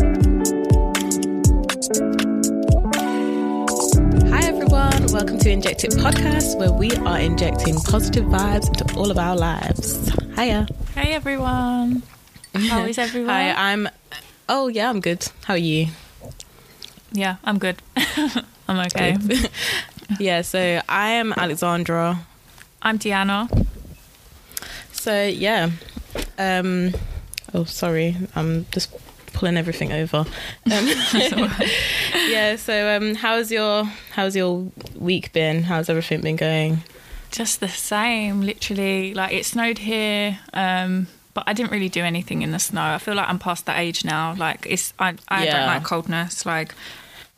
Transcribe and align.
Hi 0.00 0.06
everyone, 4.44 5.12
welcome 5.12 5.36
to 5.40 5.50
Inject 5.50 5.84
It 5.84 5.90
podcast 5.90 6.58
where 6.58 6.72
we 6.72 6.90
are 6.96 7.18
injecting 7.20 7.74
positive 7.76 8.24
vibes 8.24 8.68
into 8.68 8.96
all 8.96 9.10
of 9.10 9.18
our 9.18 9.36
lives. 9.36 10.10
Hiya. 10.36 10.66
Hey 10.94 11.12
everyone. 11.12 12.02
How 12.54 12.84
is 12.84 12.96
everyone? 13.06 13.28
Hi, 13.28 13.52
I'm 13.52 13.90
Oh 14.48 14.68
yeah, 14.68 14.88
I'm 14.88 15.00
good. 15.00 15.28
How 15.44 15.52
are 15.52 15.58
you? 15.58 15.88
Yeah, 17.12 17.36
I'm 17.44 17.58
good. 17.58 17.82
I'm 18.68 18.78
okay. 18.86 19.18
yeah, 20.18 20.40
so 20.40 20.80
I 20.88 21.10
am 21.10 21.34
Alexandra. 21.36 22.24
I'm 22.80 22.96
Diana. 22.96 23.50
So 24.92 25.26
yeah. 25.26 25.68
Um 26.38 26.94
oh 27.52 27.64
sorry, 27.64 28.16
I'm 28.34 28.64
just 28.70 28.88
pulling 29.40 29.56
everything 29.56 29.90
over. 29.92 30.18
Um, 30.18 30.26
yeah, 32.28 32.56
so 32.56 32.96
um 32.96 33.14
how's 33.14 33.50
your 33.50 33.84
how's 34.12 34.36
your 34.36 34.70
week 34.96 35.32
been? 35.32 35.62
How's 35.62 35.88
everything 35.88 36.20
been 36.20 36.36
going? 36.36 36.82
Just 37.30 37.60
the 37.60 37.68
same, 37.68 38.42
literally. 38.42 39.14
Like 39.14 39.32
it 39.32 39.46
snowed 39.46 39.78
here, 39.78 40.38
um, 40.52 41.06
but 41.34 41.44
I 41.46 41.52
didn't 41.52 41.70
really 41.72 41.88
do 41.88 42.02
anything 42.02 42.42
in 42.42 42.50
the 42.52 42.58
snow. 42.58 42.82
I 42.82 42.98
feel 42.98 43.14
like 43.14 43.28
I'm 43.28 43.38
past 43.38 43.66
that 43.66 43.78
age 43.78 44.04
now. 44.04 44.34
Like 44.36 44.66
it's 44.68 44.92
I 44.98 45.14
I 45.28 45.44
Yeah. 45.44 45.58
don't 45.58 45.66
like 45.66 45.84
coldness. 45.84 46.44
Like 46.44 46.74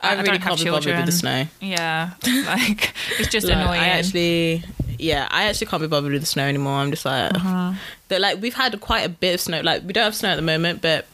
I, 0.01 0.15
really 0.15 0.23
don't 0.37 0.41
can't 0.41 0.59
be 0.63 0.69
bothered 0.69 0.97
with 0.97 1.05
the 1.05 1.11
snow. 1.13 1.45
Yeah, 1.61 2.11
like 2.45 2.93
it's 3.19 3.29
just 3.29 3.47
Like, 3.47 3.55
annoying. 3.55 3.79
I 3.79 3.87
actually, 3.87 4.63
yeah, 4.99 5.29
I 5.31 5.45
actually 5.45 5.67
can't 5.67 5.81
be 5.81 5.87
bothered 5.87 6.11
with 6.11 6.21
the 6.21 6.27
snow 6.27 6.43
anymore. 6.45 6.73
I'm 6.73 6.91
just 6.91 7.05
like, 7.05 7.33
Uh-huh. 7.33 7.73
that 8.09 8.19
like 8.19 8.41
we've 8.41 8.53
had 8.53 8.77
quite 8.81 9.05
a 9.05 9.09
bit 9.09 9.35
of 9.35 9.39
snow. 9.41 9.61
Like 9.61 9.83
we 9.85 9.93
don't 9.93 10.03
have 10.03 10.15
snow 10.15 10.29
at 10.31 10.35
the 10.35 10.41
moment, 10.41 10.81
but 10.81 11.05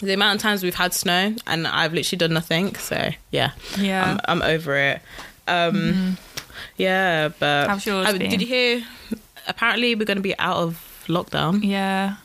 the 0.00 0.12
amount 0.14 0.36
of 0.36 0.42
times 0.42 0.62
we've 0.62 0.74
had 0.74 0.92
snow 0.94 1.34
and 1.46 1.66
I've 1.66 1.92
literally 1.92 2.18
done 2.18 2.32
nothing. 2.32 2.74
So 2.76 3.10
yeah, 3.30 3.52
Yeah. 3.78 4.04
Mm-hmm. 4.04 4.18
I'm, 4.30 4.42
I'm 4.42 4.50
over 4.50 4.76
it. 4.76 5.02
Um, 5.48 6.16
yeah, 6.76 7.28
but 7.38 7.68
How's 7.68 7.86
yours 7.86 8.06
I- 8.06 8.16
did 8.18 8.40
you 8.40 8.46
hear? 8.46 8.84
Apparently, 9.48 9.94
we're 9.94 10.04
going 10.04 10.16
to 10.18 10.22
be 10.22 10.38
out 10.38 10.56
of 10.58 11.04
lockdown 11.08 11.64
yeah. 11.64 12.16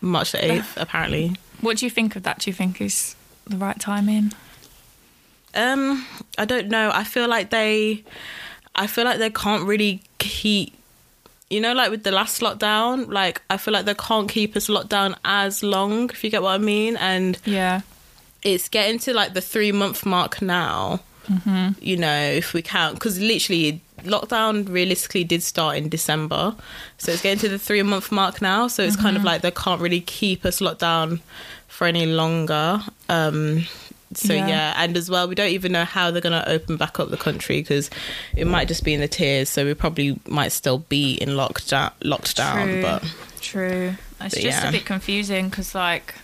March 0.00 0.32
the 0.32 0.44
eighth. 0.52 0.76
apparently, 0.80 1.36
What 1.60 1.78
do 1.78 1.86
you 1.86 1.90
think 1.90 2.16
of 2.16 2.22
that? 2.24 2.40
Do 2.40 2.50
you 2.50 2.54
think 2.54 2.80
is 2.80 3.16
the 3.46 3.56
right 3.56 3.78
timing? 3.80 4.32
Um, 5.54 6.04
I 6.36 6.44
don't 6.44 6.68
know. 6.68 6.90
I 6.92 7.04
feel 7.04 7.28
like 7.28 7.48
they, 7.50 8.04
I 8.74 8.86
feel 8.86 9.04
like 9.04 9.18
they 9.18 9.30
can't 9.30 9.66
really 9.66 10.02
keep. 10.18 10.75
You 11.50 11.60
know, 11.60 11.74
like 11.74 11.90
with 11.90 12.02
the 12.02 12.10
last 12.10 12.40
lockdown, 12.40 13.08
like 13.08 13.40
I 13.48 13.56
feel 13.56 13.72
like 13.72 13.84
they 13.84 13.94
can't 13.94 14.28
keep 14.28 14.56
us 14.56 14.68
locked 14.68 14.88
down 14.88 15.14
as 15.24 15.62
long, 15.62 16.10
if 16.10 16.24
you 16.24 16.30
get 16.30 16.42
what 16.42 16.50
I 16.50 16.58
mean. 16.58 16.96
And 16.96 17.38
Yeah. 17.44 17.82
it's 18.42 18.68
getting 18.68 18.98
to 19.00 19.14
like 19.14 19.34
the 19.34 19.40
three 19.40 19.70
month 19.72 20.04
mark 20.04 20.42
now. 20.42 21.00
Mm-hmm. 21.28 21.68
You 21.80 21.96
know, 21.96 22.20
if 22.20 22.52
we 22.52 22.62
count, 22.62 22.94
because 22.94 23.20
literally 23.20 23.80
lockdown 24.02 24.68
realistically 24.68 25.24
did 25.24 25.42
start 25.42 25.76
in 25.76 25.88
December, 25.88 26.54
so 26.98 27.10
it's 27.12 27.22
getting 27.22 27.38
to 27.40 27.48
the 27.48 27.58
three 27.58 27.82
month 27.82 28.10
mark 28.12 28.40
now. 28.42 28.68
So 28.68 28.82
it's 28.82 28.96
kind 28.96 29.16
of 29.16 29.20
Mm-hmm. 29.20 29.26
like 29.26 29.42
they 29.42 29.50
can't 29.50 29.80
really 29.80 30.00
keep 30.00 30.44
us 30.44 30.60
locked 30.60 30.80
down 30.80 31.20
for 31.68 31.86
any 31.86 32.06
longer. 32.06 32.80
Um, 33.08 33.66
so 34.14 34.32
Yeah. 34.34 34.46
yeah. 34.48 34.74
and 34.76 34.96
as 34.96 35.10
well, 35.10 35.26
we 35.28 35.34
don't 35.34 35.50
even 35.50 35.72
know 35.72 35.84
how 35.84 36.10
they're 36.10 36.20
going 36.22 36.40
to 36.40 36.48
open 36.48 36.76
back 36.76 36.98
up 37.00 37.10
the 37.10 37.16
country 37.16 37.60
because 37.60 37.90
it 38.36 38.46
might 38.46 38.68
just 38.68 38.84
be 38.84 38.94
in 38.94 39.00
the 39.00 39.08
tiers 39.08 39.48
So 39.50 39.64
we 39.64 39.74
probably 39.74 40.18
might 40.26 40.52
still 40.52 40.78
be 40.78 41.14
in 41.14 41.30
lockdown, 41.30 41.92
locked 42.02 42.36
down. 42.36 42.68
True. 42.68 42.82
But 42.82 43.14
True. 43.40 43.94
It's 44.20 44.34
But 44.34 44.42
just 44.42 44.62
yeah. 44.62 44.68
a 44.68 44.72
bit 44.72 44.84
confusing 44.86 45.48
because, 45.50 45.74
like, 45.74 46.14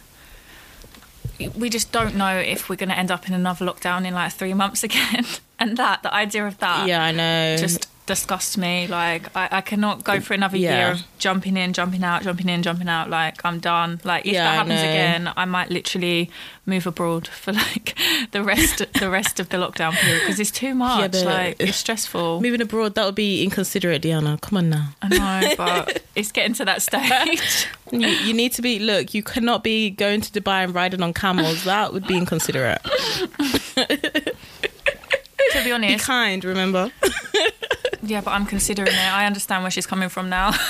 we 1.56 1.68
just 1.70 1.92
don't 1.92 2.14
know 2.16 2.36
if 2.38 2.68
we're 2.68 2.76
going 2.76 2.88
to 2.88 2.98
end 2.98 3.10
up 3.10 3.26
in 3.28 3.34
another 3.34 3.66
lockdown 3.66 4.06
in 4.06 4.14
like 4.14 4.32
three 4.32 4.54
months 4.54 4.82
again. 4.88 5.24
and 5.58 5.76
that, 5.76 6.02
the 6.02 6.12
idea 6.14 6.46
of 6.46 6.58
that, 6.58 6.86
yeah, 6.88 7.02
I 7.02 7.12
know. 7.12 7.56
just 7.58 7.88
disgusts 8.06 8.56
me. 8.56 8.86
Like, 8.88 9.34
I, 9.36 9.48
I 9.52 9.60
cannot 9.60 10.02
go 10.04 10.20
for 10.20 10.34
another 10.34 10.56
Yeah. 10.56 10.76
year 10.78 10.90
of 10.92 11.02
jumping 11.18 11.56
in, 11.56 11.72
jumping 11.72 12.02
out, 12.02 12.22
jumping 12.22 12.48
in, 12.48 12.62
jumping 12.62 12.88
out. 12.88 13.08
Like, 13.08 13.44
I'm 13.44 13.60
done. 13.60 14.00
Like, 14.04 14.26
if 14.26 14.32
Yeah, 14.32 14.44
that 14.44 14.54
happens 14.54 14.82
know. 14.82 14.88
again, 14.90 15.32
I 15.36 15.44
might 15.44 15.70
literally 15.70 16.28
move 16.66 16.86
abroad 16.86 17.28
for 17.42 17.52
like 17.52 17.96
the 18.32 18.42
rest, 18.42 18.82
the 18.98 19.08
rest 19.10 19.38
of 19.40 19.48
the 19.50 19.56
lockdown 19.56 19.92
period 19.92 20.20
because 20.20 20.40
it's 20.40 20.50
too 20.50 20.74
much. 20.74 21.12
but- 21.12 21.24
like, 21.24 21.56
it's 21.60 21.76
stressful. 21.84 22.40
moving 22.40 22.60
abroad. 22.60 22.94
That 22.96 23.04
would 23.06 23.14
be 23.14 23.42
inconsiderate, 23.44 24.02
Diana. 24.02 24.38
Come 24.42 24.58
on 24.58 24.70
now. 24.70 24.88
I 25.02 25.08
know, 25.08 25.54
but 25.56 26.02
it's 26.16 26.32
getting 26.32 26.54
to 26.54 26.64
that 26.64 26.82
stage. 26.82 27.66
You, 27.92 28.08
you 28.08 28.34
need 28.34 28.52
to 28.52 28.62
be 28.62 28.78
look. 28.78 29.14
You 29.14 29.22
cannot 29.22 29.62
be 29.62 29.90
going 29.90 30.20
to 30.22 30.32
Dubai 30.40 30.64
and 30.64 30.74
riding 30.74 31.02
on 31.02 31.12
camels. 31.14 31.64
That 31.64 31.92
would 31.92 32.06
be 32.06 32.16
inconsiderate. 32.16 32.82
to 35.52 35.64
be 35.64 35.72
honest, 35.72 35.98
Be 35.98 35.98
kind. 35.98 36.44
Remember. 36.44 36.90
Yeah, 38.02 38.20
but 38.20 38.32
I'm 38.32 38.46
considering 38.46 38.88
it. 38.88 39.12
I 39.12 39.26
understand 39.26 39.62
where 39.62 39.70
she's 39.70 39.86
coming 39.86 40.08
from 40.08 40.28
now. 40.28 40.52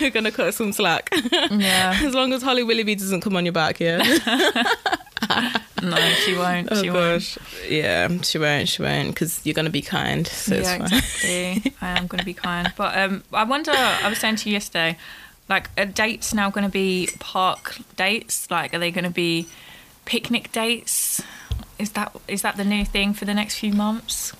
We're 0.00 0.10
gonna 0.10 0.32
cut 0.32 0.54
some 0.54 0.72
slack. 0.72 1.10
yeah. 1.50 1.98
as 2.02 2.14
long 2.14 2.32
as 2.32 2.42
Holly 2.42 2.62
Willoughby 2.62 2.94
doesn't 2.94 3.20
come 3.20 3.36
on 3.36 3.44
your 3.44 3.52
back, 3.52 3.80
yeah. 3.80 4.02
No, 5.82 5.96
she 5.96 6.36
won't. 6.36 6.68
Oh 6.70 6.82
she 6.82 6.90
won't. 6.90 7.22
gosh. 7.22 7.38
Yeah, 7.68 8.08
she 8.22 8.38
won't. 8.38 8.68
She 8.68 8.82
won't 8.82 9.08
because 9.08 9.40
you're 9.44 9.54
gonna 9.54 9.70
be 9.70 9.82
kind. 9.82 10.26
So 10.26 10.56
it's 10.56 10.68
yeah, 10.68 10.78
fine. 10.78 10.98
exactly. 10.98 11.72
I 11.80 11.98
am 11.98 12.06
going 12.06 12.18
to 12.18 12.24
be 12.24 12.34
kind. 12.34 12.72
But 12.76 12.96
um, 12.98 13.22
I 13.32 13.44
wonder, 13.44 13.72
I 13.72 14.08
was 14.08 14.18
saying 14.18 14.36
to 14.36 14.48
you 14.48 14.54
yesterday, 14.54 14.98
like, 15.48 15.70
are 15.78 15.86
dates 15.86 16.34
now 16.34 16.50
going 16.50 16.64
to 16.64 16.70
be 16.70 17.08
park 17.18 17.78
dates? 17.96 18.50
Like, 18.50 18.74
are 18.74 18.78
they 18.78 18.90
going 18.90 19.04
to 19.04 19.10
be 19.10 19.48
picnic 20.04 20.52
dates? 20.52 21.22
Is 21.80 21.90
that 21.92 22.14
is 22.28 22.42
that 22.42 22.56
the 22.56 22.64
new 22.64 22.84
thing 22.84 23.14
for 23.14 23.24
the 23.24 23.34
next 23.34 23.54
few 23.56 23.72
months? 23.72 24.32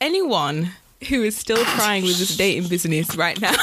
Anyone 0.00 0.72
who 1.08 1.22
is 1.22 1.36
still 1.36 1.62
trying 1.76 2.02
with 2.04 2.18
this 2.18 2.36
dating 2.36 2.68
business 2.68 3.14
right 3.16 3.40
now. 3.40 3.52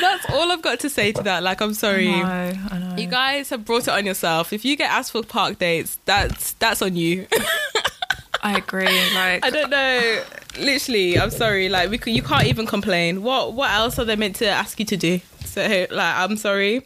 That's 0.00 0.28
all 0.30 0.50
I've 0.52 0.62
got 0.62 0.80
to 0.80 0.90
say 0.90 1.12
to 1.12 1.22
that. 1.22 1.42
Like, 1.42 1.60
I'm 1.60 1.74
sorry. 1.74 2.08
I 2.08 2.52
know, 2.52 2.58
I 2.70 2.78
know. 2.78 2.96
You 2.96 3.06
guys 3.06 3.50
have 3.50 3.64
brought 3.64 3.82
it 3.82 3.88
on 3.88 4.04
yourself. 4.04 4.52
If 4.52 4.64
you 4.64 4.76
get 4.76 4.90
asked 4.90 5.12
for 5.12 5.22
park 5.22 5.58
dates, 5.58 5.98
that's 6.04 6.52
that's 6.54 6.82
on 6.82 6.96
you. 6.96 7.26
I 8.42 8.56
agree. 8.58 8.86
Like, 9.14 9.44
I 9.44 9.50
don't 9.50 9.70
know. 9.70 10.22
Literally, 10.58 11.18
I'm 11.18 11.30
sorry. 11.30 11.68
Like 11.68 11.90
we, 11.90 11.98
c- 11.98 12.10
you 12.12 12.22
can't 12.22 12.46
even 12.46 12.66
complain. 12.66 13.22
What 13.22 13.54
what 13.54 13.70
else 13.70 13.98
are 13.98 14.04
they 14.04 14.16
meant 14.16 14.36
to 14.36 14.46
ask 14.48 14.78
you 14.80 14.86
to 14.86 14.96
do? 14.96 15.20
So 15.44 15.62
like, 15.90 16.16
I'm 16.16 16.36
sorry. 16.36 16.84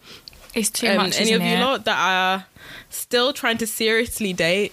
It's 0.56 0.70
too 0.70 0.88
Um, 0.88 0.96
much. 0.96 1.20
any 1.20 1.32
of 1.32 1.42
you 1.42 1.56
lot 1.58 1.84
that 1.84 1.96
are 1.98 2.46
still 2.90 3.32
trying 3.32 3.58
to 3.58 3.66
seriously 3.66 4.32
date 4.32 4.72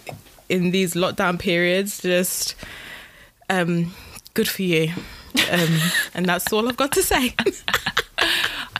in 0.49 0.71
these 0.71 0.93
lockdown 0.95 1.37
periods, 1.37 2.01
just 2.01 2.55
um, 3.49 3.93
good 4.33 4.47
for 4.47 4.63
you. 4.63 4.91
Um, 5.51 5.79
and 6.15 6.25
that's 6.25 6.51
all 6.53 6.67
I've 6.67 6.77
got 6.77 6.91
to 6.93 7.03
say. 7.03 7.35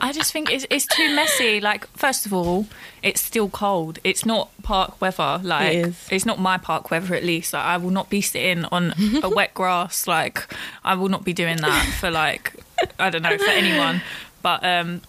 I 0.01 0.11
just 0.11 0.33
think 0.33 0.51
it's 0.51 0.65
it's 0.69 0.85
too 0.85 1.15
messy. 1.15 1.61
Like, 1.61 1.87
first 1.95 2.25
of 2.25 2.33
all, 2.33 2.67
it's 3.01 3.21
still 3.21 3.47
cold. 3.49 3.99
It's 4.03 4.25
not 4.25 4.49
park 4.61 4.99
weather. 4.99 5.39
Like, 5.43 5.75
It 5.75 5.93
it's 6.11 6.25
not 6.25 6.39
my 6.39 6.57
park 6.57 6.91
weather. 6.91 7.15
At 7.15 7.23
least, 7.23 7.53
like, 7.53 7.63
I 7.63 7.77
will 7.77 7.89
not 7.91 8.09
be 8.09 8.19
sitting 8.21 8.65
on 8.65 8.93
a 9.23 9.29
wet 9.37 9.53
grass. 9.53 10.05
Like, 10.07 10.53
I 10.83 10.95
will 10.95 11.09
not 11.09 11.23
be 11.23 11.31
doing 11.33 11.57
that 11.57 11.85
for 11.99 12.11
like, 12.11 12.53
I 12.99 13.09
don't 13.09 13.21
know, 13.21 13.37
for 13.37 13.49
anyone. 13.49 14.01
But 14.41 14.63
um, 14.65 15.01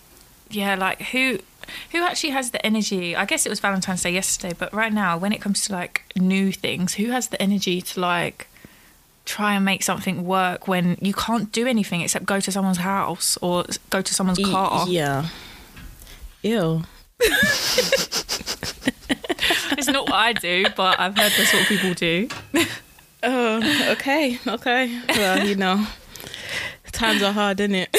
yeah, 0.51 0.77
like 0.77 1.03
who. 1.03 1.39
Who 1.93 2.03
actually 2.05 2.31
has 2.31 2.51
the 2.51 2.65
energy? 2.65 3.15
I 3.17 3.25
guess 3.25 3.47
it 3.47 3.49
was 3.49 3.61
Valentine's 3.61 4.03
Day 4.03 4.13
yesterday, 4.13 4.55
but 4.59 4.73
right 4.73 4.93
now, 4.93 5.17
when 5.19 5.33
it 5.33 5.41
comes 5.41 5.65
to 5.67 5.73
like 5.73 6.05
new 6.17 6.53
things, 6.53 6.95
who 6.95 7.11
has 7.11 7.29
the 7.29 7.41
energy 7.41 7.81
to 7.83 8.01
like 8.01 8.49
try 9.25 9.55
and 9.55 9.65
make 9.65 9.83
something 9.83 10.25
work 10.25 10.69
when 10.69 10.99
you 11.01 11.15
can't 11.15 11.51
do 11.51 11.67
anything 11.67 12.03
except 12.03 12.27
go 12.27 12.41
to 12.41 12.53
someone's 12.53 12.79
house 12.79 13.39
or 13.41 13.65
go 13.91 14.03
to 14.03 14.15
someone's 14.15 14.39
car? 14.39 14.87
yeah. 14.89 15.29
Ew. 16.43 16.83
It's 19.77 19.89
not 19.89 20.07
what 20.09 20.15
I 20.15 20.33
do, 20.33 20.65
but 20.77 20.99
I've 21.01 21.17
heard 21.17 21.33
that's 21.37 21.53
what 21.53 21.67
people 21.67 21.95
do. 21.95 22.29
Oh, 23.27 23.93
okay, 23.93 24.39
okay. 24.47 25.01
Well, 25.09 25.47
you 25.47 25.55
know, 25.55 25.87
times 26.93 27.23
are 27.23 27.33
hard, 27.33 27.59
isn't 27.59 27.75
it? 27.75 27.91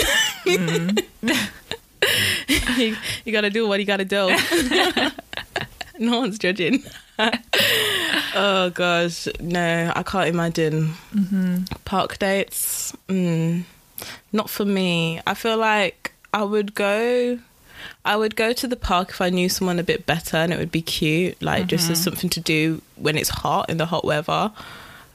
Mm. 0.46 1.04
you, 2.78 2.96
you 3.26 3.32
gotta 3.32 3.50
do 3.50 3.68
what 3.68 3.80
you 3.80 3.86
gotta 3.86 4.06
do. 4.06 4.28
no 6.00 6.20
one's 6.20 6.38
judging. 6.40 6.84
oh 8.36 8.72
gosh, 8.74 9.28
no, 9.40 9.92
I 9.96 10.04
can't 10.04 10.28
imagine 10.30 10.94
park 11.86 12.18
dates. 12.20 12.94
Mm, 13.08 13.64
not 14.34 14.50
for 14.50 14.66
me. 14.66 15.22
I 15.26 15.34
feel 15.34 15.58
like 15.58 16.14
I 16.34 16.44
would 16.44 16.76
go. 16.76 17.40
I 18.04 18.16
would 18.16 18.36
go 18.36 18.52
to 18.54 18.68
the 18.68 18.76
park 18.76 19.10
if 19.10 19.22
I 19.22 19.30
knew 19.30 19.48
someone 19.50 19.80
a 19.80 19.84
bit 19.84 20.06
better 20.06 20.38
and 20.38 20.52
it 20.54 20.58
would 20.60 20.72
be 20.72 20.82
cute, 20.82 21.42
like 21.42 21.68
just 21.68 21.90
as 21.90 22.02
something 22.04 22.30
to 22.32 22.40
do 22.40 22.82
when 22.96 23.18
it's 23.18 23.30
hot 23.30 23.70
in 23.70 23.78
the 23.78 23.86
hot 23.86 24.06
weather. 24.06 24.52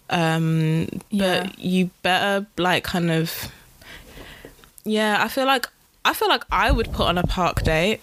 Um, 0.09 0.89
Yeah. 1.11 1.45
but 1.45 1.59
you 1.59 1.91
better 2.03 2.47
like 2.57 2.85
kind 2.85 3.11
of 3.11 3.51
yeah. 4.85 5.19
I 5.23 5.29
feel 5.29 5.47
like 5.47 5.69
I 6.05 6.15
feel 6.15 6.29
like 6.29 6.45
I 6.51 6.71
would 6.71 6.93
put 6.93 7.07
on 7.07 7.19
a 7.19 7.23
park 7.23 7.63
date. 7.63 8.01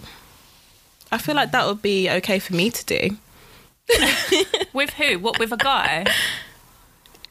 I 1.12 1.18
feel 1.18 1.36
like 1.36 1.52
that 1.52 1.66
would 1.66 1.82
be 1.82 2.10
okay 2.10 2.40
for 2.40 2.54
me 2.54 2.70
to 2.70 2.86
do. 2.86 3.18
With 4.74 4.92
who? 4.92 5.20
What 5.20 5.40
with 5.40 5.54
a 5.54 5.58
guy? 5.58 6.06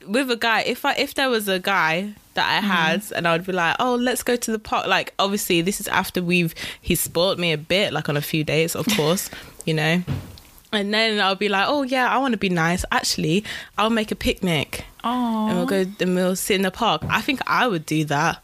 with 0.06 0.30
a 0.30 0.36
guy 0.36 0.60
if 0.60 0.84
i 0.84 0.92
if 0.92 1.14
there 1.14 1.28
was 1.28 1.48
a 1.48 1.58
guy 1.58 2.12
that 2.34 2.48
i 2.48 2.58
mm-hmm. 2.58 2.68
had 2.68 3.02
and 3.16 3.26
i 3.26 3.32
would 3.32 3.44
be 3.44 3.52
like 3.52 3.74
oh 3.80 3.96
let's 3.96 4.22
go 4.22 4.36
to 4.36 4.52
the 4.52 4.58
park 4.58 4.86
like 4.86 5.12
obviously 5.18 5.60
this 5.62 5.80
is 5.80 5.88
after 5.88 6.22
we've 6.22 6.54
he's 6.80 7.00
spoiled 7.00 7.40
me 7.40 7.52
a 7.52 7.58
bit 7.58 7.92
like 7.92 8.08
on 8.08 8.16
a 8.16 8.20
few 8.20 8.44
dates 8.44 8.76
of 8.76 8.86
course 8.96 9.30
you 9.64 9.74
know 9.74 10.00
and 10.72 10.94
then 10.94 11.20
i'll 11.20 11.34
be 11.34 11.48
like 11.48 11.66
oh 11.68 11.82
yeah 11.82 12.08
i 12.08 12.18
want 12.18 12.32
to 12.32 12.38
be 12.38 12.48
nice 12.48 12.84
actually 12.92 13.42
i'll 13.78 13.90
make 13.90 14.12
a 14.12 14.16
picnic 14.16 14.84
Oh, 15.02 15.48
and 15.48 15.56
we'll 15.56 15.66
go 15.66 15.84
and 16.00 16.14
we'll 16.14 16.36
sit 16.36 16.54
in 16.54 16.62
the 16.62 16.70
park 16.70 17.02
i 17.08 17.20
think 17.20 17.40
i 17.48 17.66
would 17.66 17.84
do 17.84 18.04
that 18.04 18.42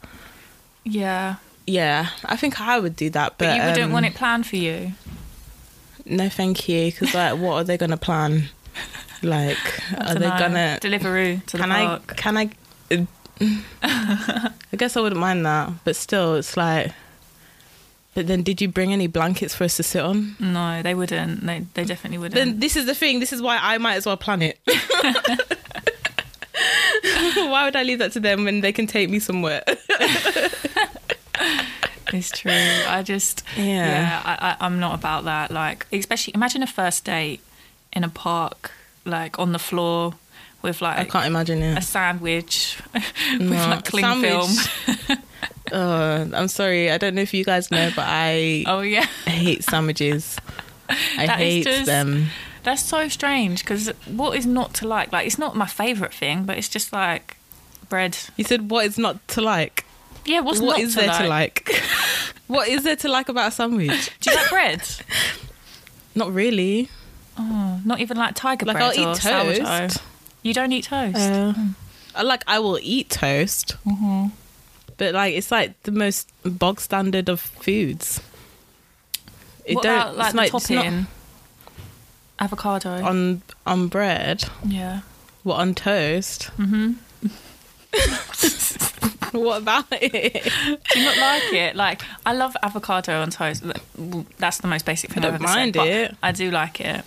yeah. 0.85 1.37
Yeah 1.67 2.09
i 2.25 2.37
think 2.37 2.61
i 2.61 2.79
would 2.79 2.97
do 2.97 3.09
that 3.11 3.39
but, 3.39 3.47
But 3.47 3.57
you 3.57 3.63
wouldn't 3.63 3.85
um, 3.85 3.93
want 3.93 4.07
it 4.07 4.15
planned 4.15 4.47
for 4.47 4.57
you. 4.57 4.93
no 6.05 6.29
thank 6.29 6.69
you 6.69 6.91
because 6.91 7.15
like 7.15 7.39
what 7.39 7.55
are 7.55 7.65
they 7.65 7.77
gonna 7.77 7.97
plan 7.97 8.49
like 9.23 9.59
are 9.99 10.15
they 10.15 10.29
gonna 10.29 10.79
Deliveroo 10.81 11.45
to 11.47 11.57
the 11.57 11.63
can 11.63 11.71
park? 11.71 12.13
I 12.13 12.15
can 12.15 12.37
I 12.37 12.51
I 13.83 14.77
guess 14.77 14.97
I 14.97 15.01
wouldn't 15.01 15.21
mind 15.21 15.45
that, 15.47 15.73
but 15.85 15.97
still 15.97 16.37
it's 16.37 16.57
like 16.57 16.93
but 18.15 18.27
then 18.27 18.43
did 18.43 18.61
you 18.61 18.69
bring 18.69 18.93
any 18.93 19.07
blankets 19.07 19.55
for 19.55 19.65
us 19.65 19.77
to 19.79 19.83
sit 19.83 20.03
on? 20.03 20.37
No, 20.39 20.83
they 20.83 20.95
wouldn't. 20.95 21.47
They 21.47 21.65
they 21.75 21.85
definitely 21.85 22.19
wouldn't. 22.19 22.35
Then 22.35 22.61
this 22.61 22.77
is 22.77 22.85
the 22.87 22.95
thing, 22.95 23.21
this 23.21 23.33
is 23.33 23.41
why 23.41 23.59
I 23.61 23.79
might 23.79 23.95
as 23.95 24.05
well 24.05 24.19
plan 24.19 24.43
it. 24.43 24.59
why 27.37 27.65
would 27.65 27.75
I 27.75 27.83
leave 27.85 28.01
that 28.01 28.13
to 28.13 28.21
them 28.21 28.45
when 28.45 28.61
they 28.61 28.73
can 28.73 28.87
take 28.87 29.09
me 29.09 29.19
somewhere? 29.19 29.63
It's 32.13 32.31
true. 32.31 32.53
I 32.53 33.03
just 33.03 33.43
yeah, 33.57 34.21
I, 34.25 34.49
I, 34.51 34.67
I'm 34.67 34.81
not 34.81 34.95
about 34.99 35.25
that. 35.25 35.51
Like, 35.51 35.87
especially 35.93 36.35
imagine 36.35 36.63
a 36.63 36.67
first 36.67 37.05
date 37.05 37.41
in 37.93 38.05
a 38.05 38.09
park, 38.09 38.73
like 39.07 39.39
on 39.39 39.53
the 39.53 39.59
floor 39.59 40.15
with 40.63 40.83
like 40.83 40.99
I 40.99 41.05
can't 41.05 41.27
imagine 41.27 41.63
a 41.63 41.77
it. 41.77 41.83
sandwich 41.85 42.77
with 42.93 43.41
No, 43.41 43.69
like 43.69 43.85
cling 43.85 44.21
film. 44.21 44.51
Uh, 45.73 46.27
I'm 46.35 46.49
sorry, 46.49 46.91
I 46.91 46.99
don't 46.99 47.15
know 47.15 47.23
if 47.23 47.33
you 47.33 47.45
guys 47.45 47.71
know, 47.71 47.91
but 47.97 48.05
I 48.07 48.65
Oh 48.67 48.81
yeah, 48.81 49.07
hate 49.27 49.65
sandwiches. 49.65 50.37
I 50.91 51.27
That 51.27 51.39
hate 51.39 51.65
just- 51.65 51.87
them. 51.87 52.27
that's 52.63 52.83
so 52.83 53.09
strange. 53.09 53.61
Because 53.61 53.89
what 54.07 54.37
is 54.37 54.45
not 54.45 54.75
to 54.75 54.89
like? 54.89 55.13
Like, 55.13 55.27
it's 55.27 55.39
not 55.39 55.57
my 55.57 55.67
favorite 55.67 56.13
thing, 56.13 56.45
but 56.45 56.59
it's 56.59 56.69
just 56.69 56.93
like 56.93 57.37
bread. 57.89 58.19
You 58.37 58.45
said 58.45 58.71
what 58.71 58.85
is 58.85 58.99
not 58.99 59.27
to 59.29 59.41
like? 59.41 59.87
Yeah, 60.25 60.41
what's 60.41 60.61
What 60.61 60.79
not 60.79 60.81
is 60.81 60.95
to 60.95 61.01
there 61.01 61.09
like? 61.09 61.23
to 61.23 61.29
like? 61.29 61.83
what 62.47 62.69
is 62.69 62.85
there 62.85 62.97
to 62.97 63.09
like 63.09 63.29
about 63.29 63.49
a 63.49 63.51
sandwich? 63.51 64.11
Do 64.21 64.31
you 64.31 64.37
like 64.37 64.49
bread? 64.51 64.83
Not 66.15 66.33
really. 66.33 66.89
Oh, 67.39 67.81
not 67.87 68.01
even 68.01 68.19
like 68.19 68.35
tiger 68.35 68.67
Like 68.67 68.77
bread 68.77 68.99
I'll 68.99 69.09
or 69.09 69.13
eat 69.13 69.21
toast. 69.21 69.63
sourdough. 69.63 70.05
You 70.43 70.53
don't 70.53 70.71
eat 70.73 70.85
toast. 70.85 71.17
Uh, 71.17 71.55
I 72.15 72.23
like 72.23 72.43
I 72.47 72.59
will 72.59 72.79
eat 72.83 73.09
toast, 73.09 73.77
Mm-hmm. 73.87 74.27
but 74.99 75.15
like 75.15 75.33
it's 75.35 75.51
like 75.51 75.83
the 75.85 75.93
most 75.93 76.31
bog 76.45 76.79
standard 76.81 77.31
of 77.31 77.41
foods. 77.41 78.21
It 79.65 79.77
what 79.77 79.85
don't 79.85 79.95
about 79.95 80.17
like 80.19 80.27
it's 80.27 80.33
the 80.33 80.37
not- 80.37 80.47
it's 80.47 80.71
not 80.71 80.83
topping? 80.85 81.07
Avocado. 82.41 83.03
on 83.05 83.43
on 83.67 83.89
bread. 83.89 84.45
yeah. 84.67 85.01
What 85.45 85.57
on 85.57 85.75
toast? 85.75 86.51
Mm-hmm. 86.59 86.93
what 89.33 89.63
about 89.63 89.87
it? 89.91 90.45
Do 90.93 90.99
you 90.99 91.05
not 91.05 91.19
like 91.19 91.53
it? 91.53 91.77
Like, 91.77 92.03
I 92.25 92.33
love 92.33 92.57
avocado 92.63 93.21
on 93.21 93.31
toast. 93.31 93.63
That's 94.39 94.59
the 94.59 94.69
most 94.69 94.85
basic 94.85 95.11
thing 95.11 95.25
I 95.25 95.29
I've 95.29 95.39
don't 95.39 95.43
ever 95.49 95.55
mind 95.55 95.75
said, 95.75 95.87
it. 95.87 96.17
I 96.23 96.33
do 96.33 96.51
like 96.51 96.81
it. 96.81 97.05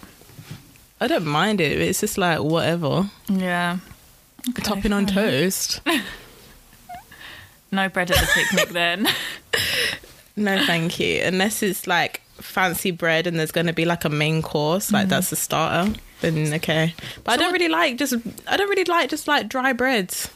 I 1.02 1.08
don't 1.08 1.26
mind 1.26 1.62
it. 1.62 1.80
It's 1.80 2.00
just 2.02 2.18
like 2.18 2.40
whatever. 2.40 3.10
Yeah. 3.30 3.80
Topping 4.64 4.94
on 4.94 5.06
toast. 5.06 5.82
No 7.72 7.90
bread 7.90 8.10
at 8.10 8.18
the 8.18 8.28
picnic 8.34 8.70
then. 8.70 9.08
No, 10.38 10.62
thank 10.66 11.00
you. 11.00 11.22
Unless 11.24 11.64
it's 11.64 11.88
like 11.88 12.22
fancy 12.42 12.92
bread 12.92 13.26
and 13.26 13.40
there's 13.40 13.54
going 13.54 13.68
to 13.68 13.74
be 13.74 13.86
like 13.86 14.04
a 14.04 14.10
main 14.10 14.42
course, 14.42 14.92
like 14.92 15.04
mm-hmm. 15.04 15.10
that's 15.12 15.30
the 15.30 15.38
starter. 15.38 15.94
Then 16.20 16.54
okay, 16.56 16.94
but 17.24 17.32
I 17.32 17.38
don't 17.38 17.48
what- 17.48 17.54
really 17.54 17.70
like 17.70 17.98
just. 17.98 18.16
I 18.46 18.58
don't 18.58 18.68
really 18.70 18.84
like 18.84 19.10
just 19.10 19.30
like 19.30 19.48
dry 19.48 19.72
breads. 19.72 20.30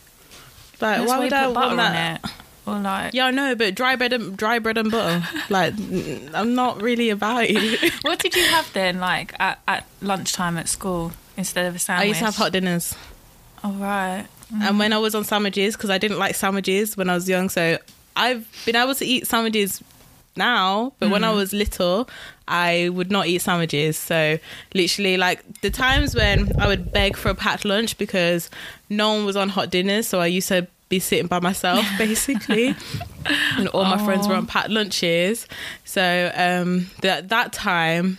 Like 0.82 1.08
why 1.08 1.20
would 1.20 1.34
I 1.34 1.48
want 1.48 1.78
that? 1.78 2.22
it. 2.24 2.32
Or 2.66 2.78
like, 2.80 3.14
Yeah, 3.14 3.26
I 3.26 3.32
know, 3.32 3.56
but 3.56 3.74
dry 3.76 3.96
bread 3.96 4.14
and 4.14 4.38
dry 4.38 4.60
bread 4.60 4.78
and 4.78 4.92
butter. 4.92 5.26
like 5.50 5.74
mm, 5.76 6.30
I'm 6.34 6.54
not 6.56 6.82
really 6.82 7.10
about 7.10 7.46
it. 7.48 7.94
what 8.04 8.20
did 8.20 8.36
you 8.36 8.44
have 8.44 8.72
then, 8.74 9.00
like, 9.00 9.34
at, 9.40 9.60
at 9.68 9.86
lunchtime 10.02 10.58
at 10.58 10.68
school 10.70 11.12
instead 11.36 11.66
of 11.66 11.76
a 11.76 11.80
sandwich? 11.80 12.04
I 12.06 12.08
used 12.08 12.20
to 12.20 12.26
have 12.26 12.36
hot 12.36 12.52
dinners, 12.52 12.96
Oh, 13.64 13.72
right. 13.74 14.26
and 14.62 14.78
when 14.80 14.94
I 14.94 14.98
was 15.00 15.16
on 15.16 15.24
sandwiches, 15.24 15.76
because 15.76 15.90
I 15.90 15.98
didn't 15.98 16.20
like 16.20 16.36
sandwiches 16.36 16.96
when 16.96 17.10
I 17.10 17.16
was 17.16 17.28
young, 17.28 17.50
so 17.50 17.78
I've 18.16 18.48
been 18.66 18.76
able 18.76 18.96
to 18.96 19.06
eat 19.06 19.26
sandwiches 19.28 19.82
now, 20.38 20.94
but 21.00 21.10
when 21.10 21.24
I 21.24 21.32
was 21.32 21.52
little, 21.54 22.08
I 22.50 22.90
would 22.90 23.12
not 23.12 23.28
eat 23.28 23.42
sandwiches. 23.42 23.98
So 23.98 24.40
literally, 24.74 25.18
like 25.18 25.62
the 25.62 25.70
times 25.70 26.16
when 26.16 26.60
I 26.60 26.68
would 26.68 26.92
beg 26.92 27.16
for 27.16 27.30
a 27.30 27.36
packed 27.36 27.66
lunch 27.66 27.98
because 27.98 28.50
no 28.90 29.14
one 29.14 29.26
was 29.26 29.36
on 29.36 29.50
hot 29.50 29.70
dinners, 29.70 30.08
so 30.08 30.20
I 30.20 30.26
used 30.26 30.48
to 30.50 30.68
be 30.90 31.00
sitting 31.00 31.28
by 31.28 31.40
myself 31.40 31.86
basically, 31.98 32.76
and 33.58 33.68
all 33.70 33.86
my 33.86 34.04
friends 34.04 34.28
were 34.28 34.36
on 34.36 34.48
packed 34.48 34.70
lunches. 34.70 35.48
So 35.86 36.32
um, 36.36 36.90
that 37.02 37.30
that 37.30 37.54
time. 37.54 38.18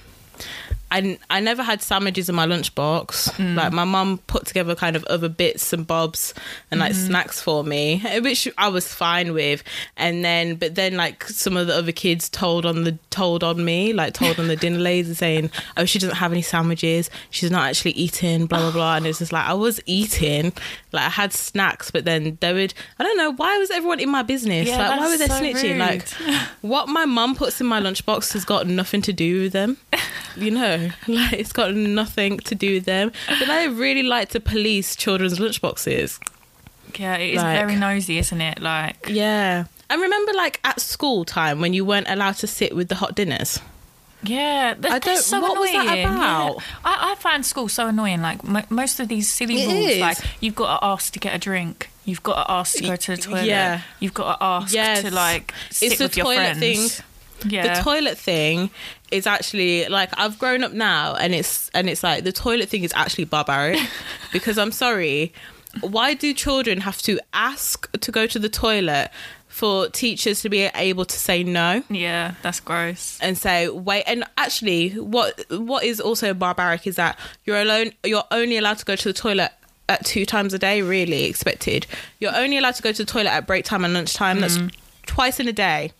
I, 0.90 1.19
I 1.31 1.40
never 1.40 1.62
had 1.62 1.82
sandwiches 1.82 2.28
in 2.28 2.34
my 2.34 2.46
lunchbox. 2.46 3.31
Mm. 3.34 3.54
Like 3.54 3.72
my 3.72 3.84
mum 3.84 4.19
put 4.26 4.46
together 4.46 4.75
kind 4.75 4.96
of 4.96 5.04
other 5.04 5.28
bits 5.28 5.72
and 5.72 5.87
bobs 5.87 6.34
and 6.70 6.81
like 6.81 6.92
mm-hmm. 6.92 7.06
snacks 7.06 7.40
for 7.40 7.62
me, 7.62 8.02
which 8.20 8.48
I 8.58 8.69
was 8.69 8.92
fine 8.92 9.32
with. 9.32 9.62
And 9.96 10.25
then, 10.25 10.56
but 10.56 10.75
then 10.75 10.96
like 10.96 11.25
some 11.25 11.56
of 11.56 11.69
the 11.69 11.76
other 11.76 11.92
kids 11.92 12.28
told 12.28 12.66
on 12.66 12.84
the 12.84 12.98
told 13.10 13.44
on 13.44 13.64
me, 13.64 13.92
like 13.92 14.14
told 14.14 14.40
on 14.40 14.48
the 14.48 14.56
dinner 14.60 14.78
ladies 14.78 15.19
saying, 15.19 15.50
"Oh, 15.76 15.84
she 15.84 15.98
doesn't 15.98 16.16
have 16.16 16.32
any 16.32 16.42
sandwiches. 16.42 17.08
She's 17.31 17.50
not 17.50 17.69
actually 17.69 17.93
eating." 17.93 18.46
Blah 18.46 18.58
blah 18.58 18.72
blah. 18.72 18.96
And 18.96 19.06
it's 19.06 19.20
just 19.20 19.32
like 19.32 19.46
I 19.46 19.54
was 19.54 19.81
eating, 19.86 20.52
like 20.93 21.04
I 21.04 21.08
had 21.10 21.32
snacks, 21.32 21.90
but 21.90 22.04
then 22.04 22.36
they 22.40 22.52
would. 22.52 22.75
I 22.98 23.04
don't 23.04 23.16
know 23.16 23.32
why 23.32 23.58
was 23.58 23.70
everyone 23.70 24.00
in 24.00 24.10
my 24.10 24.22
business. 24.22 24.69
Yeah, 24.69 24.88
like 24.88 25.00
why 25.00 25.08
were 25.08 25.16
they 25.16 25.28
so 25.28 25.34
snitching? 25.34 25.70
rude. 25.70 25.78
Like 25.78 26.08
what 26.62 26.88
my 26.88 27.04
mum 27.04 27.36
puts 27.36 27.60
in 27.60 27.66
my 27.66 27.81
lunchbox 27.81 28.32
has 28.32 28.44
got 28.44 28.67
nothing 28.67 29.03
to 29.03 29.12
do 29.12 29.43
with 29.43 29.53
them. 29.53 29.76
You 30.36 30.53
know, 30.53 30.79
like 31.08 31.32
it's 31.34 31.53
got 31.53 31.75
nothing 31.75 32.39
to 32.41 32.55
do 32.55 32.75
with 32.75 32.84
them. 32.84 33.13
But 33.29 33.49
I 33.51 33.65
really 33.67 34.03
like 34.03 34.31
to 34.31 34.41
police 34.41 34.96
children's 34.96 35.39
lunchboxes. 35.39 36.19
Yeah, 36.99 37.17
it 37.17 37.31
is 37.34 37.37
Like- 37.37 37.58
very 37.58 37.77
nosy, 37.77 38.19
isn't 38.19 38.41
it? 38.41 38.60
Like, 38.60 38.96
Yeah. 39.08 39.65
I 39.89 39.94
remember 39.94 40.32
like 40.34 40.60
at 40.65 40.81
school 40.81 41.25
time 41.25 41.60
when 41.60 41.72
you 41.75 41.84
weren't 41.84 42.08
allowed 42.08 42.37
to 42.39 42.46
sit 42.46 42.75
with 42.77 42.89
the 42.89 42.94
hot 42.96 43.15
dinners. 43.17 43.58
yeah, 44.22 44.75
that, 44.75 44.91
I 44.93 44.99
that's 44.99 45.06
don't- 45.06 45.22
so 45.22 45.41
what 45.41 45.58
was 45.58 45.70
annoying. 45.70 45.87
that 45.87 45.99
Yeah. 45.99 46.15
about? 46.15 46.63
I, 46.84 47.13
I 47.13 47.15
find 47.17 47.44
school 47.46 47.69
so 47.69 47.87
annoying. 47.89 48.20
Like 48.22 48.44
mo 48.44 48.63
most 48.69 49.01
of 49.01 49.08
these 49.08 49.29
silly 49.31 49.63
It 49.63 49.67
rules, 49.69 49.91
is. 49.93 49.99
like 49.99 50.19
you've 50.41 50.55
got 50.55 50.79
to 50.79 50.84
ask 50.87 51.13
to 51.15 51.19
get 51.19 51.34
a 51.34 51.39
drink, 51.39 51.89
you've 52.05 52.22
got 52.22 52.44
to 52.44 52.51
ask 52.51 52.77
to 52.77 52.82
go 52.84 52.96
to 52.96 53.17
the 53.17 53.22
toilet, 53.22 53.44
Yeah. 53.46 53.81
you've 53.99 54.13
got 54.15 54.37
to 54.39 54.44
ask 54.44 54.75
Yes. 54.75 55.03
to 55.03 55.10
like 55.10 55.55
sit 55.70 55.87
It's 55.93 55.99
the 55.99 56.05
with 56.05 56.17
your 56.19 56.27
toilet 56.27 56.56
friends. 56.58 56.96
thing. 56.96 57.05
Yeah, 57.51 57.75
The 57.79 57.82
toilet 57.82 58.19
thing 58.19 58.70
is 59.10 59.26
actually 59.26 59.86
like 59.88 60.10
I've 60.19 60.38
grown 60.38 60.62
up 60.64 60.72
now 60.72 61.14
and 61.14 61.34
it's 61.34 61.70
and 61.70 61.88
it's 61.88 62.02
like 62.02 62.24
the 62.24 62.32
toilet 62.32 62.69
thing 62.69 62.84
is 62.84 62.93
actually 62.94 63.24
barbaric 63.24 63.79
because 64.32 64.58
I'm 64.58 64.72
sorry, 64.72 65.32
why 65.81 66.14
do 66.14 66.32
children 66.34 66.81
have 66.81 67.00
to 67.02 67.20
ask 67.32 67.90
to 68.00 68.12
go 68.12 68.26
to 68.26 68.38
the 68.38 68.48
toilet 68.48 69.10
for 69.48 69.88
teachers 69.88 70.43
to 70.43 70.48
be 70.48 70.62
able 70.74 71.05
to 71.05 71.19
say 71.19 71.43
no? 71.43 71.82
yeah, 71.90 72.34
that's 72.43 72.60
gross. 72.60 73.19
and 73.20 73.36
say 73.36 73.69
wait 73.69 74.05
and 74.06 74.24
actually 74.38 74.90
what 74.90 75.44
what 75.50 75.84
is 75.84 76.00
also 76.00 76.32
barbaric 76.34 76.86
is 76.86 76.96
that 76.96 77.19
you're 77.44 77.60
alone 77.60 77.93
you're 78.05 78.24
only 78.31 78.56
allowed 78.56 78.79
to 78.79 78.84
go 78.84 78.96
to 78.96 79.08
the 79.08 79.12
toilet 79.14 79.50
at 79.90 80.05
two 80.05 80.24
times 80.24 80.55
a 80.55 80.58
day 80.58 80.81
really 80.81 81.24
expected. 81.24 81.86
You're 82.20 82.34
only 82.34 82.56
allowed 82.56 82.76
to 82.76 82.82
go 82.82 82.93
to 82.93 83.05
the 83.05 83.10
toilet 83.10 83.31
at 83.31 83.46
break 83.46 83.64
time 83.64 83.84
and 83.84 83.93
lunchtime. 83.93 84.40
That's 84.40 84.56
mm. 84.56 84.72
twice 85.05 85.40
in 85.40 85.48
a 85.48 85.52
day. 85.52 85.93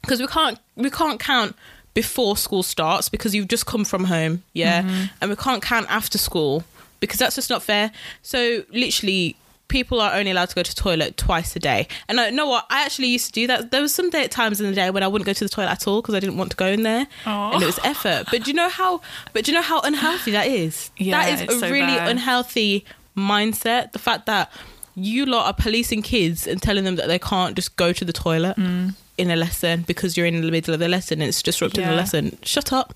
Because 0.00 0.20
we 0.20 0.26
can't 0.26 0.58
we 0.74 0.90
can't 0.90 1.20
count 1.20 1.54
before 1.94 2.36
school 2.36 2.62
starts 2.62 3.08
because 3.08 3.34
you've 3.34 3.48
just 3.48 3.66
come 3.66 3.84
from 3.84 4.04
home 4.04 4.42
yeah? 4.52 5.08
And 5.20 5.30
we 5.30 5.36
can't 5.36 5.62
count 5.62 5.86
after 5.90 6.18
school 6.18 6.64
because 7.00 7.18
that's 7.18 7.34
just 7.34 7.50
not 7.50 7.62
fair. 7.62 7.90
So 8.22 8.62
literally 8.70 9.36
people 9.70 10.00
are 10.00 10.12
only 10.14 10.32
allowed 10.32 10.48
to 10.50 10.54
go 10.54 10.62
to 10.62 10.74
the 10.74 10.80
toilet 10.80 11.16
twice 11.16 11.56
a 11.56 11.58
day. 11.58 11.88
And 12.08 12.20
I 12.20 12.28
know 12.30 12.46
what? 12.46 12.66
I 12.68 12.84
actually 12.84 13.08
used 13.08 13.26
to 13.26 13.32
do 13.32 13.46
that. 13.46 13.70
There 13.70 13.80
was 13.80 13.94
some 13.94 14.10
day, 14.10 14.26
times 14.28 14.60
in 14.60 14.66
the 14.66 14.74
day 14.74 14.90
when 14.90 15.02
I 15.02 15.08
wouldn't 15.08 15.26
go 15.26 15.32
to 15.32 15.44
the 15.44 15.48
toilet 15.48 15.70
at 15.70 15.86
all 15.86 16.02
because 16.02 16.14
I 16.14 16.20
didn't 16.20 16.36
want 16.36 16.50
to 16.50 16.56
go 16.56 16.66
in 16.66 16.82
there. 16.82 17.06
Aw. 17.24 17.52
and 17.52 17.62
it 17.62 17.66
was 17.66 17.78
effort. 17.84 18.26
But 18.30 18.44
do 18.44 18.50
you 18.50 18.54
know 18.54 18.68
how 18.68 19.00
but 19.32 19.44
do 19.44 19.52
you 19.52 19.56
know 19.56 19.62
how 19.62 19.80
unhealthy 19.80 20.32
that 20.32 20.48
is? 20.48 20.90
Yeah, 20.98 21.22
that 21.22 21.32
is 21.32 21.56
a 21.56 21.58
so 21.58 21.70
really 21.70 21.96
bad. 21.96 22.08
unhealthy 22.08 22.84
mindset. 23.16 23.92
The 23.92 23.98
fact 23.98 24.26
that 24.26 24.52
you 24.96 25.24
lot 25.24 25.46
are 25.46 25.54
policing 25.54 26.02
kids 26.02 26.46
and 26.46 26.60
telling 26.60 26.84
them 26.84 26.96
that 26.96 27.06
they 27.06 27.18
can't 27.18 27.54
just 27.56 27.76
go 27.76 27.92
to 27.92 28.04
the 28.04 28.12
toilet. 28.12 28.56
Mm. 28.56 28.94
In 29.20 29.30
a 29.30 29.36
lesson 29.36 29.82
because 29.82 30.16
you're 30.16 30.26
in 30.26 30.40
the 30.40 30.50
middle 30.50 30.74
of 30.74 30.80
the 30.80 30.88
lesson 30.88 31.20
and 31.20 31.28
it's 31.28 31.42
disrupting 31.42 31.86
the 31.86 31.94
lesson. 31.94 32.38
Shut 32.42 32.72
up. 32.72 32.94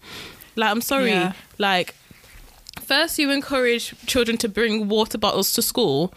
Like, 0.57 0.71
I'm 0.71 0.81
sorry. 0.81 1.11
Yeah. 1.11 1.33
Like, 1.59 1.95
first 2.83 3.19
you 3.19 3.31
encourage 3.31 3.95
children 4.07 4.37
to 4.39 4.49
bring 4.49 4.89
water 4.89 5.19
bottles 5.19 5.53
to 5.55 5.63
school. 5.63 6.13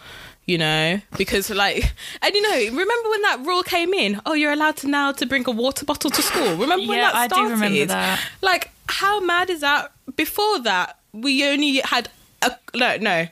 You 0.45 0.57
know, 0.57 1.01
because 1.17 1.49
like, 1.49 1.93
and 2.21 2.33
you 2.33 2.41
know, 2.41 2.77
remember 2.79 3.09
when 3.09 3.21
that 3.23 3.43
rule 3.45 3.63
came 3.63 3.93
in? 3.93 4.21
Oh, 4.25 4.33
you're 4.33 4.53
allowed 4.53 4.77
to 4.77 4.87
now 4.87 5.11
to 5.11 5.25
bring 5.25 5.43
a 5.45 5.51
water 5.51 5.83
bottle 5.83 6.09
to 6.09 6.21
school. 6.21 6.55
Remember 6.55 6.87
when 6.87 6.99
Yeah, 6.99 7.11
that 7.11 7.15
I 7.15 7.27
do 7.27 7.49
remember 7.49 7.85
that. 7.87 8.21
Like, 8.41 8.71
how 8.87 9.19
mad 9.19 9.49
is 9.49 9.59
that? 9.59 9.91
Before 10.15 10.59
that, 10.59 10.99
we 11.11 11.45
only 11.45 11.81
had 11.83 12.09
a 12.41 12.55
no, 12.73 12.95
no. 12.95 13.27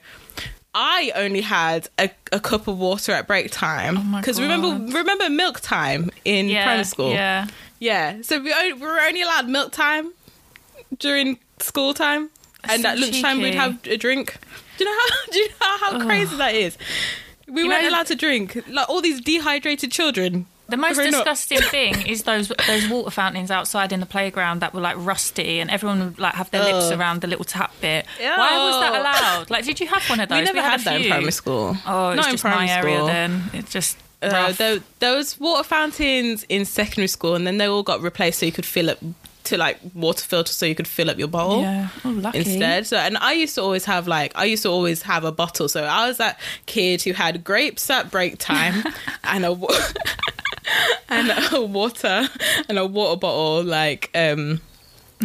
I 0.78 1.12
only 1.16 1.40
had 1.42 1.88
a, 1.98 2.10
a 2.34 2.40
cup 2.40 2.68
of 2.68 2.78
water 2.78 3.14
at 3.14 3.28
break 3.28 3.50
time 3.50 3.98
Oh 3.98 4.18
because 4.20 4.42
remember 4.42 4.68
remember 4.98 5.30
milk 5.30 5.62
time 5.62 6.12
in 6.26 6.50
Yeah, 6.50 6.66
primary 6.66 6.84
school. 6.84 7.12
Yeah. 7.12 7.48
Yeah, 7.80 8.22
so 8.22 8.40
we, 8.42 8.54
only, 8.54 8.74
we 8.74 8.82
were 8.82 9.00
only 9.00 9.22
allowed 9.22 9.48
milk 9.50 9.72
time 9.72 10.12
during 10.98 11.40
school 11.60 11.94
time, 11.94 12.30
and 12.64 12.82
so 12.82 12.90
at 12.90 13.00
lunchtime 13.00 13.42
we'd 13.42 13.54
have 13.56 13.78
a 13.86 13.98
drink. 13.98 14.38
Do 14.78 14.84
you 14.84 14.90
know 14.92 14.98
how? 14.98 15.16
Do 15.32 15.40
you 15.40 15.48
know 15.50 15.78
how 15.78 16.06
crazy 16.06 16.36
that 16.38 16.56
is? 16.56 16.78
We 17.48 17.62
You 17.62 17.68
weren't 17.70 17.84
know- 17.84 17.90
allowed 17.90 18.08
to 18.08 18.16
drink. 18.16 18.64
Like 18.70 18.90
all 18.90 19.02
these 19.02 19.22
dehydrated 19.22 19.92
children. 19.92 20.48
The 20.68 20.78
most 20.78 20.98
up. 21.00 21.06
disgusting 21.06 21.62
thing 21.76 22.08
is 22.08 22.24
those 22.24 22.48
those 22.68 22.88
water 22.90 23.12
fountains 23.12 23.52
outside 23.52 23.92
in 23.92 24.00
the 24.00 24.06
playground 24.06 24.62
that 24.62 24.74
were 24.74 24.82
like 24.82 24.96
rusty, 24.98 25.60
and 25.60 25.70
everyone 25.70 26.00
would 26.04 26.20
like 26.20 26.34
have 26.36 26.50
their 26.52 26.64
lips 26.64 26.92
around 26.92 27.22
the 27.22 27.28
little 27.28 27.46
tap 27.46 27.72
bit. 27.82 28.06
Why 28.20 28.58
was 28.70 28.80
that 28.82 29.00
allowed? 29.00 29.50
Like, 29.52 29.66
did 29.66 29.80
you 29.80 29.88
have 29.88 30.04
one 30.10 30.20
of 30.20 30.30
those? 30.30 30.40
we 30.40 30.46
never 30.46 30.62
had, 30.62 30.82
a 30.82 30.84
that 30.86 31.02
in 31.02 31.08
primary 31.10 31.32
school. 31.32 31.76
Oh, 31.86 32.10
it's 32.10 32.18
Not 32.18 32.26
in 32.28 32.32
just 32.34 32.44
primary 32.44 32.66
my 32.68 32.74
area 32.74 33.06
then. 33.06 33.44
It's 33.54 33.72
just 33.72 33.98
Uh, 34.22 34.52
there, 34.54 34.80
there 35.00 35.16
was 35.16 35.40
water 35.40 35.64
fountains 35.64 36.46
in 36.50 36.66
secondary 36.66 37.08
school, 37.08 37.36
and 37.36 37.46
then 37.46 37.58
they 37.60 37.68
all 37.68 37.84
got 37.84 38.02
replaced 38.02 38.40
so 38.40 38.46
you 38.48 38.52
could 38.52 38.66
fill 38.66 38.90
up 38.90 38.98
to 39.44 39.58
like 39.58 39.78
water 39.94 40.26
filters, 40.26 40.56
so 40.56 40.66
you 40.66 40.74
could 40.74 40.88
fill 40.88 41.12
up 41.12 41.20
your 41.20 41.28
bowl. 41.28 41.62
yeah. 41.62 41.90
Oh, 42.04 42.10
lucky. 42.10 42.40
instead. 42.40 42.88
So, 42.88 42.98
and 42.98 43.16
I 43.20 43.34
used 43.34 43.54
to 43.54 43.62
always 43.62 43.86
have 43.86 44.08
like 44.08 44.32
I 44.34 44.46
used 44.46 44.64
to 44.64 44.70
always 44.70 45.04
have 45.04 45.24
a 45.24 45.32
bottle. 45.32 45.70
So 45.70 45.84
I 45.84 46.08
was 46.08 46.18
that 46.18 46.40
kid 46.66 47.04
who 47.04 47.14
had 47.14 47.44
grapes 47.44 47.88
at 47.92 48.10
break 48.10 48.40
time 48.40 48.84
and 49.24 49.46
a 49.46 49.56
and 51.10 51.32
a 51.54 51.62
water 51.62 52.28
and 52.70 52.78
a 52.78 52.86
water 52.86 53.20
bottle. 53.20 53.64
Like, 53.64 54.10
um, 54.16 54.62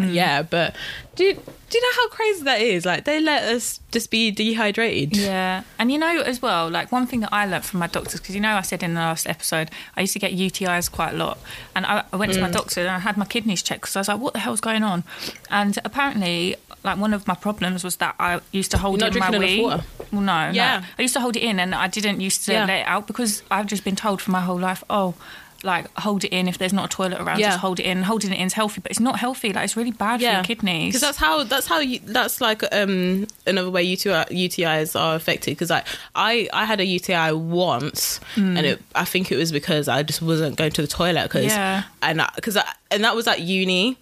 Mm. 0.03 0.15
yeah. 0.15 0.43
But 0.43 0.75
do 1.17 1.25
you, 1.25 1.35
do 1.35 1.79
you 1.79 1.83
know 1.83 1.95
how 2.03 2.09
crazy 2.09 2.43
that 2.45 2.61
is? 2.61 2.85
Like 2.87 3.05
they 3.05 3.21
let 3.21 3.43
us 3.45 3.81
just 3.93 4.11
be 4.11 4.31
dehydrated. 4.31 5.17
Yeah, 5.17 5.63
and 5.79 5.91
you 5.93 5.99
know 5.99 6.21
as 6.23 6.41
well, 6.43 6.69
like 6.71 6.91
one 6.93 7.07
thing 7.07 7.21
that 7.21 7.33
I 7.33 7.47
learnt 7.47 7.65
from 7.65 7.81
my 7.81 7.87
doctors, 7.87 8.21
because 8.21 8.35
you 8.35 8.41
know 8.41 8.55
I 8.55 8.63
said 8.63 8.83
in 8.83 8.95
the 8.95 9.01
last 9.01 9.27
episode 9.29 9.71
I 9.97 10.01
used 10.03 10.13
to 10.15 10.19
get 10.19 10.33
UTIs 10.33 10.91
quite 10.91 11.15
a 11.15 11.17
lot, 11.17 11.39
and 11.75 11.85
I, 11.87 12.05
I 12.13 12.17
went 12.17 12.33
to 12.33 12.39
Mm. 12.39 12.43
my 12.43 12.51
doctor 12.51 12.81
and 12.81 12.91
I 12.91 12.99
had 13.01 13.17
my 13.17 13.25
kidneys 13.27 13.63
checked 13.63 13.83
because 13.83 13.97
I 13.97 14.01
was 14.01 14.09
like, 14.09 14.21
what 14.21 14.33
the 14.33 14.39
hell's 14.41 14.61
going 14.61 14.83
on? 14.83 15.05
And 15.51 15.79
apparently, 15.85 16.57
like 16.83 16.97
one 16.99 17.13
of 17.13 17.27
my 17.27 17.35
problems 17.35 17.85
was 17.85 17.97
that 17.97 18.15
I 18.19 18.41
used 18.53 18.71
to 18.71 18.79
hold 18.79 19.03
in 19.03 19.13
not 19.15 19.31
my 19.33 19.39
wee. 19.39 19.61
water. 19.63 19.85
Well, 20.13 20.23
no, 20.23 20.51
Yeah. 20.53 20.81
no, 20.81 20.87
I 20.99 21.03
used 21.03 21.15
to 21.15 21.21
hold 21.21 21.37
it 21.37 21.43
in, 21.43 21.61
and 21.61 21.75
I 21.75 21.87
didn't 21.89 22.21
used 22.21 22.45
to 22.47 22.53
Yeah. 22.53 22.65
let 22.65 22.81
it 22.81 22.87
out 22.87 23.07
because 23.07 23.43
I've 23.51 23.67
just 23.67 23.85
been 23.85 23.97
told 23.97 24.21
for 24.23 24.31
my 24.31 24.41
whole 24.41 24.59
life, 24.59 24.83
oh. 24.89 25.15
Like 25.63 25.87
hold 25.99 26.25
it 26.25 26.29
in 26.33 26.49
if 26.49 26.57
there's 26.59 26.73
not 26.73 26.87
a 26.87 26.89
toilet 26.89 27.21
around, 27.21 27.39
Yeah. 27.39 27.49
just 27.51 27.59
hold 27.61 27.81
it 27.81 27.87
in. 27.87 28.03
Holding 28.03 28.33
it 28.33 28.39
in 28.41 28.47
is 28.47 28.55
healthy, 28.55 28.81
but 28.81 28.91
it's 28.91 29.01
not 29.01 29.19
healthy. 29.19 29.53
Like 29.53 29.65
it's 29.65 29.77
really 29.77 29.91
bad 29.91 30.21
for 30.21 30.27
your 30.27 30.43
kidneys. 30.43 30.89
Because 30.95 31.01
that's 31.03 31.19
how 31.19 31.45
that's 31.45 31.67
how 31.67 31.81
you, 31.81 32.01
that's 32.05 32.41
like 32.41 32.63
um 32.73 33.27
another 33.47 33.71
way 33.71 33.83
UTI, 33.83 34.25
UTIs 34.31 34.99
are 34.99 35.15
affected. 35.17 35.51
Because 35.51 35.71
I 35.71 35.85
I 36.15 36.49
I 36.53 36.65
had 36.65 36.81
a 36.81 36.85
UTI 36.87 37.33
once, 37.33 38.21
Hmm. 38.35 38.57
and 38.57 38.67
it, 38.67 38.83
I 38.95 39.05
think 39.05 39.31
it 39.31 39.37
was 39.37 39.53
because 39.53 39.87
I 39.89 40.03
just 40.03 40.23
wasn't 40.23 40.57
going 40.57 40.73
to 40.73 40.83
the 40.83 40.89
toilet. 40.89 41.25
Because 41.25 41.47
Yeah. 41.47 41.83
and 42.03 42.23
because 42.37 42.57
and 42.91 43.05
that 43.05 43.15
was 43.15 43.27
at 43.27 43.41
uni. 43.41 43.97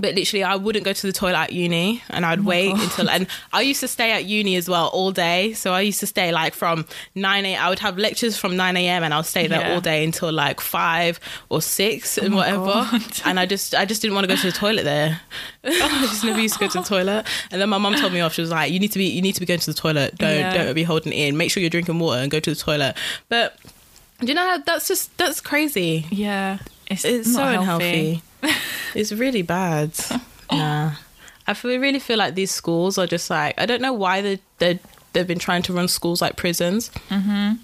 But 0.00 0.14
literally, 0.14 0.44
I 0.44 0.54
wouldn't 0.56 0.84
go 0.84 0.92
to 0.92 1.06
the 1.06 1.12
toilet 1.12 1.36
at 1.36 1.52
uni, 1.52 2.02
and 2.10 2.24
I'd 2.24 2.38
oh 2.40 2.42
wait 2.42 2.70
Oh 2.72 2.76
God. 2.76 2.82
until. 2.84 3.10
And 3.10 3.26
I 3.52 3.62
used 3.62 3.80
to 3.80 3.88
stay 3.88 4.12
at 4.12 4.24
uni 4.26 4.54
as 4.56 4.68
well 4.68 4.86
all 4.88 5.10
day. 5.10 5.52
So 5.54 5.72
I 5.74 5.80
used 5.80 6.00
to 6.00 6.06
stay 6.06 6.30
like 6.32 6.54
from 6.54 6.86
nine 7.14 7.44
a. 7.44 7.56
I 7.56 7.68
would 7.68 7.80
have 7.80 7.98
lectures 7.98 8.36
from 8.38 8.56
nine 8.56 8.76
a.m. 8.76 9.02
and 9.02 9.12
I'll 9.12 9.22
stay 9.24 9.46
there 9.48 9.60
Yeah. 9.60 9.74
all 9.74 9.80
day 9.80 10.04
until 10.04 10.30
like 10.32 10.60
five 10.60 11.18
or 11.48 11.60
six 11.60 12.16
oh 12.18 12.24
and 12.26 12.34
whatever. 12.34 12.64
God. 12.64 13.02
And 13.24 13.40
I 13.40 13.46
just, 13.46 13.74
I 13.74 13.84
just 13.84 14.00
didn't 14.02 14.14
want 14.14 14.24
to 14.28 14.34
go 14.34 14.40
to 14.40 14.46
the 14.46 14.56
toilet 14.56 14.84
there. 14.84 15.20
I 15.64 16.06
just 16.06 16.24
never 16.24 16.40
used 16.40 16.54
to 16.54 16.60
go 16.60 16.68
to 16.68 16.78
the 16.78 16.84
toilet. 16.84 17.26
And 17.50 17.60
then 17.60 17.68
my 17.68 17.78
mum 17.78 17.94
told 17.96 18.12
me 18.12 18.20
off. 18.20 18.34
She 18.34 18.40
was 18.40 18.50
like, 18.50 18.70
"You 18.72 18.78
need 18.78 18.92
to 18.92 18.98
be, 18.98 19.06
you 19.06 19.20
need 19.22 19.32
to 19.34 19.40
be 19.40 19.46
going 19.46 19.60
to 19.60 19.66
the 19.70 19.74
toilet. 19.78 20.16
Don't, 20.16 20.36
Yeah. 20.38 20.52
don't 20.64 20.74
be 20.74 20.84
holding 20.84 21.12
in. 21.12 21.36
Make 21.36 21.50
sure 21.50 21.60
you're 21.60 21.70
drinking 21.70 21.98
water 21.98 22.20
and 22.20 22.30
go 22.30 22.38
to 22.40 22.50
the 22.50 22.56
toilet." 22.56 22.96
But 23.28 23.58
do 24.20 24.26
you 24.26 24.34
know 24.34 24.46
how 24.48 24.58
that's 24.58 24.86
just 24.88 25.16
that's 25.18 25.40
crazy. 25.40 26.06
yeah, 26.10 26.58
it's, 26.88 27.04
It's 27.04 27.32
so 27.32 27.40
healthy. 27.40 27.56
unhealthy. 27.58 28.22
it's 28.94 29.12
really 29.12 29.42
bad. 29.42 29.92
Nah, 30.50 30.92
I 31.46 31.52
feel, 31.52 31.78
really 31.78 31.98
feel 31.98 32.16
like 32.16 32.34
these 32.34 32.50
schools 32.50 32.96
are 32.96 33.06
just 33.06 33.28
like 33.28 33.52
I 33.60 33.66
don't 33.66 33.82
know 33.82 33.92
why 33.92 34.22
they 34.22 34.40
they 34.58 34.78
they've 35.12 35.26
been 35.26 35.38
trying 35.38 35.60
to 35.64 35.74
run 35.74 35.88
schools 35.88 36.22
like 36.22 36.36
prisons. 36.36 36.88
Mm-hmm. 37.10 37.56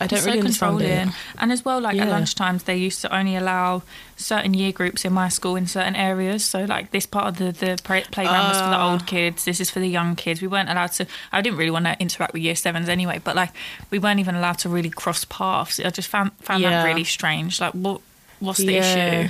I 0.00 0.06
don't 0.06 0.24
really 0.24 0.38
understand 0.38 0.80
it. 0.82 1.08
And 1.38 1.50
as 1.50 1.64
well, 1.64 1.80
like 1.80 1.96
at 1.98 2.06
lunchtimes, 2.08 2.64
they 2.64 2.76
used 2.76 3.00
to 3.02 3.16
only 3.16 3.34
allow 3.34 3.82
certain 4.16 4.54
year 4.54 4.70
groups 4.70 5.04
in 5.04 5.12
my 5.12 5.28
school 5.28 5.56
in 5.56 5.66
certain 5.66 5.96
areas. 5.96 6.44
So, 6.44 6.64
like 6.64 6.92
this 6.92 7.04
part 7.06 7.26
of 7.26 7.36
the 7.38 7.50
the 7.50 7.80
playground 7.82 8.48
was 8.50 8.58
for 8.60 8.68
the 8.70 8.76
Ah. 8.76 8.92
old 8.92 9.06
kids. 9.06 9.44
This 9.44 9.60
is 9.60 9.70
for 9.70 9.80
the 9.80 9.88
young 9.88 10.14
kids. 10.14 10.40
We 10.40 10.46
weren't 10.46 10.68
allowed 10.68 10.92
to. 10.92 11.06
I 11.32 11.40
didn't 11.40 11.58
really 11.58 11.70
want 11.72 11.86
to 11.86 11.96
interact 12.00 12.32
with 12.32 12.42
year 12.42 12.54
sevens 12.54 12.88
anyway. 12.88 13.20
But 13.24 13.34
like, 13.34 13.50
we 13.90 13.98
weren't 13.98 14.20
even 14.20 14.36
allowed 14.36 14.58
to 14.58 14.68
really 14.68 14.90
cross 14.90 15.24
paths. 15.24 15.80
I 15.80 15.90
just 15.90 16.06
found 16.08 16.30
found 16.42 16.62
Yeah. 16.62 16.70
that 16.70 16.84
really 16.86 17.04
strange. 17.04 17.60
Like, 17.60 17.72
what 17.72 18.00
what's 18.44 18.58
the 18.58 18.72
Yeah. 18.74 19.28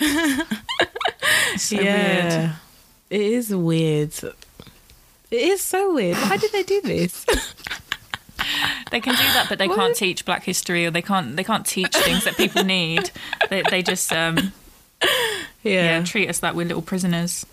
issue? 0.00 0.44
So 1.58 1.80
yeah, 1.80 2.38
weird. 2.40 2.52
it 3.10 3.20
is 3.20 3.54
weird. 3.54 4.12
It 5.30 5.36
is 5.52 5.62
so 5.62 5.94
weird. 5.94 6.16
Why 6.18 6.36
did 6.36 6.52
they 6.52 6.62
do 6.62 6.80
this? 6.82 7.24
They 8.92 9.00
can 9.00 9.14
do 9.16 9.22
that, 9.22 9.46
but 9.48 9.58
they 9.58 9.66
What? 9.66 9.76
can't 9.76 9.96
teach 9.96 10.24
Black 10.24 10.44
history, 10.44 10.86
or 10.86 10.90
they 10.92 11.02
can't 11.02 11.34
they 11.36 11.42
can't 11.42 11.66
teach 11.66 11.92
things 11.96 12.22
that 12.24 12.36
people 12.36 12.62
need. 12.78 13.10
They 13.50 13.62
they 13.68 13.82
just 13.82 14.12
um, 14.12 14.52
yeah. 15.64 16.04
treat 16.04 16.28
us 16.28 16.42
like 16.42 16.54
we're 16.54 16.66
little 16.66 16.82
prisoners. 16.82 17.44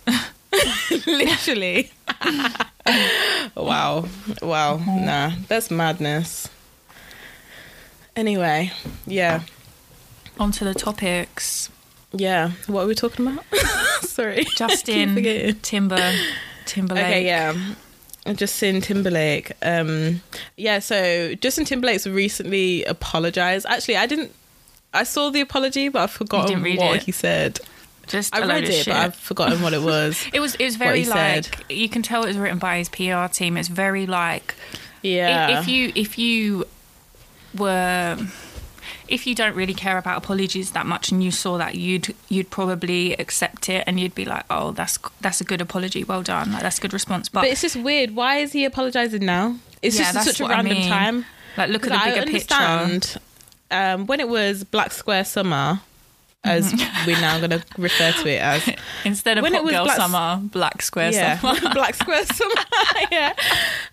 literally. 1.06 1.90
wow, 3.56 4.04
wow, 4.40 4.76
nah, 4.86 5.32
that's 5.48 5.70
madness. 5.70 6.48
Anyway, 8.14 8.70
yeah, 9.06 9.42
Onto 10.38 10.64
the 10.64 10.74
topics. 10.74 11.70
yeah. 12.12 12.50
What 12.66 12.82
are 12.82 12.86
we 12.86 12.94
talking 12.94 13.26
about? 13.26 13.44
Sorry, 14.02 14.44
Justin. 14.56 15.14
Timber 15.62 16.12
Timberlake. 16.66 17.04
Okay, 17.04 17.24
yeah. 17.26 17.54
Justin 18.34 18.80
Timberlake. 18.80 19.52
Um, 19.62 20.22
yeah, 20.56 20.78
so 20.78 21.34
Justin 21.34 21.64
Timberlake's 21.66 22.06
recently 22.06 22.84
apologized. 22.84 23.66
Actually, 23.68 23.96
I 23.96 24.06
didn't. 24.06 24.32
I 24.92 25.04
saw 25.04 25.30
the 25.30 25.40
apology, 25.40 25.88
but 25.88 26.02
I've 26.02 26.10
forgotten 26.10 26.60
what 26.62 26.96
it? 26.96 27.02
he 27.02 27.12
said. 27.12 27.60
Just 28.06 28.34
I 28.34 28.46
read 28.46 28.64
it, 28.64 28.86
but 28.86 28.94
I've 28.96 29.14
forgotten 29.14 29.60
what 29.62 29.72
it 29.72 29.82
was. 29.94 30.24
It 30.32 30.40
was 30.40 30.54
it 30.56 30.64
was 30.64 30.76
very 30.76 31.04
like 31.04 31.44
said. 31.56 31.64
you 31.70 31.88
can 31.88 32.02
tell 32.02 32.22
it 32.24 32.28
was 32.28 32.36
written 32.38 32.58
by 32.58 32.78
his 32.78 32.88
PR 32.88 33.26
team. 33.32 33.56
It's 33.56 33.68
very 33.68 34.06
like 34.06 34.54
Yeah. 35.02 35.58
if, 35.58 35.62
if 35.62 35.68
you 35.68 35.92
if 35.94 36.18
you 36.18 36.66
were 37.56 38.18
if 39.08 39.26
you 39.26 39.34
don't 39.34 39.54
really 39.54 39.74
care 39.74 39.98
about 39.98 40.16
apologies 40.18 40.70
that 40.72 40.86
much 40.86 41.10
and 41.12 41.22
you 41.22 41.30
saw 41.30 41.58
that 41.58 41.74
you'd 41.74 42.14
you'd 42.28 42.50
probably 42.50 43.14
accept 43.16 43.68
it 43.68 43.84
and 43.86 44.00
you'd 44.00 44.14
be 44.14 44.24
like 44.24 44.44
oh 44.50 44.70
that's 44.72 44.98
that's 45.20 45.40
a 45.40 45.44
good 45.44 45.60
apology 45.60 46.04
well 46.04 46.22
done 46.22 46.52
like 46.52 46.62
that's 46.62 46.78
a 46.78 46.80
good 46.80 46.92
response 46.92 47.28
but, 47.28 47.42
but 47.42 47.50
it's 47.50 47.60
just 47.62 47.76
weird. 47.76 48.14
Why 48.14 48.36
is 48.38 48.52
he 48.52 48.64
apologizing 48.64 49.24
now? 49.24 49.56
It's 49.82 49.98
Yeah, 49.98 50.12
just 50.12 50.26
such 50.26 50.40
a 50.40 50.44
what 50.44 50.52
I 50.52 50.54
random 50.56 50.78
mean. 50.78 50.88
time. 50.88 51.24
like 51.56 51.70
look 51.70 51.82
at 51.86 51.90
the 51.90 51.94
I 52.00 52.10
bigger 52.20 52.30
picture 52.30 52.54
understand 52.54 53.16
um, 53.70 54.06
when 54.06 54.20
it 54.20 54.28
was 54.28 54.64
Black 54.64 54.92
Square 54.92 55.24
Summer, 55.24 55.80
as 56.44 56.72
we're 57.06 57.20
now 57.20 57.38
going 57.38 57.50
to 57.50 57.64
refer 57.78 58.12
to 58.12 58.28
it 58.28 58.40
as. 58.40 58.68
instead 59.04 59.38
of 59.38 59.42
When 59.42 59.54
it 59.54 59.62
Hot 59.62 59.70
Girl 59.70 59.84
Black- 59.84 59.96
Summer 59.96 60.40
Black 60.44 60.82
Square 60.82 61.12
yeah, 61.12 61.38
Summer 61.38 61.60
Black 61.74 61.94
Square 61.94 62.26
Summer. 62.26 62.54
yeah, 63.10 63.32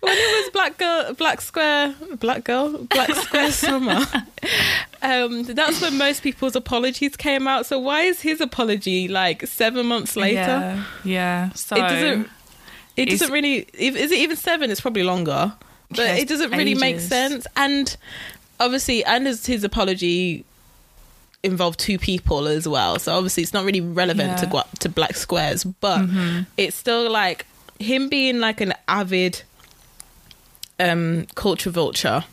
when 0.00 0.12
it 0.16 0.44
was 0.44 0.50
Black 0.52 0.78
Girl, 0.78 1.14
Black 1.14 1.40
Square, 1.40 1.94
Black 2.20 2.44
Girl, 2.44 2.78
Black 2.84 3.10
Square 3.14 3.52
Summer. 3.52 4.00
Um, 5.02 5.44
that's 5.44 5.80
when 5.80 5.98
most 5.98 6.22
people's 6.22 6.54
apologies 6.54 7.16
came 7.16 7.48
out. 7.48 7.66
So 7.66 7.78
why 7.78 8.02
is 8.02 8.20
his 8.20 8.40
apology 8.40 9.08
like 9.08 9.46
seven 9.46 9.86
months 9.86 10.14
later? 10.16 10.36
yeah, 10.36 10.84
yeah. 11.04 11.52
so 11.54 11.76
It 11.76 11.80
doesn't. 11.80 12.30
It 12.96 13.06
doesn't 13.08 13.32
really. 13.32 13.66
Is 13.72 14.12
it 14.12 14.18
even 14.18 14.36
seven? 14.36 14.70
It's 14.70 14.80
probably 14.80 15.02
longer, 15.02 15.54
but 15.90 16.18
it 16.18 16.28
doesn't 16.28 16.50
really 16.50 16.74
make 16.74 17.00
sense. 17.00 17.46
And 17.56 17.96
obviously, 18.60 19.04
and 19.04 19.26
his 19.26 19.64
apology 19.64 20.44
involved 21.42 21.78
two 21.80 21.98
people 21.98 22.46
as 22.46 22.68
well, 22.68 22.98
so 22.98 23.14
obviously 23.16 23.42
it's 23.42 23.52
not 23.52 23.64
really 23.64 23.80
relevant 23.80 24.38
to 24.38 24.44
Yeah. 24.46 24.50
Gua- 24.50 24.78
to 24.80 24.88
Black 24.88 25.16
Squares, 25.16 25.64
but 25.64 26.04
it's 26.56 26.76
still 26.76 27.10
like 27.10 27.46
him 27.78 28.08
being 28.08 28.38
like 28.38 28.60
an 28.60 28.72
avid 28.86 29.42
um 30.80 31.26
culture 31.34 31.70
vulture 31.70 32.24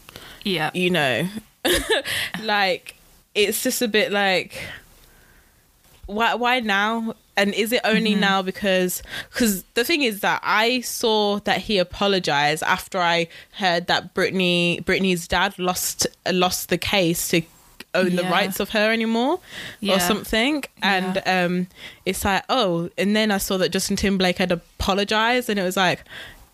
Yeah. 0.44 0.72
you 0.74 0.90
know 0.90 1.28
like 2.44 2.96
it's 3.36 3.64
just 3.64 3.82
a 3.82 3.88
bit 3.88 4.12
like 4.12 4.62
why 6.06 6.34
why 6.36 6.60
now 6.60 7.14
and 7.38 7.54
is 7.54 7.72
it 7.72 7.82
only 7.84 8.12
Mm-hmm. 8.12 8.20
now 8.22 8.42
because 8.42 9.04
because 9.32 9.64
the 9.76 9.84
thing 9.84 10.02
is 10.04 10.22
that 10.22 10.40
i 10.44 10.82
saw 10.82 11.40
that 11.42 11.60
he 11.60 11.78
apologized 11.78 12.64
after 12.64 13.00
i 13.00 13.28
heard 13.54 13.88
that 13.88 14.14
Britney 14.16 14.84
Britney's 14.84 15.28
dad 15.28 15.58
lost 15.60 16.08
lost 16.32 16.70
the 16.70 16.78
case 16.78 17.28
to 17.30 17.42
own 17.96 18.16
the 18.16 18.24
rights 18.24 18.60
of 18.60 18.70
her 18.70 18.92
anymore 18.92 19.40
Yeah. 19.80 19.96
or 19.96 20.00
something 20.00 20.64
and 20.84 21.22
um 21.26 21.68
it's 22.06 22.24
like 22.24 22.44
oh 22.50 22.90
and 22.98 23.16
then 23.16 23.32
i 23.32 23.38
saw 23.40 23.58
that 23.58 23.70
justin 23.72 23.96
timberlake 23.96 24.38
had 24.38 24.52
apologized 24.52 25.50
and 25.50 25.60
it 25.60 25.64
was 25.64 25.76
like 25.78 26.04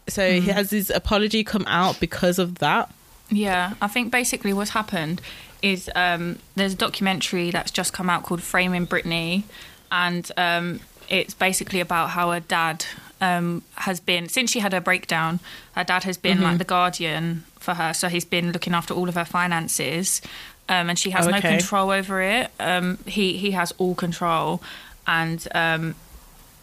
so 0.08 0.22
Mm. 0.22 0.42
he 0.44 0.50
has 0.52 0.70
his 0.72 0.90
apology 0.90 1.44
come 1.44 1.66
out 1.68 2.00
because 2.00 2.40
of 2.40 2.60
that 2.60 2.90
Yeah, 3.30 3.74
I 3.82 3.88
think 3.88 4.12
basically 4.12 4.54
what's 4.54 4.70
happened 4.72 5.20
is 5.62 5.90
um, 5.96 6.38
there's 6.56 6.74
a 6.74 6.78
documentary 6.78 7.50
that's 7.52 7.72
just 7.72 7.92
come 7.92 8.08
out 8.10 8.22
called 8.24 8.44
Framing 8.44 8.86
Britney, 8.86 9.44
and 9.92 10.32
um, 10.38 10.80
it's 11.10 11.34
basically 11.34 11.80
about 11.80 12.12
how 12.12 12.30
her 12.32 12.40
dad 12.40 12.86
um, 13.20 13.64
has 13.76 14.00
been 14.00 14.30
since 14.30 14.52
she 14.52 14.60
had 14.60 14.74
her 14.74 14.82
breakdown. 14.82 15.40
Her 15.74 15.84
dad 15.84 16.04
has 16.04 16.18
been 16.20 16.38
Mm-hmm. 16.38 16.44
like 16.50 16.58
the 16.60 16.66
guardian 16.66 17.44
for 17.60 17.74
her, 17.74 17.94
so 17.94 18.10
he's 18.10 18.26
been 18.26 18.52
looking 18.52 18.76
after 18.76 18.94
all 18.94 19.10
of 19.10 19.16
her 19.16 19.26
finances, 19.26 20.22
um, 20.70 20.90
and 20.90 20.98
she 20.98 21.12
has 21.12 21.28
Oh, 21.28 21.32
no 21.32 21.42
control 21.42 21.92
over 21.92 22.22
it. 22.22 22.52
Um, 22.60 22.98
he 23.06 23.38
he 23.38 23.52
has 23.52 23.74
all 23.78 23.96
control, 23.96 24.62
and 25.08 25.48
um, 25.54 25.96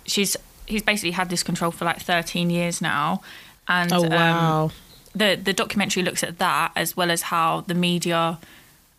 she's 0.07 0.37
he's 0.67 0.83
basically 0.83 1.13
had 1.13 1.29
this 1.29 1.43
control 1.43 1.71
for 1.71 1.85
like 1.85 2.01
13 2.01 2.51
years 2.51 2.81
now. 2.81 3.23
And 3.69 3.93
oh 3.93 4.05
um, 4.05 4.11
wow 4.11 4.71
the 5.15 5.39
the 5.43 5.53
documentary 5.53 6.03
looks 6.03 6.23
at 6.23 6.39
that 6.39 6.73
as 6.75 6.97
well 6.97 7.11
as 7.11 7.23
how 7.23 7.63
the 7.67 7.75
media 7.75 8.39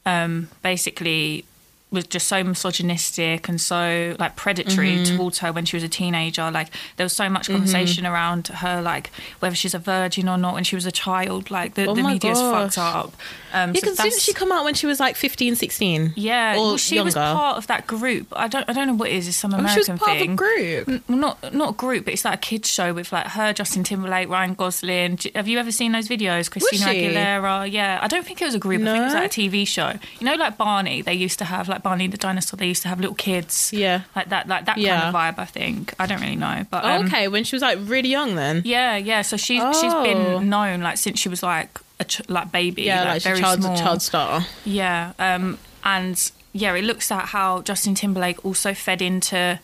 um 0.05 0.49
basically 0.61 1.45
was 1.93 2.05
just 2.07 2.27
so 2.27 2.43
misogynistic 2.43 3.47
and 3.47 3.59
so 3.61 4.15
like 4.19 4.35
predatory 4.35 4.83
Mm-hmm. 4.93 5.15
towards 5.17 5.39
her 5.39 5.51
when 5.51 5.65
she 5.65 5.75
was 5.75 5.83
a 5.83 5.87
teenager 5.89 6.49
like 6.51 6.69
there 6.97 7.05
was 7.05 7.13
so 7.13 7.29
much 7.29 7.47
conversation 7.47 8.05
around 8.05 8.47
her 8.47 8.81
like 8.81 9.11
whether 9.39 9.55
she's 9.55 9.73
a 9.73 9.79
virgin 9.79 10.27
or 10.27 10.37
not 10.37 10.53
when 10.53 10.63
she 10.63 10.75
was 10.75 10.85
a 10.85 10.91
child 10.91 11.49
like 11.51 11.75
the, 11.75 11.85
Oh 11.85 11.95
the 11.95 12.03
media's 12.03 12.37
gosh. 12.37 12.73
fucked 12.73 12.77
up 12.77 13.13
um 13.53 13.69
Yeah, 13.69 13.73
so 13.79 13.81
because 13.81 13.97
didn't 13.97 14.19
she 14.21 14.33
come 14.33 14.51
out 14.51 14.63
when 14.65 14.73
she 14.73 14.85
was 14.87 14.99
like 14.99 15.15
15, 15.15 15.55
16? 15.55 16.13
yeah, 16.15 16.55
or 16.55 16.61
well, 16.61 16.77
she 16.77 16.99
was 16.99 17.13
part 17.15 17.57
of 17.57 17.67
that 17.67 17.85
group. 17.87 18.27
I 18.35 18.47
don't, 18.47 18.67
I 18.69 18.73
don't 18.73 18.87
know 18.87 18.95
what 18.95 19.09
it 19.09 19.15
is. 19.15 19.27
It's 19.27 19.37
some 19.37 19.53
Oh, 19.53 19.57
American 19.59 19.83
she 19.83 19.91
was 19.91 19.99
part 19.99 20.17
thing. 20.17 20.31
of 20.31 20.33
a 20.33 20.37
group. 20.37 20.87
N- 20.89 21.03
not 21.07 21.53
not 21.53 21.69
a 21.69 21.73
group, 21.73 22.05
but 22.05 22.13
it's 22.15 22.25
like 22.25 22.33
a 22.35 22.37
kids 22.37 22.67
show 22.69 22.93
with 22.93 23.11
like 23.11 23.27
her, 23.27 23.53
Justin 23.53 23.83
Timberlake, 23.83 24.27
Ryan 24.29 24.55
Gosling. 24.55 25.19
Have 25.35 25.47
you 25.47 25.59
ever 25.59 25.71
seen 25.71 25.91
those 25.91 26.07
videos? 26.07 26.49
Christina? 26.49 26.85
Aguilera. 26.87 27.71
Yeah, 27.71 27.99
I 28.01 28.07
don't 28.07 28.25
think 28.25 28.41
it 28.41 28.45
was 28.45 28.55
a 28.55 28.59
group. 28.59 28.81
I 28.81 28.85
think 28.85 28.97
it 28.97 29.01
was 29.03 29.13
like 29.13 29.25
a 29.37 29.41
TV 29.41 29.67
show. 29.67 29.93
You 30.19 30.25
know, 30.25 30.35
like 30.35 30.57
Barney. 30.57 31.01
They 31.03 31.13
used 31.13 31.37
to 31.39 31.45
have 31.45 31.69
like 31.69 31.82
Barney 31.83 32.07
the 32.07 32.17
dinosaur. 32.17 32.57
They 32.57 32.67
used 32.67 32.81
to 32.83 32.87
have 32.87 32.99
little 32.99 33.15
kids. 33.15 33.71
Yeah. 33.73 34.01
like 34.15 34.29
that, 34.29 34.47
like 34.47 34.65
that 34.65 34.77
Yeah. 34.77 34.99
kind 35.01 35.15
of 35.15 35.21
vibe. 35.21 35.41
I 35.41 35.45
think. 35.45 35.93
I 35.99 36.05
don't 36.05 36.21
really 36.21 36.35
know, 36.35 36.65
but 36.71 36.83
Oh, 36.85 36.89
um, 36.89 37.05
okay, 37.07 37.27
when 37.27 37.43
she 37.43 37.55
was 37.55 37.61
like 37.61 37.77
really 37.83 38.09
young 38.09 38.35
then. 38.35 38.61
yeah, 38.65 38.95
yeah. 38.95 39.21
So 39.21 39.37
she's 39.37 39.61
she's 39.79 39.93
Oh. 39.93 40.03
been 40.03 40.49
known 40.49 40.81
like 40.81 40.97
since 40.97 41.19
she 41.19 41.29
was 41.29 41.43
like 41.43 41.79
a 41.99 42.05
ch- 42.05 42.27
like 42.29 42.51
baby. 42.51 42.83
Yeah, 42.83 43.03
like, 43.03 43.21
very 43.21 43.35
she 43.37 43.43
child, 43.43 43.61
small. 43.61 43.77
child 43.77 44.01
star. 44.01 44.45
Yeah, 44.65 45.13
um, 45.19 45.59
and 45.83 46.31
yeah, 46.53 46.73
it 46.75 46.83
looks 46.83 47.11
at 47.11 47.25
how 47.29 47.61
Justin 47.61 47.95
Timberlake 47.95 48.43
also 48.45 48.73
fed 48.73 49.01
into 49.01 49.59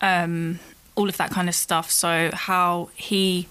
um, 0.00 0.58
all 0.94 1.08
of 1.08 1.16
that 1.18 1.30
kind 1.30 1.48
of 1.48 1.54
stuff. 1.54 1.90
So 1.90 2.30
how 2.32 2.88
he, 2.94 3.46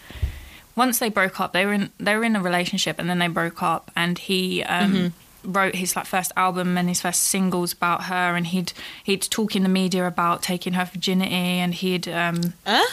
once 0.75 0.99
they 0.99 1.09
broke 1.09 1.39
up, 1.39 1.53
they 1.53 1.65
were 1.65 1.73
in 1.73 1.89
they 1.99 2.15
were 2.15 2.23
in 2.23 2.35
a 2.35 2.41
relationship, 2.41 2.99
and 2.99 3.09
then 3.09 3.19
they 3.19 3.27
broke 3.27 3.61
up, 3.63 3.91
and 3.95 4.17
he. 4.17 4.63
Um, 4.63 5.13
Wrote 5.43 5.75
his 5.75 5.95
like 5.95 6.05
first 6.05 6.31
album 6.35 6.77
and 6.77 6.89
his 6.89 7.01
first 7.01 7.23
singles 7.23 7.71
about 7.73 8.03
her, 8.05 8.35
and 8.35 8.45
he'd 8.47 8.73
he'd 9.03 9.21
talk 9.21 9.55
in 9.55 9.63
the 9.63 9.69
media 9.69 10.05
about 10.05 10.41
taking 10.43 10.73
her 10.73 10.83
virginity, 10.85 11.33
and 11.33 11.73
he'd 11.73 12.07
um, 12.09 12.53
Huh? 12.67 12.85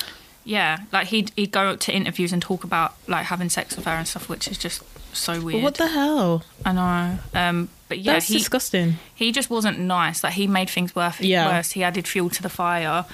yeah, 0.45 0.79
like 0.93 1.09
he'd 1.09 1.33
he'd 1.35 1.51
go 1.51 1.71
up 1.71 1.81
to 1.81 1.93
interviews 1.93 2.33
and 2.33 2.41
talk 2.41 2.63
about 2.63 2.95
like 3.09 3.27
having 3.27 3.49
sex 3.49 3.75
with 3.75 3.85
her 3.87 3.91
and 3.93 4.07
stuff, 4.07 4.29
which 4.29 4.47
is 4.47 4.59
just 4.59 4.83
so 5.13 5.41
weird. 5.41 5.63
What 5.63 5.75
the 5.75 5.89
hell? 5.89 6.45
I 6.65 6.73
know, 6.73 7.19
um, 7.35 7.69
but 7.89 7.99
yeah, 7.99 8.13
That's 8.13 8.29
he 8.29 8.39
disgusting. 8.39 8.95
he 9.15 9.33
just 9.33 9.51
wasn't 9.51 9.81
nice. 9.81 10.23
Like 10.23 10.35
he 10.35 10.47
made 10.47 10.71
things 10.71 10.95
worse. 10.95 11.21
Yeah. 11.21 11.49
worse. 11.57 11.73
He 11.73 11.83
added 11.83 12.07
fuel 12.07 12.31
to 12.31 12.43
the 12.43 12.49
fire, 12.49 13.07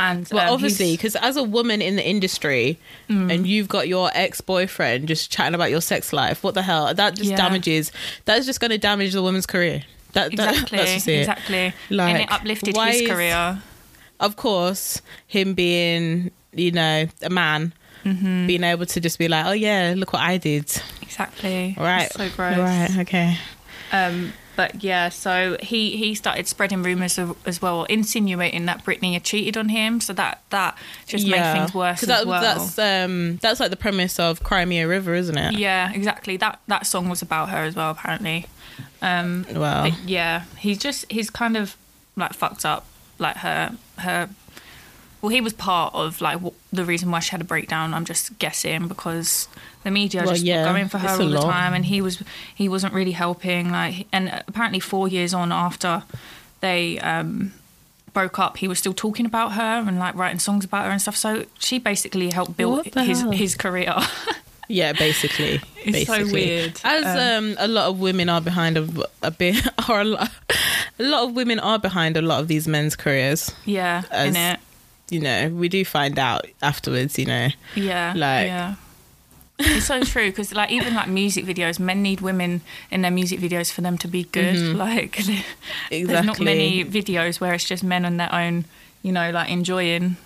and 0.00 0.28
Well, 0.32 0.48
um, 0.48 0.54
obviously, 0.54 0.92
because 0.96 1.14
as 1.16 1.36
a 1.36 1.42
woman 1.42 1.80
in 1.82 1.96
the 1.96 2.06
industry, 2.08 2.78
Mm. 3.08 3.32
and 3.34 3.46
you've 3.46 3.68
got 3.68 3.86
your 3.88 4.10
ex 4.14 4.40
boyfriend 4.40 5.08
just 5.08 5.30
chatting 5.30 5.54
about 5.54 5.70
your 5.70 5.80
sex 5.80 6.12
life, 6.12 6.42
what 6.42 6.54
the 6.54 6.62
hell? 6.62 6.92
That 6.94 7.14
just 7.14 7.30
Yeah. 7.30 7.36
damages. 7.36 7.92
That's 8.24 8.46
just 8.46 8.60
going 8.60 8.70
to 8.70 8.78
damage 8.78 9.12
the 9.12 9.22
woman's 9.22 9.46
career. 9.46 9.82
That, 10.12 10.34
that 10.36 10.50
exactly, 10.54 10.78
that's 10.78 11.06
exactly, 11.06 11.72
Like, 11.90 12.14
and 12.14 12.22
it 12.22 12.32
uplifted 12.32 12.76
his 12.76 13.00
is- 13.02 13.08
career. 13.08 13.62
Of 14.18 14.36
course, 14.36 15.00
him 15.26 15.54
being, 15.54 16.30
you 16.52 16.72
know, 16.72 17.06
a 17.22 17.30
man, 17.30 17.72
Mm-hmm. 18.04 18.46
being 18.46 18.64
able 18.64 18.86
to 18.86 18.98
just 19.00 19.18
be 19.18 19.28
like, 19.28 19.44
oh 19.44 19.52
yeah, 19.52 19.92
look 19.96 20.12
what 20.14 20.22
I 20.22 20.38
did. 20.38 20.64
Exactly, 21.02 21.74
Right. 21.78 22.06
It's 22.06 22.14
so 22.16 22.28
gross. 22.34 22.56
Right. 22.56 22.90
Okay. 23.00 23.36
Um, 23.92 24.32
but 24.56 24.82
yeah, 24.82 25.08
so 25.08 25.56
he 25.62 25.96
he 25.96 26.14
started 26.14 26.46
spreading 26.46 26.82
rumors 26.82 27.18
of, 27.18 27.36
as 27.46 27.62
well, 27.62 27.84
insinuating 27.84 28.66
that 28.66 28.84
Britney 28.84 29.12
had 29.14 29.24
cheated 29.24 29.56
on 29.56 29.68
him. 29.68 30.00
So 30.00 30.12
that 30.14 30.42
that 30.50 30.76
just 31.06 31.26
made 31.26 31.52
things 31.52 31.74
worse 31.74 32.02
as 32.02 32.08
that, 32.08 32.26
well. 32.26 32.42
That's 32.42 32.78
um 32.78 33.36
that's 33.36 33.60
like 33.60 33.70
the 33.70 33.76
premise 33.76 34.18
of 34.18 34.42
Cry 34.42 34.64
Me 34.64 34.80
a 34.80 34.88
River, 34.88 35.14
isn't 35.14 35.36
it? 35.38 35.54
yeah, 35.54 35.92
exactly. 35.92 36.36
That 36.36 36.60
that 36.66 36.86
song 36.86 37.08
was 37.08 37.22
about 37.22 37.50
her 37.50 37.58
as 37.58 37.74
well, 37.76 37.90
apparently. 37.90 38.46
Um, 39.02 39.46
Wow. 39.54 39.84
But 39.84 39.98
yeah, 40.04 40.44
he's 40.58 40.78
just 40.78 41.10
he's 41.10 41.30
kind 41.30 41.56
of 41.56 41.76
like 42.16 42.32
fucked 42.34 42.64
up 42.64 42.86
like 43.18 43.36
her 43.38 43.76
her. 43.98 44.28
Well, 45.22 45.30
he 45.30 45.40
was 45.40 45.52
part 45.52 45.94
of 45.94 46.20
like 46.20 46.34
w- 46.36 46.54
the 46.72 46.84
reason 46.84 47.10
why 47.10 47.20
she 47.20 47.30
had 47.32 47.40
a 47.40 47.44
breakdown. 47.44 47.92
I'm 47.94 48.04
just 48.04 48.38
guessing 48.38 48.88
because 48.88 49.48
the 49.84 49.90
media 49.90 50.22
Well, 50.22 50.32
just 50.32 50.44
yeah, 50.44 50.64
going 50.64 50.88
for 50.88 50.98
her 50.98 51.08
all 51.10 51.18
the 51.18 51.24
lot. 51.24 51.50
time, 51.50 51.74
and 51.74 51.84
he 51.84 52.00
was 52.00 52.22
he 52.54 52.68
wasn't 52.68 52.94
really 52.94 53.12
helping. 53.12 53.70
Like, 53.70 54.06
and 54.12 54.42
apparently 54.48 54.80
four 54.80 55.08
years 55.08 55.34
on 55.34 55.52
after 55.52 56.02
they 56.60 56.98
um, 57.00 57.52
broke 58.14 58.38
up, 58.38 58.56
he 58.58 58.66
was 58.68 58.78
still 58.78 58.94
talking 58.94 59.26
about 59.26 59.52
her 59.52 59.62
and 59.86 59.98
like 59.98 60.14
writing 60.14 60.38
songs 60.38 60.64
about 60.64 60.84
her 60.86 60.90
and 60.90 61.00
stuff. 61.02 61.16
So 61.16 61.44
she 61.58 61.78
basically 61.78 62.30
helped 62.30 62.56
build 62.56 62.86
his 62.86 63.20
hell? 63.20 63.30
his 63.32 63.54
career. 63.54 63.94
Yeah, 64.72 64.92
basically. 64.92 65.60
It's 65.84 66.06
so 66.06 66.24
weird. 66.30 66.80
As 66.84 67.04
um, 67.38 67.56
a 67.58 67.66
lot 67.66 67.88
of 67.88 67.98
women 67.98 68.28
are 68.28 68.40
behind 68.40 68.78
a, 68.78 68.86
a 69.20 69.32
bit, 69.32 69.66
or 69.88 70.02
a 70.02 70.04
lot, 70.04 70.30
a 70.96 71.02
lot 71.02 71.24
of 71.24 71.34
women 71.34 71.58
are 71.58 71.80
behind 71.80 72.16
a 72.16 72.22
lot 72.22 72.40
of 72.40 72.46
these 72.46 72.68
men's 72.68 72.94
careers. 72.94 73.50
yeah, 73.64 74.02
As- 74.12 74.28
in 74.28 74.36
it. 74.36 74.60
You 75.10 75.20
know, 75.20 75.48
we 75.48 75.68
do 75.68 75.84
find 75.84 76.18
out 76.18 76.46
afterwards. 76.62 77.18
You 77.18 77.26
know, 77.26 77.48
Yeah, 77.74 78.12
Like- 78.16 78.46
yeah. 78.46 78.74
It's 79.62 79.84
so 79.84 80.02
true 80.02 80.30
because, 80.30 80.54
like, 80.54 80.70
even 80.70 80.94
like 80.94 81.08
music 81.08 81.44
videos, 81.44 81.78
men 81.78 82.00
need 82.02 82.22
women 82.22 82.62
in 82.90 83.02
their 83.02 83.10
music 83.10 83.40
videos 83.40 83.70
for 83.70 83.82
them 83.82 83.98
to 83.98 84.08
be 84.08 84.24
good. 84.24 84.56
Like, 84.74 85.16
there's 85.90 86.08
not 86.24 86.36
Mm-hmm. 86.36 86.44
Many 86.44 86.84
videos 86.86 87.40
where 87.40 87.52
it's 87.52 87.64
just 87.66 87.84
men 87.84 88.06
on 88.06 88.16
their 88.16 88.34
own, 88.34 88.64
you 89.02 89.12
know, 89.12 89.30
like 89.30 89.50
enjoying 89.50 90.16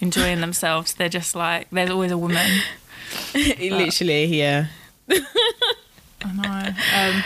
enjoying 0.00 0.40
themselves. 0.40 0.94
They're 0.94 1.08
just 1.08 1.34
like, 1.34 1.66
there's 1.72 1.90
always 1.90 2.12
a 2.12 2.18
woman. 2.18 2.46
literally, 3.34 4.26
yeah. 4.26 4.66
I 5.10 6.32
know. 6.32 7.16
Um, 7.16 7.24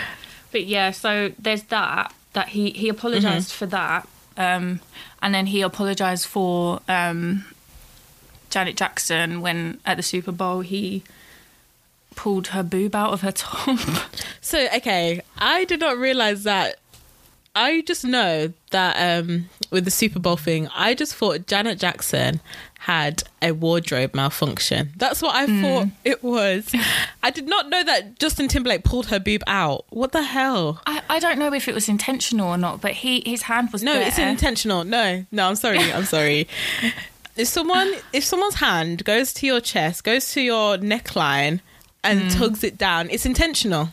but 0.52 0.64
yeah, 0.64 0.90
so 0.90 1.32
there's 1.38 1.64
that. 1.64 2.14
That 2.32 2.48
he 2.48 2.70
he 2.70 2.88
apologized 2.88 3.50
Mm-hmm. 3.50 3.58
for 3.58 3.66
that, 3.66 4.08
um, 4.38 4.80
and 5.22 5.34
then 5.34 5.46
he 5.46 5.62
apologized 5.62 6.26
for 6.26 6.80
um, 6.88 7.44
Janet 8.50 8.76
Jackson 8.76 9.40
when 9.40 9.80
at 9.86 9.96
the 9.96 10.02
Super 10.02 10.32
Bowl 10.32 10.60
he 10.60 11.04
pulled 12.14 12.48
her 12.48 12.62
boob 12.62 12.94
out 12.94 13.12
of 13.12 13.22
her 13.22 13.32
top. 13.32 13.78
So 14.44 14.66
okay, 14.76 15.22
I 15.38 15.64
did 15.64 15.78
not 15.78 15.96
realize 15.96 16.42
that. 16.42 16.76
I 17.54 17.82
just 17.82 18.04
know 18.04 18.52
that 18.70 19.22
um, 19.22 19.48
with 19.70 19.84
the 19.84 19.90
Super 19.90 20.18
Bowl 20.18 20.36
thing, 20.36 20.68
I 20.74 20.94
just 20.94 21.14
thought 21.14 21.46
Janet 21.46 21.78
Jackson 21.78 22.40
had 22.82 23.22
a 23.40 23.52
wardrobe 23.52 24.12
malfunction. 24.12 24.90
That's 24.96 25.22
what 25.22 25.36
I 25.36 25.46
thought 25.46 25.84
hmm. 25.84 25.90
it 26.04 26.20
was. 26.20 26.74
I 27.22 27.30
did 27.30 27.46
not 27.46 27.68
know 27.68 27.84
that 27.84 28.18
Justin 28.18 28.48
Timberlake 28.48 28.82
pulled 28.82 29.06
her 29.06 29.20
boob 29.20 29.44
out. 29.46 29.84
What 29.90 30.10
the 30.10 30.24
hell? 30.24 30.82
I, 30.84 31.00
I 31.08 31.20
don't 31.20 31.38
know 31.38 31.52
if 31.52 31.68
it 31.68 31.76
was 31.76 31.88
intentional 31.88 32.48
or 32.48 32.58
not, 32.58 32.80
but 32.80 32.90
he 32.90 33.22
his 33.24 33.42
hand 33.42 33.70
was 33.70 33.84
No, 33.84 33.92
there. 33.92 34.08
it's 34.08 34.18
intentional. 34.18 34.82
No, 34.82 35.24
no, 35.30 35.46
I'm 35.46 35.54
sorry. 35.54 35.78
I'm 35.92 36.06
sorry. 36.06 36.48
if 37.36 37.46
someone 37.46 37.94
if 38.12 38.24
someone's 38.24 38.56
hand 38.56 39.04
goes 39.04 39.32
to 39.34 39.46
your 39.46 39.60
chest, 39.60 40.02
goes 40.02 40.32
to 40.32 40.40
your 40.40 40.76
neckline 40.76 41.60
and 42.02 42.22
hmm. 42.22 42.28
tugs 42.30 42.64
it 42.64 42.78
down, 42.78 43.10
it's 43.10 43.24
intentional. 43.24 43.90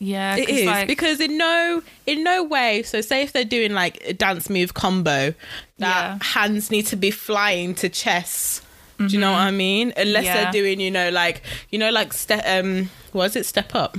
Yeah, 0.00 0.34
It 0.36 0.48
is 0.48 0.66
like, 0.66 0.88
because 0.88 1.20
in 1.20 1.36
no 1.38 1.82
in 2.06 2.24
no 2.24 2.42
way. 2.42 2.82
So 2.82 3.00
say 3.02 3.22
if 3.22 3.32
they're 3.32 3.44
doing 3.44 3.72
like 3.74 4.02
a 4.04 4.12
dance 4.12 4.50
move 4.50 4.74
combo, 4.74 5.34
that 5.78 6.18
Yeah. 6.18 6.18
hands 6.20 6.70
need 6.70 6.86
to 6.86 6.96
be 6.96 7.10
flying 7.12 7.74
to 7.76 7.88
chests. 7.88 8.62
Do 8.98 9.06
you 9.06 9.18
know 9.18 9.32
what 9.32 9.38
I 9.40 9.50
mean? 9.50 9.94
Unless 9.96 10.24
Mm-hmm. 10.26 10.36
Yeah. 10.36 10.42
they're 10.42 10.52
doing, 10.52 10.80
you 10.80 10.90
know, 10.90 11.08
like 11.10 11.42
you 11.70 11.78
know, 11.78 11.90
like 11.90 12.12
step. 12.12 12.42
Um, 12.46 12.90
was 13.14 13.34
it 13.36 13.46
step 13.46 13.74
up? 13.74 13.96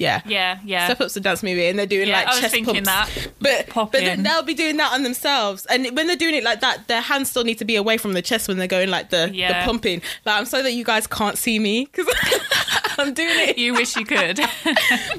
Yeah. 0.00 0.22
Yeah, 0.26 0.58
yeah. 0.64 0.86
Step 0.86 1.00
Up's 1.00 1.16
a 1.16 1.20
dance 1.20 1.42
movie, 1.42 1.66
and 1.66 1.78
they're 1.78 1.86
doing 1.86 2.08
Yeah, 2.08 2.16
like 2.18 2.26
I 2.26 2.30
was 2.30 2.40
chest 2.40 2.52
thinking 2.54 2.84
pumps. 2.84 2.88
that. 2.88 3.28
But 3.40 3.68
Pop 3.68 3.92
but 3.92 4.02
in. 4.02 4.22
they'll 4.22 4.42
be 4.42 4.54
doing 4.54 4.76
that 4.78 4.92
on 4.92 5.02
themselves, 5.02 5.66
and 5.66 5.86
when 5.96 6.06
they're 6.06 6.16
doing 6.16 6.34
it 6.34 6.42
like 6.42 6.60
that, 6.60 6.88
their 6.88 7.00
hands 7.00 7.30
still 7.30 7.44
need 7.44 7.58
to 7.58 7.64
be 7.64 7.76
away 7.76 7.96
from 7.98 8.14
the 8.14 8.22
chest 8.22 8.48
when 8.48 8.56
they're 8.58 8.66
going 8.66 8.90
like 8.90 9.10
the 9.10 9.30
Yeah. 9.32 9.60
the 9.60 9.66
pumping. 9.66 10.02
Like 10.24 10.36
I'm 10.38 10.46
sorry 10.46 10.62
that 10.64 10.72
you 10.72 10.84
guys 10.84 11.06
can't 11.06 11.38
see 11.38 11.58
me 11.58 11.84
because 11.92 12.06
I'm 12.98 13.14
doing 13.14 13.48
it. 13.48 13.58
you 13.58 13.74
wish 13.74 13.96
you 13.96 14.04
could. 14.04 14.40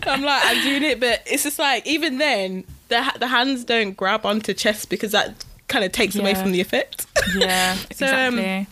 I'm 0.03 0.21
like 0.21 0.41
I'm 0.45 0.63
doing 0.63 0.83
it, 0.83 0.99
but 0.99 1.21
it's 1.25 1.43
just 1.43 1.59
like 1.59 1.85
even 1.87 2.17
then 2.17 2.63
the 2.89 3.09
the 3.19 3.27
hands 3.27 3.63
don't 3.63 3.95
grab 3.95 4.25
onto 4.25 4.53
chest 4.53 4.89
because 4.89 5.11
that 5.13 5.45
kind 5.67 5.85
of 5.85 5.91
takes 5.91 6.15
away 6.15 6.33
from 6.35 6.51
the 6.51 6.59
effect. 6.61 7.05
yeah, 7.37 7.75
So, 7.93 8.05
um, 8.05 8.37
exactly. 8.39 8.67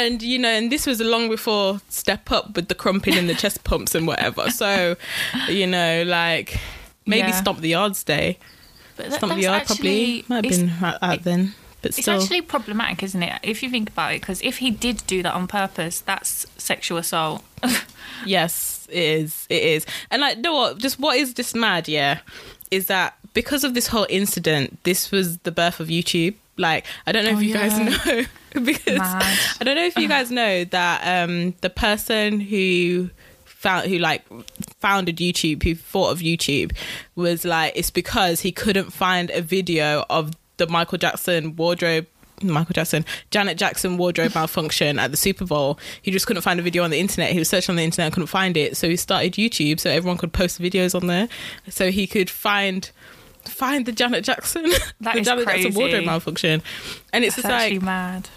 And 0.00 0.22
you 0.22 0.38
know, 0.38 0.48
and 0.48 0.70
this 0.72 0.86
was 0.86 1.00
long 1.00 1.28
before 1.28 1.80
Step 1.88 2.30
Up 2.32 2.54
with 2.56 2.68
the 2.68 2.74
crumping 2.74 3.14
and 3.16 3.28
the 3.28 3.34
chest 3.34 3.64
pumps 3.68 3.94
and 3.94 4.06
whatever. 4.06 4.50
So, 4.50 4.96
you 5.48 5.66
know, 5.66 6.02
like 6.06 6.58
maybe 7.06 7.28
Yeah. 7.28 7.40
Stomp 7.40 7.60
the 7.60 7.68
Yards 7.70 8.04
Day. 8.04 8.38
but 8.96 9.10
that, 9.10 9.16
Stomp 9.18 9.34
the 9.34 9.40
Yard 9.42 9.62
actually, 9.62 10.22
probably 10.22 10.24
might 10.28 10.44
have 10.44 10.60
been 10.60 10.70
out, 10.84 10.98
out 11.02 11.22
then, 11.24 11.54
but 11.82 11.88
It's 11.90 12.02
still. 12.02 12.20
actually 12.20 12.40
problematic, 12.42 13.02
isn't 13.02 13.22
it? 13.22 13.38
If 13.42 13.62
you 13.62 13.70
think 13.70 13.90
about 13.90 14.12
it, 14.14 14.20
because 14.20 14.40
if 14.42 14.58
he 14.58 14.70
did 14.70 15.02
do 15.06 15.22
that 15.22 15.34
on 15.34 15.46
purpose, 15.46 16.00
that's 16.00 16.46
sexual 16.56 16.98
assault. 16.98 17.42
Yes, 18.24 18.86
it 18.88 19.02
is. 19.02 19.46
It 19.50 19.62
is. 19.64 19.86
And 20.10 20.20
like, 20.22 20.38
know 20.38 20.54
what? 20.54 20.78
Just 20.78 21.00
what 21.00 21.16
is 21.16 21.34
just 21.34 21.56
mad, 21.56 21.88
yeah, 21.88 22.20
is 22.70 22.86
that 22.86 23.16
because 23.34 23.64
of 23.64 23.74
this 23.74 23.88
whole 23.88 24.06
incident, 24.08 24.78
this 24.84 25.10
was 25.10 25.38
the 25.38 25.50
birth 25.50 25.80
of 25.80 25.88
YouTube. 25.88 26.34
Like, 26.56 26.86
I 27.04 27.10
don't 27.10 27.24
know 27.24 27.32
Oh, 27.32 27.38
if 27.38 27.42
you 27.42 27.52
guys 27.52 27.76
know 28.06 28.24
because 28.64 28.98
Mad. 28.98 29.38
I 29.60 29.64
don't 29.64 29.76
know 29.76 29.84
if 29.84 29.96
you 29.96 30.08
guys 30.08 30.30
know 30.30 30.64
that 30.64 31.24
um 31.24 31.54
the 31.60 31.70
person 31.70 32.40
who 32.40 33.10
found 33.44 33.88
who 33.88 33.98
like 33.98 34.24
founded 34.80 35.16
YouTube, 35.16 35.62
who 35.62 35.74
thought 35.74 36.10
of 36.10 36.18
YouTube, 36.18 36.72
was 37.14 37.44
like 37.44 37.72
it's 37.76 37.90
because 37.90 38.40
he 38.40 38.52
couldn't 38.52 38.92
find 38.92 39.30
a 39.30 39.40
video 39.40 40.04
of 40.10 40.32
the 40.56 40.66
Michael 40.66 40.98
Jackson 40.98 41.56
wardrobe 41.56 42.06
Michael 42.42 42.72
Jackson, 42.72 43.04
Janet 43.30 43.56
Jackson 43.56 43.96
wardrobe 43.96 44.34
malfunction 44.34 44.98
at 44.98 45.10
the 45.10 45.16
Super 45.16 45.44
Bowl. 45.44 45.78
He 46.00 46.10
just 46.10 46.26
couldn't 46.26 46.42
find 46.42 46.58
a 46.58 46.62
video 46.62 46.82
on 46.82 46.90
the 46.90 46.98
internet. 46.98 47.30
He 47.30 47.38
was 47.38 47.48
searching 47.48 47.72
on 47.72 47.76
the 47.76 47.84
internet 47.84 48.06
and 48.06 48.14
couldn't 48.14 48.26
find 48.28 48.56
it. 48.56 48.76
So 48.76 48.88
he 48.88 48.96
started 48.96 49.34
YouTube 49.34 49.80
so 49.80 49.90
everyone 49.90 50.18
could 50.18 50.32
post 50.32 50.60
videos 50.60 50.94
on 50.94 51.06
there. 51.06 51.28
So 51.68 51.90
he 51.90 52.06
could 52.06 52.28
find 52.30 52.90
find 53.44 53.86
the 53.86 53.92
Janet 53.92 54.24
Jackson 54.24 54.64
That 55.00 55.14
the 55.14 55.20
is 55.20 55.26
Janet 55.26 55.46
Jackson 55.46 55.74
wardrobe 55.74 56.04
malfunction. 56.04 56.62
And 57.12 57.24
it's 57.24 57.36
That's 57.36 57.48
just 57.48 57.72
like 57.72 57.82
mad. 57.82 58.28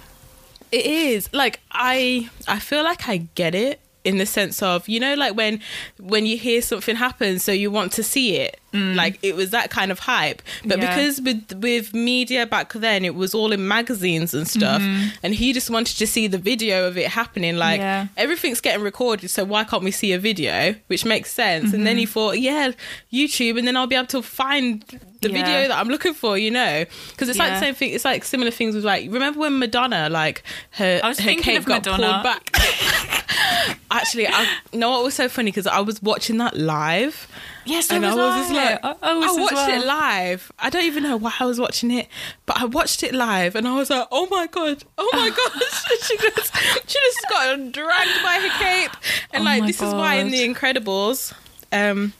It 0.75 0.85
is. 0.85 1.29
Like 1.33 1.59
I 1.71 2.29
I 2.47 2.59
feel 2.59 2.83
like 2.83 3.07
I 3.07 3.17
get 3.35 3.55
it 3.55 3.79
in 4.05 4.17
the 4.19 4.25
sense 4.25 4.61
of 4.63 4.87
you 4.87 4.99
know 4.99 5.15
like 5.15 5.35
when 5.35 5.59
when 5.99 6.25
you 6.25 6.37
hear 6.37 6.61
something 6.61 6.95
happen 6.95 7.39
so 7.39 7.51
you 7.51 7.69
want 7.71 7.91
to 7.91 8.03
see 8.03 8.37
it 8.37 8.59
like 8.73 9.17
it 9.23 9.37
was 9.37 9.51
that 9.51 9.69
kind 9.69 9.89
of 9.89 9.99
hype 9.99 10.41
but 10.65 10.77
Mm. 10.79 10.81
Yeah. 10.81 10.95
because 10.97 11.21
with 11.21 11.53
with 11.61 11.93
media 11.93 12.45
back 12.45 12.73
then 12.73 13.05
it 13.05 13.15
was 13.15 13.33
all 13.33 13.53
in 13.53 13.65
magazines 13.69 14.33
and 14.33 14.45
stuff 14.47 14.81
and 15.23 15.33
he 15.33 15.53
just 15.53 15.69
wanted 15.69 15.95
to 15.97 16.05
see 16.05 16.27
the 16.27 16.37
video 16.37 16.85
of 16.85 16.97
it 16.97 17.07
happening 17.07 17.55
like 17.55 17.79
Mm-hmm. 17.79 18.07
Yeah. 18.07 18.07
everything's 18.17 18.59
getting 18.59 18.83
recorded 18.83 19.29
so 19.29 19.45
why 19.45 19.63
can't 19.63 19.81
we 19.83 19.91
see 19.91 20.11
a 20.11 20.19
video 20.19 20.75
which 20.87 21.05
makes 21.05 21.31
sense 21.31 21.63
and 21.65 21.73
Mm-hmm. 21.75 21.83
then 21.85 21.97
he 21.97 22.05
thought 22.05 22.37
yeah 22.39 22.71
YouTube 23.13 23.57
and 23.57 23.65
then 23.65 23.77
I'll 23.77 23.87
be 23.87 23.95
able 23.95 24.07
to 24.07 24.21
find 24.21 24.83
the 25.21 25.29
Yeah. 25.31 25.37
video 25.45 25.67
that 25.69 25.77
I'm 25.79 25.87
looking 25.87 26.13
for 26.13 26.37
you 26.37 26.51
know 26.51 26.83
because 27.11 27.29
it's 27.29 27.39
like 27.39 27.53
the 27.53 27.59
same 27.61 27.75
thing 27.75 27.93
it's 27.93 28.03
like 28.03 28.25
similar 28.25 28.51
things 28.51 28.75
with 28.75 28.83
like 28.83 29.09
remember 29.09 29.39
when 29.39 29.57
Madonna 29.57 30.09
like 30.09 30.43
her 30.71 30.99
I 31.01 31.07
was 31.07 31.19
her 31.19 31.33
cape 31.35 31.63
got 31.63 31.85
Madonna. 31.85 32.11
pulled 32.11 32.23
back. 32.23 32.43
Actually, 33.95 34.27
I 34.27 34.45
know 34.73 34.91
what 34.91 35.05
was 35.05 35.13
so 35.13 35.29
funny 35.29 35.51
because 35.51 35.67
I 35.67 35.79
was 35.79 36.03
watching 36.03 36.37
that 36.39 36.57
live, 36.57 37.29
Yes, 37.65 37.89
I 37.89 37.95
and 37.95 38.05
I 38.05 38.09
was, 38.09 38.17
was 38.17 38.35
just 38.35 38.51
like, 38.53 38.79
I, 38.83 38.95
I 39.01 39.13
was 39.15 39.31
as 39.31 39.37
watched 39.37 39.53
well. 39.53 39.81
it 39.81 39.85
live. 39.85 40.51
I 40.59 40.69
don't 40.69 40.83
even 40.83 41.03
know 41.03 41.15
why 41.15 41.33
I 41.39 41.45
was 41.45 41.57
watching 41.59 41.91
it, 41.91 42.09
but 42.45 42.61
I 42.61 42.65
watched 42.65 43.03
it 43.03 43.15
live, 43.15 43.55
and 43.55 43.65
I 43.67 43.75
was 43.75 43.89
like, 43.89 44.05
oh 44.11 44.27
my 44.29 44.47
god, 44.47 44.83
oh 44.97 45.09
my 45.13 45.29
gosh, 45.35 45.99
she 46.07 46.17
just 46.17 46.53
she 46.89 46.99
just 46.99 47.25
got 47.29 47.71
dragged 47.71 48.23
by 48.23 48.39
her 48.39 48.49
cape, 48.63 48.91
and 49.31 49.43
Oh 49.43 49.45
like 49.45 49.65
this 49.65 49.81
is 49.81 49.93
why 49.93 50.15
in 50.15 50.29
The 50.29 50.45
Incredibles, 50.47 51.33
um, 51.71 52.11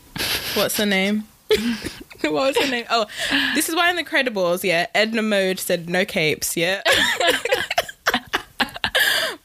what's 0.55 0.77
her 0.77 0.85
name? 0.85 1.27
what 2.21 2.31
was 2.31 2.57
her 2.57 2.71
name? 2.71 2.85
Oh, 2.89 3.05
this 3.53 3.67
is 3.69 3.75
why 3.75 3.89
in 3.89 3.97
The 3.97 4.03
Incredibles, 4.03 4.63
yeah, 4.63 4.87
Edna 4.95 5.21
Mode 5.21 5.59
said 5.59 5.89
no 5.89 6.05
capes, 6.05 6.55
yeah. 6.55 6.81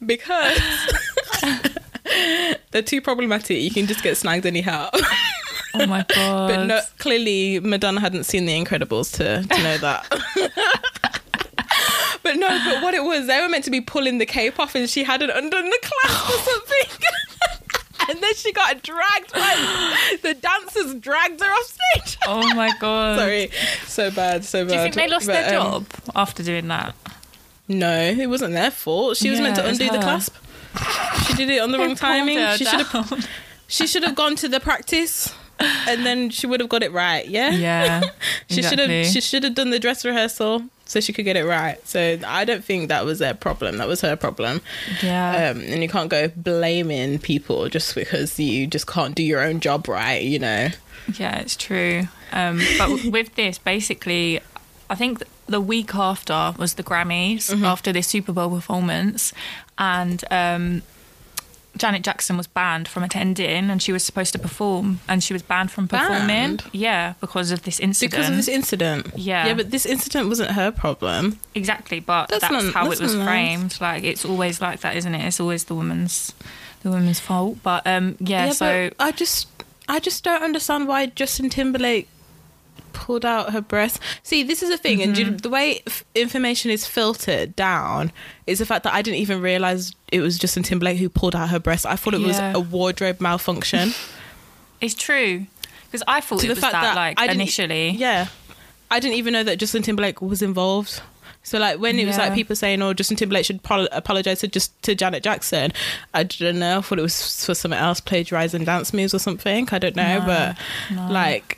because 0.06 0.60
they're 2.70 2.82
too 2.82 3.00
problematic. 3.00 3.60
You 3.60 3.70
can 3.70 3.86
just 3.86 4.02
get 4.02 4.16
snagged 4.16 4.46
anyhow. 4.46 4.90
Oh 5.72 5.86
my 5.86 6.04
god! 6.12 6.48
but 6.48 6.64
no, 6.66 6.80
clearly 6.98 7.60
Madonna 7.60 8.00
hadn't 8.00 8.24
seen 8.24 8.44
The 8.44 8.60
Incredibles 8.60 9.12
to, 9.18 9.46
to 9.46 9.62
know 9.62 9.78
that. 9.78 10.04
but 12.24 12.36
no, 12.36 12.48
but 12.64 12.82
what 12.82 12.92
it 12.94 13.04
was, 13.04 13.28
they 13.28 13.40
were 13.40 13.48
meant 13.48 13.64
to 13.66 13.70
be 13.70 13.80
pulling 13.80 14.18
the 14.18 14.26
cape 14.26 14.58
off 14.58 14.74
and 14.74 14.90
she 14.90 15.04
hadn't 15.04 15.30
undone 15.30 15.70
the 15.70 15.78
clasp 15.80 16.28
or 16.28 16.38
something. 16.42 17.06
and 18.08 18.20
then 18.20 18.34
she 18.34 18.52
got 18.52 18.82
dragged 18.82 19.32
by 19.32 20.16
the 20.22 20.34
dancers 20.34 20.94
dragged 20.96 21.40
her 21.40 21.46
off 21.50 21.78
stage. 21.94 22.18
Oh 22.26 22.52
my 22.54 22.72
god! 22.80 23.20
Sorry, 23.20 23.50
so 23.86 24.10
bad, 24.10 24.44
so 24.44 24.64
bad. 24.64 24.68
Do 24.70 24.74
you 24.74 24.80
think 24.82 24.94
they 24.96 25.08
lost 25.08 25.28
But, 25.28 25.34
their 25.34 25.60
um, 25.60 25.84
job 25.84 25.86
after 26.16 26.42
doing 26.42 26.66
that? 26.66 26.96
No, 27.68 27.96
it 28.10 28.26
wasn't 28.28 28.54
their 28.54 28.72
fault. 28.72 29.16
She 29.18 29.30
was 29.30 29.40
meant 29.40 29.54
to 29.54 29.62
Yeah, 29.62 29.68
undo 29.68 29.84
the 29.88 29.98
clasp. 30.00 30.34
She 31.26 31.34
did 31.34 31.50
it 31.50 31.60
on 31.60 31.72
the 31.72 31.78
wrong 31.78 31.94
timing. 31.94 32.38
She 32.56 32.64
should 32.64 32.86
have 32.86 33.28
she 33.68 33.86
should 33.86 34.02
have 34.02 34.14
gone 34.16 34.36
to 34.36 34.48
the 34.48 34.60
practice 34.60 35.32
and 35.60 36.04
then 36.06 36.30
she 36.30 36.46
would 36.46 36.60
have 36.60 36.68
got 36.68 36.82
it 36.82 36.90
right, 36.92 37.26
yeah? 37.28 37.50
Yeah, 37.50 38.00
She 38.50 38.62
should 38.62 38.78
have 38.78 39.06
she 39.06 39.20
should 39.20 39.44
have 39.44 39.54
done 39.54 39.70
the 39.70 39.78
dress 39.78 40.04
rehearsal 40.04 40.64
so 40.86 40.98
she 41.00 41.12
could 41.12 41.24
get 41.24 41.36
it 41.36 41.44
right. 41.44 41.76
So 41.86 42.18
I 42.26 42.44
don't 42.44 42.64
think 42.64 42.88
that 42.88 43.04
was 43.04 43.18
their 43.20 43.34
problem. 43.34 43.76
That 43.76 43.86
was 43.86 44.00
her 44.00 44.16
problem. 44.16 44.60
Yeah, 45.02 45.50
Um, 45.52 45.60
and 45.60 45.82
you 45.82 45.88
can't 45.88 46.08
go 46.10 46.28
blaming 46.36 47.18
people 47.20 47.68
just 47.68 47.94
because 47.94 48.40
you 48.40 48.66
just 48.66 48.86
can't 48.88 49.14
do 49.14 49.22
your 49.22 49.40
own 49.40 49.60
job 49.60 49.86
right, 49.86 50.22
you 50.22 50.38
know. 50.40 50.68
yeah, 51.16 51.38
it's 51.38 51.54
true. 51.56 52.08
Um, 52.32 52.60
but 52.78 53.04
with 53.12 53.34
this, 53.36 53.58
basically, 53.58 54.40
I 54.88 54.96
think 54.96 55.22
the 55.46 55.60
week 55.60 55.94
after 55.94 56.54
was 56.58 56.74
the 56.74 56.82
Grammys 56.82 57.50
Mm-hmm. 57.50 57.64
after 57.64 57.92
this 57.92 58.08
Super 58.08 58.32
Bowl 58.32 58.50
performance, 58.50 59.32
and 59.80 60.22
um, 60.30 60.82
Janet 61.76 62.02
Jackson 62.02 62.36
was 62.36 62.46
banned 62.46 62.86
from 62.88 63.02
attending, 63.02 63.70
and 63.70 63.80
she 63.82 63.90
was 63.92 64.04
supposed 64.04 64.32
to 64.34 64.38
perform, 64.38 65.00
and 65.08 65.24
she 65.24 65.32
was 65.32 65.42
banned 65.42 65.70
from 65.70 65.88
performing. 65.88 66.26
Banned? 66.26 66.64
Yeah, 66.72 67.14
because 67.20 67.50
of 67.52 67.62
this 67.62 67.80
incident. 67.80 68.12
Because 68.12 68.28
of 68.28 68.36
this 68.36 68.48
incident. 68.48 69.06
Yeah. 69.16 69.46
Yeah, 69.46 69.54
but 69.54 69.70
this 69.70 69.86
incident 69.86 70.28
wasn't 70.28 70.50
her 70.50 70.70
problem. 70.70 71.38
Exactly, 71.54 71.98
but 72.00 72.28
That's 72.28 72.42
that's, 72.42 72.52
not- 72.64 72.74
how 72.74 72.84
that's 72.88 73.00
it 73.00 73.02
was 73.04 73.14
not 73.14 73.24
nice. 73.24 73.28
framed. 73.28 73.80
Like 73.80 74.04
it's 74.04 74.24
always 74.24 74.60
like 74.60 74.80
that, 74.80 74.96
isn't 74.96 75.14
it? 75.14 75.26
It's 75.26 75.40
always 75.40 75.64
the 75.64 75.74
woman's 75.74 76.34
the 76.82 76.90
woman's 76.90 77.20
fault. 77.20 77.58
But 77.62 77.86
um, 77.86 78.16
yeah, 78.20 78.50
so 78.50 78.90
but 78.90 79.04
I 79.04 79.12
just 79.12 79.48
I 79.88 80.00
just 80.00 80.22
don't 80.24 80.42
understand 80.42 80.86
why 80.88 81.06
Justin 81.06 81.48
Timberlake 81.50 82.08
pulled 83.10 83.24
out 83.24 83.52
her 83.52 83.60
breast. 83.60 83.98
See, 84.22 84.44
this 84.44 84.62
is 84.62 84.70
the 84.70 84.76
thing, 84.78 85.02
and 85.02 85.16
Mm-hmm. 85.16 85.30
you, 85.32 85.36
the 85.36 85.50
way 85.50 85.82
f- 85.86 86.04
information 86.14 86.70
is 86.70 86.86
filtered 86.86 87.56
down 87.56 88.12
is 88.46 88.60
the 88.60 88.66
fact 88.66 88.84
that 88.84 88.94
I 88.94 89.02
didn't 89.02 89.18
even 89.18 89.40
realize 89.40 89.92
it 90.12 90.20
was 90.20 90.38
Justin 90.38 90.62
Timberlake 90.62 90.98
who 90.98 91.08
pulled 91.08 91.34
out 91.34 91.48
her 91.48 91.58
breast. 91.58 91.84
I 91.86 91.96
thought 91.96 92.14
it 92.14 92.20
was 92.20 92.38
a 92.38 92.60
wardrobe 92.60 93.20
malfunction. 93.20 93.90
it's 94.80 94.94
true 94.94 95.46
because 95.86 96.04
I 96.06 96.20
thought 96.20 96.38
To 96.40 96.46
it 96.46 96.48
the 96.50 96.54
was 96.54 96.60
fact 96.60 96.72
that, 96.74 96.94
that 96.94 97.18
like 97.18 97.30
initially. 97.34 97.90
yeah, 97.90 98.28
I 98.92 99.00
didn't 99.00 99.16
even 99.16 99.32
know 99.32 99.42
that 99.42 99.58
Justin 99.58 99.82
Timberlake 99.82 100.22
was 100.22 100.40
involved. 100.40 101.02
So 101.42 101.58
like 101.58 101.80
when 101.80 101.98
it 101.98 102.06
was 102.06 102.16
Yeah. 102.16 102.24
like 102.26 102.34
people 102.34 102.54
saying, 102.54 102.80
"Oh, 102.82 102.92
Justin 102.94 103.16
Timberlake 103.16 103.46
should 103.46 103.62
pro- 103.62 103.88
apologize 103.92 104.40
to 104.40 104.46
just 104.48 104.70
to 104.82 104.94
Janet 104.94 105.22
Jackson," 105.24 105.72
I 106.14 106.22
don't 106.22 106.58
know. 106.60 106.78
I 106.78 106.80
thought 106.82 106.98
it 106.98 107.02
was 107.02 107.44
for 107.44 107.54
something 107.54 107.80
else, 107.80 107.98
plagiarizing 108.00 108.64
dance 108.64 108.92
moves 108.92 109.14
or 109.14 109.18
something. 109.18 109.66
I 109.72 109.78
don't 109.78 109.96
know, 109.96 110.18
No, 110.20 110.26
but 110.26 110.58
no. 110.94 111.10
like 111.10 111.56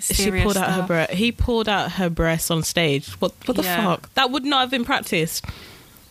she 0.00 0.30
pulled 0.30 0.56
out 0.56 0.72
her 0.72 0.82
breast. 0.86 1.12
He 1.12 1.32
pulled 1.32 1.68
out 1.68 1.92
her 1.92 2.10
breast 2.10 2.50
on 2.50 2.62
stage. 2.62 3.08
What? 3.20 3.32
What 3.46 3.56
the 3.56 3.62
Yeah. 3.62 3.84
fuck? 3.84 4.12
That 4.14 4.30
would 4.30 4.44
not 4.44 4.60
have 4.60 4.70
been 4.70 4.84
practiced. 4.84 5.44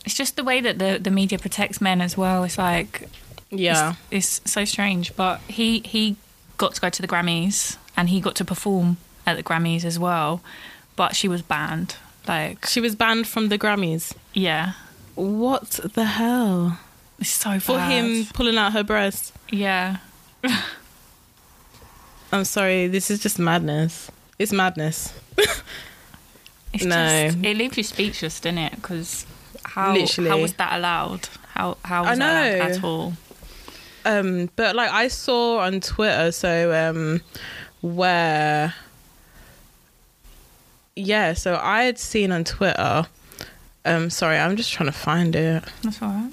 It's 0.05 0.15
just 0.15 0.35
the 0.35 0.43
way 0.43 0.61
that 0.61 0.79
the 0.79 0.99
the 1.01 1.11
media 1.11 1.37
protects 1.39 1.79
men 1.81 2.01
as 2.01 2.17
well. 2.17 2.43
It's 2.43 2.57
like 2.57 3.07
Yeah. 3.49 3.95
it's, 4.11 4.39
it's 4.39 4.51
so 4.51 4.65
strange. 4.65 5.15
But 5.15 5.39
he 5.47 5.79
he 5.85 6.15
got 6.57 6.75
to 6.75 6.81
go 6.81 6.89
to 6.89 7.01
the 7.01 7.07
Grammys 7.07 7.77
and 7.97 8.09
he 8.09 8.19
got 8.21 8.35
to 8.35 8.45
perform 8.45 8.97
at 9.25 9.35
the 9.37 9.43
Grammys 9.43 9.83
as 9.85 9.97
well. 9.99 10.41
But 10.95 11.15
she 11.15 11.27
was 11.27 11.41
banned. 11.41 11.95
Like 12.27 12.65
She 12.67 12.79
was 12.79 12.95
banned 12.95 13.27
from 13.27 13.49
the 13.49 13.57
Grammys. 13.57 14.13
yeah, 14.33 14.73
What 15.15 15.79
the 15.93 16.05
hell? 16.05 16.79
it's 17.19 17.29
so 17.29 17.59
For 17.59 17.79
him 17.79 18.25
pulling 18.33 18.57
out 18.57 18.73
her 18.73 18.83
breast. 18.83 19.33
Yeah. 19.51 19.97
I'm 22.33 22.45
sorry. 22.45 22.87
This 22.87 23.11
is 23.11 23.19
just 23.19 23.37
madness. 23.37 24.09
It's 24.39 24.51
madness. 24.51 25.13
It's 26.73 26.83
No. 26.83 26.95
just 27.29 27.37
it 27.43 27.55
leaves 27.55 27.77
you 27.77 27.83
speechless, 27.83 28.39
doesn't 28.39 28.57
it? 28.57 28.75
Because 28.75 29.25
how 29.63 29.93
Literally. 29.93 30.29
how 30.31 30.39
was 30.39 30.53
that 30.53 30.73
allowed? 30.73 31.29
How 31.53 31.77
how 31.85 32.03
was 32.05 32.17
that 32.17 32.55
allowed 32.55 32.71
at 32.71 32.83
all? 32.83 33.13
Um, 34.05 34.49
but 34.55 34.75
like 34.75 34.89
I 34.91 35.07
saw 35.07 35.59
on 35.59 35.79
Twitter, 35.79 36.31
so 36.31 36.73
um, 36.73 37.21
where, 37.81 38.73
yeah, 40.95 41.33
so 41.33 41.59
I 41.61 41.83
had 41.83 41.97
seen 41.97 42.31
on 42.31 42.43
Twitter. 42.43 43.05
Um, 43.85 44.09
sorry, 44.09 44.37
I'm 44.37 44.55
just 44.55 44.71
trying 44.73 44.87
to 44.87 44.97
find 44.97 45.35
it 45.35 45.63
That's 45.83 46.01
all 46.01 46.29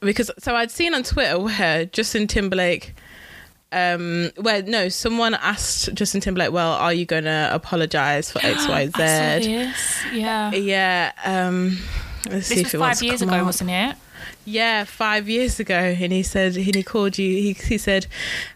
because 0.00 0.30
so 0.38 0.54
I'd 0.54 0.70
seen 0.70 0.94
on 0.94 1.02
Twitter 1.02 1.38
where 1.38 1.84
Justin 1.86 2.26
Timberlake. 2.26 2.94
Um, 3.70 4.30
where 4.36 4.62
no, 4.62 4.88
someone 4.88 5.34
asked 5.34 5.92
Justin 5.92 6.22
Timberlake, 6.22 6.52
"Well, 6.52 6.72
are 6.72 6.92
you 6.94 7.04
gonna 7.04 7.50
apologize 7.52 8.32
for 8.32 8.38
X, 8.42 8.66
Y, 8.68 8.80
I 8.80 8.86
saw 8.88 8.96
Z?" 9.42 9.46
this. 9.46 10.04
Yeah. 10.14 10.50
Yeah. 10.52 11.12
Um, 11.22 11.78
let's 12.30 12.46
see 12.46 12.54
This 12.54 12.68
if 12.68 12.74
it 12.74 12.78
wants 12.78 13.00
five 13.00 13.06
years 13.06 13.20
ago, 13.20 13.44
wasn't 13.44 13.68
it? 13.68 13.96
Yeah, 14.46 14.84
five 14.84 15.28
years 15.28 15.60
ago, 15.60 15.74
and 15.74 16.10
he 16.10 16.22
said 16.22 16.56
and 16.56 16.74
he 16.74 16.82
called 16.82 17.18
you. 17.18 17.30
He 17.30 17.52
he 17.52 17.76
said, 17.76 18.06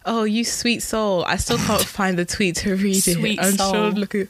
"Oh, 0.06 0.24
you 0.24 0.44
sweet 0.44 0.82
soul." 0.82 1.26
I 1.26 1.36
still 1.36 1.58
can't 1.68 1.84
find 1.84 2.18
the 2.18 2.24
tweet 2.24 2.56
to 2.56 2.74
read 2.74 3.02
Sweet 3.02 3.38
it. 3.38 3.44
I'm 3.44 3.52
soul. 3.52 3.68
still 3.68 3.90
looking. 3.90 4.28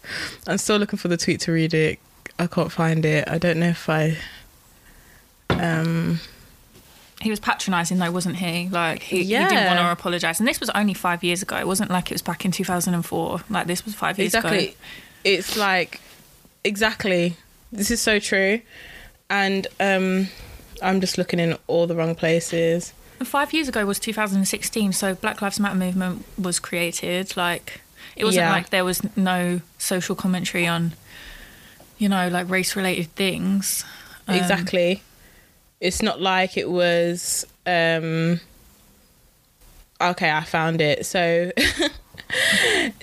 I'm 0.49 0.59
still 0.59 0.79
looking 0.79 0.99
for 0.99 1.07
the 1.07 1.17
tweet 1.17 1.39
to 1.43 1.53
read 1.53 1.75
it. 1.75 2.01
I 2.41 2.49
can't 2.49 2.73
find 2.73 3.05
it. 3.05 3.29
I 3.29 3.39
don't 3.39 3.61
know 3.61 3.69
if 3.69 3.89
I. 3.89 4.17
Um. 5.51 6.19
He 7.23 7.31
was 7.31 7.39
patronising 7.39 7.99
though, 7.99 8.11
wasn't 8.11 8.37
he? 8.37 8.69
Like 8.69 9.03
he, 9.03 9.19
he 9.19 9.25
didn't 9.31 9.67
want 9.67 9.79
to 9.79 9.93
apologise, 9.93 10.41
and 10.41 10.49
this 10.49 10.59
was 10.59 10.71
only 10.71 10.93
five 10.93 11.23
years 11.23 11.41
ago. 11.41 11.57
It 11.57 11.67
wasn't 11.67 11.91
like 11.91 12.11
it 12.11 12.15
was 12.15 12.23
back 12.23 12.45
in 12.45 12.51
two 12.51 12.65
thousand 12.65 12.95
and 12.95 13.07
four. 13.07 13.43
Like 13.49 13.69
this 13.69 13.85
was 13.85 13.95
five 13.95 14.19
years 14.19 14.35
exactly. 14.35 14.69
ago. 14.69 14.77
It's 15.25 15.57
like 15.57 16.01
exactly. 16.65 17.37
This 17.71 17.91
is 17.91 18.01
so 18.01 18.19
true, 18.19 18.61
and 19.31 19.67
um, 19.79 20.29
I'm 20.83 21.01
just 21.01 21.17
looking 21.17 21.39
in 21.39 21.57
all 21.69 21.87
the 21.87 21.95
wrong 21.95 22.15
places. 22.15 22.93
And 23.19 23.29
five 23.29 23.53
years 23.53 23.69
ago 23.69 23.87
was 23.87 24.01
2016, 24.01 24.93
so 24.93 25.15
Black 25.15 25.41
Lives 25.41 25.61
Matter 25.61 25.77
movement 25.77 26.25
was 26.37 26.59
created. 26.59 27.37
Like, 27.37 27.81
it 28.17 28.25
wasn't 28.25 28.47
Yeah. 28.47 28.51
like 28.51 28.71
there 28.71 28.85
was 28.85 29.01
no 29.17 29.61
social 29.79 30.17
commentary 30.17 30.67
on, 30.67 30.95
you 31.99 32.09
know, 32.09 32.27
like 32.29 32.51
race 32.51 32.75
related 32.75 33.15
things. 33.15 33.85
Um, 34.27 34.35
exactly 34.35 35.03
it's 35.83 36.01
not 36.01 36.21
like 36.21 36.57
it 36.57 36.71
was 36.71 37.45
um 37.67 38.41
okay 40.01 40.31
i 40.31 40.43
found 40.43 40.81
it. 40.81 41.05
So 41.05 41.51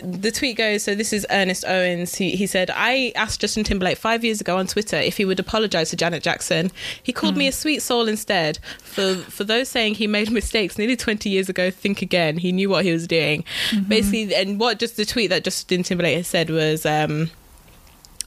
the 0.01 0.31
tweet 0.31 0.57
goes 0.57 0.83
so 0.83 0.95
this 0.95 1.11
is 1.11 1.27
ernest 1.29 1.65
owens. 1.67 2.15
He, 2.15 2.35
he 2.37 2.47
said 2.47 2.71
i 2.73 3.11
asked 3.15 3.41
justin 3.41 3.63
timberlake 3.63 3.97
five 3.97 4.23
years 4.23 4.39
ago 4.41 4.57
on 4.57 4.65
twitter 4.65 4.95
if 4.95 5.17
he 5.17 5.25
would 5.25 5.39
apologize 5.39 5.89
to 5.89 5.97
janet 5.97 6.23
jackson. 6.23 6.71
He 7.03 7.11
called 7.11 7.35
me 7.35 7.47
a 7.47 7.51
sweet 7.51 7.81
soul 7.81 8.07
instead. 8.07 8.59
For 8.81 9.15
for 9.15 9.43
those 9.43 9.67
saying 9.67 9.95
he 9.95 10.07
made 10.07 10.31
mistakes 10.39 10.77
nearly 10.77 10.95
20 10.95 11.29
years 11.29 11.49
ago 11.49 11.69
think 11.69 12.01
again. 12.01 12.37
He 12.37 12.53
knew 12.53 12.69
what 12.69 12.85
he 12.85 12.93
was 12.93 13.07
doing. 13.07 13.43
Basically 13.89 14.33
and 14.33 14.57
what 14.57 14.79
just 14.79 14.95
the 14.95 15.05
tweet 15.05 15.29
that 15.31 15.43
justin 15.43 15.83
timberlake 15.83 16.15
had 16.15 16.25
said 16.25 16.49
was 16.49 16.85
um 16.85 17.29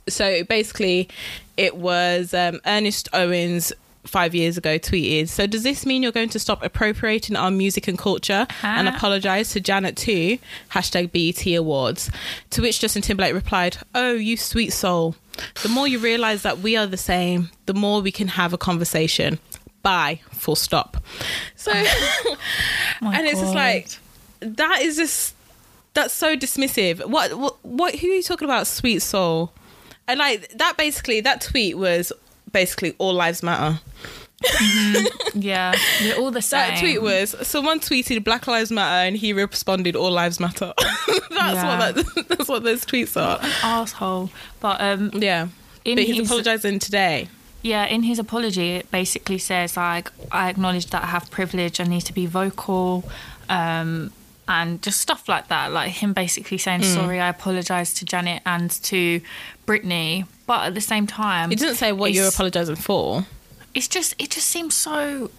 so 0.08 0.44
basically 0.44 1.08
it 1.56 1.76
was 1.76 2.34
um, 2.34 2.60
ernest 2.66 3.08
owens 3.12 3.72
five 4.04 4.34
years 4.34 4.58
ago 4.58 4.78
tweeted 4.78 5.28
so 5.28 5.46
does 5.46 5.62
this 5.62 5.86
mean 5.86 6.02
you're 6.02 6.10
going 6.10 6.28
to 6.28 6.38
stop 6.38 6.62
appropriating 6.64 7.36
our 7.36 7.50
music 7.50 7.86
and 7.86 7.98
culture 7.98 8.46
and 8.62 8.88
apologize 8.88 9.50
to 9.50 9.60
janet 9.60 9.96
too? 9.96 10.38
Hashtag 10.70 11.12
bet 11.12 11.46
awards. 11.56 12.10
To 12.50 12.62
which 12.62 12.80
justin 12.80 13.02
timberlake 13.02 13.34
replied 13.34 13.78
oh 13.94 14.12
you 14.12 14.36
sweet 14.36 14.72
soul. 14.72 15.14
The 15.62 15.68
more 15.68 15.88
you 15.88 15.98
realize 15.98 16.42
that 16.42 16.58
we 16.58 16.76
are 16.76 16.86
the 16.86 16.96
same 16.96 17.50
the 17.66 17.74
more 17.74 18.00
we 18.00 18.12
can 18.12 18.28
have 18.28 18.52
a 18.52 18.58
conversation. 18.58 19.38
Bye. 19.82 20.20
Full 20.30 20.56
stop. 20.56 21.02
So 21.56 21.72
oh 21.74 22.36
my 23.00 23.18
and 23.18 23.26
it's 23.26 23.40
just 23.40 23.54
like 23.54 23.88
that 24.40 24.80
is 24.82 24.96
just 24.96 25.34
that's 25.94 26.14
so 26.14 26.36
dismissive. 26.36 27.06
What 27.06 27.34
what 27.34 27.64
what 27.64 27.94
who 27.94 28.08
are 28.08 28.14
you 28.14 28.22
talking 28.22 28.46
about, 28.46 28.66
sweet 28.66 29.00
soul? 29.00 29.52
And 30.08 30.18
like 30.18 30.50
that 30.58 30.76
basically 30.76 31.20
that 31.20 31.40
tweet 31.40 31.76
was 31.76 32.12
basically 32.52 32.94
all 32.98 33.14
lives 33.14 33.42
matter. 33.42 33.80
yeah, 35.34 35.74
we're 36.02 36.16
all 36.16 36.30
the 36.30 36.42
same. 36.42 36.52
That 36.72 36.80
tweet 36.80 37.00
was 37.02 37.34
someone 37.46 37.80
tweeted 37.80 38.24
Black 38.24 38.46
Lives 38.46 38.70
Matter 38.70 39.06
and 39.06 39.16
he 39.16 39.32
responded 39.32 39.96
all 39.96 40.10
lives 40.10 40.40
matter. 40.40 40.72
that's 40.78 41.30
Yeah. 41.30 41.78
what 41.78 41.94
that, 41.94 42.24
that's 42.28 42.48
what 42.48 42.62
those 42.64 42.84
tweets 42.84 43.20
are. 43.20 43.38
asshole. 43.62 44.30
But 44.60 44.80
um, 44.80 45.10
Yeah. 45.14 45.48
in 45.84 45.96
but 45.96 46.04
he's 46.04 46.16
his, 46.18 46.26
apologizing 46.28 46.78
today. 46.78 47.28
Yeah, 47.62 47.84
in 47.86 48.02
his 48.02 48.18
apology, 48.18 48.72
it 48.72 48.90
basically 48.90 49.38
says 49.38 49.76
like, 49.76 50.10
I 50.32 50.50
acknowledge 50.50 50.86
that 50.86 51.02
I 51.04 51.06
have 51.06 51.30
privilege. 51.30 51.80
I 51.80 51.84
need 51.84 52.02
to 52.02 52.12
be 52.12 52.26
vocal, 52.26 53.04
um, 53.48 54.12
and 54.48 54.82
just 54.82 55.00
stuff 55.00 55.28
like 55.28 55.46
that. 55.48 55.70
Like 55.72 55.92
him 55.92 56.12
basically 56.12 56.58
saying 56.58 56.80
Mm. 56.80 56.94
sorry. 56.94 57.20
I 57.20 57.28
apologize 57.28 57.94
to 57.94 58.04
Janet 58.04 58.42
and 58.44 58.70
to 58.82 59.20
Britney, 59.66 60.26
but 60.46 60.66
at 60.66 60.74
the 60.74 60.80
same 60.80 61.06
time, 61.06 61.50
He 61.50 61.56
doesn't 61.56 61.76
say 61.76 61.92
what 61.92 62.12
you're 62.12 62.24
It's- 62.24 62.34
apologizing 62.34 62.76
for. 62.76 63.26
it's 63.74 63.88
just 63.88 64.14
it 64.18 64.30
just 64.30 64.46
seems 64.48 64.74
so. 64.74 65.30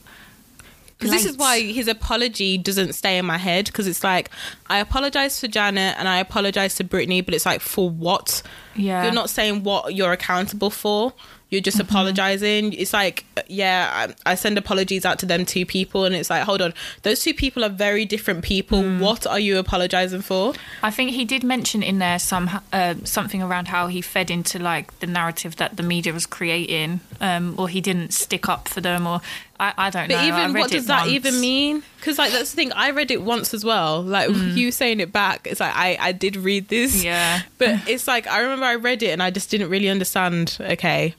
Because 0.99 1.11
this 1.11 1.25
is 1.25 1.37
why 1.37 1.59
his 1.59 1.89
apology 1.89 2.57
doesn't 2.57 2.93
stay 2.93 3.17
in 3.17 3.25
my 3.25 3.37
head. 3.37 3.65
Because 3.65 3.87
it's 3.87 4.05
like, 4.05 4.29
I 4.67 4.77
apologize 4.77 5.39
to 5.41 5.49
Janet 5.49 5.95
and 5.97 6.07
I 6.07 6.17
apologize 6.19 6.75
to 6.75 6.85
Britney, 6.85 7.25
but 7.25 7.33
it's 7.33 7.45
like, 7.45 7.59
for 7.59 7.89
what? 7.89 8.41
Yeah, 8.75 9.03
You're 9.03 9.11
not 9.11 9.29
saying 9.29 9.63
what 9.63 9.95
you're 9.95 10.13
accountable 10.13 10.69
for. 10.69 11.11
You're 11.53 11.61
just 11.61 11.77
Mm-hmm. 11.77 11.87
apologizing. 11.89 12.73
It's 12.73 12.93
like, 12.93 13.25
yeah, 13.47 14.07
I, 14.25 14.31
I 14.31 14.35
send 14.35 14.57
apologies 14.57 15.05
out 15.05 15.19
to 15.19 15.25
them 15.27 15.45
two 15.45 15.65
people, 15.65 16.03
and 16.05 16.15
it's 16.15 16.29
like, 16.29 16.43
hold 16.43 16.61
on, 16.61 16.73
those 17.03 17.21
two 17.21 17.33
people 17.33 17.63
are 17.63 17.69
very 17.69 18.05
different 18.05 18.43
people. 18.43 18.81
Mm. 18.81 18.99
What 18.99 19.27
are 19.27 19.39
you 19.39 19.57
apologizing 19.59 20.21
for? 20.21 20.53
I 20.81 20.89
think 20.91 21.11
he 21.11 21.25
did 21.25 21.43
mention 21.43 21.83
in 21.83 21.99
there 21.99 22.17
some 22.19 22.49
uh, 22.73 22.95
something 23.03 23.41
around 23.43 23.67
how 23.67 23.85
he 23.87 24.01
fed 24.01 24.29
into 24.31 24.57
like 24.59 24.99
the 24.99 25.07
narrative 25.07 25.55
that 25.57 25.77
the 25.77 25.83
media 25.83 26.11
was 26.13 26.25
creating, 26.25 26.99
um, 27.21 27.53
or 27.57 27.69
he 27.69 27.81
didn't 27.81 28.13
stick 28.13 28.49
up 28.49 28.67
for 28.67 28.81
them, 28.81 29.05
or 29.05 29.21
I, 29.59 29.73
I 29.77 29.89
don't 29.91 30.07
But 30.07 30.15
know. 30.15 30.19
I 30.21 30.27
even 30.45 30.59
what 30.59 30.71
does 30.71 30.87
that 30.87 31.01
once. 31.01 31.11
even 31.11 31.39
mean? 31.39 31.83
Because 31.97 32.17
like 32.17 32.31
that's 32.31 32.49
the 32.51 32.55
thing. 32.55 32.71
I 32.73 32.89
read 32.91 33.11
it 33.11 33.21
once 33.21 33.53
as 33.53 33.63
well. 33.63 34.01
Like 34.01 34.29
Mm. 34.33 34.55
you 34.57 34.71
saying 34.71 34.99
it 34.99 35.11
back, 35.11 35.45
it's 35.45 35.59
like 35.59 35.75
I 35.75 35.97
I 36.09 36.11
did 36.13 36.35
read 36.35 36.67
this. 36.69 37.03
Yeah. 37.03 37.41
But 37.59 37.87
it's 37.87 38.07
like 38.07 38.25
I 38.27 38.39
remember 38.41 38.65
I 38.65 38.75
read 38.75 39.03
it 39.03 39.09
and 39.11 39.21
I 39.21 39.29
just 39.29 39.51
didn't 39.51 39.69
really 39.69 39.89
understand. 39.89 40.57
Okay, 40.59 41.13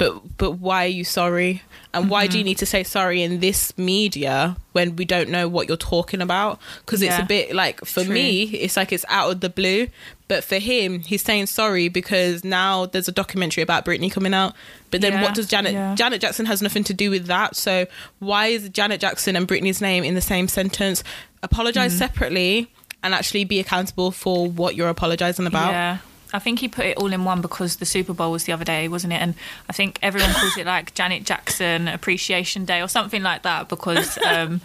but 0.00 0.36
but 0.38 0.50
why 0.52 0.84
are 0.86 0.88
you 0.88 1.04
sorry? 1.04 1.62
And 1.94 2.08
why 2.10 2.24
Mm-hmm. 2.24 2.32
do 2.32 2.38
you 2.38 2.44
need 2.44 2.58
to 2.58 2.66
say 2.66 2.82
sorry 2.84 3.22
in 3.22 3.40
this 3.40 3.76
media 3.76 4.56
when 4.72 4.96
we 4.96 5.04
don't 5.04 5.28
know 5.28 5.48
what 5.48 5.68
you're 5.68 5.76
talking 5.76 6.20
about? 6.20 6.58
Because 6.80 7.02
it's 7.02 7.18
a 7.18 7.24
bit 7.24 7.54
like 7.54 7.84
for 7.84 8.02
True. 8.04 8.14
me, 8.14 8.42
it's 8.42 8.76
like 8.76 8.92
it's 8.92 9.04
out 9.08 9.30
of 9.30 9.40
the 9.40 9.48
blue. 9.50 9.86
But 10.28 10.44
for 10.44 10.58
him, 10.58 11.00
he's 11.00 11.22
saying 11.22 11.46
sorry 11.46 11.88
because 11.88 12.44
now 12.44 12.86
there's 12.86 13.08
a 13.08 13.12
documentary 13.12 13.62
about 13.64 13.84
Britney 13.84 14.10
coming 14.10 14.32
out. 14.34 14.54
But 14.92 15.00
then 15.00 15.12
Yeah, 15.14 15.22
what 15.22 15.34
does 15.34 15.46
Janet 15.48 15.72
yeah. 15.72 15.94
Janet 15.96 16.20
Jackson 16.20 16.46
has 16.46 16.62
nothing 16.62 16.84
to 16.84 16.94
do 16.94 17.10
with 17.10 17.26
that. 17.26 17.56
So 17.56 17.86
why 18.20 18.46
is 18.46 18.68
Janet 18.70 19.00
Jackson 19.00 19.34
and 19.36 19.46
Britney's 19.48 19.80
name 19.80 20.04
in 20.04 20.14
the 20.14 20.20
same 20.20 20.46
sentence? 20.48 21.02
Apologize 21.42 21.92
Mm-hmm. 21.92 21.98
separately 21.98 22.72
and 23.02 23.14
actually 23.14 23.44
be 23.44 23.58
accountable 23.60 24.10
for 24.12 24.46
what 24.46 24.76
you're 24.76 24.88
apologizing 24.90 25.46
about. 25.46 25.70
Yeah. 25.72 25.98
I 26.32 26.38
think 26.38 26.60
he 26.60 26.68
put 26.68 26.84
it 26.86 26.96
all 26.96 27.12
in 27.12 27.24
one 27.24 27.40
because 27.40 27.76
the 27.76 27.84
Super 27.86 28.12
Bowl 28.12 28.30
was 28.32 28.44
the 28.44 28.52
other 28.52 28.64
day, 28.64 28.86
wasn't 28.88 29.12
it? 29.12 29.20
And 29.20 29.34
I 29.68 29.72
think 29.72 29.98
everyone 30.02 30.32
calls 30.32 30.56
it 30.56 30.66
like 30.66 30.94
Janet 30.94 31.24
Jackson 31.24 31.88
Appreciation 31.88 32.64
Day 32.64 32.80
or 32.82 32.88
something 32.88 33.22
like 33.22 33.42
that 33.42 33.68
because 33.68 34.16
um, 34.26 34.60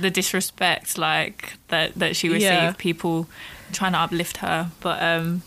the 0.00 0.10
disrespect 0.10 0.98
like 0.98 1.54
that 1.68 1.94
that 1.94 2.16
she 2.16 2.28
received, 2.28 2.42
Yeah. 2.42 2.72
people 2.76 3.28
trying 3.72 3.92
to 3.92 3.98
uplift 3.98 4.38
her. 4.38 4.70
But 4.80 5.02
um, 5.02 5.42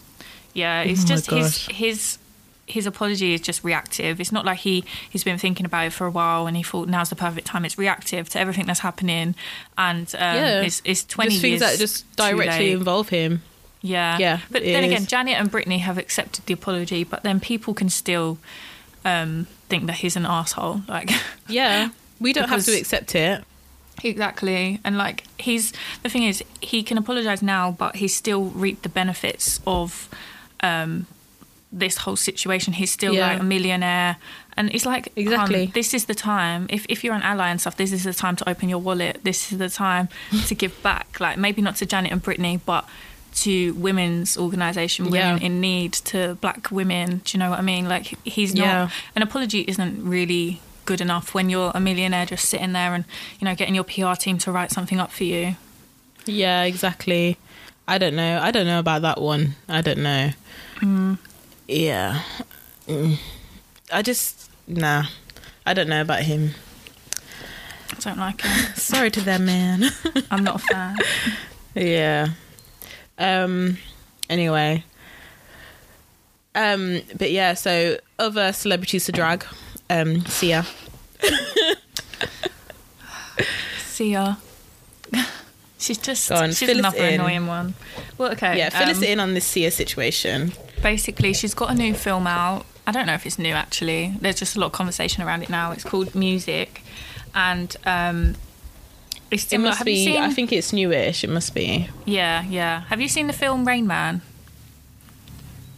yeah, 0.54 0.82
it's 0.82 1.04
Oh 1.04 1.08
just 1.08 1.30
his 1.30 1.66
his 1.68 2.18
his 2.66 2.86
apology 2.86 3.34
is 3.34 3.42
just 3.42 3.64
reactive. 3.64 4.22
It's 4.22 4.32
not 4.32 4.46
like 4.46 4.60
he 4.60 4.86
he's 5.10 5.24
been 5.24 5.40
thinking 5.40 5.66
about 5.66 5.88
it 5.88 5.94
for 5.94 6.06
a 6.06 6.12
while 6.12 6.46
and 6.48 6.56
he 6.56 6.64
thought 6.64 6.88
now's 6.88 7.10
the 7.10 7.16
perfect 7.16 7.48
time. 7.48 7.66
It's 7.66 7.78
reactive 7.78 8.30
to 8.30 8.40
everything 8.40 8.66
that's 8.68 8.80
happening, 8.82 9.36
and 9.78 10.08
um, 10.16 10.36
Yeah. 10.36 10.62
it's 10.62 10.82
it's 10.86 11.04
twenty 11.04 11.32
just 11.32 11.44
years 11.44 11.60
things 11.60 11.72
that 11.72 11.80
just 11.80 12.16
directly 12.16 12.72
involve 12.72 13.10
him. 13.10 13.42
Yeah. 13.82 14.18
Yeah, 14.18 14.40
But 14.52 14.64
then 14.64 14.84
is. 14.84 14.92
again, 14.92 15.06
Janet 15.06 15.36
and 15.40 15.50
Britney 15.52 15.80
have 15.80 15.98
accepted 15.98 16.46
the 16.46 16.54
apology, 16.54 17.04
but 17.06 17.24
then 17.24 17.40
people 17.40 17.74
can 17.74 17.90
still 17.90 18.38
um, 19.06 19.48
think 19.70 19.86
that 19.88 19.98
he's 19.98 20.16
an 20.18 20.26
asshole. 20.26 20.82
Like, 20.88 21.12
Yeah, 21.48 21.90
we 22.20 22.34
don't 22.34 22.50
have 22.50 22.66
to 22.66 22.78
accept 22.78 23.16
it. 23.16 23.44
exactly. 24.04 24.80
And 24.84 24.98
like, 24.98 25.24
he's 25.40 25.72
the 26.04 26.10
thing 26.10 26.24
is, 26.24 26.44
he 26.62 26.84
can 26.84 26.98
apologize 26.98 27.42
now, 27.42 27.72
but 27.72 27.96
he 27.98 28.08
still 28.08 28.46
reaped 28.46 28.84
the 28.84 28.90
benefits 28.90 29.60
of 29.66 30.10
um, 30.62 31.06
this 31.72 31.98
whole 31.98 32.16
situation. 32.18 32.74
He's 32.74 32.92
still 32.92 33.14
Yeah. 33.14 33.28
like 33.32 33.40
a 33.40 33.44
millionaire. 33.44 34.18
And 34.58 34.70
it's 34.74 34.86
like, 34.86 35.14
Exactly. 35.16 35.66
hun, 35.66 35.72
this 35.74 35.94
is 35.94 36.06
the 36.06 36.16
time. 36.16 36.66
If, 36.70 36.86
if 36.90 37.04
you're 37.04 37.14
an 37.16 37.22
ally 37.22 37.50
and 37.50 37.62
stuff, 37.62 37.78
this 37.78 37.94
is 37.94 38.04
the 38.04 38.14
time 38.14 38.36
to 38.38 38.50
open 38.50 38.68
your 38.68 38.80
wallet. 38.80 39.20
This 39.24 39.52
is 39.54 39.58
the 39.58 39.70
time 39.70 40.10
to 40.48 40.54
give 40.56 40.82
back. 40.84 41.20
Like, 41.22 41.38
maybe 41.38 41.62
not 41.62 41.78
to 41.78 41.86
Janet 41.86 42.12
and 42.12 42.22
Britney, 42.22 42.60
but 42.66 42.84
to 43.44 43.74
women's 43.74 44.38
organisation, 44.38 45.06
women 45.12 45.38
Yeah. 45.38 45.46
in 45.46 45.62
need, 45.62 45.94
to 46.12 46.36
black 46.42 46.72
women. 46.72 47.22
Do 47.24 47.36
you 47.38 47.40
know 47.40 47.50
what 47.50 47.60
I 47.60 47.62
mean? 47.62 47.88
Like, 47.90 48.18
he's 48.26 48.54
not. 48.56 48.64
Yeah. 48.66 48.90
An 49.16 49.22
apology 49.22 49.62
isn't 49.68 50.04
really 50.04 50.62
good 50.86 51.02
enough 51.02 51.34
when 51.36 51.50
you're 51.50 51.72
a 51.76 51.80
millionaire 51.80 52.26
just 52.26 52.50
sitting 52.50 52.74
there 52.74 52.96
and 52.96 53.06
you 53.40 53.46
know 53.46 53.54
getting 53.54 53.76
your 53.76 53.84
PR 53.84 54.16
team 54.16 54.38
to 54.40 54.52
write 54.52 54.72
something 54.72 55.00
up 55.00 55.12
for 55.12 55.24
you. 55.24 55.56
Yeah, 56.26 56.64
exactly. 56.64 57.38
I 57.88 57.98
don't 57.98 58.16
know. 58.16 58.40
I 58.42 58.52
don't 58.52 58.66
know 58.66 58.80
about 58.80 59.02
that 59.04 59.22
one. 59.22 59.56
I 59.68 59.82
don't 59.82 60.00
know. 60.00 60.32
Yeah. 61.68 62.22
Mm. 62.88 63.18
I 63.92 64.02
just 64.02 64.50
nah. 64.68 65.04
I 65.66 65.74
don't 65.74 65.90
know 65.90 66.02
about 66.02 66.22
him. 66.24 66.52
I 67.92 68.00
don't 68.00 68.18
like 68.18 68.42
him. 68.42 68.76
Sorry 68.76 69.12
to 69.12 69.22
that 69.22 69.42
man. 69.42 69.92
I'm 70.32 70.44
not 70.44 70.56
a 70.56 70.60
fan. 70.60 70.98
yeah. 71.76 72.30
Um 73.20 73.78
anyway. 74.30 74.84
Um 76.56 77.02
but 77.18 77.32
yeah, 77.32 77.54
so 77.54 77.98
other 78.18 78.52
celebrities 78.54 79.06
to 79.06 79.12
drag. 79.12 79.46
Um 79.90 80.26
Sia. 80.26 80.66
See 83.80 84.12
ya. 84.12 84.36
She's 85.78 85.98
just 85.98 86.28
Go 86.30 86.36
on, 86.36 86.50
she's 86.50 86.60
fill 86.60 86.72
us 86.72 86.78
another 86.94 87.06
in. 87.06 87.14
annoying 87.22 87.48
one. 87.48 87.74
Well, 88.18 88.32
okay. 88.34 88.58
Yeah, 88.58 88.70
fill 88.70 88.90
us 88.90 88.98
um, 88.98 89.04
in 89.04 89.20
on 89.20 89.34
this 89.34 89.46
Sia 89.46 89.72
situation. 89.72 90.52
basically 90.82 91.34
she's 91.34 91.54
got 91.54 91.70
a 91.72 91.74
new 91.74 91.94
film 91.94 92.26
out 92.26 92.66
i 92.88 92.92
don't 92.94 93.06
know 93.06 93.14
if 93.14 93.26
it's 93.26 93.38
new 93.38 93.54
actually 93.54 94.14
there's 94.22 94.40
just 94.40 94.56
a 94.56 94.60
lot 94.62 94.68
of 94.68 94.72
conversation 94.72 95.22
around 95.22 95.44
it 95.44 95.50
now 95.50 95.74
it's 95.74 95.84
called 95.84 96.16
music 96.16 96.82
and 97.36 97.76
um 97.86 98.36
it's 99.32 99.52
It 99.54 99.60
must 99.60 99.84
be 99.86 100.06
seen 100.06 100.22
I 100.22 100.32
think 100.34 100.52
it's 100.52 100.72
newish, 100.74 101.24
it 101.24 101.30
must 101.30 101.54
be. 101.54 101.88
yeah 102.06 102.44
yeah. 102.50 102.82
Have 102.90 103.00
you 103.02 103.08
seen 103.08 103.28
the 103.28 103.34
film 103.34 103.66
rain 103.68 103.86
man? 103.88 104.22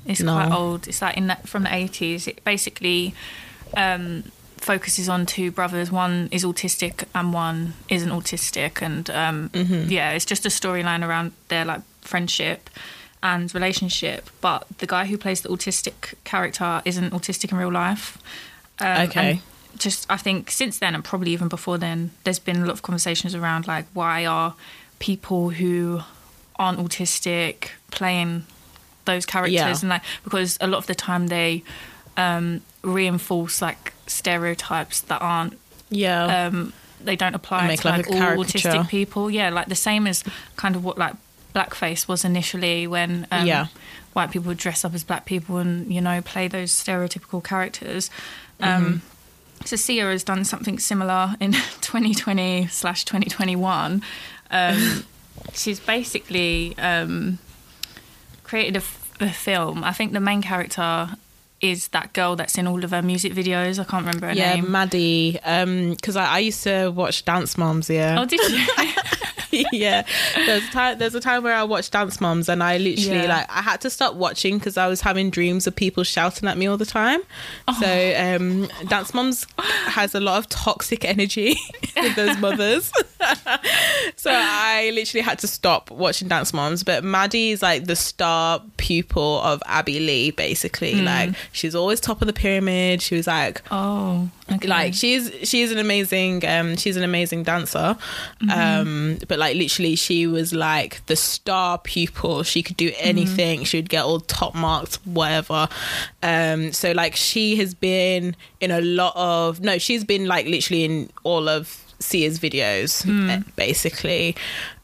It's 0.05 0.21
No. 0.21 0.33
quite 0.33 0.51
old. 0.51 0.87
It's 0.87 1.01
like 1.01 1.17
in 1.17 1.27
that 1.27 1.47
from 1.47 1.63
the 1.63 1.69
80s 1.69 2.27
it 2.27 2.43
basically 2.43 3.13
um 3.77 4.23
focuses 4.57 5.09
on 5.09 5.25
two 5.25 5.49
brothers. 5.51 5.91
One 5.91 6.29
is 6.31 6.43
autistic 6.43 7.05
and 7.15 7.33
one 7.33 7.73
isn't 7.89 8.09
autistic. 8.11 8.81
And 8.81 9.09
um 9.09 9.49
yeah 9.89 10.11
it's 10.11 10.25
just 10.25 10.45
a 10.45 10.49
storyline 10.49 11.05
around 11.07 11.31
their 11.49 11.65
like 11.65 11.81
friendship 12.01 12.69
and 13.23 13.53
relationship. 13.53 14.29
But 14.41 14.65
the 14.79 14.87
guy 14.87 15.05
who 15.05 15.17
plays 15.17 15.41
the 15.41 15.49
autistic 15.49 16.15
character 16.23 16.81
isn't 16.85 17.11
autistic 17.11 17.51
in 17.51 17.57
real 17.57 17.71
life. 17.71 18.17
Um, 18.79 19.01
Okay. 19.07 19.41
Just 19.77 20.05
i 20.09 20.17
think 20.17 20.51
since 20.51 20.79
then 20.79 20.93
and 20.95 21.03
probably 21.03 21.31
even 21.31 21.47
before 21.47 21.77
then 21.77 22.11
there's 22.23 22.39
been 22.39 22.57
a 22.57 22.65
lot 22.65 22.71
of 22.71 22.81
conversations 22.81 23.33
around 23.35 23.67
like 23.67 23.85
why 23.93 24.25
are 24.25 24.55
people 24.99 25.49
who 25.49 26.01
aren't 26.57 26.79
autistic 26.79 27.69
playing 27.89 28.43
those 29.05 29.25
characters 29.25 29.53
Yeah. 29.53 29.69
and 29.79 29.89
like 29.89 30.03
because 30.23 30.57
a 30.61 30.67
lot 30.67 30.77
of 30.77 30.87
the 30.87 30.95
time 30.95 31.27
they 31.27 31.63
um 32.17 32.61
reinforce 32.83 33.61
like 33.61 33.93
stereotypes 34.07 35.01
that 35.01 35.21
aren't 35.21 35.57
Yeah. 35.89 36.45
um 36.47 36.73
they 37.03 37.15
don't 37.15 37.33
apply 37.33 37.65
Make 37.67 37.81
to 37.81 37.87
like 37.89 38.07
like, 38.09 38.21
all 38.21 38.43
autistic 38.43 38.87
people 38.89 39.31
yeah 39.31 39.49
like 39.49 39.67
the 39.67 39.75
same 39.75 40.05
as 40.05 40.23
kind 40.55 40.75
of 40.75 40.83
what 40.83 40.97
like 40.97 41.15
blackface 41.55 42.07
was 42.07 42.23
initially 42.23 42.87
when 42.87 43.27
um, 43.31 43.45
Yeah. 43.47 43.67
white 44.13 44.31
people 44.31 44.49
would 44.49 44.57
dress 44.57 44.85
up 44.85 44.93
as 44.93 45.03
black 45.03 45.25
people 45.25 45.57
and 45.57 45.91
you 45.91 45.99
know 46.01 46.21
play 46.21 46.47
those 46.47 46.71
stereotypical 46.71 47.43
characters 47.43 48.09
Mm-hmm. 48.59 48.97
Um 49.61 49.65
so 49.65 49.75
Sia 49.75 50.05
has 50.05 50.23
done 50.23 50.43
something 50.43 50.79
similar 50.79 51.35
in 51.39 51.51
2020 51.81 52.67
slash 52.67 53.05
2021 53.05 54.01
um 54.51 55.05
she's 55.53 55.79
basically 55.79 56.75
um 56.77 57.39
created 58.43 58.75
a, 58.75 58.79
f- 58.79 59.13
a 59.19 59.29
film 59.29 59.83
i 59.83 59.91
think 59.91 60.13
the 60.13 60.19
main 60.19 60.41
character 60.41 61.09
is 61.61 61.89
that 61.89 62.11
girl 62.13 62.35
that's 62.35 62.57
in 62.57 62.67
all 62.67 62.83
of 62.83 62.91
her 62.91 63.01
music 63.01 63.33
videos 63.33 63.79
i 63.79 63.83
can't 63.83 64.05
remember 64.05 64.27
her 64.27 64.33
yeah, 64.33 64.55
name 64.55 64.71
Maddie. 64.71 65.39
Um, 65.43 65.91
because 65.91 66.15
I, 66.15 66.25
I 66.25 66.39
used 66.39 66.63
to 66.63 66.89
watch 66.89 67.23
Dance 67.23 67.57
Moms. 67.57 67.89
Yeah, 67.89 68.19
oh 68.19 68.25
did 68.25 68.39
you 68.39 68.65
yeah. 69.71 70.03
There's 70.35 70.67
a 70.67 70.71
time. 70.71 70.97
There's 70.97 71.15
a 71.15 71.19
time 71.19 71.43
where 71.43 71.55
I 71.55 71.63
watched 71.63 71.91
Dance 71.93 72.19
Moms, 72.21 72.49
and 72.49 72.63
I 72.63 72.77
literally 72.77 73.21
Yeah. 73.23 73.27
like 73.39 73.47
I 73.49 73.61
had 73.61 73.81
to 73.81 73.89
stop 73.89 74.15
watching 74.15 74.57
because 74.57 74.77
I 74.77 74.87
was 74.87 75.01
having 75.01 75.29
dreams 75.29 75.67
of 75.67 75.75
people 75.75 76.03
shouting 76.03 76.47
at 76.47 76.57
me 76.57 76.67
all 76.67 76.77
the 76.77 76.85
time. 76.85 77.21
So, 77.79 78.13
um, 78.17 78.67
Dance 78.87 79.13
Moms 79.13 79.47
has 79.59 80.15
a 80.15 80.19
lot 80.19 80.37
of 80.39 80.49
toxic 80.49 81.03
energy 81.05 81.55
with 81.95 82.15
those 82.15 82.37
mothers. 82.37 82.91
so 84.15 84.31
I 84.33 84.91
literally 84.93 85.21
had 85.21 85.39
to 85.39 85.47
stop 85.47 85.91
watching 85.91 86.27
Dance 86.27 86.53
Moms. 86.53 86.83
But 86.83 87.03
Maddie 87.03 87.51
is 87.51 87.61
like 87.61 87.85
the 87.85 87.95
star 87.95 88.61
pupil 88.77 89.41
of 89.41 89.61
Abby 89.65 89.99
Lee, 89.99 90.31
basically. 90.31 90.95
Like 91.01 91.31
she's 91.51 91.75
always 91.75 91.99
top 91.99 92.21
of 92.21 92.27
the 92.27 92.33
pyramid. 92.33 93.01
She 93.01 93.15
was 93.15 93.27
like 93.27 93.61
oh 93.71 94.29
okay. 94.55 94.67
like 94.67 94.93
she's 94.93 95.31
she's 95.43 95.71
an 95.71 95.77
amazing 95.77 96.45
um 96.45 96.75
she's 96.75 96.97
an 96.97 97.03
amazing 97.03 97.43
dancer. 97.43 97.97
Mm-hmm. 98.41 98.49
um 98.49 99.17
but 99.27 99.39
like 99.39 99.55
literally 99.55 99.95
she 99.95 100.27
was 100.27 100.53
like 100.53 101.05
the 101.07 101.15
star 101.15 101.77
pupil. 101.77 102.43
She 102.43 102.63
could 102.63 102.77
do 102.77 102.91
anything. 102.99 103.63
She 103.63 103.77
would 103.77 103.89
get 103.89 104.03
all 104.03 104.19
top 104.19 104.55
marks 104.55 104.95
whatever. 105.05 105.67
Um 106.23 106.71
so 106.71 106.91
like 106.91 107.15
she 107.15 107.55
has 107.57 107.73
been 107.73 108.35
in 108.59 108.71
a 108.71 108.81
lot 108.81 109.13
of 109.15 109.61
no 109.61 109.77
she's 109.77 110.03
been 110.03 110.25
like 110.25 110.45
literally 110.45 110.83
in 110.83 111.09
all 111.23 111.47
of 111.49 111.83
Sia's 111.99 112.39
videos 112.39 113.07
eh, 113.29 113.41
basically. 113.55 114.35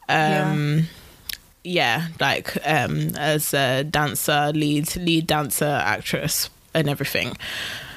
Um 0.08 0.88
yeah 1.64 2.08
like 2.18 2.56
um 2.66 3.14
as 3.16 3.52
a 3.52 3.84
dancer 3.84 4.52
lead 4.54 4.94
lead 4.96 5.26
dancer 5.26 5.66
actress 5.66 6.48
and 6.72 6.88
everything 6.88 7.36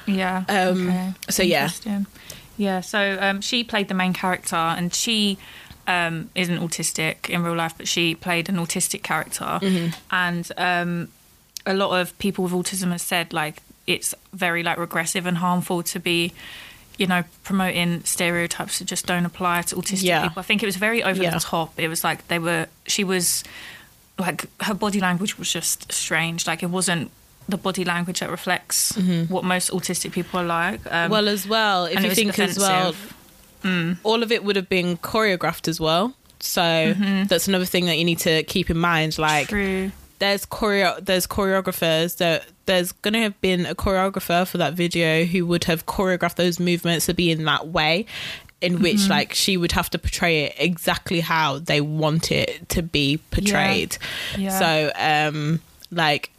Yeah. 0.06 0.44
Um, 0.48 0.88
okay. 0.88 1.12
so 1.30 1.42
yeah. 1.42 1.70
Yeah. 2.56 2.80
So 2.80 3.18
um, 3.20 3.40
she 3.40 3.64
played 3.64 3.88
the 3.88 3.94
main 3.94 4.12
character, 4.12 4.56
and 4.56 4.92
she 4.94 5.38
um, 5.86 6.30
isn't 6.34 6.58
autistic 6.58 7.28
in 7.30 7.42
real 7.42 7.54
life, 7.56 7.74
but 7.76 7.88
she 7.88 8.14
played 8.14 8.48
an 8.48 8.56
autistic 8.56 9.02
character. 9.02 9.44
Mm-hmm. 9.44 9.94
And 10.10 10.50
um, 10.56 11.08
a 11.66 11.74
lot 11.74 12.00
of 12.00 12.16
people 12.18 12.44
with 12.44 12.52
autism 12.52 12.90
have 12.92 13.00
said 13.00 13.32
like 13.32 13.62
it's 13.86 14.14
very 14.32 14.62
like 14.62 14.78
regressive 14.78 15.26
and 15.26 15.38
harmful 15.38 15.82
to 15.82 15.98
be, 15.98 16.32
you 16.98 17.06
know, 17.06 17.24
promoting 17.42 18.04
stereotypes 18.04 18.78
that 18.78 18.84
just 18.84 19.06
don't 19.06 19.26
apply 19.26 19.62
to 19.62 19.76
autistic 19.76 20.04
Yeah. 20.04 20.28
people. 20.28 20.40
I 20.40 20.42
think 20.42 20.62
it 20.62 20.66
was 20.66 20.76
very 20.76 21.02
over 21.02 21.20
Yeah. 21.22 21.30
the 21.30 21.40
top. 21.40 21.78
It 21.78 21.88
was 21.88 22.04
like 22.04 22.28
they 22.28 22.38
were. 22.38 22.66
She 22.86 23.02
was 23.04 23.42
like 24.18 24.44
her 24.62 24.74
body 24.74 25.00
language 25.00 25.36
was 25.38 25.50
just 25.52 25.90
strange. 25.92 26.46
Like 26.46 26.62
it 26.62 26.70
wasn't 26.70 27.10
the 27.48 27.56
body 27.58 27.84
language 27.84 28.20
that 28.20 28.30
reflects 28.30 28.96
what 29.28 29.44
most 29.44 29.70
autistic 29.70 30.12
people 30.12 30.40
are 30.40 30.44
like. 30.44 30.80
Um, 30.86 30.92
Mm-hmm. 30.92 31.12
well 31.12 31.28
as 31.28 31.46
well 31.46 31.84
if 31.86 32.02
you 32.02 32.10
think 32.14 32.38
as 32.38 32.58
well. 32.58 32.94
Mm. 33.62 33.98
all 34.02 34.22
of 34.22 34.32
it 34.32 34.42
would 34.42 34.56
have 34.56 34.68
been 34.68 34.96
choreographed 34.96 35.68
as 35.68 35.78
well 35.80 36.14
so 36.40 36.94
that's 37.28 37.46
another 37.46 37.64
thing 37.64 37.86
that 37.86 37.96
you 37.96 38.04
need 38.04 38.18
to 38.20 38.42
keep 38.42 38.70
in 38.70 38.78
mind 38.78 39.18
like 39.18 39.46
Mm-hmm. 39.48 39.88
True. 39.88 39.92
there's 40.18 40.44
choreo 40.46 41.04
there's 41.04 41.28
choreographers 41.28 42.16
that 42.16 42.44
there's 42.66 42.90
gonna 42.90 43.20
have 43.22 43.40
been 43.40 43.64
a 43.66 43.74
choreographer 43.76 44.44
for 44.46 44.58
that 44.58 44.74
video 44.74 45.24
who 45.24 45.46
would 45.46 45.64
have 45.64 45.86
choreographed 45.86 46.34
those 46.34 46.58
movements 46.58 47.06
to 47.06 47.14
be 47.14 47.30
in 47.30 47.44
that 47.44 47.68
way 47.68 48.06
in 48.60 48.80
which 48.82 48.96
Mm-hmm. 48.96 49.10
like 49.10 49.32
she 49.32 49.56
would 49.56 49.72
have 49.72 49.88
to 49.90 49.98
portray 49.98 50.44
it 50.46 50.54
exactly 50.58 51.20
how 51.20 51.58
they 51.60 51.80
want 51.80 52.32
it 52.32 52.68
to 52.70 52.82
be 52.82 53.18
portrayed 53.30 53.96
Yeah. 54.36 54.58
so 54.58 54.92
um 54.96 55.60
like 55.92 56.30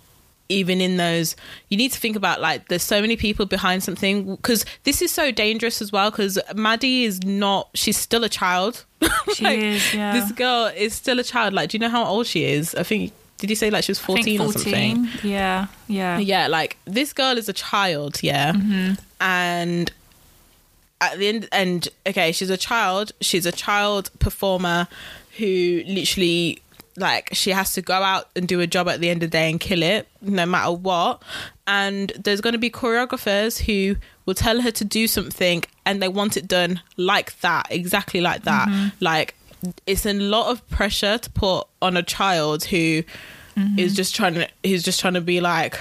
even 0.49 0.81
in 0.81 0.97
those 0.97 1.35
you 1.69 1.77
need 1.77 1.91
to 1.91 1.99
think 1.99 2.15
about 2.15 2.41
like 2.41 2.67
there's 2.67 2.83
so 2.83 2.99
many 3.01 3.15
people 3.15 3.45
behind 3.45 3.81
something 3.83 4.35
because 4.35 4.65
this 4.83 5.01
is 5.01 5.09
so 5.11 5.31
dangerous 5.31 5.81
as 5.81 5.91
well 5.91 6.11
because 6.11 6.37
maddie 6.55 7.05
is 7.05 7.23
not 7.23 7.69
she's 7.73 7.97
still 7.97 8.23
a 8.23 8.29
child 8.29 8.85
She 9.35 9.45
is, 9.45 9.93
yeah. 9.93 10.13
this 10.13 10.31
girl 10.33 10.65
is 10.75 10.93
still 10.93 11.19
a 11.19 11.23
child 11.23 11.53
like 11.53 11.69
do 11.69 11.75
you 11.77 11.79
know 11.79 11.89
how 11.89 12.03
old 12.05 12.27
she 12.27 12.43
is 12.45 12.75
i 12.75 12.83
think 12.83 13.11
did 13.37 13.49
you 13.49 13.55
say 13.55 13.69
like 13.69 13.83
she 13.83 13.91
was 13.91 13.99
I 13.99 14.21
think 14.21 14.39
14, 14.39 14.41
or 14.41 14.51
something 14.53 15.07
Yeah. 15.23 15.67
Yeah. 15.87 16.17
yeah 16.19 16.47
like 16.47 16.77
this 16.85 17.13
girl 17.13 17.37
is 17.37 17.47
a 17.49 17.53
child 17.53 18.21
yeah 18.21 18.51
Mm-hmm. 18.53 18.93
and 19.21 19.91
at 21.01 21.17
the 21.19 21.27
end 21.27 21.49
and 21.51 21.87
okay 22.07 22.31
she's 22.31 22.49
a 22.49 22.57
child 22.57 23.11
she's 23.21 23.45
a 23.45 23.51
child 23.51 24.09
performer 24.19 24.87
who 25.37 25.83
literally 25.87 26.61
like 26.95 27.29
she 27.33 27.51
has 27.51 27.73
to 27.73 27.81
go 27.81 27.95
out 27.95 28.29
and 28.35 28.47
do 28.47 28.59
a 28.59 28.67
job 28.67 28.87
at 28.87 28.99
the 28.99 29.09
end 29.09 29.23
of 29.23 29.31
the 29.31 29.37
day 29.37 29.49
and 29.49 29.59
kill 29.59 29.81
it 29.81 30.07
no 30.21 30.45
matter 30.45 30.71
what. 30.71 31.21
And 31.65 32.11
there's 32.23 32.41
going 32.41 32.53
to 32.53 32.59
be 32.59 32.69
choreographers 32.69 33.59
who 33.59 33.97
will 34.25 34.35
tell 34.35 34.61
her 34.61 34.71
to 34.71 34.85
do 34.85 35.07
something 35.07 35.63
and 35.85 36.01
they 36.01 36.07
want 36.07 36.37
it 36.37 36.47
done 36.47 36.81
like 36.97 37.39
that 37.41 37.67
exactly 37.69 38.21
like 38.21 38.43
that. 38.43 38.67
Mm-hmm. 38.67 38.87
Like 38.99 39.35
it's 39.87 40.05
a 40.05 40.13
lot 40.13 40.51
of 40.51 40.67
pressure 40.69 41.17
to 41.17 41.29
put 41.31 41.67
on 41.81 41.97
a 41.97 42.03
child 42.03 42.65
who 42.65 43.03
mm-hmm. 43.57 43.79
is 43.79 43.95
just 43.95 44.13
trying 44.13 44.35
to 44.35 44.47
who's 44.63 44.83
just 44.83 44.99
trying 44.99 45.13
to 45.13 45.21
be 45.21 45.39
like 45.41 45.79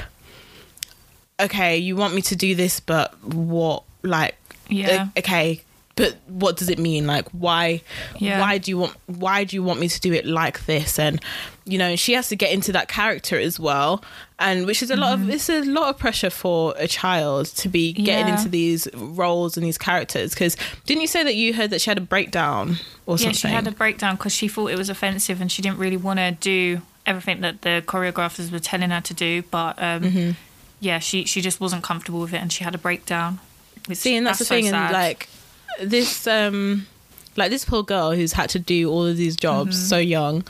okay 1.40 1.76
you 1.76 1.96
want 1.96 2.14
me 2.14 2.22
to 2.22 2.36
do 2.36 2.54
this 2.54 2.80
but 2.80 3.22
what? 3.24 3.82
Like 4.02 4.36
Yeah. 4.68 5.08
okay 5.18 5.62
but 5.94 6.16
what 6.26 6.56
does 6.56 6.68
it 6.70 6.78
mean 6.78 7.06
like 7.06 7.28
why 7.30 7.82
Yeah. 8.18 8.40
why 8.40 8.58
do 8.58 8.70
you 8.70 8.78
want 8.78 8.94
why 9.06 9.44
do 9.44 9.56
you 9.56 9.62
want 9.62 9.78
me 9.78 9.88
to 9.88 10.00
do 10.00 10.12
it 10.12 10.24
like 10.24 10.64
this 10.66 10.98
and 10.98 11.20
you 11.66 11.76
know 11.78 11.96
she 11.96 12.14
has 12.14 12.28
to 12.28 12.36
get 12.36 12.50
into 12.52 12.72
that 12.72 12.88
character 12.88 13.38
as 13.38 13.60
well 13.60 14.02
and 14.38 14.64
which 14.66 14.82
is 14.82 14.90
a 14.90 14.96
lot 14.96 15.12
of 15.14 15.28
it's 15.28 15.48
a 15.50 15.62
lot 15.64 15.90
of 15.90 15.98
pressure 15.98 16.30
for 16.30 16.74
a 16.78 16.88
child 16.88 17.46
to 17.46 17.68
be 17.68 17.92
getting 17.92 18.26
Yeah. 18.28 18.36
into 18.38 18.48
these 18.48 18.88
roles 18.94 19.56
and 19.56 19.66
these 19.66 19.78
characters 19.78 20.32
because 20.34 20.56
didn't 20.86 21.02
you 21.02 21.06
say 21.08 21.22
that 21.24 21.34
you 21.34 21.52
heard 21.54 21.70
that 21.70 21.80
she 21.82 21.90
had 21.90 21.98
a 21.98 22.02
breakdown 22.14 22.76
or 23.06 23.16
yeah, 23.16 23.24
something 23.24 23.34
she 23.34 23.48
had 23.48 23.66
a 23.66 23.72
breakdown 23.72 24.16
because 24.16 24.32
she 24.34 24.48
thought 24.48 24.70
it 24.70 24.78
was 24.78 24.88
offensive 24.88 25.40
and 25.42 25.52
she 25.52 25.60
didn't 25.62 25.78
really 25.78 25.96
want 25.98 26.18
to 26.18 26.30
do 26.32 26.80
everything 27.04 27.40
that 27.42 27.62
the 27.62 27.82
choreographers 27.86 28.50
were 28.52 28.60
telling 28.60 28.90
her 28.90 29.00
to 29.00 29.12
do. 29.12 29.42
But 29.50 29.76
um, 29.82 30.02
Mm-hmm. 30.04 30.30
yeah, 30.80 31.00
she 31.00 31.24
she 31.24 31.40
just 31.40 31.60
wasn't 31.60 31.82
comfortable 31.82 32.20
with 32.20 32.32
it 32.32 32.36
and 32.40 32.52
she 32.52 32.62
had 32.64 32.74
a 32.74 32.78
breakdown. 32.78 33.40
Which, 33.86 33.98
See, 33.98 34.14
and 34.16 34.24
that's, 34.24 34.38
the 34.38 34.44
so 34.44 34.54
thing, 34.54 34.68
and 34.68 34.92
like 34.92 35.28
this, 35.80 36.26
um, 36.26 36.86
like 37.36 37.50
this 37.50 37.64
poor 37.64 37.82
girl 37.82 38.12
who's 38.12 38.32
had 38.32 38.50
to 38.50 38.58
do 38.58 38.90
all 38.90 39.06
of 39.06 39.16
these 39.16 39.36
jobs 39.36 39.76
Mm-hmm. 39.76 39.86
so 39.88 39.98
young, 39.98 40.44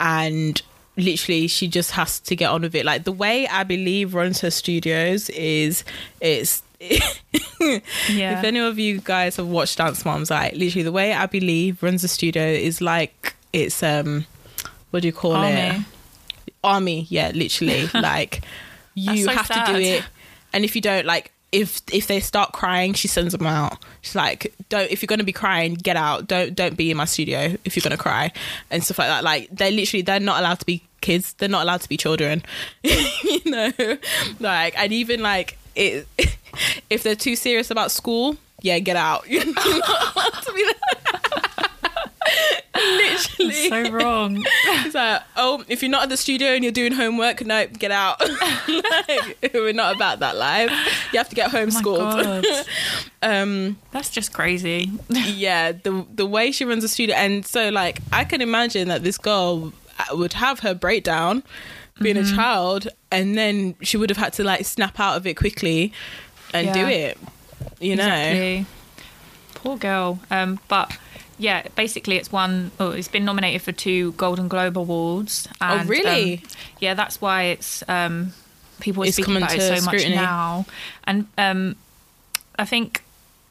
and 0.00 0.60
literally 0.96 1.46
she 1.46 1.68
just 1.68 1.92
has 1.92 2.20
to 2.20 2.36
get 2.36 2.50
on 2.50 2.62
with 2.62 2.74
it. 2.74 2.84
Like 2.84 3.04
the 3.04 3.12
way 3.12 3.46
Abby 3.46 3.76
Lee 3.76 4.04
runs 4.04 4.40
her 4.40 4.50
studios 4.50 5.28
is, 5.30 5.84
it's. 6.20 6.62
yeah, 8.10 8.38
If 8.38 8.44
any 8.44 8.58
of 8.58 8.78
you 8.78 9.00
guys 9.00 9.36
have 9.36 9.46
watched 9.46 9.78
Dance 9.78 10.04
Moms, 10.04 10.30
like 10.30 10.54
literally 10.54 10.82
the 10.82 10.90
way 10.92 11.12
Abby 11.12 11.38
Lee 11.40 11.76
runs 11.80 12.02
the 12.02 12.08
studio 12.08 12.42
is 12.44 12.80
like 12.80 13.34
it's 13.52 13.82
um, 13.84 14.26
what 14.90 15.02
do 15.02 15.08
you 15.08 15.12
call 15.12 15.34
it? 15.42 15.54
Army. 15.70 15.84
army 16.64 17.06
yeah 17.08 17.30
literally 17.34 17.86
like 17.94 18.42
you 18.94 19.24
so 19.24 19.30
have 19.30 19.46
to 19.48 19.72
do 19.72 19.78
it 19.78 20.04
and 20.52 20.64
if 20.64 20.74
you 20.74 20.82
don't 20.82 21.06
like 21.06 21.30
if 21.52 21.82
if 21.92 22.06
they 22.06 22.18
start 22.18 22.52
crying 22.52 22.94
she 22.94 23.08
sends 23.08 23.32
them 23.32 23.46
out. 23.46 23.78
She's 24.00 24.16
like 24.16 24.54
don't 24.68 24.90
if 24.90 25.02
you're 25.02 25.06
to 25.18 25.24
be 25.24 25.32
crying 25.32 25.74
get 25.74 25.96
out. 25.96 26.26
Don't 26.26 26.54
don't 26.54 26.76
be 26.76 26.90
in 26.90 26.96
my 26.96 27.04
studio 27.04 27.56
if 27.64 27.76
you're 27.76 27.82
to 27.90 27.96
cry 27.96 28.32
and 28.70 28.82
stuff 28.82 28.98
like 28.98 29.08
that. 29.08 29.22
Like 29.22 29.48
they're 29.52 29.70
literally 29.70 30.02
they're 30.02 30.20
not 30.20 30.40
allowed 30.40 30.60
to 30.60 30.66
be 30.66 30.82
kids. 31.00 31.34
They're 31.34 31.48
not 31.48 31.62
allowed 31.62 31.82
to 31.82 31.88
be 31.88 31.96
children. 31.96 32.42
You 32.82 33.50
know? 33.50 33.72
Like 34.40 34.78
and 34.78 34.92
even 34.92 35.20
like 35.20 35.58
it 35.74 36.06
if 36.90 37.02
they're 37.02 37.14
too 37.14 37.36
serious 37.36 37.70
about 37.70 37.90
school 37.90 38.36
yeah 38.62 38.78
get 38.78 38.96
out. 38.96 39.26
You're 39.28 39.44
not 39.44 40.16
allowed 40.16 40.42
to 40.42 40.52
be 40.52 40.64
literally 42.74 43.68
so 43.68 43.90
wrong. 43.90 44.42
it's 44.66 44.94
like, 44.94 45.22
oh, 45.36 45.64
if 45.68 45.82
you're 45.82 45.90
not 45.90 46.04
at 46.04 46.08
the 46.08 46.16
studio 46.16 46.48
and 46.50 46.62
you're 46.64 46.72
doing 46.72 46.92
homework, 46.92 47.44
no, 47.44 47.66
get 47.66 47.90
out. 47.90 48.20
like, 48.68 49.50
we're 49.54 49.72
not 49.72 49.94
about 49.96 50.20
that 50.20 50.36
life. 50.36 50.70
You 51.12 51.18
have 51.18 51.28
to 51.28 51.34
get 51.34 51.52
Oh 51.52 51.56
homeschooled. 51.58 52.42
God. 52.42 52.66
um, 53.22 53.76
That's 53.90 54.10
just 54.10 54.32
crazy. 54.32 54.90
yeah, 55.08 55.72
the 55.72 56.06
the 56.14 56.26
way 56.26 56.52
she 56.52 56.64
runs 56.64 56.84
a 56.84 56.88
studio, 56.88 57.14
and 57.16 57.44
so 57.46 57.68
like 57.70 58.00
I 58.12 58.24
can 58.24 58.40
imagine 58.40 58.88
that 58.88 59.02
this 59.04 59.18
girl 59.18 59.72
would 60.12 60.32
have 60.34 60.60
her 60.60 60.74
breakdown, 60.74 61.42
being 62.00 62.16
Mm-hmm. 62.16 62.32
a 62.32 62.36
child, 62.36 62.88
and 63.10 63.36
then 63.36 63.74
she 63.82 63.96
would 63.96 64.10
have 64.10 64.16
had 64.16 64.32
to 64.34 64.44
like 64.44 64.64
snap 64.64 64.98
out 64.98 65.16
of 65.16 65.26
it 65.26 65.34
quickly 65.36 65.92
and 66.54 66.72
do 66.72 66.86
it. 66.86 67.18
You 67.80 67.96
know, 67.96 68.04
Exactly. 68.04 68.66
Poor 69.54 69.76
girl. 69.76 70.18
Um, 70.30 70.58
but 70.68 70.96
yeah, 71.38 71.66
basically, 71.74 72.16
it's 72.16 72.30
won. 72.32 72.70
Oh, 72.78 72.90
it's 72.90 73.08
been 73.08 73.24
nominated 73.24 73.62
for 73.62 73.72
two 73.72 74.12
Golden 74.12 74.48
Globe 74.48 74.76
awards. 74.78 75.48
And, 75.60 75.82
Oh, 75.82 75.90
really? 75.90 76.34
um, 76.34 76.42
yeah, 76.80 76.94
that's 76.94 77.20
why 77.20 77.44
it's 77.44 77.82
um, 77.88 78.32
people 78.80 79.02
are 79.02 79.06
It's 79.06 79.16
speaking 79.16 79.36
about 79.36 79.54
it 79.54 79.60
so 79.60 79.74
scrutiny. 79.76 80.14
much 80.16 80.24
now. 80.24 80.66
And 81.04 81.26
um, 81.38 81.76
I 82.58 82.64
think 82.64 83.02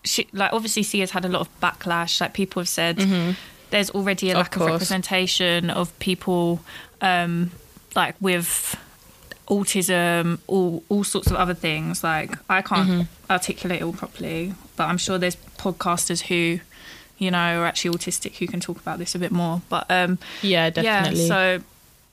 she 0.04 0.28
like 0.34 0.54
obviously 0.54 0.84
Sia's 0.84 1.12
had 1.12 1.26
a 1.26 1.30
lot 1.30 1.42
of 1.42 1.60
backlash. 1.60 2.22
Like 2.22 2.34
people 2.34 2.60
have 2.62 2.70
said, 2.70 2.98
there's 3.70 3.90
already 3.92 4.30
a 4.32 4.34
Mm-hmm. 4.36 4.40
Of 4.42 4.46
lack 4.48 4.56
of, 4.58 4.62
representation 4.68 5.70
of 5.70 5.98
people 6.00 6.62
um, 7.02 7.52
like 7.96 8.16
with 8.22 8.76
autism, 9.48 10.40
all 10.48 10.84
all 10.90 11.04
sorts 11.04 11.28
of 11.30 11.36
other 11.36 11.54
things. 11.54 12.04
Like 12.04 12.32
I 12.50 12.62
can't 12.62 12.90
Mm-hmm. 12.90 13.32
articulate 13.32 13.82
it 13.82 13.84
all 13.84 13.94
properly, 13.94 14.54
but 14.76 14.86
I'm 14.88 14.98
sure 14.98 15.18
there's 15.18 15.36
podcasters 15.58 16.22
who, 16.22 16.60
you 17.22 17.32
know, 17.32 17.62
are 17.62 17.66
actually 17.66 17.96
autistic 17.98 18.36
who 18.38 18.48
can 18.48 18.60
talk 18.60 18.78
about 18.80 18.98
this 19.00 19.16
a 19.16 19.20
bit 19.20 19.32
more. 19.32 19.62
But 19.70 19.86
um, 19.90 20.18
yeah, 20.42 20.70
definitely. 20.72 21.22
yeah, 21.22 21.28
so 21.28 21.64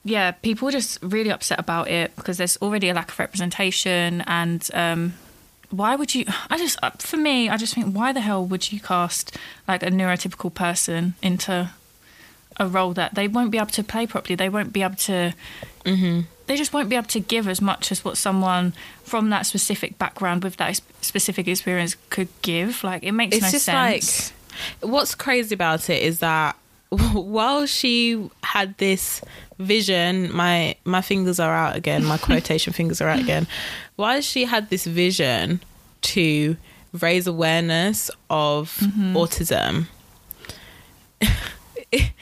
yeah, 0.05 0.31
people 0.31 0.69
are 0.69 0.73
just 0.73 0.99
really 1.03 1.31
upset 1.31 1.59
about 1.59 1.89
it 1.89 2.15
because 2.15 2.37
there's 2.37 2.57
already 2.59 2.89
a 2.91 2.95
lack 2.95 3.11
of 3.11 3.19
representation 3.19 4.23
and. 4.27 4.69
Um, 4.75 5.15
why 5.71 5.97
would 5.97 6.15
you? 6.15 6.25
I 6.49 6.57
just, 6.57 6.79
uh, 6.83 6.93
for 6.99 7.19
me, 7.19 7.51
I 7.51 7.59
just 7.59 7.75
think, 7.75 7.95
why 7.95 8.13
the 8.15 8.23
hell 8.23 8.43
would 8.43 8.73
you 8.73 8.81
cast 8.81 9.37
like 9.67 9.83
a 9.83 9.91
neurotypical 9.91 10.55
person 10.55 11.13
into 11.21 11.71
a 12.57 12.67
role 12.67 12.95
that 12.95 13.15
they 13.15 13.29
won't 13.29 13.51
be 13.51 13.59
able 13.59 13.67
to 13.73 13.85
play 13.85 14.07
properly? 14.07 14.35
They 14.35 14.49
won't 14.49 14.73
be 14.73 14.83
able 14.83 14.97
to 14.97 15.35
Mm-hmm. 15.85 16.21
they 16.47 16.57
just 16.57 16.73
won't 16.73 16.89
be 16.89 16.97
able 16.97 17.09
to 17.09 17.21
give 17.21 17.49
as 17.49 17.61
much 17.61 17.93
as 17.93 18.03
what 18.05 18.17
someone 18.17 18.73
from 19.05 19.29
that 19.31 19.45
specific 19.45 19.99
background 19.99 20.43
with 20.43 20.57
that 20.57 20.81
specific 21.03 21.47
experience 21.47 21.97
could 22.09 22.29
give. 22.41 22.83
Like 22.83 23.03
it 23.03 23.13
makes 23.13 23.37
it's 23.37 23.45
no 23.45 23.51
just 23.51 23.65
sense. 23.67 24.31
like 24.31 24.38
what's 24.81 25.15
crazy 25.15 25.55
about 25.55 25.89
it 25.91 26.03
is 26.03 26.21
that 26.21 26.57
while 26.89 27.67
she 27.67 28.31
had 28.43 28.77
this 28.79 29.21
vision 29.59 30.33
my 30.35 30.77
my 30.85 31.03
fingers 31.03 31.41
are 31.41 31.53
out 31.53 31.75
again 31.75 32.05
my 32.05 32.17
quotation 32.29 32.73
fingers 32.73 33.01
are 33.01 33.09
out 33.09 33.21
again. 33.21 33.47
While 33.97 34.21
she 34.21 34.45
had 34.45 34.71
this 34.71 34.87
vision 34.87 35.61
to 36.03 36.57
raise 36.93 37.27
awareness 37.27 38.11
of 38.31 38.77
mm-hmm. 38.81 39.17
autism? 39.17 39.87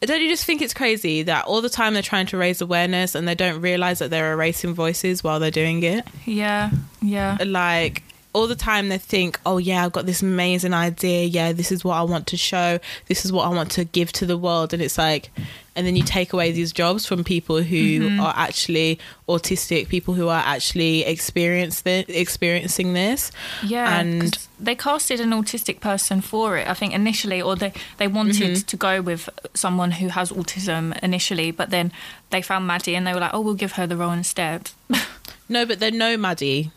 Don't 0.00 0.20
you 0.20 0.28
just 0.28 0.44
think 0.44 0.60
it's 0.62 0.74
crazy 0.74 1.22
that 1.22 1.44
all 1.44 1.60
the 1.60 1.68
time 1.68 1.94
they're 1.94 2.02
trying 2.02 2.26
to 2.26 2.36
raise 2.36 2.60
awareness 2.60 3.14
and 3.14 3.28
they 3.28 3.36
don't 3.36 3.60
realize 3.60 4.00
that 4.00 4.10
they're 4.10 4.32
erasing 4.32 4.74
voices 4.74 5.22
while 5.22 5.38
they're 5.38 5.52
doing 5.52 5.80
it? 5.84 6.04
Yeah, 6.24 6.70
yeah, 7.00 7.38
like 7.46 8.02
all 8.34 8.46
the 8.46 8.56
time 8.56 8.88
they 8.88 8.98
think 8.98 9.38
oh 9.44 9.58
yeah 9.58 9.84
i've 9.84 9.92
got 9.92 10.06
this 10.06 10.22
amazing 10.22 10.72
idea 10.72 11.24
yeah 11.24 11.52
this 11.52 11.70
is 11.70 11.84
what 11.84 11.94
i 11.94 12.02
want 12.02 12.26
to 12.26 12.36
show 12.36 12.78
this 13.08 13.24
is 13.24 13.32
what 13.32 13.44
i 13.46 13.48
want 13.48 13.70
to 13.70 13.84
give 13.84 14.10
to 14.12 14.24
the 14.26 14.38
world 14.38 14.72
and 14.72 14.82
it's 14.82 14.96
like 14.96 15.30
and 15.74 15.86
then 15.86 15.96
you 15.96 16.02
take 16.02 16.32
away 16.34 16.52
these 16.52 16.70
jobs 16.72 17.06
from 17.06 17.24
people 17.24 17.62
who 17.62 18.00
Mm-hmm. 18.00 18.20
are 18.20 18.34
actually 18.36 18.98
autistic 19.28 19.88
people 19.88 20.12
who 20.14 20.28
are 20.28 20.42
actually 20.44 21.02
th- 21.04 22.08
experiencing 22.08 22.92
this 22.94 23.30
yeah. 23.62 23.98
and 24.00 24.38
they 24.60 24.74
casted 24.74 25.20
an 25.20 25.30
autistic 25.30 25.80
person 25.80 26.20
for 26.20 26.56
it. 26.58 26.68
I 26.68 26.74
think 26.74 26.92
initially, 26.94 27.40
or 27.42 27.56
they 27.56 27.72
they 27.98 28.06
wanted 28.08 28.32
Mm-hmm. 28.52 28.66
to 28.66 28.76
go 28.76 29.02
with 29.02 29.28
someone 29.54 29.92
who 29.92 30.08
has 30.08 30.30
autism 30.30 30.96
initially, 31.02 31.50
but 31.50 31.70
then 31.70 31.90
they 32.30 32.42
found 32.42 32.66
Maddie 32.66 32.94
and 32.94 33.06
they 33.06 33.12
were 33.14 33.20
like, 33.20 33.34
oh, 33.34 33.40
we'll 33.40 33.54
give 33.54 33.72
her 33.72 33.86
the 33.86 33.96
role 33.96 34.12
instead. 34.12 34.70
no 35.48 35.66
but 35.66 35.80
they 35.80 35.90
know 35.90 36.16
maddie 36.16 36.70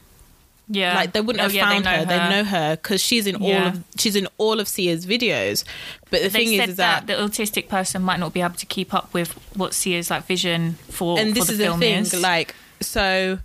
yeah, 0.67 0.95
like 0.95 1.13
they 1.13 1.21
wouldn't 1.21 1.41
Oh, 1.41 1.43
have 1.43 1.53
yeah, 1.53 1.69
found 1.69 1.85
her. 1.85 2.05
they 2.05 2.17
know 2.17 2.43
her 2.43 2.75
because 2.75 3.01
she's 3.01 3.27
in 3.27 3.35
all 3.35 3.51
of 3.67 3.83
she's 3.97 4.15
in 4.15 4.27
all 4.37 4.59
of 4.59 4.67
sia's 4.67 5.05
videos 5.05 5.63
but 6.09 6.21
the 6.23 6.29
they 6.29 6.29
thing 6.29 6.53
is, 6.53 6.69
is 6.69 6.75
that, 6.77 7.05
that 7.05 7.17
the 7.17 7.21
autistic 7.23 7.67
person 7.67 8.01
might 8.01 8.19
not 8.19 8.33
be 8.33 8.41
able 8.41 8.55
to 8.55 8.65
keep 8.65 8.93
up 8.93 9.13
with 9.13 9.33
what 9.55 9.73
Sia's 9.73 10.09
like 10.09 10.25
vision 10.25 10.73
for. 10.89 11.19
and 11.19 11.29
for 11.29 11.33
this 11.35 11.47
the 11.47 11.51
is 11.53 11.57
the 11.59 11.63
film 11.65 11.79
thing 11.79 11.99
is. 12.01 12.19
like 12.21 12.55
so 12.81 13.37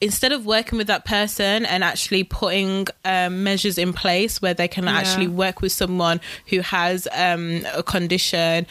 instead 0.00 0.32
of 0.32 0.44
working 0.44 0.76
with 0.76 0.88
that 0.88 1.04
person 1.04 1.64
and 1.64 1.82
actually 1.84 2.24
putting 2.24 2.86
um, 3.04 3.42
measures 3.44 3.78
in 3.78 3.92
place 3.92 4.42
where 4.42 4.52
they 4.52 4.68
can 4.68 4.84
Yeah. 4.84 4.92
actually 4.98 5.28
work 5.28 5.62
with 5.62 5.72
someone 5.72 6.20
who 6.48 6.60
has 6.60 7.06
um, 7.12 7.62
a 7.72 7.82
condition 7.82 8.66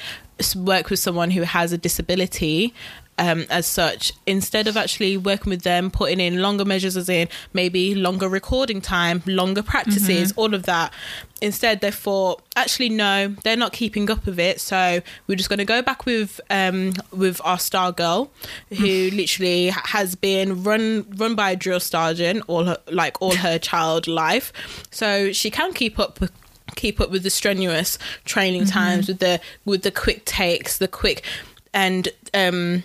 work 0.56 0.90
with 0.90 1.00
someone 1.00 1.32
who 1.32 1.44
has 1.44 1.72
a 1.72 1.78
disability 1.78 2.74
um, 3.20 3.46
as 3.50 3.66
such 3.68 4.12
instead 4.26 4.68
of 4.68 4.76
actually 4.76 5.18
working 5.18 5.50
with 5.52 5.62
them 5.62 5.92
putting 5.92 6.20
in 6.20 6.42
longer 6.42 6.66
measures 6.66 6.98
as 6.98 7.10
in 7.10 7.28
maybe 7.54 7.94
longer 7.94 8.28
recording 8.28 8.82
time 8.82 9.22
longer 9.26 9.62
practices 9.62 10.32
Mm-hmm. 10.32 10.40
all 10.40 10.54
of 10.54 10.64
that 10.64 10.92
instead 11.42 11.82
they 11.82 11.92
thought 11.92 12.42
actually 12.56 12.90
no 12.90 13.28
they're 13.44 13.56
not 13.58 13.74
keeping 13.74 14.10
up 14.10 14.26
with 14.26 14.40
it 14.40 14.60
so 14.60 15.02
we're 15.28 15.36
just 15.36 15.50
going 15.50 15.60
to 15.60 15.66
go 15.66 15.82
back 15.82 16.06
with 16.06 16.40
um 16.50 16.94
with 17.12 17.40
our 17.44 17.60
star 17.60 17.92
girl 17.92 18.32
who 18.70 19.10
literally 19.14 19.68
has 19.68 20.16
been 20.16 20.64
run 20.64 21.06
run 21.18 21.36
by 21.36 21.52
a 21.52 21.56
drill 21.56 21.80
sergeant 21.80 22.44
all 22.48 22.64
her 22.66 22.78
like 22.92 23.22
all 23.22 23.36
her 23.36 23.60
child 23.72 24.08
life 24.08 24.52
so 24.90 25.32
she 25.32 25.50
can 25.52 25.74
keep 25.74 26.00
up 26.00 26.20
with 26.20 26.32
keep 26.76 27.00
up 27.00 27.12
with 27.12 27.22
the 27.24 27.30
strenuous 27.30 28.00
training 28.26 28.66
times 28.66 29.08
with 29.08 29.20
the 29.20 29.40
with 29.66 29.84
the 29.84 29.92
quick 29.92 30.26
takes 30.26 30.78
the 30.80 30.88
quick 30.88 31.24
and 31.74 32.10
um 32.34 32.84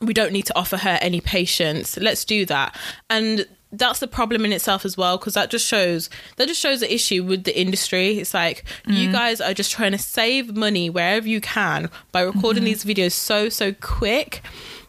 we 0.00 0.12
don't 0.12 0.32
need 0.32 0.46
to 0.46 0.56
offer 0.56 0.76
her 0.76 0.98
any 1.00 1.20
patience. 1.20 1.96
Let's 1.96 2.24
do 2.24 2.44
that. 2.46 2.76
And 3.08 3.46
that's 3.72 3.98
the 3.98 4.06
problem 4.06 4.44
in 4.44 4.52
itself 4.52 4.84
as 4.84 4.96
well 4.96 5.18
because 5.18 5.34
that 5.34 5.50
just 5.50 5.66
shows 5.66 6.08
that 6.36 6.48
just 6.48 6.60
shows 6.60 6.80
the 6.80 6.92
issue 6.92 7.24
with 7.24 7.44
the 7.44 7.58
industry. 7.58 8.18
It's 8.18 8.32
like 8.34 8.64
you 8.86 9.08
mm. 9.08 9.12
guys 9.12 9.40
are 9.40 9.54
just 9.54 9.72
trying 9.72 9.92
to 9.92 9.98
save 9.98 10.56
money 10.56 10.88
wherever 10.88 11.26
you 11.26 11.40
can 11.40 11.90
by 12.12 12.22
recording 12.22 12.62
mm-hmm. 12.62 12.66
these 12.66 12.84
videos 12.84 13.12
so 13.12 13.48
so 13.48 13.72
quick 13.72 14.42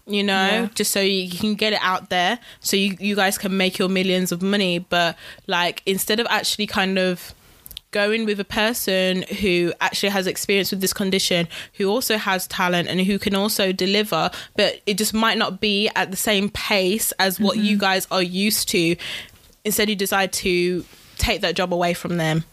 you 0.05 0.24
know 0.24 0.47
Yeah. 0.47 0.70
just 0.74 0.91
so 0.91 1.01
you 1.01 1.30
can 1.30 1.55
get 1.55 1.74
it 1.74 1.80
out 1.82 2.10
there 2.10 2.39
so 2.60 2.78
you, 2.78 2.95
you 2.99 3.16
guys 3.16 3.38
can 3.38 3.58
make 3.58 3.78
your 3.78 3.89
millions 3.89 4.32
of 4.32 4.41
money. 4.41 4.80
But 4.80 5.18
like 5.47 5.82
instead 5.86 6.20
of 6.20 6.28
actually 6.30 6.68
kind 6.68 6.97
of 6.99 7.34
going 7.91 8.25
with 8.25 8.39
a 8.39 8.45
person 8.45 9.23
who 9.41 9.73
actually 9.79 10.09
has 10.09 10.27
experience 10.27 10.71
with 10.71 10.81
this 10.81 10.93
condition, 10.93 11.47
who 11.73 11.89
also 11.89 12.17
has 12.17 12.47
talent 12.47 12.88
and 12.88 13.01
who 13.01 13.17
can 13.17 13.35
also 13.35 13.71
deliver, 13.71 14.29
but 14.55 14.81
it 14.85 14.97
just 14.97 15.13
might 15.13 15.38
not 15.38 15.61
be 15.61 15.89
at 15.95 16.11
the 16.11 16.17
same 16.17 16.49
pace 16.49 17.11
as 17.13 17.39
what 17.39 17.57
you 17.57 17.75
mm-hmm. 17.75 17.81
guys 17.81 18.07
are 18.11 18.21
used 18.21 18.69
to. 18.69 18.95
Instead, 19.63 19.89
you 19.89 19.95
decide 19.95 20.31
to 20.33 20.85
take 21.17 21.41
that 21.41 21.55
job 21.55 21.73
away 21.73 21.93
from 21.93 22.17
them 22.17 22.43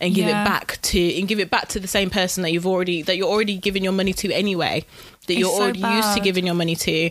and 0.00 0.14
give 0.14 0.26
Yeah. 0.26 0.42
it 0.42 0.44
back 0.44 0.78
to 0.82 1.18
and 1.18 1.28
give 1.28 1.38
it 1.38 1.48
back 1.48 1.68
to 1.68 1.80
the 1.80 1.88
same 1.88 2.10
person 2.10 2.42
that 2.42 2.50
you've 2.52 2.66
already 2.66 3.02
that 3.02 3.16
you're 3.16 3.28
already 3.28 3.56
giving 3.56 3.84
your 3.84 3.92
money 3.92 4.12
to 4.12 4.32
anyway 4.32 4.84
that 5.28 5.34
you're 5.34 5.48
It's 5.48 5.56
so 5.56 5.62
already 5.62 5.78
used 5.78 6.14
to 6.14 6.20
giving 6.20 6.44
your 6.44 6.56
money 6.56 6.74
to 6.74 7.10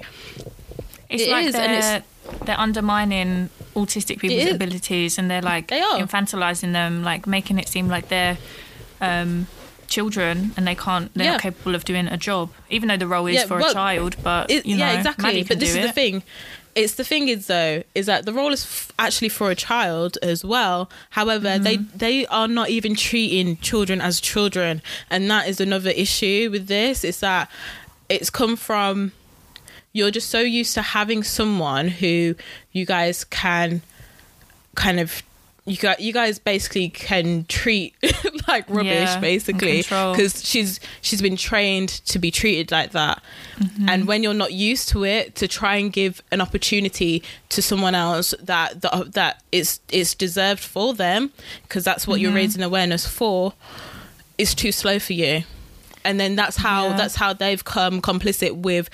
It's 1.09 1.23
It 1.23 1.29
like 1.29 1.45
is, 1.47 1.55
and 1.55 1.81
they're, 1.81 2.03
they're 2.45 2.59
undermining 2.59 3.49
autistic 3.75 4.19
people's 4.19 4.51
abilities 4.53 5.17
and 5.17 5.29
they're 5.29 5.41
like 5.41 5.67
They 5.67 5.81
infantilizing 5.81 6.73
them, 6.73 7.03
like 7.03 7.25
making 7.27 7.59
it 7.59 7.67
seem 7.67 7.87
like 7.87 8.07
they're 8.09 8.37
um, 8.99 9.47
children 9.87 10.51
and 10.57 10.67
they 10.67 10.75
can't, 10.75 11.13
they're 11.13 11.31
not 11.33 11.41
capable 11.41 11.75
of 11.75 11.83
doing 11.85 12.07
a 12.07 12.17
job, 12.17 12.51
even 12.69 12.89
though 12.89 12.97
the 12.97 13.07
role 13.07 13.27
is 13.27 13.35
Yeah, 13.35 13.45
for 13.45 13.57
well, 13.57 13.71
a 13.71 13.73
child. 13.73 14.15
But 14.23 14.49
It- 14.51 14.65
you 14.65 14.77
know, 14.77 14.85
yeah, 14.85 14.97
exactly. 14.97 15.43
But 15.43 15.59
this 15.59 15.75
is 15.75 15.85
the 15.85 15.91
thing. 15.91 16.23
It's 16.73 16.93
the 16.93 17.03
thing 17.03 17.27
is 17.27 17.47
though 17.47 17.83
is 17.95 18.05
that 18.05 18.25
the 18.25 18.31
role 18.31 18.53
is 18.53 18.63
f- 18.63 18.93
actually 18.97 19.27
for 19.27 19.51
a 19.51 19.55
child 19.55 20.17
as 20.21 20.45
well. 20.45 20.89
However, 21.09 21.59
they 21.59 21.75
Mm-hmm. 21.77 21.97
they 21.97 22.25
are 22.27 22.47
not 22.47 22.69
even 22.69 22.95
treating 22.95 23.57
children 23.57 23.99
as 23.99 24.21
children, 24.21 24.81
and 25.09 25.29
that 25.29 25.49
is 25.49 25.59
another 25.59 25.89
issue 25.89 26.47
with 26.49 26.67
this. 26.67 27.03
Is 27.03 27.19
that 27.19 27.51
it's 28.07 28.29
come 28.29 28.55
from 28.55 29.11
you're 29.93 30.11
just 30.11 30.29
so 30.29 30.39
used 30.39 30.73
to 30.75 30.81
having 30.81 31.23
someone 31.23 31.87
who 31.87 32.35
you 32.71 32.85
guys 32.85 33.23
can 33.25 33.81
kind 34.75 34.99
of 34.99 35.21
you 35.65 35.77
got 35.77 35.99
you 35.99 36.11
guys 36.11 36.39
basically 36.39 36.89
can 36.89 37.45
treat 37.45 37.93
like 38.47 38.67
rubbish 38.67 38.85
Yeah, 39.09 39.19
basically 39.19 39.77
because 39.83 40.43
she's 40.43 40.79
she's 41.01 41.21
been 41.21 41.35
trained 41.35 41.89
to 42.07 42.17
be 42.19 42.31
treated 42.31 42.71
like 42.71 42.91
that 42.91 43.21
Mm-hmm. 43.59 43.89
and 43.89 44.07
when 44.07 44.23
you're 44.23 44.33
not 44.33 44.53
used 44.53 44.89
to 44.89 45.03
it 45.05 45.35
to 45.35 45.47
try 45.47 45.75
and 45.75 45.93
give 45.93 46.23
an 46.31 46.41
opportunity 46.41 47.21
to 47.49 47.61
someone 47.61 47.93
else 47.93 48.33
that 48.41 48.81
that, 48.81 49.13
that 49.13 49.43
it's 49.51 49.79
it's 49.89 50.15
deserved 50.15 50.63
for 50.63 50.95
them 50.95 51.31
because 51.63 51.83
that's 51.83 52.07
what 52.07 52.15
Mm-hmm. 52.15 52.23
you're 52.23 52.33
raising 52.33 52.63
awareness 52.63 53.05
for 53.05 53.53
is 54.39 54.55
too 54.55 54.71
slow 54.71 54.97
for 54.97 55.13
you 55.13 55.43
and 56.03 56.19
then 56.19 56.35
that's 56.35 56.57
how 56.57 56.87
Yeah. 56.87 56.97
that's 56.97 57.15
how 57.17 57.33
they've 57.33 57.63
come 57.63 58.01
complicit 58.01 58.55
with 58.55 58.89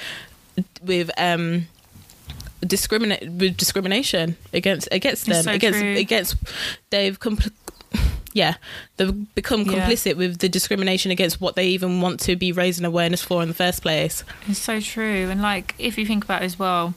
with 0.84 1.10
um 1.18 1.68
discriminate 2.66 3.30
with 3.30 3.56
discrimination 3.58 4.36
against 4.54 4.88
against 4.92 5.26
them 5.28 5.44
so 5.44 5.52
against 5.52 5.80
true. 5.80 5.96
against 5.96 6.36
they've 6.90 7.20
compl- 7.20 7.52
yeah 8.34 8.56
they've 8.98 9.34
become 9.36 9.62
Yeah. 9.62 9.74
complicit 9.88 10.16
with 10.16 10.40
the 10.40 10.50
discrimination 10.50 11.12
against 11.12 11.40
what 11.40 11.56
they 11.56 11.68
even 11.68 12.02
want 12.02 12.20
to 12.22 12.36
be 12.36 12.52
raising 12.52 12.84
awareness 12.86 13.22
for 13.22 13.42
in 13.44 13.48
the 13.48 13.54
first 13.54 13.82
place 13.82 14.24
It's 14.48 14.60
so 14.60 14.80
true. 14.82 15.30
And 15.30 15.42
like, 15.42 15.76
if 15.78 15.98
you 15.98 16.06
think 16.06 16.24
about 16.24 16.42
it 16.42 16.46
as 16.46 16.58
well, 16.60 16.94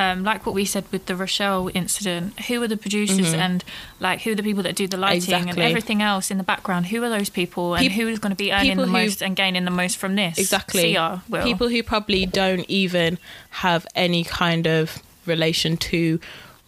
um, 0.00 0.24
like 0.24 0.46
what 0.46 0.54
we 0.54 0.64
said 0.64 0.84
with 0.90 1.06
the 1.06 1.14
Rochelle 1.14 1.70
incident, 1.74 2.40
who 2.46 2.60
are 2.62 2.66
the 2.68 2.76
producers 2.76 3.32
and 3.34 3.62
like 4.00 4.22
who 4.22 4.32
are 4.32 4.34
the 4.34 4.42
people 4.42 4.62
that 4.64 4.74
do 4.74 4.88
the 4.88 4.96
lighting 4.96 5.34
and 5.34 5.50
Mm-hmm. 5.50 5.60
Everything 5.60 6.02
else 6.02 6.30
in 6.30 6.38
the 6.38 6.44
background? 6.44 6.86
Who 6.86 7.04
are 7.04 7.10
those 7.10 7.28
people 7.28 7.74
and 7.74 7.82
Peop- 7.82 7.92
who 7.92 8.08
is 8.08 8.18
going 8.18 8.30
to 8.32 8.36
be 8.36 8.50
earning 8.52 8.76
the 8.78 8.86
who- 8.86 8.92
most 8.92 9.22
and 9.22 9.36
gaining 9.36 9.64
the 9.64 9.70
most 9.70 9.96
from 9.98 10.16
this? 10.16 10.38
exactly 10.38 10.96
will. 11.28 11.42
people 11.44 11.68
who 11.68 11.82
probably 11.82 12.26
don't 12.26 12.64
even 12.68 13.18
have 13.50 13.86
any 13.94 14.24
kind 14.24 14.66
of 14.66 14.98
relation 15.26 15.76
to 15.76 16.18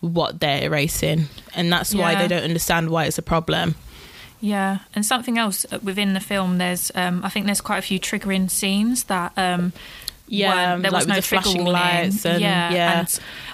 what 0.00 0.40
they're 0.40 0.64
erasing 0.64 1.26
and 1.54 1.72
that's 1.72 1.94
why 1.94 2.14
they 2.14 2.28
don't 2.28 2.42
understand 2.44 2.90
why 2.90 3.04
it's 3.06 3.18
a 3.18 3.22
problem 3.22 3.74
Yeah, 4.40 4.78
and 4.94 5.06
something 5.06 5.38
else 5.38 5.64
uh, 5.70 5.78
within 5.82 6.14
the 6.14 6.20
film. 6.20 6.58
There's, 6.58 6.90
um, 6.96 7.24
I 7.24 7.28
think, 7.28 7.46
there's 7.46 7.60
quite 7.60 7.78
a 7.78 7.82
few 7.82 8.00
triggering 8.00 8.50
scenes 8.50 9.04
that. 9.04 9.32
Um, 9.36 9.72
Yeah, 10.32 10.72
weren't- 10.72 10.82
there 10.82 10.92
was 10.92 11.06
no 11.06 11.14
the 11.16 11.22
trigger 11.22 11.42
flashing 11.42 11.64
warning. 11.64 11.82
lights 11.82 12.24
and- 12.26 12.40
yeah, 12.40 12.72
yeah. 12.72 12.98
and 13.00 13.08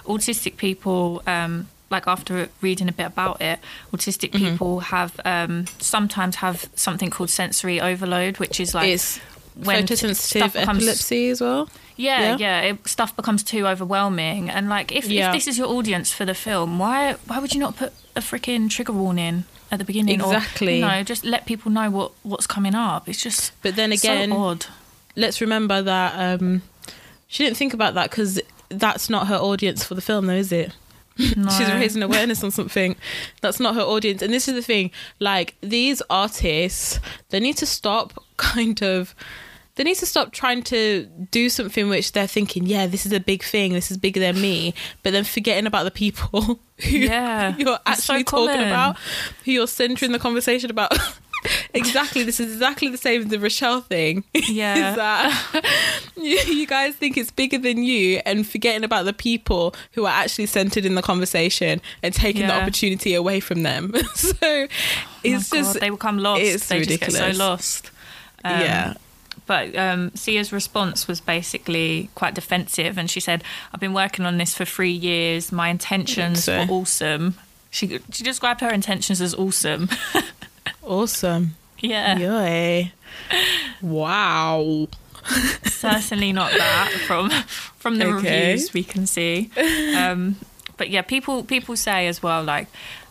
autistic 0.06 0.56
people. 0.56 1.22
Um, 1.26 1.68
like 1.90 2.06
after 2.06 2.50
reading 2.60 2.88
a 2.88 2.92
bit 2.92 3.06
about 3.06 3.40
it, 3.40 3.58
autistic 3.94 4.32
Mm-hmm. 4.32 4.44
people 4.50 4.80
have 4.80 5.18
um, 5.24 5.64
sometimes 5.80 6.36
have 6.36 6.68
something 6.74 7.08
called 7.08 7.30
sensory 7.30 7.80
overload, 7.80 8.38
which 8.38 8.60
is 8.60 8.74
like 8.74 8.88
it's 8.90 9.18
when 9.54 9.86
photosensitive 9.86 10.52
becomes- 10.52 10.82
epilepsy 10.82 11.30
as 11.30 11.40
well 11.40 11.68
yeah, 11.96 12.20
Yeah. 12.20 12.36
yeah, 12.38 12.60
it, 12.74 12.86
stuff 12.86 13.16
becomes 13.16 13.42
too 13.42 13.66
overwhelming. 13.66 14.48
And 14.50 14.68
like, 14.68 14.92
if, 14.92 15.06
Yeah. 15.08 15.28
if 15.30 15.34
this 15.34 15.48
is 15.48 15.58
your 15.58 15.66
audience 15.66 16.12
for 16.12 16.24
the 16.24 16.34
film, 16.34 16.78
why 16.78 17.14
why 17.26 17.40
would 17.40 17.52
you 17.54 17.58
not 17.58 17.74
put 17.76 17.92
a 18.14 18.20
freaking 18.20 18.70
trigger 18.70 18.92
warning 18.92 19.44
at 19.72 19.78
the 19.80 19.84
beginning? 19.84 20.20
Exactly. 20.20 20.74
Or, 20.74 20.76
you 20.76 20.80
know, 20.82 21.02
just 21.02 21.24
let 21.24 21.44
people 21.46 21.72
know 21.72 21.90
what 21.90 22.12
what's 22.22 22.46
coming 22.46 22.74
up. 22.76 23.08
It's 23.08 23.20
just 23.20 23.50
but 23.62 23.74
then 23.74 23.90
again 23.92 24.30
so 24.30 24.36
odd. 24.36 24.66
Let's 25.18 25.40
remember 25.40 25.82
that 25.82 26.14
um 26.40 26.62
she 27.26 27.44
didn't 27.44 27.56
think 27.58 27.74
about 27.74 27.94
that 27.94 28.10
because 28.10 28.40
that's 28.70 29.10
not 29.10 29.26
her 29.26 29.36
audience 29.36 29.84
for 29.84 29.94
the 29.94 30.00
film 30.00 30.26
though 30.26 30.34
is 30.34 30.52
it? 30.52 30.72
No. 31.36 31.50
she's 31.50 31.68
raising 31.72 32.04
awareness 32.04 32.44
on 32.44 32.52
something 32.52 32.94
that's 33.40 33.58
not 33.58 33.74
her 33.74 33.80
audience. 33.82 34.22
And 34.22 34.32
this 34.32 34.46
is 34.46 34.54
the 34.54 34.62
thing 34.62 34.92
like 35.18 35.56
these 35.60 36.00
artists 36.08 37.00
they 37.30 37.40
need 37.40 37.56
to 37.56 37.66
stop 37.66 38.22
kind 38.36 38.80
of 38.82 39.16
they 39.74 39.84
need 39.84 39.96
to 39.96 40.06
stop 40.06 40.30
trying 40.32 40.62
to 40.64 41.06
do 41.32 41.48
something 41.48 41.88
which 41.88 42.12
they're 42.12 42.26
thinking 42.28 42.66
yeah 42.66 42.86
this 42.86 43.04
is 43.04 43.12
a 43.12 43.18
big 43.18 43.42
thing. 43.42 43.72
This 43.72 43.90
is 43.90 43.96
bigger 43.96 44.20
than 44.20 44.40
me. 44.40 44.74
But 45.02 45.12
then 45.12 45.24
forgetting 45.24 45.66
about 45.66 45.82
the 45.84 45.90
people 45.90 46.40
who 46.88 46.96
Yeah, 46.96 47.56
you're 47.58 47.78
it's 47.86 48.04
so 48.04 48.14
actually 48.14 48.24
talking 48.24 48.60
about 48.66 48.96
who 49.44 49.50
you're 49.50 49.66
centering 49.66 50.12
the 50.12 50.20
conversation 50.20 50.70
about 50.70 50.92
exactly 51.74 52.22
this 52.24 52.40
is 52.40 52.52
exactly 52.54 52.88
the 52.88 52.96
same 52.96 53.20
as 53.22 53.28
the 53.28 53.38
rochelle 53.38 53.80
thing 53.80 54.24
Yeah. 54.34 54.90
is 54.90 54.96
that 54.96 56.04
you, 56.16 56.38
you 56.38 56.66
guys 56.66 56.94
think 56.96 57.16
it's 57.16 57.30
bigger 57.30 57.58
than 57.58 57.82
you 57.82 58.20
and 58.26 58.46
forgetting 58.46 58.84
about 58.84 59.04
the 59.04 59.12
people 59.12 59.74
who 59.92 60.04
are 60.06 60.12
actually 60.12 60.46
centered 60.46 60.84
in 60.84 60.94
the 60.94 61.02
conversation 61.02 61.80
and 62.02 62.14
taking 62.14 62.46
the 62.46 62.54
opportunity 62.54 63.14
away 63.14 63.40
from 63.40 63.62
them. 63.62 63.92
so 64.14 64.32
Oh 64.42 64.66
it's 65.24 65.50
just 65.50 65.74
God, 65.74 65.82
they 65.82 65.90
become 65.90 66.18
lost. 66.18 66.42
it's 66.42 66.68
they 66.68 66.78
just 66.84 66.88
get 67.00 67.00
ridiculous. 67.08 67.36
so 67.36 67.42
lost. 67.44 67.90
Um, 68.44 68.60
yeah. 68.60 68.94
But 69.46 69.74
um, 69.76 70.10
Sia's 70.14 70.52
response 70.52 71.08
was 71.08 71.20
basically 71.20 72.10
quite 72.14 72.34
defensive, 72.34 72.98
and 72.98 73.10
she 73.10 73.18
said, 73.18 73.42
"I've 73.72 73.80
been 73.80 73.94
working 73.94 74.26
on 74.26 74.36
this 74.36 74.54
for 74.54 74.64
three 74.66 74.92
years. 74.92 75.50
My 75.50 75.70
intentions 75.70 76.44
So- 76.44 76.66
were 76.66 76.70
awesome." 76.72 77.34
She 77.70 77.98
she 78.12 78.22
described 78.24 78.60
her 78.60 78.68
intentions 78.70 79.20
as 79.22 79.34
awesome. 79.34 79.88
Awesome. 80.82 81.54
yeah, 81.78 82.18
Yay. 82.18 82.92
Wow. 83.82 84.88
certainly 85.64 86.32
not 86.32 86.50
that 86.52 86.90
from 87.06 87.30
from 87.76 87.98
the 87.98 88.06
Okay. 88.06 88.50
reviews 88.52 88.72
we 88.72 88.82
can 88.82 89.06
see. 89.06 89.50
Um, 89.96 90.36
but 90.76 90.88
yeah, 90.90 91.02
people 91.02 91.42
people 91.44 91.76
say 91.76 92.06
as 92.06 92.22
well 92.22 92.42
like 92.42 92.66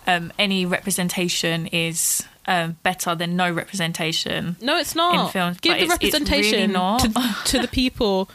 um, 0.08 0.32
any 0.40 0.66
representation 0.66 1.68
is 1.68 2.24
um, 2.48 2.78
better 2.82 3.14
than 3.14 3.36
no 3.36 3.52
representation. 3.52 4.56
No, 4.62 4.78
it's 4.78 4.96
not. 4.96 5.26
In 5.28 5.32
films, 5.32 5.60
Give 5.60 5.74
the 5.74 5.84
it's- 5.84 5.98
it's 6.02 6.20
really 6.20 6.68
representation 6.68 6.74
to, 7.14 7.36
to 7.46 7.60
the 7.64 7.68
people 7.68 8.30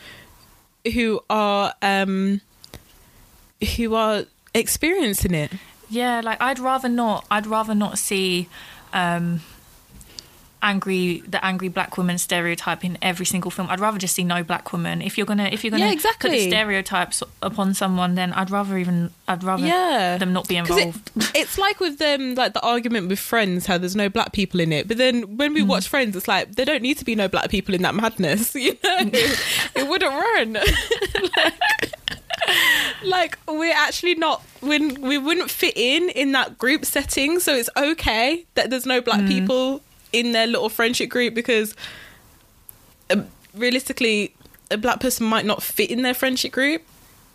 who 0.95 1.21
are 1.31 1.75
um 1.83 2.41
who 3.77 3.95
are 3.95 4.25
experiencing 4.55 5.35
it. 5.35 5.53
Yeah, 5.89 6.21
like 6.23 6.41
I'd 6.41 6.59
rather 6.59 6.89
not. 6.89 7.27
I'd 7.31 7.47
rather 7.47 7.75
not 7.75 7.99
see 7.99 8.49
um, 8.93 9.41
angry 10.65 11.25
the 11.27 11.45
angry 11.45 11.67
black 11.69 11.97
woman 11.99 12.17
stereotype 12.19 12.85
in 12.85 12.97
every 13.03 13.27
single 13.27 13.51
film. 13.51 13.67
I'd 13.69 13.81
rather 13.81 13.99
just 13.99 14.15
see 14.15 14.23
no 14.23 14.45
black 14.45 14.73
woman. 14.73 15.03
If 15.03 15.19
you're 15.19 15.27
gonna 15.27 15.47
if 15.51 15.65
you're 15.65 15.73
gonna 15.73 15.83
Yeah, 15.85 15.91
put 15.91 15.95
exactly. 15.95 16.31
the 16.31 16.49
stereotypes 16.51 17.21
upon 17.43 17.75
someone, 17.75 18.15
then 18.15 18.33
I'd 18.33 18.49
rather 18.51 18.79
even 18.79 19.11
I'd 19.27 19.43
rather 19.43 19.67
Yeah. 19.67 20.19
them 20.19 20.33
not 20.33 20.47
be 20.47 20.61
'Cause 20.61 20.71
it- 20.79 20.87
involved. 20.87 21.11
it's 21.35 21.59
like 21.59 21.81
with 21.81 21.99
them, 21.99 22.37
like 22.37 22.53
the 22.55 22.61
argument 22.61 23.09
with 23.09 23.19
Friends, 23.19 23.67
how 23.67 23.77
there's 23.77 23.97
no 23.97 24.09
black 24.09 24.33
people 24.33 24.61
in 24.61 24.73
it. 24.73 24.87
But 24.87 24.99
then 24.99 25.37
when 25.37 25.53
we 25.53 25.63
watch 25.63 25.89
Friends, 25.89 26.15
it's 26.15 26.29
like 26.29 26.55
there 26.55 26.65
don't 26.67 26.83
need 26.83 26.97
to 26.99 27.05
be 27.05 27.17
no 27.17 27.27
black 27.27 27.51
people 27.51 27.75
in 27.75 27.83
that 27.83 27.95
madness. 27.97 28.55
You 28.63 28.75
know, 28.85 29.11
it 29.75 29.89
wouldn't 29.89 30.13
run. 30.13 30.53
like, 31.37 31.93
like 33.05 33.39
we're 33.49 33.75
actually 33.75 34.15
not 34.15 34.43
when 34.61 35.01
we 35.01 35.19
wouldn't 35.19 35.51
fit 35.51 35.77
in 35.77 36.09
in 36.11 36.33
that 36.33 36.59
group 36.59 36.85
setting. 36.85 37.41
So 37.41 37.55
it's 37.55 37.71
okay 37.77 38.45
that 38.55 38.71
there's 38.71 38.87
no 38.87 39.01
black 39.01 39.27
people 39.27 39.81
in 40.13 40.33
their 40.33 40.47
little 40.47 40.69
friendship 40.69 41.09
group 41.11 41.35
because 41.35 41.75
um, 43.11 43.27
realistically, 43.55 44.35
a 44.71 44.77
black 44.79 45.01
person 45.01 45.27
might 45.27 45.45
not 45.45 45.63
fit 45.63 45.91
in 45.91 46.03
their 46.03 46.15
friendship 46.15 46.53
group. 46.53 46.83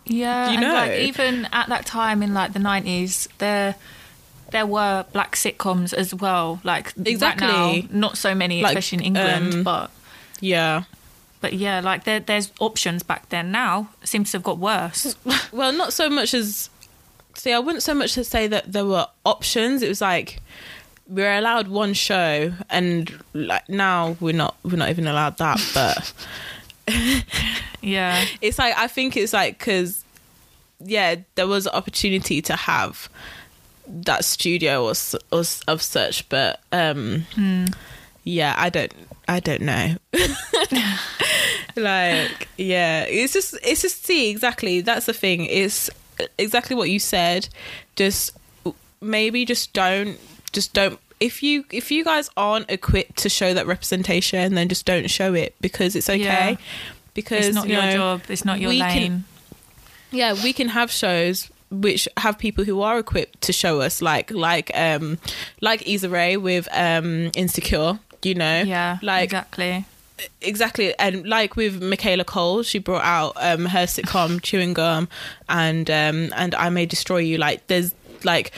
Yeah, 0.06 0.50
You 0.50 0.58
and 0.58 0.72
like 0.72 0.90
know. 0.90 0.96
even 0.96 1.48
at 1.52 1.68
that 1.68 1.84
time 1.86 2.22
in 2.22 2.32
like 2.34 2.52
the 2.52 2.58
nineties, 2.58 3.28
there 3.38 3.74
there 4.50 4.66
were 4.66 5.04
black 5.12 5.36
sitcoms 5.36 5.92
as 5.92 6.14
well. 6.14 6.60
Like 6.64 6.94
Exactly. 7.04 7.46
right 7.46 7.90
now, 7.92 7.98
not 8.00 8.16
so 8.16 8.34
many, 8.34 8.62
Like, 8.62 8.70
especially 8.72 8.98
in 8.98 9.04
England, 9.16 9.54
um, 9.54 9.62
but. 9.62 9.90
Yeah. 10.40 10.84
But 11.40 11.52
yeah, 11.52 11.80
like 11.80 12.04
there, 12.04 12.20
there's 12.20 12.52
options 12.60 13.02
back 13.02 13.28
then. 13.28 13.50
Now 13.52 13.90
seems 14.04 14.30
to 14.32 14.38
have 14.38 14.42
got 14.44 14.58
worse. 14.58 15.16
Well, 15.52 15.72
not 15.72 15.92
so 15.92 16.10
much 16.10 16.34
as 16.34 16.68
see. 17.34 17.52
I 17.52 17.58
wouldn't 17.58 17.82
so 17.82 17.94
much 17.94 18.14
to 18.14 18.24
say 18.24 18.46
that 18.48 18.72
there 18.72 18.84
were 18.84 19.06
options. 19.24 19.82
It 19.82 19.88
was 19.88 20.00
like 20.00 20.40
we 21.08 21.22
were 21.22 21.32
allowed 21.32 21.68
one 21.68 21.94
show, 21.94 22.52
and 22.68 23.22
like 23.32 23.68
now 23.68 24.16
we're 24.20 24.34
not 24.34 24.56
we're 24.62 24.76
not 24.76 24.90
even 24.90 25.06
allowed 25.06 25.38
that. 25.38 25.58
But 25.74 26.12
Yeah. 27.82 28.24
it's 28.40 28.58
like 28.58 28.76
I 28.76 28.88
think 28.88 29.16
it's 29.16 29.32
like 29.32 29.58
because 29.58 30.04
yeah, 30.80 31.16
there 31.34 31.46
was 31.46 31.66
an 31.66 31.72
opportunity 31.74 32.40
to 32.42 32.56
have 32.56 33.08
that 33.86 34.24
studio 34.24 34.84
or, 34.84 34.94
or 35.32 35.42
of 35.66 35.82
such, 35.82 36.28
but 36.28 36.60
um, 36.72 37.24
yeah, 38.22 38.54
I 38.56 38.68
don't 38.70 38.92
I 39.28 39.40
don't 39.40 39.60
know. 39.62 39.96
like 41.76 42.48
yeah, 42.56 43.02
it's 43.04 43.32
just 43.32 43.54
it's 43.62 43.82
just 43.82 44.04
see 44.04 44.30
exactly 44.30 44.80
that's 44.80 45.06
the 45.06 45.12
thing. 45.12 45.44
It's 45.46 45.90
exactly 46.38 46.74
what 46.76 46.90
you 46.90 46.98
said. 46.98 47.48
Just 47.96 48.36
maybe 49.00 49.44
just 49.44 49.72
don't 49.72 50.18
just 50.52 50.72
don't 50.72 50.98
if 51.20 51.42
you 51.42 51.64
if 51.70 51.90
you 51.90 52.04
guys 52.04 52.30
aren't 52.36 52.70
equipped 52.70 53.16
to 53.18 53.28
show 53.28 53.54
that 53.54 53.66
representation 53.66 54.54
then 54.54 54.68
just 54.68 54.86
don't 54.86 55.08
show 55.10 55.34
it 55.34 55.54
because 55.60 55.94
it's 55.94 56.08
okay 56.08 56.22
Yeah. 56.52 56.56
because 57.14 57.46
It's 57.48 57.54
not 57.54 57.68
you 57.68 57.74
your 57.74 57.82
know, 57.82 57.92
job. 57.94 58.22
It's 58.28 58.44
not 58.44 58.60
your 58.60 58.70
lane. 58.72 58.80
can- 58.80 59.24
yeah 60.10 60.32
we 60.42 60.52
can 60.54 60.68
have 60.68 60.90
shows 60.90 61.50
which 61.70 62.08
have 62.16 62.38
people 62.38 62.64
who 62.64 62.80
are 62.80 62.98
equipped 62.98 63.42
to 63.42 63.52
show 63.52 63.80
us 63.82 64.00
like 64.00 64.30
like 64.32 64.70
um 64.74 65.18
like 65.60 65.86
Issa 65.86 66.08
Rae 66.08 66.36
with 66.36 66.66
um 66.72 67.30
Insecure 67.36 67.98
you 68.22 68.34
know 68.34 68.62
yeah. 68.62 68.98
like 69.02 69.24
exactly. 69.24 69.84
exactly 70.40 70.98
and 70.98 71.26
like 71.26 71.56
with 71.56 71.82
Michaela 71.82 72.24
Coel 72.24 72.62
she 72.62 72.78
brought 72.78 73.04
out 73.04 73.32
um 73.36 73.66
her 73.66 73.84
sitcom 73.86 74.40
chewing 74.42 74.74
gum 74.74 75.08
and 75.48 75.88
um 75.90 76.32
and 76.36 76.54
I 76.54 76.68
may 76.70 76.86
destroy 76.86 77.18
you 77.18 77.38
like 77.38 77.66
there's 77.68 77.94
like 78.24 78.52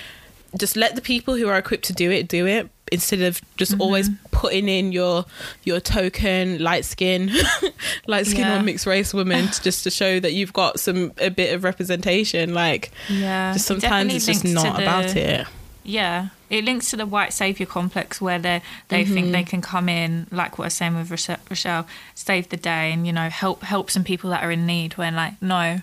just 0.58 0.76
let 0.76 0.94
the 0.96 1.00
people 1.02 1.36
who 1.36 1.46
are 1.48 1.58
equipped 1.58 1.84
to 1.84 1.92
do 1.92 2.10
it 2.10 2.26
do 2.28 2.46
it 2.46 2.68
instead 2.90 3.20
of 3.20 3.40
just 3.56 3.72
Mm-hmm. 3.72 3.82
always 3.82 4.10
putting 4.32 4.68
in 4.68 4.90
your 4.90 5.24
your 5.62 5.78
token 5.80 6.58
light 6.58 6.84
skin 6.84 7.30
light 8.06 8.26
skin 8.26 8.40
Yeah. 8.40 8.58
or 8.58 8.62
mixed 8.62 8.86
race 8.86 9.12
woman 9.14 9.46
to, 9.48 9.62
just 9.68 9.84
to 9.84 9.90
show 9.90 10.18
that 10.18 10.32
you've 10.32 10.52
got 10.54 10.80
some 10.80 11.12
a 11.18 11.28
bit 11.28 11.54
of 11.54 11.62
representation 11.62 12.52
like 12.54 12.90
Yeah. 13.08 13.52
just 13.52 13.66
sometimes 13.66 13.82
definitely 14.12 14.16
it's 14.16 14.26
just 14.26 14.44
not 14.46 14.76
the- 14.76 14.82
about 14.82 15.14
it 15.14 15.46
Yeah, 15.82 16.28
it 16.50 16.64
links 16.64 16.90
to 16.90 16.96
the 16.96 17.06
white 17.06 17.32
savior 17.32 17.66
complex 17.66 18.20
where 18.20 18.38
they 18.38 18.60
they 18.88 19.04
Mm-hmm. 19.04 19.14
think 19.14 19.32
they 19.32 19.44
can 19.44 19.60
come 19.62 19.88
in, 19.88 20.26
like 20.30 20.58
what 20.58 20.64
I 20.64 20.66
was 20.66 20.74
saying 20.74 20.94
with 20.96 21.10
Rochelle, 21.10 21.86
save 22.14 22.48
the 22.50 22.56
day, 22.56 22.92
and 22.92 23.06
you 23.06 23.12
know 23.12 23.28
help 23.30 23.62
help 23.62 23.90
some 23.90 24.04
people 24.04 24.30
that 24.30 24.42
are 24.42 24.50
in 24.50 24.66
need. 24.66 24.96
When 24.98 25.14
like 25.16 25.40
no, 25.40 25.80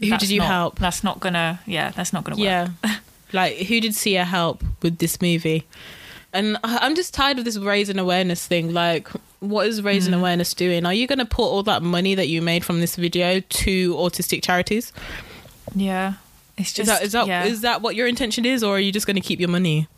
who 0.00 0.16
did 0.16 0.30
you 0.30 0.38
not- 0.38 0.46
help 0.48 0.78
That's 0.78 1.04
not 1.04 1.20
gonna. 1.20 1.60
Yeah, 1.66 1.90
that's 1.90 2.12
not 2.12 2.24
gonna 2.24 2.36
work. 2.36 2.44
Yeah. 2.44 2.68
like, 3.32 3.58
who 3.58 3.80
did 3.80 3.94
Sia 3.94 4.24
help 4.24 4.64
with 4.82 4.98
this 4.98 5.20
movie? 5.20 5.66
And 6.32 6.56
I- 6.64 6.78
I'm 6.78 6.94
just 6.94 7.12
tired 7.12 7.38
of 7.38 7.44
this 7.44 7.58
raising 7.58 7.98
awareness 7.98 8.46
thing. 8.46 8.72
Like, 8.72 9.08
what 9.40 9.66
is 9.66 9.82
raising 9.82 10.14
Mm. 10.14 10.18
awareness 10.20 10.54
doing? 10.54 10.86
Are 10.86 10.94
you 10.94 11.06
going 11.06 11.18
to 11.18 11.24
put 11.24 11.44
all 11.44 11.62
that 11.64 11.82
money 11.82 12.14
that 12.14 12.28
you 12.28 12.40
made 12.40 12.64
from 12.64 12.80
this 12.80 12.94
video 12.96 13.40
to 13.40 13.94
autistic 13.96 14.42
charities? 14.42 14.92
Yeah. 15.74 16.14
It's 16.60 16.78
Is 16.78 16.86
that 16.86 17.02
is 17.02 17.12
that 17.12 17.26
yeah. 17.26 17.44
is 17.44 17.60
that 17.62 17.82
what 17.82 17.94
your 17.96 18.06
intention 18.06 18.44
is, 18.44 18.62
or 18.62 18.76
are 18.76 18.80
you 18.80 18.92
just 18.92 19.06
going 19.06 19.16
to 19.16 19.20
keep 19.22 19.40
your 19.40 19.48
money 19.48 19.88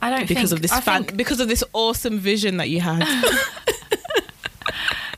I 0.00 0.10
don't 0.10 0.28
because 0.28 0.50
think, 0.50 0.52
of 0.52 0.62
this 0.62 0.72
I 0.72 0.80
fan- 0.80 1.04
think- 1.04 1.16
because 1.16 1.40
of 1.40 1.48
this 1.48 1.64
awesome 1.72 2.18
vision 2.18 2.56
that 2.58 2.68
you 2.68 2.80
had? 2.80 3.02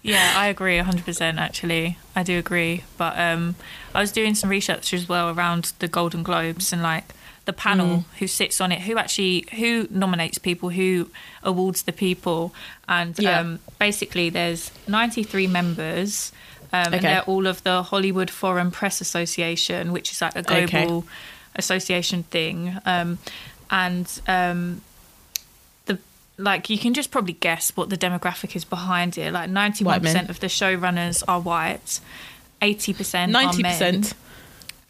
Yeah, 0.03 0.33
I 0.35 0.47
agree 0.47 0.79
100% 0.79 1.37
actually. 1.39 1.99
I 2.17 2.23
do 2.23 2.39
agree. 2.39 2.85
But 2.97 3.19
um, 3.19 3.55
I 3.95 4.01
was 4.01 4.11
doing 4.13 4.35
some 4.35 4.49
research 4.49 4.95
as 4.95 5.07
well 5.09 5.29
around 5.29 5.73
the 5.79 5.89
Golden 5.89 6.23
Globes 6.23 6.73
and 6.73 6.83
like 6.83 7.05
the 7.45 7.53
panel 7.53 7.87
Mm. 7.99 8.05
who 8.19 8.27
sits 8.27 8.63
on 8.63 8.73
it, 8.73 8.81
who 8.83 8.97
actually 8.97 9.45
who 9.59 9.87
nominates 9.91 10.39
people, 10.39 10.71
who 10.71 11.11
awards 11.43 11.83
the 11.83 11.93
people. 11.93 12.55
And 12.89 13.19
Yeah. 13.19 13.41
um, 13.41 13.59
basically 13.79 14.31
there's 14.31 14.71
93 14.89 15.47
members 15.47 16.33
um, 16.73 16.87
Okay. 16.87 16.97
and 16.97 17.05
they're 17.05 17.23
all 17.23 17.47
of 17.47 17.62
the 17.64 17.83
Hollywood 17.83 18.31
Foreign 18.31 18.71
Press 18.71 19.01
Association, 19.01 19.93
which 19.93 20.12
is 20.12 20.21
like 20.21 20.37
a 20.37 20.43
global 20.43 20.99
Okay. 20.99 21.09
association 21.57 22.23
thing. 22.25 22.79
Um, 22.87 23.18
and 23.71 24.21
um, 24.29 24.81
the 25.87 25.99
like 26.39 26.68
you 26.71 26.79
can 26.79 26.95
just 26.95 27.11
probably 27.11 27.35
guess 27.35 27.77
what 27.77 27.89
the 27.91 27.97
demographic 27.97 28.55
is 28.57 28.64
behind 28.64 29.16
it. 29.18 29.33
Like 29.33 29.51
ninety-one 29.51 30.01
percent 30.01 30.31
of 30.31 30.41
the 30.41 30.47
showrunners 30.49 31.23
are 31.29 31.41
white, 31.41 32.01
eighty 32.62 32.93
percent 32.93 33.33
Ninety 33.33 33.59
are 33.61 33.62
men. 33.62 33.73
percent. 33.73 34.14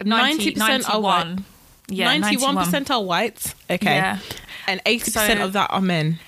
Ninety 0.05 0.51
percent 0.53 0.89
are 0.89 1.01
white. 1.01 1.25
91. 1.27 1.45
Yeah, 1.93 2.05
Ninety-one 2.07 2.55
91. 2.55 2.65
percent 2.65 2.91
are 2.91 3.03
white. 3.03 3.55
Okay, 3.71 3.97
Yeah. 3.97 4.19
and 4.67 4.81
eighty 4.87 5.05
percent 5.11 5.41
So- 5.41 5.45
of 5.47 5.53
that 5.55 5.71
are 5.71 5.81
men. 5.81 6.19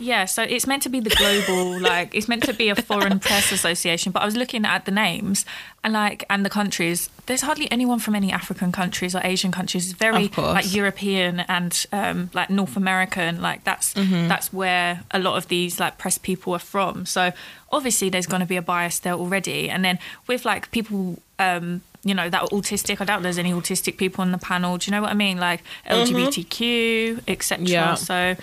Yeah, 0.00 0.26
so 0.26 0.42
it's 0.42 0.66
meant 0.66 0.82
to 0.84 0.88
be 0.88 1.00
the 1.00 1.10
global, 1.10 1.80
like 1.92 2.14
it's 2.14 2.28
meant 2.28 2.44
to 2.44 2.52
be 2.54 2.68
a 2.68 2.76
foreign 2.76 3.18
press 3.18 3.50
association. 3.52 4.12
But 4.12 4.22
I 4.22 4.24
was 4.26 4.36
looking 4.36 4.64
at 4.64 4.84
the 4.84 4.90
names 4.92 5.44
and 5.82 5.92
like 5.92 6.24
and 6.30 6.44
the 6.44 6.50
countries. 6.50 7.10
There's 7.26 7.40
hardly 7.42 7.70
anyone 7.70 7.98
from 7.98 8.14
any 8.14 8.32
African 8.32 8.70
countries 8.72 9.14
or 9.14 9.20
Asian 9.24 9.50
countries. 9.52 9.90
It's 9.90 9.98
very 9.98 10.28
like 10.36 10.72
European 10.74 11.40
and 11.40 11.84
um, 11.92 12.30
like 12.32 12.48
North 12.50 12.76
American. 12.76 13.42
Like 13.42 13.64
that's 13.64 13.94
Mm-hmm. 13.94 14.28
that's 14.28 14.52
where 14.52 15.02
a 15.10 15.18
lot 15.18 15.36
of 15.36 15.48
these 15.48 15.80
like 15.80 15.98
press 15.98 16.18
people 16.18 16.52
are 16.54 16.58
from. 16.60 17.04
So 17.06 17.32
obviously 17.72 18.08
there's 18.10 18.26
going 18.26 18.40
to 18.40 18.46
be 18.46 18.56
a 18.56 18.62
bias 18.62 19.00
there 19.00 19.14
already. 19.14 19.68
And 19.70 19.84
then 19.84 19.98
with 20.26 20.44
like 20.44 20.70
people. 20.70 21.18
Um, 21.40 21.82
you 22.04 22.14
know 22.14 22.30
that 22.30 22.42
are 22.42 22.48
autistic. 22.48 23.00
I 23.00 23.04
doubt 23.04 23.22
there's 23.22 23.38
any 23.38 23.52
autistic 23.52 23.96
people 23.96 24.22
on 24.22 24.30
the 24.30 24.38
panel. 24.38 24.78
Do 24.78 24.88
you 24.88 24.92
know 24.92 25.02
what 25.02 25.10
I 25.10 25.14
mean? 25.14 25.38
Like 25.38 25.62
LGBTQ, 25.90 27.22
etc. 27.28 27.64
Mm-hmm. 27.64 27.72
Yeah. 27.72 27.94
So 27.94 28.36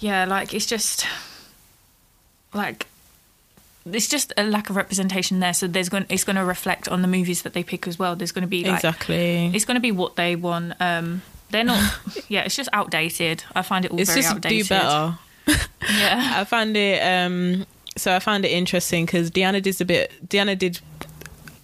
yeah 0.00 0.24
like 0.24 0.54
it's 0.54 0.66
just 0.66 1.06
like 2.54 2.86
it's 3.92 4.08
just 4.08 4.32
a 4.36 4.44
lack 4.44 4.70
of 4.70 4.76
representation 4.76 5.40
there. 5.40 5.54
So 5.54 5.66
there's 5.66 5.88
going 5.88 6.06
it's 6.08 6.24
going 6.24 6.36
to 6.36 6.44
reflect 6.44 6.88
on 6.88 7.02
the 7.02 7.08
movies 7.08 7.42
that 7.42 7.52
they 7.54 7.62
pick 7.62 7.86
as 7.86 7.98
well. 7.98 8.16
There's 8.16 8.32
going 8.32 8.42
to 8.42 8.48
be 8.48 8.64
like 8.64 8.74
exactly. 8.76 9.46
it's 9.54 9.64
going 9.64 9.76
to 9.76 9.80
be 9.80 9.92
what 9.92 10.16
they 10.16 10.36
want. 10.36 10.74
Um 10.80 11.22
they're 11.50 11.64
not 11.64 11.98
yeah 12.28 12.42
it's 12.42 12.56
just 12.56 12.68
outdated. 12.72 13.44
I 13.54 13.62
find 13.62 13.84
it 13.84 13.90
all 13.90 14.00
It's 14.00 14.10
very 14.10 14.22
just 14.22 14.34
outdated. 14.34 14.66
do 14.66 14.74
better. 14.74 15.18
yeah. 15.90 16.32
I 16.36 16.44
found 16.44 16.76
it 16.76 17.00
um 17.02 17.66
so 17.96 18.14
I 18.14 18.18
found 18.18 18.44
it 18.44 18.50
interesting 18.50 19.06
because 19.06 19.30
Deanna 19.30 19.62
did 19.62 19.80
a 19.80 19.84
bit 19.84 20.12
Deanna 20.26 20.58
did 20.58 20.80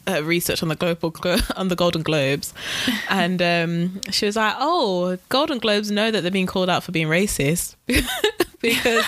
uh, 0.09 0.23
research 0.25 0.63
on 0.63 0.69
the 0.69 0.77
global 0.77 1.11
Glo- 1.23 1.37
on 1.57 1.69
the 1.69 1.77
Golden 1.77 2.03
Globes. 2.03 2.53
And 3.09 3.41
um 3.43 4.01
she 4.11 4.27
was 4.27 4.37
like 4.37 4.55
oh 4.59 5.19
Golden 5.29 5.59
Globes 5.59 5.91
know 5.91 6.11
that 6.11 6.23
they're 6.23 6.31
being 6.31 6.47
called 6.47 6.69
out 6.71 6.83
for 6.85 6.93
being 6.93 7.09
racist. 7.09 7.77
Because 8.65 9.05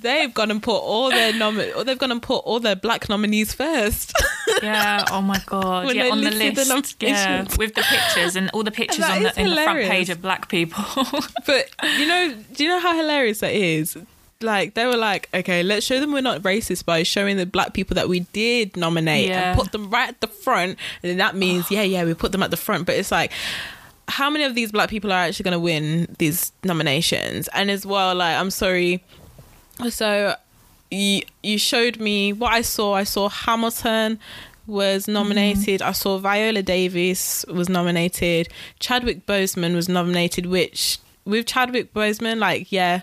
they've 0.00 0.32
gone 0.32 0.52
and 0.52 0.62
put 0.62 0.78
all 0.78 1.10
their 1.10 1.32
nom- 1.32 1.58
or 1.58 1.82
they've 1.82 1.98
gone 1.98 2.12
and 2.12 2.22
put 2.22 2.36
all 2.44 2.60
their 2.60 2.76
black 2.76 3.08
nominees 3.08 3.52
first. 3.52 4.12
Yeah 4.62 5.04
oh 5.10 5.20
my 5.22 5.42
god. 5.46 5.92
Yeah 5.92 6.04
on 6.10 6.20
the 6.22 6.30
listed 6.30 6.54
the 6.54 6.72
list. 6.72 7.02
yeah 7.02 7.42
with 7.58 7.74
the 7.74 7.82
pictures 7.82 8.36
and 8.36 8.48
all 8.50 8.62
the 8.62 8.70
pictures 8.70 9.04
on 9.04 9.24
the, 9.24 9.40
in 9.40 9.50
the 9.50 9.56
front 9.56 9.80
page 9.88 10.08
of 10.08 10.22
black 10.22 10.48
people. 10.48 10.84
But 11.44 11.68
you 11.98 12.06
know 12.06 12.34
do 12.52 12.62
you 12.62 12.70
know 12.70 12.78
how 12.78 12.96
hilarious 12.96 13.40
that 13.40 13.52
is 13.54 13.96
like 14.42 14.74
they 14.74 14.86
were 14.86 14.96
like 14.96 15.28
okay 15.32 15.62
let's 15.62 15.86
show 15.86 15.98
them 15.98 16.12
we're 16.12 16.20
not 16.20 16.42
racist 16.42 16.84
by 16.84 17.02
showing 17.02 17.36
the 17.36 17.46
black 17.46 17.72
people 17.72 17.94
that 17.94 18.08
we 18.08 18.20
did 18.20 18.76
nominate 18.76 19.28
Yeah. 19.28 19.50
and 19.50 19.58
put 19.58 19.72
them 19.72 19.90
right 19.90 20.08
at 20.08 20.20
the 20.20 20.26
front. 20.26 20.78
And 21.02 21.10
then 21.10 21.16
that 21.18 21.34
means 21.34 21.70
yeah 21.70 21.82
yeah 21.82 22.04
we 22.04 22.14
put 22.14 22.32
them 22.32 22.42
at 22.42 22.50
the 22.50 22.56
front. 22.56 22.86
But 22.86 22.96
it's 22.96 23.10
like 23.10 23.32
how 24.08 24.30
many 24.30 24.44
of 24.44 24.54
these 24.54 24.70
black 24.70 24.88
people 24.88 25.12
are 25.12 25.24
actually 25.24 25.44
going 25.44 25.52
to 25.52 25.60
win 25.60 26.14
these 26.18 26.52
nominations? 26.62 27.48
And 27.48 27.70
as 27.70 27.86
well 27.86 28.14
like 28.14 28.36
i'm 28.36 28.50
sorry. 28.50 29.02
So 29.88 30.34
you, 30.90 31.22
you 31.42 31.58
showed 31.58 31.98
me 31.98 32.32
what 32.32 32.52
i 32.52 32.62
saw. 32.62 32.94
I 32.94 33.04
saw 33.04 33.28
hamilton 33.28 34.18
was 34.66 35.04
mm-hmm. 35.04 35.12
nominated. 35.12 35.82
I 35.82 35.92
saw 35.92 36.18
viola 36.18 36.62
davis 36.62 37.44
was 37.48 37.68
nominated. 37.68 38.48
Chadwick 38.80 39.26
boseman 39.26 39.74
was 39.74 39.88
nominated 39.88 40.46
which 40.46 40.98
with 41.24 41.46
chadwick 41.46 41.92
boseman 41.92 42.38
like 42.38 42.70
yeah 42.70 43.02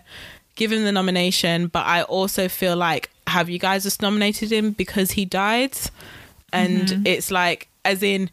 give 0.56 0.72
him 0.72 0.84
the 0.84 0.92
nomination 0.92 1.68
but 1.68 1.86
i 1.86 2.02
also 2.04 2.48
feel 2.48 2.76
like 2.76 3.10
have 3.28 3.50
you 3.50 3.60
guys 3.60 3.84
just 3.84 4.02
nominated 4.02 4.52
him 4.52 4.72
because 4.72 5.12
he 5.12 5.26
died 5.26 5.76
and 6.52 6.88
mm-hmm. 6.88 7.08
it's 7.08 7.32
like 7.32 7.68
as 7.86 8.04
in 8.04 8.30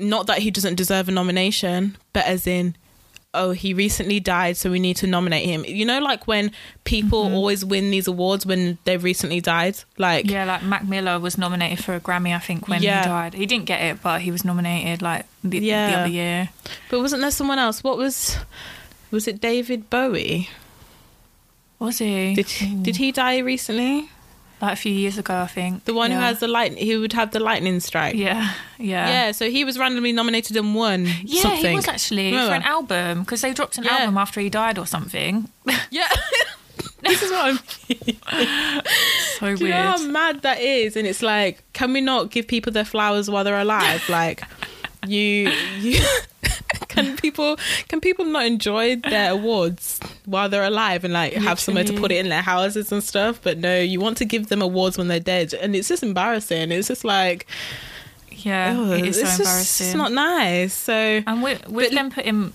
not 0.00 0.26
that 0.26 0.38
he 0.38 0.50
doesn't 0.50 0.74
deserve 0.74 1.08
a 1.08 1.12
nomination, 1.12 1.96
but 2.12 2.24
as 2.24 2.46
in, 2.46 2.74
oh, 3.34 3.52
he 3.52 3.74
recently 3.74 4.18
died, 4.18 4.56
so 4.56 4.70
we 4.70 4.80
need 4.80 4.96
to 4.96 5.06
nominate 5.06 5.46
him. 5.46 5.64
You 5.64 5.84
know, 5.84 6.00
like 6.00 6.26
when 6.26 6.50
people 6.84 7.26
mm-hmm. 7.26 7.34
always 7.34 7.64
win 7.64 7.90
these 7.90 8.08
awards 8.08 8.46
when 8.46 8.78
they've 8.84 9.02
recently 9.02 9.40
died. 9.40 9.78
Like, 9.98 10.28
Yeah, 10.28 10.44
like 10.44 10.62
Mac 10.62 10.84
Miller 10.84 11.20
was 11.20 11.38
nominated 11.38 11.84
for 11.84 11.94
a 11.94 12.00
Grammy, 12.00 12.34
I 12.34 12.38
think, 12.38 12.66
when 12.66 12.82
Yeah. 12.82 13.02
he 13.02 13.08
died. 13.08 13.34
He 13.34 13.46
didn't 13.46 13.66
get 13.66 13.82
it, 13.82 14.02
but 14.02 14.22
he 14.22 14.30
was 14.30 14.44
nominated 14.44 15.02
like 15.02 15.26
the, 15.44 15.60
the 15.60 15.74
other 15.74 16.08
year. 16.08 16.48
but 16.90 17.00
wasn't 17.00 17.22
there 17.22 17.30
someone 17.30 17.58
else? 17.58 17.84
What 17.84 17.98
was? 17.98 18.38
Was 19.10 19.28
it 19.28 19.40
David 19.40 19.90
Bowie? 19.90 20.48
Was 21.80 21.98
he? 21.98 22.34
Did 22.34 22.46
did 22.84 22.96
he 22.96 23.10
die 23.10 23.38
recently? 23.38 24.08
like 24.62 24.74
a 24.74 24.76
few 24.76 24.92
years 24.92 25.16
ago, 25.16 25.34
I 25.40 25.46
think. 25.46 25.86
The 25.86 25.94
one 25.94 26.10
who 26.10 26.18
has 26.18 26.38
the 26.40 26.46
light, 26.46 26.76
he 26.76 26.94
would 26.94 27.14
have 27.14 27.30
the 27.30 27.40
lightning 27.40 27.80
strike. 27.80 28.14
Yeah, 28.14 28.52
yeah. 28.78 29.08
Yeah, 29.08 29.32
so 29.32 29.48
he 29.50 29.64
was 29.64 29.78
randomly 29.78 30.12
nominated 30.12 30.54
and 30.54 30.74
won 30.74 31.06
Yeah, 31.24 31.40
something. 31.40 31.70
he 31.70 31.74
was 31.76 31.88
actually 31.88 32.32
for 32.32 32.52
an 32.52 32.62
album 32.64 33.20
because 33.20 33.40
they 33.40 33.54
dropped 33.54 33.78
an 33.78 33.84
Yeah. 33.84 33.96
album 34.00 34.18
after 34.18 34.38
he 34.38 34.50
died 34.50 34.78
or 34.78 34.86
something. 34.86 35.48
Yeah. 35.90 36.08
this 37.02 37.22
is 37.22 37.30
what 37.30 37.44
I'm. 37.46 37.58
So 39.38 39.56
Do 39.56 39.64
you 39.64 39.70
know 39.70 39.82
how 39.96 40.06
mad 40.06 40.42
that 40.42 40.60
is? 40.60 40.94
And 40.96 41.06
it's 41.06 41.22
like, 41.22 41.62
can 41.72 41.94
we 41.94 42.02
not 42.02 42.30
give 42.30 42.46
people 42.46 42.70
their 42.70 42.84
flowers 42.84 43.30
while 43.30 43.44
they're 43.44 43.58
alive? 43.58 44.06
Like, 44.10 44.42
you, 45.06 45.50
you. 45.80 45.98
Can 46.90 47.16
people 47.24 47.56
can 47.88 48.00
people 48.00 48.24
not 48.26 48.44
enjoy 48.46 48.96
their 48.96 49.32
awards 49.32 49.98
while 50.26 50.48
they're 50.48 50.64
alive 50.64 51.04
and 51.04 51.12
like 51.14 51.32
have 51.32 51.58
somewhere 51.58 51.84
to 51.84 51.92
put 51.98 52.12
it 52.12 52.16
in 52.18 52.28
their 52.28 52.42
houses 52.42 52.92
and 52.92 53.02
stuff? 53.02 53.40
But 53.42 53.58
no, 53.58 53.80
you 53.80 53.98
want 54.00 54.18
to 54.18 54.24
give 54.24 54.48
them 54.48 54.60
awards 54.62 54.98
when 54.98 55.08
they're 55.08 55.20
dead, 55.20 55.54
and 55.54 55.74
it's 55.74 55.88
just 55.88 56.02
embarrassing. 56.02 56.70
It's 56.72 56.88
just 56.88 57.04
like, 57.04 57.46
Yeah, 58.30 58.76
ugh, 58.78 58.98
it 59.00 59.06
is 59.06 59.16
so 59.16 59.22
it's 59.22 59.30
just 59.36 59.40
embarrassing. 59.40 59.86
it's 59.88 59.96
not 59.96 60.12
nice. 60.12 60.74
So 60.74 60.92
and 61.26 61.42
with, 61.42 61.66
with 61.68 61.90
But- 61.90 61.94
them 61.94 62.10
putting, 62.10 62.52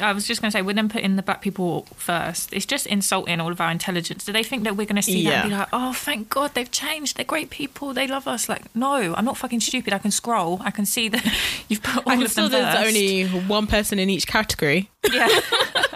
I 0.00 0.12
was 0.12 0.26
just 0.26 0.40
going 0.40 0.50
to 0.50 0.56
say, 0.56 0.62
with 0.62 0.76
them 0.76 0.88
putting 0.88 1.16
the 1.16 1.22
black 1.22 1.40
people 1.42 1.86
first, 1.96 2.52
it's 2.52 2.66
just 2.66 2.86
insulting 2.86 3.40
all 3.40 3.50
of 3.50 3.60
our 3.60 3.70
intelligence. 3.70 4.24
Do 4.24 4.32
they 4.32 4.44
think 4.44 4.62
that 4.64 4.76
we're 4.76 4.86
going 4.86 4.96
to 4.96 5.02
see 5.02 5.24
that 5.24 5.32
and 5.44 5.50
be 5.50 5.56
like, 5.56 5.68
oh, 5.72 5.92
thank 5.92 6.28
God 6.30 6.54
they've 6.54 6.70
changed. 6.70 7.16
They're 7.16 7.24
great 7.24 7.50
people. 7.50 7.92
They 7.92 8.06
love 8.06 8.28
us. 8.28 8.48
Like, 8.48 8.72
no, 8.76 9.14
I'm 9.16 9.24
not 9.24 9.36
fucking 9.36 9.60
stupid. 9.60 9.92
I 9.92 9.98
can 9.98 10.10
scroll. 10.12 10.60
I 10.62 10.70
can 10.70 10.86
see 10.86 11.08
that 11.08 11.24
you've 11.68 11.82
put 11.82 12.06
all 12.06 12.12
I 12.12 12.16
can 12.16 12.24
of 12.24 12.30
still 12.30 12.48
them 12.48 12.62
there's 12.62 12.74
first. 12.76 12.86
only 12.86 13.24
one 13.48 13.66
person 13.66 13.98
in 13.98 14.08
each 14.10 14.26
category. 14.28 14.88
yeah, 15.12 15.26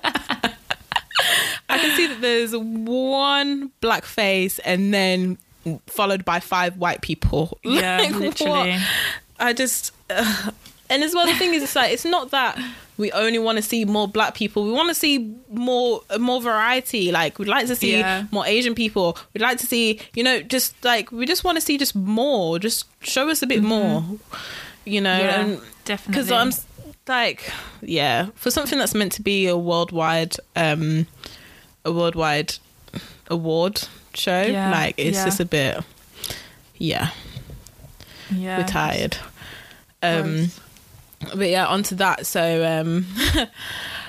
I 1.68 1.78
can 1.78 1.96
see 1.96 2.06
that 2.08 2.20
there's 2.20 2.54
one 2.56 3.70
black 3.80 4.04
face 4.04 4.58
and 4.60 4.92
then 4.92 5.38
followed 5.86 6.24
by 6.24 6.40
five 6.40 6.76
white 6.76 7.00
people. 7.00 7.58
yeah, 7.64 7.98
Like, 7.98 8.10
what? 8.12 8.20
literally. 8.20 8.76
I 9.38 9.52
just, 9.52 9.92
ugh. 10.10 10.54
And 10.90 11.02
as 11.02 11.14
well, 11.14 11.26
the 11.26 11.34
thing 11.34 11.54
is, 11.54 11.62
it's 11.62 11.76
like 11.76 11.92
it's 11.92 12.04
not 12.04 12.30
that 12.30 12.58
we 12.96 13.10
only 13.12 13.38
want 13.38 13.56
to 13.56 13.62
see 13.62 13.84
more 13.84 14.06
black 14.06 14.34
people. 14.34 14.64
We 14.64 14.72
want 14.72 14.88
to 14.88 14.94
see 14.94 15.34
more 15.50 16.02
more 16.18 16.40
variety. 16.40 17.10
Like 17.12 17.38
we'd 17.38 17.48
like 17.48 17.66
to 17.66 17.76
see 17.76 17.98
Yeah. 17.98 18.26
more 18.30 18.46
Asian 18.46 18.74
people. 18.74 19.16
We'd 19.32 19.40
like 19.42 19.58
to 19.58 19.66
see, 19.66 20.00
you 20.14 20.22
know, 20.22 20.40
just 20.42 20.74
like 20.84 21.10
we 21.10 21.26
just 21.26 21.42
want 21.44 21.56
to 21.56 21.60
see 21.60 21.78
just 21.78 21.94
more. 21.94 22.58
Just 22.58 22.86
show 23.02 23.28
us 23.30 23.42
a 23.42 23.46
bit 23.46 23.62
more. 23.62 24.04
You 24.84 25.00
know, 25.00 25.10
Mm-hmm. 25.18 25.24
Yeah, 25.28 25.40
and 25.40 25.60
definitely. 25.86 26.22
because 26.24 26.30
I'm 26.30 26.52
like, 27.08 27.50
yeah, 27.82 28.26
for 28.34 28.50
something 28.50 28.78
that's 28.78 28.94
meant 28.94 29.12
to 29.12 29.22
be 29.22 29.46
a 29.46 29.56
worldwide, 29.56 30.36
um, 30.56 31.06
a 31.84 31.90
worldwide 31.92 32.54
award 33.28 33.82
show, 34.14 34.42
Yeah, 34.42 34.70
like 34.70 34.94
it's 34.98 35.24
just 35.24 35.40
a 35.40 35.44
bit, 35.46 35.82
yeah, 36.76 37.10
yeah. 38.30 38.58
we're 38.58 38.66
tired. 38.66 39.16
Um, 40.02 40.22
Gross. 40.36 40.60
But 41.34 41.48
yeah, 41.48 41.66
onto 41.66 41.94
that. 41.96 42.26
So, 42.26 42.64
um, 42.64 43.06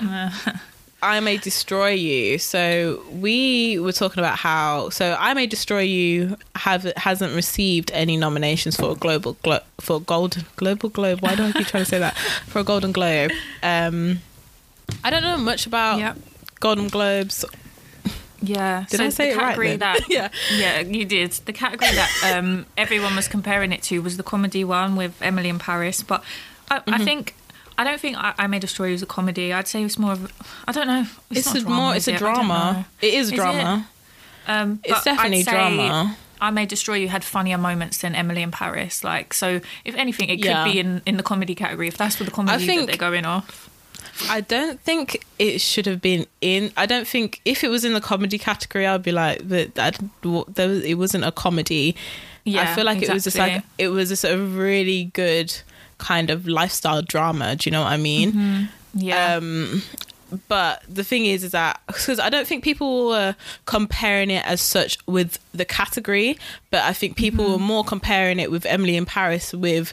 I 1.02 1.20
may 1.20 1.36
destroy 1.36 1.90
you. 1.90 2.38
So 2.38 3.02
we 3.12 3.78
were 3.78 3.92
talking 3.92 4.18
about 4.18 4.38
how 4.38 4.88
so 4.90 5.16
I 5.18 5.34
may 5.34 5.46
destroy 5.46 5.80
you 5.80 6.36
have 6.56 6.84
hasn't 6.96 7.34
received 7.34 7.90
any 7.92 8.16
nominations 8.16 8.76
for 8.76 8.92
a 8.92 8.94
global 8.94 9.34
glo- 9.42 9.60
for 9.78 10.00
golden 10.00 10.44
global 10.56 10.88
globe. 10.88 11.20
Why 11.20 11.34
do 11.34 11.44
I 11.44 11.52
keep 11.52 11.66
trying 11.66 11.84
to 11.84 11.88
say 11.90 11.98
that 11.98 12.16
for 12.46 12.60
a 12.60 12.64
Golden 12.64 12.92
Globe? 12.92 13.30
Um, 13.62 14.20
I 15.04 15.10
don't 15.10 15.22
know 15.22 15.36
much 15.36 15.66
about 15.66 15.98
Yep. 15.98 16.18
Golden 16.60 16.88
Globes. 16.88 17.44
Yeah. 18.42 18.86
Did 18.90 18.98
so 18.98 19.04
I 19.06 19.08
say 19.10 19.34
the 19.34 19.40
it 19.40 19.58
right? 19.58 19.78
that 19.80 20.00
yeah, 20.08 20.28
Yeah, 20.54 20.80
you 20.80 21.04
did. 21.04 21.32
The 21.32 21.52
category 21.52 21.90
that 21.92 22.34
um, 22.36 22.66
everyone 22.76 23.16
was 23.16 23.28
comparing 23.28 23.72
it 23.72 23.82
to 23.84 24.00
was 24.00 24.16
the 24.16 24.22
comedy 24.22 24.64
one 24.64 24.96
with 24.96 25.20
Emily 25.22 25.48
in 25.48 25.58
Paris. 25.58 26.02
But 26.02 26.22
I, 26.70 26.78
Mm-hmm. 26.80 26.94
I 26.94 26.98
think 27.04 27.34
I 27.78 27.84
don't 27.84 28.00
think 28.00 28.16
I, 28.16 28.34
I 28.38 28.46
May 28.46 28.58
Destroy 28.58 28.86
You 28.88 28.94
is 28.94 29.02
a 29.02 29.06
comedy. 29.06 29.52
I'd 29.52 29.68
say 29.68 29.82
it's 29.84 29.98
more 29.98 30.12
of 30.12 30.32
I 30.66 30.72
don't 30.72 30.86
know. 30.86 31.04
it's, 31.30 31.46
not 31.46 31.56
a 31.56 31.60
drama, 31.60 31.76
more 31.76 31.94
it's 31.96 32.08
a 32.08 32.12
it? 32.12 32.16
I 32.16 32.18
don't 32.18 32.28
know. 32.28 32.34
drama. 32.34 32.86
It 33.02 33.14
is 33.14 33.26
Is 33.28 33.32
it? 33.32 33.36
drama. 33.36 33.88
Um, 34.48 34.80
It's 34.84 35.02
definitely 35.04 35.42
drama. 35.42 36.16
I 36.40 36.50
May 36.50 36.66
Destroy 36.66 36.96
You 36.96 37.08
had 37.08 37.24
funnier 37.24 37.58
moments 37.58 37.98
than 37.98 38.14
Emily 38.14 38.42
in 38.42 38.50
Paris. 38.50 39.02
Like 39.04 39.32
so, 39.34 39.60
if 39.84 39.94
anything, 39.94 40.28
it 40.28 40.36
could 40.36 40.44
Yeah. 40.46 40.64
be 40.64 40.78
in, 40.78 41.02
in 41.06 41.16
the 41.16 41.22
comedy 41.22 41.54
category 41.54 41.88
if 41.88 41.96
that's 41.96 42.18
what 42.20 42.26
the 42.26 42.32
comedy 42.32 42.64
think- 42.66 42.80
that 42.82 42.86
they're 42.98 43.10
going 43.10 43.24
off. 43.26 43.70
I 44.30 44.40
don't 44.40 44.80
think 44.80 45.26
it 45.38 45.60
should 45.60 45.84
have 45.84 46.00
been 46.00 46.26
in. 46.40 46.72
I 46.76 46.86
don't 46.86 47.06
think 47.06 47.42
if 47.44 47.62
it 47.62 47.68
was 47.68 47.84
in 47.84 47.92
the 47.92 48.00
comedy 48.00 48.38
category, 48.38 48.86
I'd 48.86 49.02
be 49.02 49.12
like 49.12 49.46
that. 49.48 49.74
That 49.74 50.00
it 50.86 50.94
wasn't 50.94 51.24
a 51.24 51.32
comedy. 51.32 51.94
Yeah, 52.44 52.62
I 52.62 52.74
feel 52.74 52.84
like 52.86 53.02
it 53.02 53.12
was 53.12 53.24
just 53.24 53.36
like 53.36 53.62
it 53.76 53.88
was 53.88 54.08
just 54.08 54.24
a 54.24 54.38
really 54.38 55.04
good 55.12 55.54
kind 55.98 56.30
of 56.30 56.46
lifestyle 56.46 57.02
drama. 57.02 57.56
Do 57.56 57.68
you 57.68 57.72
know 57.72 57.82
what 57.82 57.92
I 57.92 57.96
mean? 57.96 58.68
Yeah, 58.94 59.34
Um, 59.36 59.82
but 60.48 60.82
the 60.88 61.04
thing 61.04 61.26
is, 61.26 61.44
is 61.44 61.52
that 61.52 61.80
because 61.86 62.18
I 62.18 62.28
don't 62.30 62.46
think 62.46 62.64
people 62.64 63.08
were 63.08 63.36
comparing 63.66 64.30
it 64.30 64.44
as 64.46 64.60
such 64.60 64.98
with 65.06 65.38
the 65.52 65.64
category, 65.64 66.36
but 66.70 66.82
I 66.82 66.92
think 66.92 67.16
people 67.16 67.44
Mm-hmm. 67.44 67.52
were 67.52 67.58
more 67.58 67.84
comparing 67.84 68.40
it 68.40 68.50
with 68.50 68.64
Emily 68.66 68.96
in 68.96 69.04
Paris. 69.06 69.52
With 69.52 69.92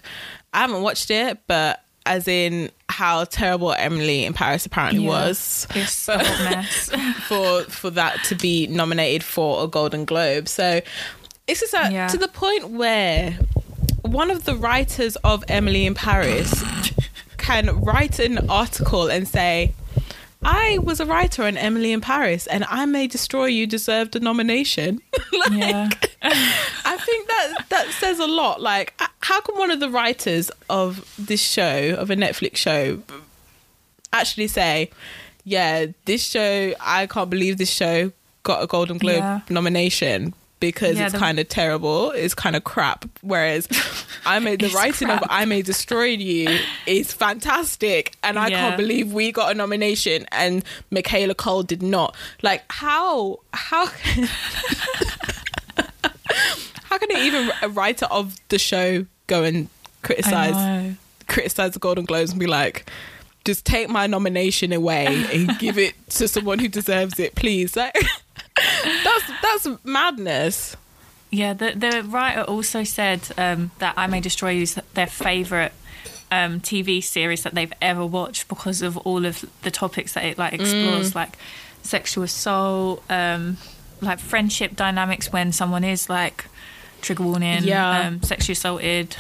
I 0.53 0.59
haven't 0.61 0.81
watched 0.81 1.11
it, 1.11 1.39
but 1.47 1.81
as 2.05 2.27
in 2.27 2.69
how 2.89 3.23
terrible 3.25 3.73
Emily 3.73 4.25
in 4.25 4.33
Paris 4.33 4.65
apparently 4.65 5.03
Yeah. 5.03 5.09
was 5.09 5.67
it's 5.75 6.07
a 6.09 6.17
mess. 6.43 6.89
for 7.27 7.63
for 7.63 7.89
that 7.91 8.23
to 8.25 8.35
be 8.35 8.67
nominated 8.67 9.23
for 9.23 9.63
a 9.63 9.67
Golden 9.67 10.05
Globe. 10.05 10.47
So 10.47 10.81
it's 11.47 11.59
just 11.59 11.73
that 11.73 11.91
Yeah. 11.91 12.07
to 12.07 12.17
the 12.17 12.27
point 12.27 12.69
where 12.69 13.37
one 14.03 14.29
of 14.31 14.45
the 14.45 14.55
writers 14.55 15.15
of 15.17 15.43
Emily 15.47 15.85
in 15.85 15.95
Paris 15.95 16.63
can 17.37 17.81
write 17.81 18.19
an 18.19 18.49
article 18.49 19.07
and 19.09 19.27
say, 19.27 19.73
I 20.45 20.77
was 20.79 20.99
a 20.99 21.05
writer 21.05 21.43
on 21.43 21.55
Emily 21.57 21.91
in 21.93 22.01
Paris 22.01 22.47
and 22.47 22.65
I 22.65 22.85
May 22.85 23.07
Destroy 23.07 23.45
You 23.45 23.65
deserved 23.65 24.15
a 24.15 24.19
nomination. 24.19 25.01
like, 25.39 25.51
yeah, 25.53 25.89
I 26.21 26.97
think 26.97 27.27
that 27.27 27.65
that 27.69 27.87
says 27.91 28.19
a 28.19 28.27
lot. 28.27 28.61
Like, 28.61 28.93
how 29.21 29.39
can 29.41 29.57
one 29.57 29.71
of 29.71 29.79
the 29.79 29.89
writers 29.89 30.51
of 30.69 31.09
this 31.17 31.41
show, 31.41 31.95
of 31.97 32.09
a 32.09 32.15
Netflix 32.15 32.57
show, 32.57 33.01
actually 34.11 34.47
say, 34.47 34.91
"Yeah, 35.45 35.87
this 36.05 36.23
show, 36.25 36.73
I 36.81 37.07
can't 37.07 37.29
believe 37.29 37.57
this 37.57 37.71
show 37.71 38.11
got 38.43 38.61
a 38.61 38.67
Golden 38.67 38.97
Globe 38.97 39.19
Yeah. 39.19 39.39
nomination." 39.49 40.33
Because 40.63 40.97
Yeah, 40.97 41.03
it's 41.05 41.13
the- 41.13 41.19
kind 41.19 41.39
of 41.39 41.49
terrible, 41.49 42.11
it's 42.11 42.33
kind 42.33 42.55
of 42.59 42.63
crap. 42.63 43.03
Whereas 43.21 43.67
I 44.25 44.39
made 44.39 44.61
the 44.61 44.69
writing 44.69 45.09
of. 45.09 45.19
I 45.29 45.43
May 45.43 45.61
Destroy 45.61 46.05
You 46.05 46.57
is 46.85 47.11
fantastic, 47.11 48.15
and 48.23 48.39
I 48.39 48.47
Yeah. 48.47 48.59
can't 48.61 48.77
believe 48.77 49.11
we 49.11 49.31
got 49.33 49.51
a 49.51 49.55
nomination 49.55 50.25
and 50.31 50.63
Michaela 50.89 51.35
Coel 51.35 51.63
did 51.63 51.83
not. 51.83 52.15
Like 52.41 52.63
how 52.69 53.39
how 53.53 53.87
how 56.83 56.97
can 56.97 57.11
it 57.11 57.17
even 57.19 57.51
a 57.61 57.69
writer 57.69 58.05
of 58.05 58.35
the 58.49 58.59
show 58.59 59.05
go 59.27 59.43
and 59.43 59.67
criticize 60.01 60.95
criticize 61.27 61.71
the 61.73 61.79
Golden 61.79 62.05
Globes 62.05 62.31
and 62.31 62.39
be 62.39 62.47
like, 62.47 62.89
just 63.45 63.65
take 63.65 63.89
my 63.89 64.07
nomination 64.07 64.71
away 64.73 65.25
and 65.33 65.57
give 65.59 65.77
it 65.77 65.95
to 66.11 66.27
someone 66.27 66.59
who 66.59 66.67
deserves 66.67 67.19
it, 67.19 67.35
please. 67.35 67.75
Like, 67.83 67.95
that's 68.55 69.31
that's 69.41 69.67
madness. 69.83 70.75
Yeah, 71.31 71.53
the 71.53 71.71
the 71.71 72.03
writer 72.03 72.41
also 72.41 72.83
said 72.83 73.21
um, 73.37 73.71
that 73.79 73.95
I 73.97 74.07
May 74.07 74.19
Destroy 74.21 74.51
You 74.51 74.61
is 74.63 74.75
their 74.93 75.07
favourite 75.07 75.71
um, 76.31 76.59
TV 76.59 77.03
series 77.03 77.43
that 77.43 77.53
they've 77.55 77.73
ever 77.81 78.05
watched 78.05 78.47
because 78.47 78.81
of 78.81 78.97
all 78.97 79.25
of 79.25 79.43
the 79.63 79.71
topics 79.71 80.13
that 80.13 80.25
it 80.25 80.37
like 80.37 80.53
explores, 80.53 81.11
Mm. 81.11 81.15
like 81.15 81.37
sexual 81.81 82.23
assault, 82.23 83.03
um, 83.09 83.57
like 84.01 84.19
friendship 84.19 84.75
dynamics 84.75 85.31
when 85.33 85.51
someone 85.51 85.83
is 85.83 86.09
like 86.09 86.45
trigger 87.01 87.23
warning, 87.23 87.63
Yeah. 87.63 88.07
um, 88.07 88.21
sexually 88.23 88.53
assaulted. 88.53 89.15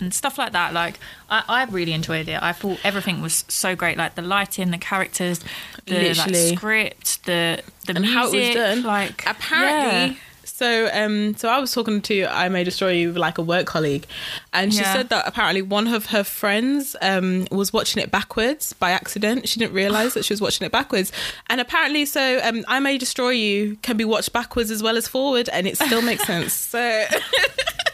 And 0.00 0.14
stuff 0.14 0.38
like 0.38 0.52
that. 0.52 0.72
Like, 0.72 0.98
I, 1.28 1.42
I 1.48 1.64
really 1.64 1.92
enjoyed 1.92 2.26
it. 2.28 2.42
I 2.42 2.52
thought 2.52 2.78
everything 2.84 3.20
was 3.20 3.44
so 3.48 3.76
great. 3.76 3.98
Like 3.98 4.14
the 4.14 4.22
lighting, 4.22 4.70
the 4.70 4.78
characters, 4.78 5.40
the 5.86 6.14
like, 6.14 6.34
script, 6.56 7.24
the 7.26 7.62
the 7.86 7.94
And 7.96 8.00
music. 8.00 8.14
how 8.14 8.32
it 8.32 8.46
was 8.46 8.54
done. 8.54 8.82
Like 8.82 9.24
Apparently. 9.26 10.16
yeah. 10.16 10.22
So, 10.60 10.90
um, 10.92 11.34
so 11.36 11.48
I 11.48 11.58
was 11.58 11.72
talking 11.72 12.02
to 12.02 12.26
I 12.26 12.50
May 12.50 12.64
Destroy 12.64 12.90
You, 12.90 13.12
like 13.12 13.38
a 13.38 13.42
work 13.42 13.64
colleague, 13.66 14.04
and 14.52 14.74
she 14.74 14.80
Yeah. 14.80 14.92
said 14.92 15.08
that 15.08 15.26
apparently 15.26 15.62
one 15.62 15.88
of 15.88 16.06
her 16.06 16.22
friends 16.22 16.94
um, 17.00 17.46
was 17.50 17.72
watching 17.72 18.02
it 18.02 18.10
backwards 18.10 18.74
by 18.74 18.90
accident. 18.90 19.48
She 19.48 19.58
didn't 19.58 19.72
realize 19.72 20.12
that 20.12 20.26
she 20.26 20.34
was 20.34 20.40
watching 20.42 20.66
it 20.66 20.70
backwards, 20.70 21.12
and 21.48 21.62
apparently, 21.62 22.04
so 22.04 22.40
um, 22.44 22.62
I 22.68 22.78
May 22.78 22.98
Destroy 22.98 23.30
You 23.30 23.76
can 23.80 23.96
be 23.96 24.04
watched 24.04 24.34
backwards 24.34 24.70
as 24.70 24.82
well 24.82 24.98
as 24.98 25.08
forward, 25.08 25.48
and 25.48 25.66
it 25.66 25.76
still 25.78 26.02
makes 26.02 26.24
sense. 26.26 26.52
So. 26.70 27.04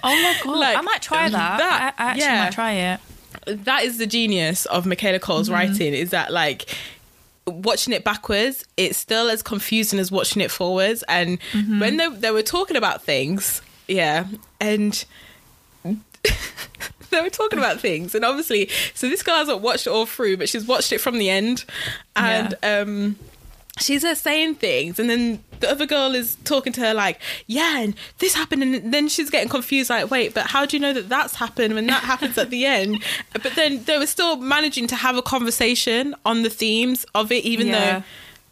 Oh 0.03 0.23
my 0.23 0.37
god! 0.43 0.59
Like, 0.59 0.77
I 0.77 0.81
might 0.81 1.03
try 1.03 1.29
that. 1.29 1.59
that- 1.59 1.95
I, 1.99 2.03
I 2.05 2.07
actually 2.11 2.23
yeah. 2.25 2.45
might 2.45 2.53
try 2.53 2.73
it. 2.73 3.01
that 3.65 3.85
is 3.85 3.99
the 3.99 4.07
genius 4.07 4.67
of 4.67 4.87
Michaela 4.87 5.21
Coel's 5.21 5.49
Mm-hmm. 5.49 5.55
writing 5.71 5.95
is 5.95 6.11
that 6.11 6.33
like 6.33 6.75
watching 7.47 7.93
it 7.93 8.05
backwards, 8.05 8.65
it's 8.77 8.99
still 8.99 9.29
as 9.31 9.43
confusing 9.43 9.99
as 9.99 10.11
watching 10.11 10.43
it 10.43 10.51
forwards. 10.51 11.03
And 11.09 11.39
Mm-hmm. 11.53 11.81
when 11.81 11.97
they, 11.97 12.09
they 12.09 12.31
were 12.31 12.43
talking 12.43 12.77
about 12.77 13.03
things, 13.03 13.63
yeah, 13.89 14.27
and 14.61 15.05
they 17.11 17.21
were 17.23 17.31
talking 17.31 17.59
about 17.59 17.81
things, 17.81 18.15
and 18.15 18.25
obviously, 18.25 18.69
so 18.95 19.09
this 19.09 19.23
girl 19.23 19.37
hasn't 19.37 19.61
watched 19.61 19.87
it 19.87 19.91
all 19.91 20.07
through, 20.07 20.37
but 20.37 20.49
she's 20.49 20.67
watched 20.67 20.93
it 20.93 21.01
from 21.01 21.19
the 21.19 21.31
end, 21.31 21.65
and 22.17 22.55
um, 22.63 23.17
she's 23.79 24.03
there 24.03 24.15
saying 24.17 24.57
things, 24.57 24.99
and 24.99 25.09
then 25.09 25.43
the 25.61 25.71
other 25.71 25.87
girl 25.87 26.15
is 26.15 26.37
talking 26.45 26.73
to 26.75 26.81
her 26.81 26.95
like, 26.95 27.21
yeah, 27.47 27.81
and 27.81 27.95
this 28.19 28.35
happened, 28.35 28.63
and 28.63 28.93
then 28.95 29.09
she's 29.09 29.31
getting 29.31 29.49
confused, 29.49 29.91
like, 29.91 30.11
wait, 30.11 30.35
but 30.35 30.47
how 30.47 30.67
do 30.67 30.77
you 30.77 30.81
know 30.81 30.93
that 30.93 31.09
that's 31.09 31.35
happened 31.37 31.75
when 31.75 31.87
that 31.87 32.03
happens 32.05 32.37
at 32.39 32.51
the 32.51 32.65
end? 32.79 33.03
But 33.33 33.55
then 33.55 33.85
they 33.85 33.99
were 33.99 34.07
still 34.07 34.37
managing 34.37 34.87
to 34.89 34.97
have 34.97 35.17
a 35.17 35.23
conversation 35.23 36.15
on 36.25 36.43
the 36.43 36.51
themes 36.51 37.05
of 37.15 37.31
it, 37.33 37.45
even 37.45 37.69
Yeah. 37.69 37.99
though 38.01 38.05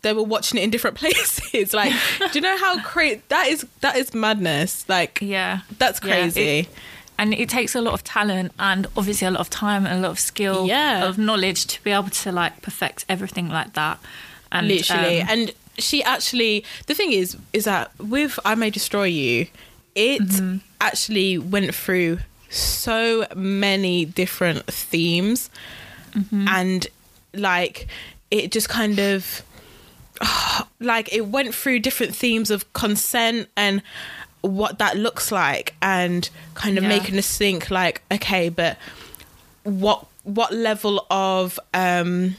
they 0.03 0.13
were 0.13 0.23
watching 0.23 0.59
it 0.61 0.63
in 0.65 0.71
different 0.71 0.97
places. 1.03 1.73
Like, 1.73 1.93
do 2.19 2.29
you 2.35 2.41
know 2.41 2.59
how 2.59 2.81
crazy 2.83 3.23
that 3.29 3.49
is? 3.49 3.67
That 3.81 3.97
is 3.97 4.13
madness. 4.15 4.87
Like, 4.89 5.19
Yeah. 5.23 5.61
that's 5.79 6.01
Yeah, 6.05 6.11
crazy. 6.15 6.41
it- 6.61 6.69
and 7.17 7.33
it 7.33 7.49
takes 7.49 7.77
a 7.77 7.81
lot 7.81 7.95
of 7.95 8.03
talent 8.03 8.51
and 8.59 8.89
obviously 8.97 9.25
a 9.27 9.31
lot 9.31 9.39
of 9.41 9.49
time 9.49 9.87
and 9.87 9.99
a 10.01 10.03
lot 10.03 10.11
of 10.11 10.19
skill 10.19 10.67
Yeah. 10.67 11.05
of 11.05 11.17
knowledge 11.17 11.65
to 11.69 11.83
be 11.85 11.93
able 11.93 12.11
to 12.11 12.33
like 12.33 12.61
perfect 12.61 13.05
everything 13.09 13.49
like 13.49 13.75
that 13.75 14.01
and 14.51 14.67
literally 14.67 15.21
um, 15.23 15.29
and 15.31 15.53
she 15.79 16.03
actually 16.03 16.65
the 16.87 16.95
thing 16.95 17.13
is 17.13 17.37
is 17.53 17.65
that 17.65 17.91
with 17.99 18.39
i 18.45 18.55
may 18.55 18.71
destroy 18.71 19.05
you 19.05 19.47
it 19.95 20.21
Mm-hmm. 20.23 20.57
actually 20.81 21.39
went 21.39 21.75
through 21.75 22.19
so 22.51 23.27
many 23.35 24.05
different 24.05 24.65
themes 24.67 25.51
Mm-hmm. 26.15 26.47
and 26.49 26.87
like 27.33 27.89
it 28.31 28.53
just 28.53 28.69
kind 28.69 28.99
of 29.01 29.43
like 30.81 31.13
it 31.13 31.27
went 31.27 31.55
through 31.55 31.81
different 31.81 32.15
themes 32.15 32.51
of 32.51 32.73
consent 32.73 33.49
and 33.57 33.83
what 34.43 34.79
that 34.79 34.97
looks 34.97 35.33
like 35.33 35.75
and 35.83 36.29
kind 36.55 36.77
of 36.79 36.85
Yeah. 36.85 36.89
making 36.91 37.19
us 37.19 37.37
think 37.37 37.71
like 37.71 38.03
okay 38.13 38.49
but 38.49 38.77
what 39.65 40.07
what 40.23 40.53
level 40.53 41.07
of 41.11 41.59
um 41.73 42.37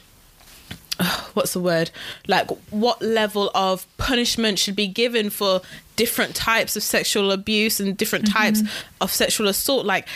what's 1.34 1.54
the 1.54 1.60
word? 1.60 1.92
Like 2.28 2.50
what 2.70 3.02
level 3.02 3.52
of 3.54 3.86
punishment 3.98 4.60
should 4.60 4.76
be 4.76 4.88
given 4.88 5.30
for 5.30 5.62
different 5.96 6.36
types 6.36 6.76
of 6.76 6.84
sexual 6.84 7.32
abuse 7.32 7.80
and 7.80 7.96
different 7.96 8.26
mm-hmm. 8.26 8.38
types 8.38 8.64
of 9.02 9.12
sexual 9.12 9.48
assault? 9.48 9.86
Like 9.86 10.08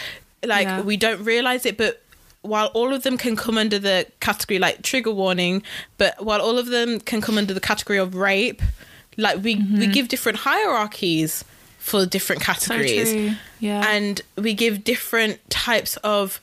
like 0.44 0.68
Yeah. 0.68 0.82
we 0.82 0.98
don't 0.98 1.24
realize 1.24 1.66
it 1.66 1.78
but 1.78 2.02
while 2.42 2.68
all 2.68 2.94
of 2.94 3.04
them 3.04 3.18
can 3.18 3.36
come 3.36 3.58
under 3.58 3.78
the 3.78 4.08
category 4.22 4.60
like 4.60 4.82
trigger 4.82 5.12
warning 5.12 5.62
but 5.98 6.24
while 6.24 6.40
all 6.40 6.58
of 6.58 6.68
them 6.68 7.02
can 7.02 7.20
come 7.20 7.38
under 7.38 7.54
the 7.54 7.60
category 7.60 8.00
of 8.00 8.16
rape 8.16 8.62
like 9.18 9.36
we 9.38 9.56
we 9.56 9.62
mm-hmm. 9.62 9.92
give 9.92 10.08
different 10.08 10.40
hierarchies 10.40 11.44
for 11.80 12.06
different 12.06 12.42
categories 12.42 13.12
true. 13.12 13.32
yeah. 13.60 13.90
And 13.90 14.22
we 14.38 14.54
give 14.54 14.84
different 14.84 15.40
types 15.50 15.98
of 15.98 16.40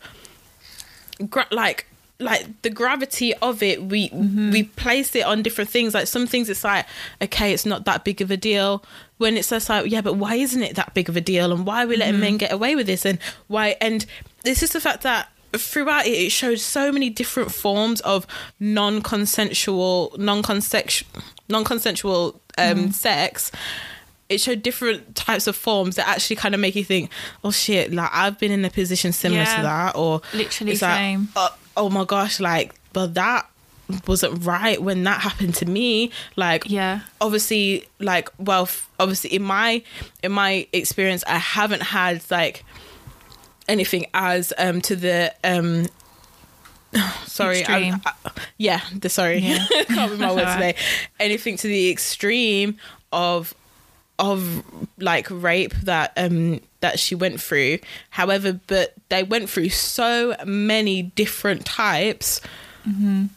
gra- 1.30 1.46
like 1.50 1.86
like 2.18 2.62
the 2.62 2.70
gravity 2.70 3.34
of 3.34 3.62
it 3.62 3.82
we 3.82 4.08
mm-hmm. 4.08 4.50
we 4.50 4.62
place 4.62 5.14
it 5.14 5.24
on 5.24 5.42
different 5.42 5.70
things. 5.70 5.94
Like 5.94 6.06
some 6.06 6.26
things 6.26 6.48
it's 6.48 6.64
like 6.64 6.86
okay 7.20 7.52
it's 7.52 7.66
not 7.66 7.84
that 7.84 8.04
big 8.04 8.20
of 8.20 8.30
a 8.30 8.36
deal. 8.36 8.84
When 9.18 9.36
it's 9.36 9.50
just 9.50 9.68
like 9.68 9.90
yeah 9.90 10.00
but 10.00 10.14
why 10.14 10.36
isn't 10.36 10.62
it 10.62 10.76
that 10.76 10.94
big 10.94 11.08
of 11.08 11.16
a 11.16 11.20
deal? 11.20 11.52
And 11.52 11.66
why 11.66 11.84
are 11.84 11.86
we 11.86 11.96
letting 11.96 12.14
mm-hmm. 12.14 12.20
men 12.22 12.36
get 12.38 12.52
away 12.52 12.74
with 12.74 12.86
this? 12.86 13.04
And 13.04 13.18
why 13.48 13.76
and 13.80 14.06
it's 14.44 14.60
just 14.60 14.72
the 14.72 14.80
fact 14.80 15.02
that 15.02 15.28
throughout 15.52 16.06
it 16.06 16.10
it 16.10 16.30
shows 16.30 16.62
so 16.62 16.92
many 16.92 17.10
different 17.10 17.52
forms 17.52 18.00
of 18.02 18.26
non-consensual 18.60 20.14
non-consensual 20.18 21.04
non-consensual 21.48 22.40
um 22.58 22.76
mm-hmm. 22.76 22.90
sex 22.90 23.52
it 24.28 24.40
showed 24.40 24.62
different 24.62 25.14
types 25.14 25.46
of 25.46 25.54
forms 25.56 25.96
that 25.96 26.08
actually 26.08 26.36
kind 26.36 26.54
of 26.54 26.60
make 26.60 26.74
you 26.74 26.84
think, 26.84 27.10
oh 27.44 27.50
shit, 27.50 27.92
like 27.92 28.10
I've 28.12 28.38
been 28.38 28.50
in 28.52 28.64
a 28.64 28.70
position 28.70 29.12
similar 29.12 29.42
Yeah. 29.42 29.56
to 29.56 29.62
that, 29.62 29.96
or 29.96 30.20
Literally 30.34 30.72
it's 30.72 30.82
like, 30.82 30.96
same. 30.98 31.28
oh, 31.36 31.56
oh 31.76 31.90
my 31.90 32.04
gosh, 32.04 32.40
like, 32.40 32.74
but 32.92 33.14
that 33.14 33.48
wasn't 34.08 34.44
right 34.44 34.82
when 34.82 35.04
that 35.04 35.20
happened 35.20 35.54
to 35.56 35.66
me. 35.66 36.10
Like, 36.34 36.64
yeah 36.68 37.00
obviously, 37.20 37.86
like, 38.00 38.28
well, 38.38 38.62
f- 38.62 38.90
obviously, 38.98 39.32
in 39.34 39.42
my 39.42 39.82
in 40.24 40.32
my 40.32 40.66
experience, 40.72 41.22
I 41.26 41.38
haven't 41.38 41.82
had 41.82 42.22
like 42.30 42.64
anything 43.68 44.06
as 44.14 44.52
um 44.58 44.80
to 44.82 44.96
the 44.96 45.32
um. 45.44 45.86
Sorry, 47.26 47.64
I'm- 47.66 48.00
I, 48.06 48.12
yeah, 48.56 48.80
the 48.94 49.08
sorry, 49.08 49.38
Yeah. 49.38 49.64
can't 49.88 50.18
my 50.18 50.32
words 50.32 50.52
today. 50.54 50.74
Anything 51.20 51.56
to 51.58 51.66
the 51.68 51.90
extreme 51.90 52.78
of 53.12 53.54
of 54.18 54.62
like 54.98 55.26
rape 55.30 55.74
that 55.82 56.12
um 56.16 56.60
that 56.80 56.98
she 56.98 57.14
went 57.14 57.40
through 57.40 57.78
however 58.10 58.58
but 58.66 58.94
they 59.10 59.22
went 59.22 59.48
through 59.50 59.68
so 59.68 60.34
many 60.46 61.02
different 61.02 61.64
types 61.66 62.40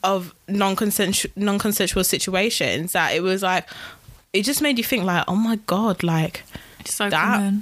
of 0.04 0.34
non-consensual 0.48 1.32
non-consensual 1.36 2.04
situations 2.04 2.92
that 2.94 3.14
it 3.14 3.22
was 3.22 3.42
like 3.42 3.68
it 4.32 4.44
just 4.44 4.62
made 4.62 4.78
you 4.78 4.84
think 4.84 5.04
like 5.06 5.24
oh 5.28 5.36
my 5.36 5.56
god 5.66 6.04
like 6.04 6.44
so 6.86 7.10
that- 7.10 7.54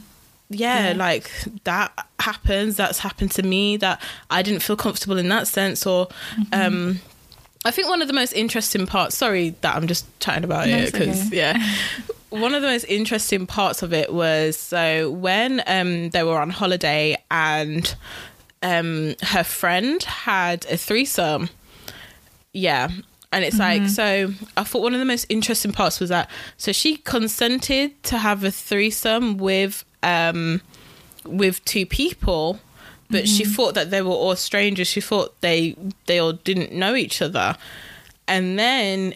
yeah, 0.49 0.89
Yeah. 0.89 0.93
like 0.97 1.29
that 1.63 1.91
happens 2.19 2.75
that's 2.75 2.99
happened 2.99 3.31
to 3.31 3.43
me 3.43 3.77
that 3.77 4.01
i 4.29 4.41
didn't 4.41 4.61
feel 4.61 4.75
comfortable 4.77 5.17
in 5.17 5.27
that 5.29 5.47
sense 5.47 5.85
or 5.85 6.07
Mm-hmm. 6.07 6.53
um 6.75 6.99
i 7.65 7.71
think 7.71 7.87
one 7.89 8.01
of 8.01 8.07
the 8.07 8.13
most 8.13 8.33
interesting 8.33 8.85
parts 8.85 9.17
sorry 9.17 9.55
that 9.61 9.75
i'm 9.75 9.87
just 9.87 10.05
chatting 10.19 10.43
about 10.43 10.67
No, 10.67 10.77
it 10.77 10.91
because 10.91 11.27
okay. 11.27 11.37
yeah 11.37 11.73
one 12.29 12.53
of 12.53 12.61
the 12.61 12.67
most 12.67 12.83
interesting 12.85 13.45
parts 13.47 13.81
of 13.83 13.93
it 13.93 14.11
was 14.13 14.57
so 14.57 15.09
when 15.11 15.61
um 15.67 16.09
they 16.09 16.23
were 16.23 16.39
on 16.39 16.49
holiday 16.49 17.15
and 17.31 17.95
um 18.63 19.15
her 19.21 19.43
friend 19.43 20.03
had 20.03 20.65
a 20.69 20.77
threesome 20.77 21.49
yeah 22.53 22.89
and 23.31 23.43
it's 23.45 23.57
Mm-hmm. 23.59 23.83
like 23.83 23.89
so 23.89 24.33
i 24.57 24.63
thought 24.63 24.81
one 24.81 24.93
of 24.93 24.99
the 24.99 25.05
most 25.05 25.25
interesting 25.29 25.71
parts 25.71 25.99
was 25.99 26.09
that 26.09 26.29
so 26.57 26.71
she 26.71 26.97
consented 26.97 28.01
to 28.03 28.17
have 28.17 28.43
a 28.43 28.51
threesome 28.51 29.37
with 29.37 29.83
um 30.03 30.61
with 31.25 31.63
two 31.65 31.85
people 31.85 32.59
but 33.09 33.27
she 33.27 33.43
Mm-hmm. 33.43 33.53
thought 33.53 33.73
that 33.75 33.89
they 33.91 34.01
were 34.01 34.11
all 34.11 34.35
strangers 34.35 34.87
she 34.87 35.01
thought 35.01 35.39
they 35.41 35.75
they 36.07 36.19
all 36.19 36.33
didn't 36.33 36.71
know 36.73 36.95
each 36.95 37.21
other 37.21 37.55
and 38.27 38.57
then 38.59 39.13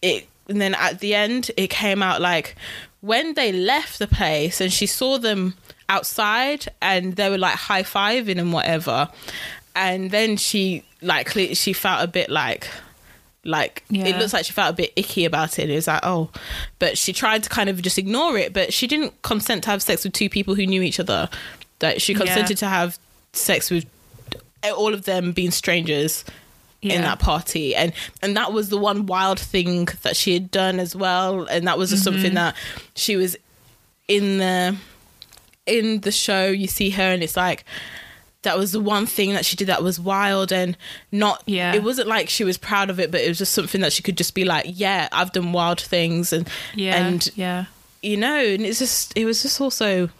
it 0.00 0.26
and 0.48 0.60
then 0.60 0.74
at 0.74 1.00
the 1.00 1.14
end 1.14 1.50
it 1.56 1.68
came 1.68 2.02
out 2.02 2.20
like 2.20 2.54
when 3.00 3.34
they 3.34 3.52
left 3.52 3.98
the 3.98 4.06
place 4.06 4.60
and 4.60 4.72
she 4.72 4.86
saw 4.86 5.18
them 5.18 5.54
outside 5.88 6.66
and 6.82 7.14
they 7.16 7.28
were 7.30 7.38
like 7.38 7.54
high-fiving 7.54 8.38
and 8.38 8.52
whatever 8.52 9.08
and 9.74 10.10
then 10.10 10.36
she 10.36 10.82
like 11.02 11.28
she 11.30 11.72
felt 11.72 12.02
a 12.02 12.06
bit 12.08 12.28
like 12.30 12.68
like 13.44 13.84
it 13.90 14.16
looks 14.18 14.32
like 14.32 14.44
she 14.44 14.52
felt 14.52 14.70
a 14.70 14.76
bit 14.76 14.92
icky 14.96 15.24
about 15.24 15.60
it. 15.60 15.70
It 15.70 15.74
was 15.76 15.86
like, 15.86 16.00
oh, 16.02 16.30
but 16.80 16.98
she 16.98 17.12
tried 17.12 17.44
to 17.44 17.48
kind 17.48 17.68
of 17.70 17.80
just 17.80 17.96
ignore 17.96 18.36
it, 18.36 18.52
but 18.52 18.72
she 18.72 18.88
didn't 18.88 19.22
consent 19.22 19.62
to 19.64 19.70
have 19.70 19.82
sex 19.82 20.02
with 20.02 20.14
two 20.14 20.28
people 20.28 20.56
who 20.56 20.66
knew 20.66 20.82
each 20.82 20.98
other. 20.98 21.28
That 21.78 22.02
she 22.02 22.12
Yeah. 22.12 22.18
consented 22.18 22.56
to 22.56 22.66
have 22.66 22.98
sex 23.34 23.70
with 23.70 23.86
all 24.76 24.92
of 24.92 25.04
them 25.04 25.30
being 25.30 25.52
strangers 25.52 26.24
in 26.94 27.02
that 27.02 27.18
party, 27.18 27.74
and 27.74 27.92
and 28.22 28.36
that 28.36 28.52
was 28.52 28.68
the 28.68 28.78
one 28.78 29.06
wild 29.06 29.38
thing 29.40 29.88
that 30.02 30.16
she 30.16 30.34
had 30.34 30.50
done 30.50 30.78
as 30.78 30.94
well, 30.96 31.44
and 31.46 31.66
that 31.66 31.78
was 31.78 31.90
just 31.90 32.04
something 32.04 32.24
Mm-hmm. 32.24 32.34
that 32.34 32.56
she 32.94 33.16
was 33.16 33.36
in 34.08 34.38
the 34.38 34.76
in 35.66 36.00
the 36.00 36.12
show. 36.12 36.46
You 36.46 36.66
see 36.66 36.90
her, 36.90 37.02
and 37.02 37.22
it's 37.22 37.36
like. 37.36 37.64
That 38.42 38.58
was 38.58 38.70
the 38.70 38.78
one 38.80 39.06
thing 39.06 39.32
that 39.32 39.44
she 39.44 39.56
did 39.56 39.66
that 39.66 39.82
was 39.82 39.98
wild 39.98 40.52
and 40.52 40.76
not. 41.10 41.42
Yeah. 41.46 41.74
It 41.74 41.82
wasn't 41.82 42.06
like 42.06 42.28
she 42.28 42.44
was 42.44 42.56
proud 42.56 42.90
of 42.90 43.00
it, 43.00 43.10
but 43.10 43.20
it 43.20 43.26
was 43.26 43.38
just 43.38 43.52
something 43.52 43.80
that 43.80 43.92
she 43.92 44.04
could 44.04 44.16
just 44.16 44.34
be 44.34 44.44
like, 44.44 44.66
"Yeah, 44.68 45.08
I've 45.10 45.32
done 45.32 45.50
wild 45.52 45.80
things," 45.80 46.32
and 46.32 46.48
yeah 46.72 46.94
and 46.94 47.28
yeah 47.34 47.64
you 48.02 48.16
know, 48.16 48.38
and 48.38 48.64
it's 48.64 48.78
just 48.78 49.12
it 49.16 49.24
was 49.24 49.42
just 49.42 49.60
also, 49.60 50.10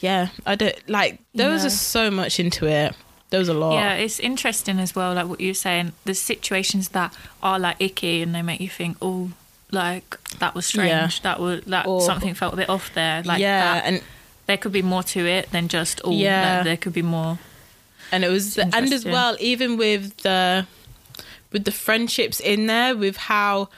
yeah, 0.00 0.28
I 0.44 0.56
don't 0.56 0.76
like 0.90 1.20
there 1.34 1.48
was 1.48 1.62
just 1.62 1.88
so 1.88 2.10
much 2.10 2.38
into 2.38 2.66
it. 2.66 2.94
There 3.30 3.38
was 3.38 3.48
a 3.48 3.54
lot. 3.54 3.74
Yeah, 3.74 3.94
it's 3.94 4.18
interesting 4.18 4.78
as 4.80 4.94
well, 4.94 5.14
like 5.14 5.26
what 5.28 5.40
you're 5.40 5.54
saying. 5.54 5.92
There's 6.04 6.18
situations 6.20 6.90
that 6.90 7.16
are 7.42 7.58
like 7.58 7.76
icky 7.80 8.22
and 8.22 8.34
they 8.34 8.42
make 8.42 8.60
you 8.60 8.68
think, 8.68 8.96
oh, 9.00 9.30
like 9.70 10.16
that 10.40 10.54
was 10.54 10.66
strange. 10.66 10.90
Yeah. 10.90 11.08
That 11.22 11.40
was 11.40 11.62
that 11.66 11.86
Or- 11.86 12.00
something 12.00 12.34
felt 12.34 12.54
a 12.54 12.56
bit 12.56 12.68
off 12.68 12.92
there. 12.94 13.22
Like 13.22 13.40
yeah, 13.40 13.74
that. 13.74 13.84
and 13.86 14.02
there 14.46 14.56
could 14.56 14.72
be 14.72 14.82
more 14.82 15.04
to 15.04 15.26
it 15.26 15.50
than 15.52 15.68
just 15.68 16.00
oh, 16.04 16.10
Yeah. 16.10 16.56
like, 16.56 16.64
there 16.64 16.76
could 16.76 16.92
be 16.92 17.02
more. 17.02 17.38
and 18.10 18.24
it 18.24 18.28
was 18.28 18.58
and 18.58 18.74
as 18.74 19.04
well 19.04 19.36
even 19.38 19.76
with 19.76 20.16
the 20.18 20.66
with 21.52 21.64
the 21.64 21.70
friendships 21.70 22.40
in 22.40 22.66
there 22.66 22.96
with 22.96 23.16
how 23.16 23.68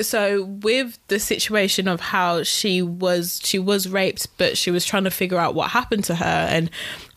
so 0.00 0.44
with 0.44 0.98
the 1.08 1.18
situation 1.18 1.86
of 1.86 2.00
how 2.00 2.42
she 2.42 2.80
was 2.80 3.40
she 3.44 3.58
was 3.58 3.86
raped 3.88 4.26
but 4.38 4.56
she 4.56 4.70
was 4.70 4.86
trying 4.86 5.04
to 5.04 5.10
figure 5.10 5.36
out 5.38 5.54
what 5.54 5.70
happened 5.70 6.04
to 6.04 6.14
her 6.14 6.24
and 6.50 6.70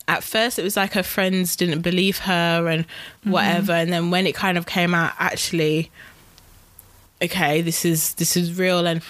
at 0.06 0.22
first 0.22 0.58
it 0.58 0.62
was 0.62 0.76
like 0.76 0.92
her 0.92 1.02
friends 1.02 1.56
didn't 1.56 1.80
believe 1.80 2.18
her 2.18 2.68
and 2.68 2.84
mm-hmm. 2.84 3.30
whatever. 3.30 3.72
And 3.72 3.92
then 3.92 4.10
when 4.10 4.26
it 4.26 4.34
kind 4.34 4.58
of 4.58 4.66
came 4.66 4.94
out 4.94 5.12
actually 5.18 5.90
okay 7.22 7.62
this 7.62 7.84
is 7.84 8.14
this 8.14 8.36
is 8.36 8.58
real. 8.58 8.86
And 8.86 9.02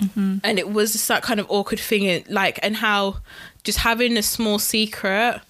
mm-hmm. 0.00 0.38
and 0.44 0.58
it 0.58 0.70
was 0.70 0.92
just 0.92 1.08
that 1.08 1.22
kind 1.22 1.40
of 1.40 1.46
awkward 1.50 1.80
thing 1.80 2.24
like 2.28 2.58
and 2.62 2.76
how 2.76 3.18
just 3.64 3.78
having 3.78 4.16
a 4.16 4.22
small 4.22 4.58
secret 4.58 5.40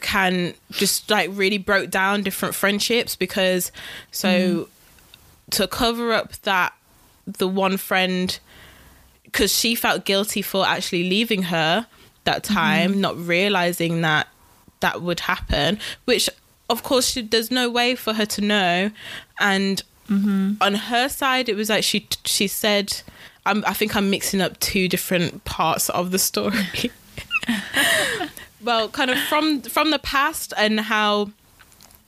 can 0.00 0.54
just 0.70 1.10
like 1.10 1.30
really 1.32 1.58
broke 1.58 1.90
down 1.90 2.22
different 2.22 2.54
friendships 2.54 3.16
because 3.16 3.72
so 4.10 4.28
mm-hmm. 4.28 4.70
to 5.50 5.66
cover 5.66 6.12
up 6.12 6.32
that 6.42 6.72
the 7.26 7.48
one 7.48 7.76
friend 7.76 8.38
because 9.24 9.54
she 9.54 9.74
felt 9.74 10.04
guilty 10.04 10.42
for 10.42 10.66
actually 10.66 11.08
leaving 11.08 11.44
her 11.44 11.86
that 12.28 12.44
mm-hmm. 12.44 12.54
time 12.54 13.00
not 13.00 13.16
realizing 13.16 14.02
that 14.02 14.28
that 14.80 15.02
would 15.02 15.20
happen 15.20 15.78
which 16.04 16.30
of 16.70 16.82
course 16.82 17.08
she, 17.10 17.22
there's 17.22 17.50
no 17.50 17.70
way 17.70 17.94
for 17.94 18.12
her 18.12 18.26
to 18.26 18.40
know. 18.40 18.90
And 19.40 19.82
mm-hmm. 20.08 20.54
on 20.60 20.74
her 20.74 21.08
side 21.08 21.48
it 21.48 21.56
was 21.56 21.68
like 21.68 21.84
she 21.84 22.06
she 22.24 22.46
said 22.46 23.02
I'm, 23.46 23.64
i 23.66 23.72
think 23.72 23.96
i'm 23.96 24.10
mixing 24.10 24.40
up 24.40 24.58
two 24.60 24.88
different 24.88 25.44
parts 25.44 25.88
of 25.90 26.10
the 26.10 26.18
story. 26.18 26.66
Well 28.60 28.88
kind 28.88 29.10
of 29.10 29.18
from 29.20 29.62
from 29.62 29.92
the 29.92 30.00
past 30.00 30.52
and 30.56 30.80
how 30.80 31.30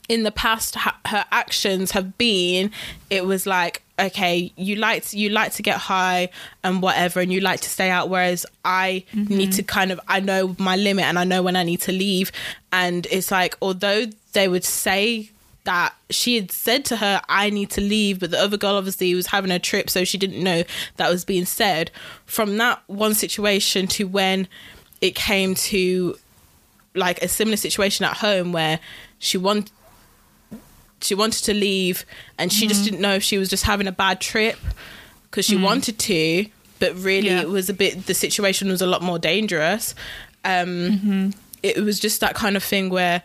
in 0.09 0.23
the 0.23 0.31
past 0.31 0.75
ha- 0.75 0.99
her 1.05 1.23
actions 1.31 1.91
have 1.91 2.17
been 2.17 2.71
it 3.09 3.25
was 3.25 3.47
like 3.47 3.83
okay 4.01 4.51
you 4.55 4.75
like 4.75 5.05
to, 5.05 5.17
you 5.17 5.29
like 5.29 5.53
to 5.53 5.61
get 5.61 5.77
high 5.77 6.29
and 6.63 6.81
whatever 6.81 7.19
and 7.19 7.31
you 7.31 7.39
like 7.39 7.61
to 7.61 7.69
stay 7.69 7.89
out 7.89 8.09
whereas 8.09 8.45
i 8.65 9.03
mm-hmm. 9.13 9.37
need 9.37 9.51
to 9.51 9.63
kind 9.63 9.91
of 9.91 9.99
i 10.07 10.19
know 10.19 10.55
my 10.57 10.75
limit 10.75 11.05
and 11.05 11.19
i 11.19 11.23
know 11.23 11.41
when 11.41 11.55
i 11.55 11.63
need 11.63 11.81
to 11.81 11.91
leave. 11.91 12.31
And 12.73 13.05
it's 13.11 13.31
like 13.31 13.57
although 13.61 14.05
they 14.33 14.47
would 14.47 14.63
say 14.63 15.31
that 15.65 15.93
she 16.09 16.35
had 16.35 16.51
said 16.51 16.85
to 16.85 16.95
her 16.95 17.21
i 17.29 17.49
need 17.49 17.69
to 17.69 17.81
leave 17.81 18.19
but 18.19 18.31
the 18.31 18.39
other 18.39 18.57
girl 18.57 18.75
obviously 18.75 19.13
was 19.13 19.27
having 19.27 19.51
a 19.51 19.59
trip 19.59 19.89
so 19.89 20.03
she 20.03 20.17
didn't 20.17 20.43
know 20.43 20.63
that 20.97 21.09
was 21.09 21.25
being 21.25 21.45
said. 21.45 21.91
From 22.25 22.57
that 22.57 22.81
one 22.87 23.13
situation 23.13 23.87
to 23.87 24.07
when 24.07 24.47
it 25.01 25.15
came 25.15 25.55
to 25.55 26.17
like 26.95 27.21
a 27.21 27.27
similar 27.27 27.57
situation 27.57 28.05
at 28.05 28.17
home 28.17 28.51
where 28.51 28.79
she 29.19 29.37
want 29.37 29.71
she 31.03 31.15
wanted 31.15 31.43
to 31.43 31.53
leave 31.53 32.05
and 32.37 32.51
she 32.51 32.67
just 32.67 32.81
mm-hmm. 32.81 32.91
didn't 32.91 33.01
know 33.01 33.15
if 33.15 33.23
she 33.23 33.37
was 33.37 33.49
just 33.49 33.63
having 33.63 33.87
a 33.87 33.91
bad 33.91 34.21
trip 34.21 34.57
because 35.29 35.45
she 35.45 35.57
mm. 35.57 35.63
wanted 35.63 35.97
to 35.99 36.45
but 36.79 36.95
really 36.95 37.29
Yeah. 37.29 37.41
it 37.41 37.49
was 37.49 37.69
a 37.69 37.73
bit 37.73 38.05
the 38.05 38.13
situation 38.13 38.69
was 38.69 38.81
a 38.81 38.87
lot 38.87 39.01
more 39.01 39.19
dangerous. 39.19 39.95
Um 40.43 40.67
mm-hmm. 40.67 41.29
it 41.63 41.77
was 41.83 41.99
just 41.99 42.21
that 42.21 42.35
kind 42.35 42.57
of 42.57 42.63
thing 42.63 42.89
where 42.89 43.21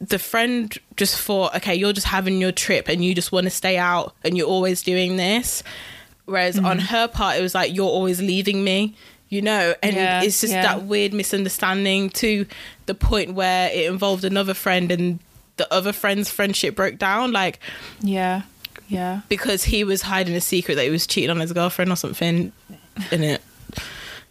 the 0.00 0.18
friend 0.18 0.76
just 0.96 1.18
thought 1.18 1.56
okay 1.56 1.74
you're 1.74 1.92
just 1.92 2.06
having 2.06 2.40
your 2.40 2.52
trip 2.52 2.88
and 2.88 3.04
you 3.04 3.14
just 3.14 3.32
want 3.32 3.44
to 3.44 3.50
stay 3.50 3.76
out 3.76 4.14
and 4.24 4.36
you're 4.36 4.48
always 4.48 4.82
doing 4.82 5.16
this. 5.16 5.62
Whereas 6.26 6.56
mm-hmm. 6.56 6.66
on 6.66 6.78
her 6.78 7.08
part 7.08 7.38
it 7.38 7.42
was 7.42 7.54
like 7.54 7.74
you're 7.74 7.86
always 7.86 8.20
leaving 8.20 8.62
me 8.62 8.94
you 9.28 9.42
know? 9.42 9.74
And 9.82 9.96
Yeah, 9.96 10.22
it's 10.22 10.40
just 10.40 10.52
yeah. 10.52 10.62
that 10.62 10.84
weird 10.84 11.12
misunderstanding 11.12 12.10
to 12.10 12.46
the 12.86 12.94
point 12.94 13.34
where 13.34 13.70
it 13.70 13.90
involved 13.90 14.24
another 14.24 14.54
friend 14.54 14.90
and 14.90 15.18
the 15.58 15.72
other 15.72 15.92
friend's 15.92 16.30
friendship 16.30 16.74
broke 16.74 16.98
down 16.98 17.30
like 17.32 17.60
Yeah. 18.00 18.42
Yeah. 18.88 19.20
because 19.28 19.64
he 19.64 19.84
was 19.84 20.00
hiding 20.02 20.34
a 20.34 20.40
secret 20.40 20.76
that 20.76 20.84
he 20.84 20.90
was 20.90 21.06
cheating 21.06 21.30
on 21.30 21.38
his 21.40 21.52
girlfriend 21.52 21.92
or 21.92 21.96
something 21.96 22.52
in 23.12 23.22
it 23.22 23.42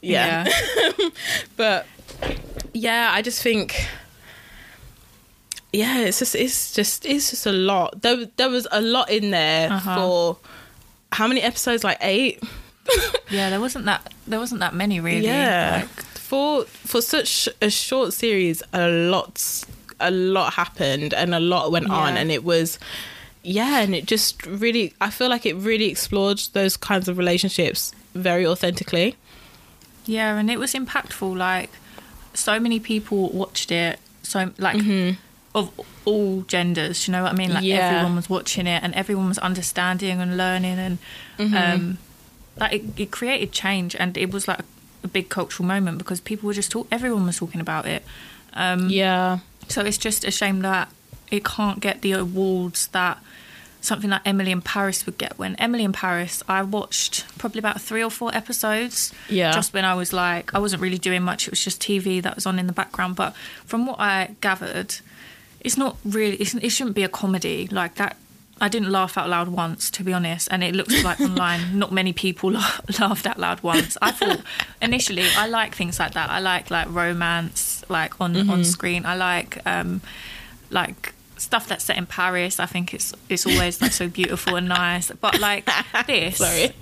yeah, 0.01 0.47
but 1.57 1.85
yeah 2.73 3.09
i 3.11 3.21
just 3.21 3.41
think 3.41 3.87
yeah 5.73 5.99
it's 5.99 6.19
just 6.19 6.35
it's 6.35 6.73
just 6.73 7.05
it's 7.05 7.29
just 7.31 7.45
a 7.45 7.51
lot 7.51 8.01
there, 8.01 8.25
there 8.37 8.49
was 8.49 8.67
a 8.71 8.81
lot 8.81 9.09
in 9.09 9.31
there 9.31 9.69
Uh-huh. 9.71 9.95
for 9.95 10.37
how 11.11 11.27
many 11.27 11.41
episodes 11.41 11.83
like 11.83 11.97
eight 12.01 12.41
Yeah, 13.29 13.49
there 13.49 13.59
wasn't 13.59 13.85
that 13.85 14.13
there 14.27 14.39
wasn't 14.39 14.61
that 14.61 14.73
many 14.73 14.99
really. 15.01 15.25
yeah 15.25 15.81
Like, 15.81 16.03
for 16.17 16.63
for 16.65 17.01
such 17.01 17.49
a 17.61 17.69
short 17.69 18.13
series 18.13 18.63
a 18.73 18.87
lot 18.89 19.65
a 19.99 20.11
lot 20.11 20.53
happened 20.53 21.13
and 21.13 21.33
a 21.33 21.39
lot 21.39 21.71
went 21.71 21.89
on 21.89 22.15
and 22.17 22.31
it 22.31 22.43
was 22.43 22.77
yeah 23.43 23.79
and 23.79 23.95
it 23.95 24.05
just 24.05 24.45
really 24.45 24.93
i 25.01 25.09
feel 25.09 25.29
like 25.29 25.45
it 25.45 25.55
really 25.55 25.85
explored 25.89 26.39
those 26.53 26.77
kinds 26.77 27.07
of 27.07 27.17
relationships 27.17 27.93
very 28.13 28.45
authentically 28.45 29.15
Yeah, 30.05 30.37
and 30.37 30.49
it 30.49 30.57
was 30.57 30.73
impactful. 30.73 31.35
Like, 31.35 31.69
so 32.33 32.59
many 32.61 32.79
people 32.79 33.29
watched 33.29 33.71
it. 33.71 33.99
So, 34.23 34.51
like, 34.57 34.77
of 35.53 35.69
all 36.05 36.43
genders. 36.47 37.07
You 37.07 37.11
know 37.11 37.23
what 37.23 37.33
I 37.33 37.35
mean? 37.35 37.53
Like, 37.53 37.65
Yeah. 37.65 37.89
everyone 37.89 38.15
was 38.15 38.29
watching 38.29 38.67
it, 38.67 38.81
and 38.83 38.93
everyone 38.95 39.27
was 39.27 39.37
understanding 39.39 40.21
and 40.21 40.37
learning, 40.37 40.77
and 40.79 40.97
um, 41.39 41.97
like 42.55 42.71
it, 42.73 42.83
it 42.97 43.11
created 43.11 43.51
change, 43.51 43.95
and 43.99 44.15
it 44.17 44.31
was 44.31 44.47
like 44.47 44.59
a 45.03 45.07
big 45.09 45.27
cultural 45.29 45.67
moment 45.67 45.97
because 45.97 46.21
people 46.21 46.47
were 46.47 46.53
just 46.53 46.71
talk. 46.71 46.87
Everyone 46.89 47.25
was 47.25 47.37
talking 47.37 47.59
about 47.61 47.85
it. 47.85 48.01
Um, 48.53 48.89
yeah 48.89 49.39
So 49.69 49.81
it's 49.81 49.97
just 49.97 50.23
a 50.23 50.31
shame 50.31 50.61
that 50.61 50.91
it 51.29 51.43
can't 51.43 51.79
get 51.79 52.01
the 52.01 52.13
awards 52.13 52.87
that 52.87 53.19
something 53.81 54.09
like 54.09 54.21
Emily 54.25 54.51
in 54.51 54.61
Paris 54.61 55.05
would 55.05 55.17
get. 55.17 55.37
When 55.37 55.55
Emily 55.55 55.83
in 55.83 55.93
Paris, 55.93 56.43
I 56.47 56.61
watched 56.63 57.25
probably 57.37 57.59
about 57.59 57.81
three 57.81 58.03
or 58.03 58.09
four 58.09 58.35
episodes. 58.35 59.13
Yeah. 59.29 59.51
Just 59.51 59.73
when 59.73 59.85
I 59.85 59.93
was 59.95 60.13
like, 60.13 60.53
I 60.53 60.59
wasn't 60.59 60.81
really 60.81 60.97
doing 60.97 61.23
much. 61.23 61.47
It 61.47 61.51
was 61.51 61.63
just 61.63 61.81
TV 61.81 62.21
that 62.21 62.35
was 62.35 62.45
on 62.45 62.59
in 62.59 62.67
the 62.67 62.73
background. 62.73 63.15
But 63.15 63.35
from 63.65 63.85
what 63.85 63.99
I 63.99 64.35
gathered, 64.41 64.95
it's 65.61 65.77
not 65.77 65.97
really. 66.03 66.35
It's, 66.37 66.53
it 66.55 66.69
shouldn't 66.69 66.95
be 66.95 67.03
a 67.03 67.09
comedy 67.09 67.67
like 67.71 67.95
that. 67.95 68.17
I 68.61 68.69
didn't 68.69 68.91
laugh 68.91 69.17
out 69.17 69.29
loud 69.29 69.47
once, 69.49 69.89
to 69.91 70.03
be 70.03 70.13
honest, 70.13 70.47
and 70.51 70.63
it 70.63 70.75
looks 70.75 71.03
like 71.03 71.19
online 71.21 71.77
not 71.83 71.91
many 71.91 72.13
people 72.13 72.51
la- 72.51 72.79
laughed 72.99 73.25
out 73.27 73.39
loud 73.39 73.61
once. 73.61 73.97
I 74.01 74.11
thought 74.11 74.39
initially 74.81 75.25
I 75.37 75.47
like 75.47 75.75
things 75.75 75.99
like 75.99 76.13
that. 76.13 76.29
I 76.29 76.39
like 76.39 76.71
like 76.71 76.87
romance, 76.89 77.83
like 77.89 78.19
on 78.21 78.33
Mm-hmm. 78.33 78.49
on 78.49 78.63
screen. 78.63 79.05
I 79.05 79.15
like 79.15 79.59
um 79.65 80.01
like 80.69 81.13
stuff 81.37 81.67
that's 81.67 81.83
set 81.85 81.97
in 81.97 82.05
Paris. 82.07 82.59
I 82.59 82.65
think 82.65 82.93
it's 82.93 83.13
it's 83.29 83.45
always 83.45 83.81
like 83.81 83.91
so 83.93 84.07
beautiful 84.07 84.55
and 84.55 84.67
nice. 84.67 85.11
But 85.11 85.39
like 85.39 85.69
this, 86.07 86.37
sorry 86.37 86.73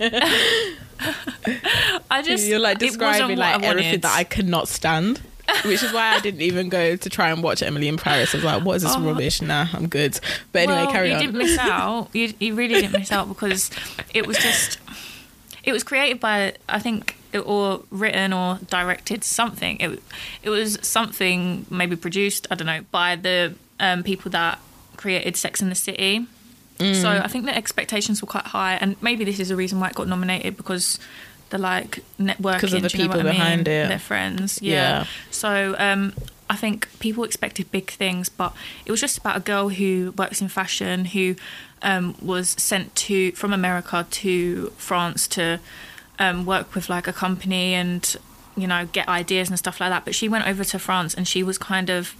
I 2.10 2.22
just 2.22 2.46
you're 2.46 2.58
like 2.58 2.78
describing 2.78 3.36
like 3.36 3.62
everything 3.62 4.00
that 4.00 4.14
i 4.16 4.24
cannot 4.24 4.66
stand 4.66 5.20
which 5.64 5.82
is 5.82 5.92
why 5.92 6.14
i 6.14 6.20
didn't 6.20 6.42
even 6.42 6.68
go 6.68 6.96
to 6.96 7.08
try 7.10 7.30
and 7.30 7.42
watch 7.42 7.62
emily 7.62 7.88
in 7.88 7.96
paris 7.96 8.34
i 8.34 8.38
was 8.38 8.44
like 8.44 8.64
what 8.64 8.74
is 8.76 8.82
this 8.82 8.96
rubbish 8.98 9.40
nah 9.42 9.66
i'm 9.72 9.86
good 9.88 10.18
but 10.52 10.60
anyway 10.62 10.78
Oh. 10.78 10.84
well, 10.84 10.92
carry 10.92 11.08
you 11.10 11.14
on 11.14 11.20
You 11.20 11.26
didn't 11.28 11.38
miss 11.38 11.58
out. 11.58 12.08
You 12.12 12.32
you 12.38 12.54
really 12.54 12.74
didn't 12.80 12.92
miss 12.92 13.12
out 13.12 13.28
because 13.28 13.70
it 14.12 14.26
was 14.26 14.36
just 14.38 14.78
it 15.64 15.72
was 15.72 15.82
created 15.84 16.20
by 16.20 16.54
I 16.68 16.78
think 16.78 17.16
it, 17.32 17.40
or 17.40 17.82
written 17.90 18.32
or 18.32 18.58
directed 18.68 19.24
something. 19.24 19.78
It 19.80 20.02
it 20.42 20.50
was 20.50 20.78
something 20.82 21.66
maybe 21.70 21.96
produced 21.96 22.46
I 22.50 22.54
don't 22.54 22.66
know 22.66 22.82
by 22.90 23.16
the 23.16 23.54
um, 23.80 24.02
people 24.02 24.30
that 24.32 24.58
created 24.96 25.36
Sex 25.36 25.60
in 25.60 25.68
the 25.68 25.74
City. 25.74 26.26
Mm. 26.78 26.94
So 27.00 27.08
I 27.08 27.26
think 27.26 27.46
the 27.46 27.56
expectations 27.56 28.20
were 28.20 28.28
quite 28.28 28.44
high, 28.46 28.74
and 28.74 28.96
maybe 29.02 29.24
this 29.24 29.40
is 29.40 29.48
the 29.48 29.56
reason 29.56 29.80
why 29.80 29.88
it 29.88 29.94
got 29.94 30.08
nominated 30.08 30.56
because 30.56 30.98
the 31.50 31.58
like 31.58 32.02
networking 32.18 32.60
'Cause 32.60 32.72
of 32.72 32.82
the 32.82 32.88
do 32.88 32.98
you 32.98 33.04
know 33.04 33.14
people 33.14 33.24
what 33.24 33.26
I 33.26 33.30
mean? 33.32 33.40
behind 33.40 33.68
it. 33.68 33.88
Their 33.88 33.98
friends, 33.98 34.58
yeah. 34.62 34.72
Yeah. 34.72 35.04
So 35.30 35.74
um, 35.78 36.12
I 36.50 36.56
think 36.56 36.88
people 36.98 37.24
expected 37.24 37.70
big 37.70 37.90
things, 37.90 38.28
but 38.28 38.52
it 38.84 38.90
was 38.90 39.00
just 39.00 39.18
about 39.18 39.36
a 39.36 39.40
girl 39.40 39.68
who 39.68 40.12
works 40.16 40.40
in 40.40 40.48
fashion 40.48 41.06
who 41.06 41.36
um, 41.82 42.14
was 42.20 42.50
sent 42.50 42.94
to 42.96 43.32
from 43.32 43.52
America 43.52 44.06
to 44.10 44.72
France 44.76 45.26
to 45.28 45.60
um, 46.18 46.46
work 46.46 46.74
with 46.74 46.88
like 46.88 47.06
a 47.06 47.12
company 47.12 47.74
and 47.74 48.16
you 48.56 48.66
know 48.66 48.86
get 48.92 49.06
ideas 49.08 49.48
and 49.50 49.58
stuff 49.58 49.80
like 49.80 49.90
that. 49.90 50.04
But 50.04 50.14
she 50.14 50.28
went 50.28 50.46
over 50.48 50.64
to 50.64 50.78
France 50.78 51.14
and 51.14 51.28
she 51.28 51.42
was 51.42 51.58
kind 51.58 51.90
of 51.90 52.14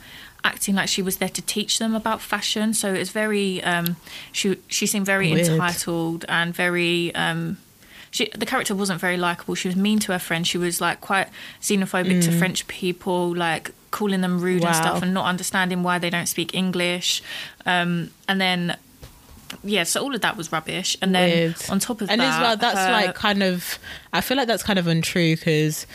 acting 0.45 0.77
like 0.77 0.89
she 0.89 1.03
was 1.03 1.17
there 1.17 1.31
to 1.31 1.43
teach 1.43 1.79
them 1.79 1.95
about 1.95 2.21
fashion. 2.21 2.75
So 2.75 2.95
it 2.95 2.99
was 2.99 3.11
very 3.11 3.63
um, 3.65 3.97
she 4.33 4.57
she 4.69 4.87
seemed 4.87 5.07
very 5.07 5.33
Weird. 5.33 5.49
entitled 5.49 6.25
and 6.29 6.55
very. 6.55 7.13
Um, 7.15 7.59
she, 8.17 8.31
the 8.37 8.47
character 8.47 8.75
wasn't 8.75 9.01
very 9.01 9.17
likable. 9.17 9.55
She 9.55 9.69
was 9.69 9.77
mean 9.77 9.99
to 10.01 10.13
her 10.13 10.19
friends. 10.19 10.49
She 10.49 10.59
was 10.59 10.81
like 10.81 11.01
quite 11.01 11.29
xenophobic 11.61 12.25
to 12.25 12.33
French 12.33 12.67
people, 12.69 13.35
like 13.35 13.71
calling 13.91 14.21
them 14.23 14.41
rude 14.41 14.65
and 14.65 14.75
Mm. 14.75 14.83
Stuff, 14.83 15.03
and 15.03 15.13
not 15.15 15.27
understanding 15.27 15.83
why 15.83 15.99
they 15.99 16.11
don't 16.11 16.27
speak 16.27 16.55
English. 16.55 17.23
Um, 17.67 18.11
and 18.29 18.41
then, 18.41 18.77
yeah, 19.63 19.85
so 19.85 20.03
all 20.03 20.15
of 20.15 20.21
that 20.23 20.37
was 20.37 20.51
rubbish. 20.53 20.97
And 21.03 21.15
then 21.15 21.29
Weird. 21.31 21.57
on 21.71 21.79
top 21.79 22.01
of 22.01 22.11
and 22.11 22.21
that, 22.21 22.25
and 22.25 22.35
as 22.35 22.41
well 22.41 22.57
that's 22.57 22.79
her- 22.79 22.93
like 22.93 23.15
kind 23.15 23.43
of 23.43 23.79
i 24.13 24.21
feel 24.21 24.37
like 24.37 24.49
that's 24.49 24.63
kind 24.63 24.79
of 24.79 24.87
untrue 24.87 25.37
because 25.37 25.87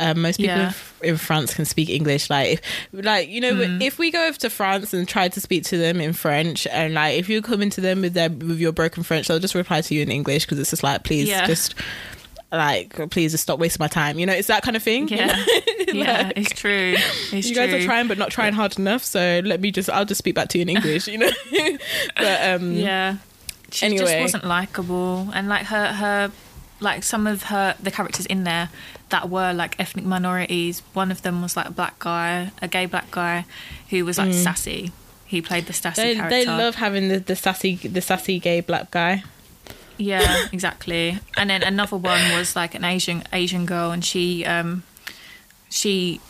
um, 0.00 0.20
most 0.22 0.38
people 0.38 0.56
Yeah. 0.56 0.72
in 1.02 1.10
in 1.10 1.16
France 1.16 1.54
can 1.54 1.64
speak 1.64 1.88
English. 1.90 2.28
Like, 2.30 2.62
if, 2.92 3.04
like 3.04 3.28
you 3.28 3.40
know, 3.40 3.54
Mm. 3.54 3.80
if 3.82 3.98
we 3.98 4.10
go 4.10 4.26
over 4.26 4.38
to 4.38 4.50
France 4.50 4.92
and 4.94 5.06
try 5.06 5.28
to 5.28 5.40
speak 5.40 5.64
to 5.64 5.78
them 5.78 6.00
in 6.00 6.12
French, 6.12 6.66
and 6.66 6.94
like 6.94 7.18
if 7.18 7.28
you 7.28 7.40
come 7.42 7.62
into 7.62 7.80
them 7.80 8.00
with 8.02 8.14
their 8.14 8.28
with 8.30 8.58
your 8.58 8.72
broken 8.72 9.02
French, 9.02 9.28
they'll 9.28 9.38
just 9.38 9.54
reply 9.54 9.80
to 9.82 9.94
you 9.94 10.02
in 10.02 10.10
English 10.10 10.44
because 10.46 10.58
it's 10.58 10.70
just 10.70 10.82
like, 10.82 11.04
please, 11.04 11.28
Yeah. 11.28 11.46
just 11.46 11.74
like 12.52 13.10
please 13.10 13.30
just 13.30 13.42
stop 13.44 13.60
wasting 13.60 13.78
my 13.80 13.86
time 13.86 14.18
you 14.18 14.26
know 14.26 14.32
it's 14.32 14.48
that 14.48 14.64
kind 14.64 14.76
of 14.76 14.82
thing 14.82 15.06
Yeah. 15.06 15.26
know? 15.36 15.92
yeah, 15.92 16.32
it's 16.34 16.50
true. 16.50 16.94
It's 17.32 17.32
you 17.48 17.54
true. 17.54 17.66
guys 17.66 17.72
are 17.72 17.84
trying 17.84 18.08
but 18.08 18.18
not 18.18 18.30
trying 18.32 18.54
hard 18.54 18.76
enough 18.76 19.04
so 19.04 19.40
let 19.44 19.60
me 19.60 19.70
just 19.70 19.88
i'll 19.88 20.04
just 20.04 20.18
speak 20.18 20.34
back 20.34 20.48
to 20.48 20.58
you 20.58 20.62
in 20.62 20.68
english 20.68 21.06
you 21.06 21.18
know 21.18 21.30
but 22.16 22.48
um 22.50 22.72
Yeah. 22.72 23.18
She 23.70 23.96
just 23.96 24.18
wasn't 24.18 24.44
likable. 24.44 25.28
And 25.32 25.48
like 25.48 25.66
her 25.66 25.92
her 25.92 26.32
like 26.80 27.04
some 27.04 27.28
of 27.28 27.44
her 27.44 27.76
the 27.80 27.92
characters 27.92 28.26
in 28.26 28.42
there 28.42 28.68
that 29.10 29.28
were 29.30 29.52
like 29.52 29.78
ethnic 29.78 30.04
minorities, 30.04 30.82
one 30.92 31.10
of 31.10 31.22
them 31.22 31.42
was 31.42 31.56
like 31.56 31.66
a 31.68 31.72
black 31.72 31.98
guy, 31.98 32.50
a 32.62 32.68
gay 32.68 32.86
black 32.86 33.10
guy 33.10 33.44
who 33.90 34.04
was 34.04 34.18
like 34.18 34.32
sassy. 34.32 34.92
He 35.26 35.40
played 35.42 35.66
the 35.66 35.72
sassy 35.72 36.00
Mm. 36.02 36.04
they, 36.04 36.14
character. 36.16 36.36
they 36.36 36.46
love 36.46 36.74
having 36.76 37.08
the, 37.08 37.18
the 37.20 37.36
sassy 37.36 37.76
the 37.76 38.00
sassy 38.00 38.38
gay 38.40 38.60
black 38.60 38.90
guy 38.90 39.22
Yeah, 39.98 40.46
exactly. 40.52 41.18
And 41.36 41.50
then 41.50 41.62
another 41.62 41.96
one 41.96 42.32
was 42.36 42.56
like 42.56 42.74
an 42.74 42.84
Asian 42.84 43.22
Asian 43.32 43.66
girl, 43.66 43.90
and 43.92 44.04
she 44.04 44.44
um, 44.44 44.82
she 45.68 46.20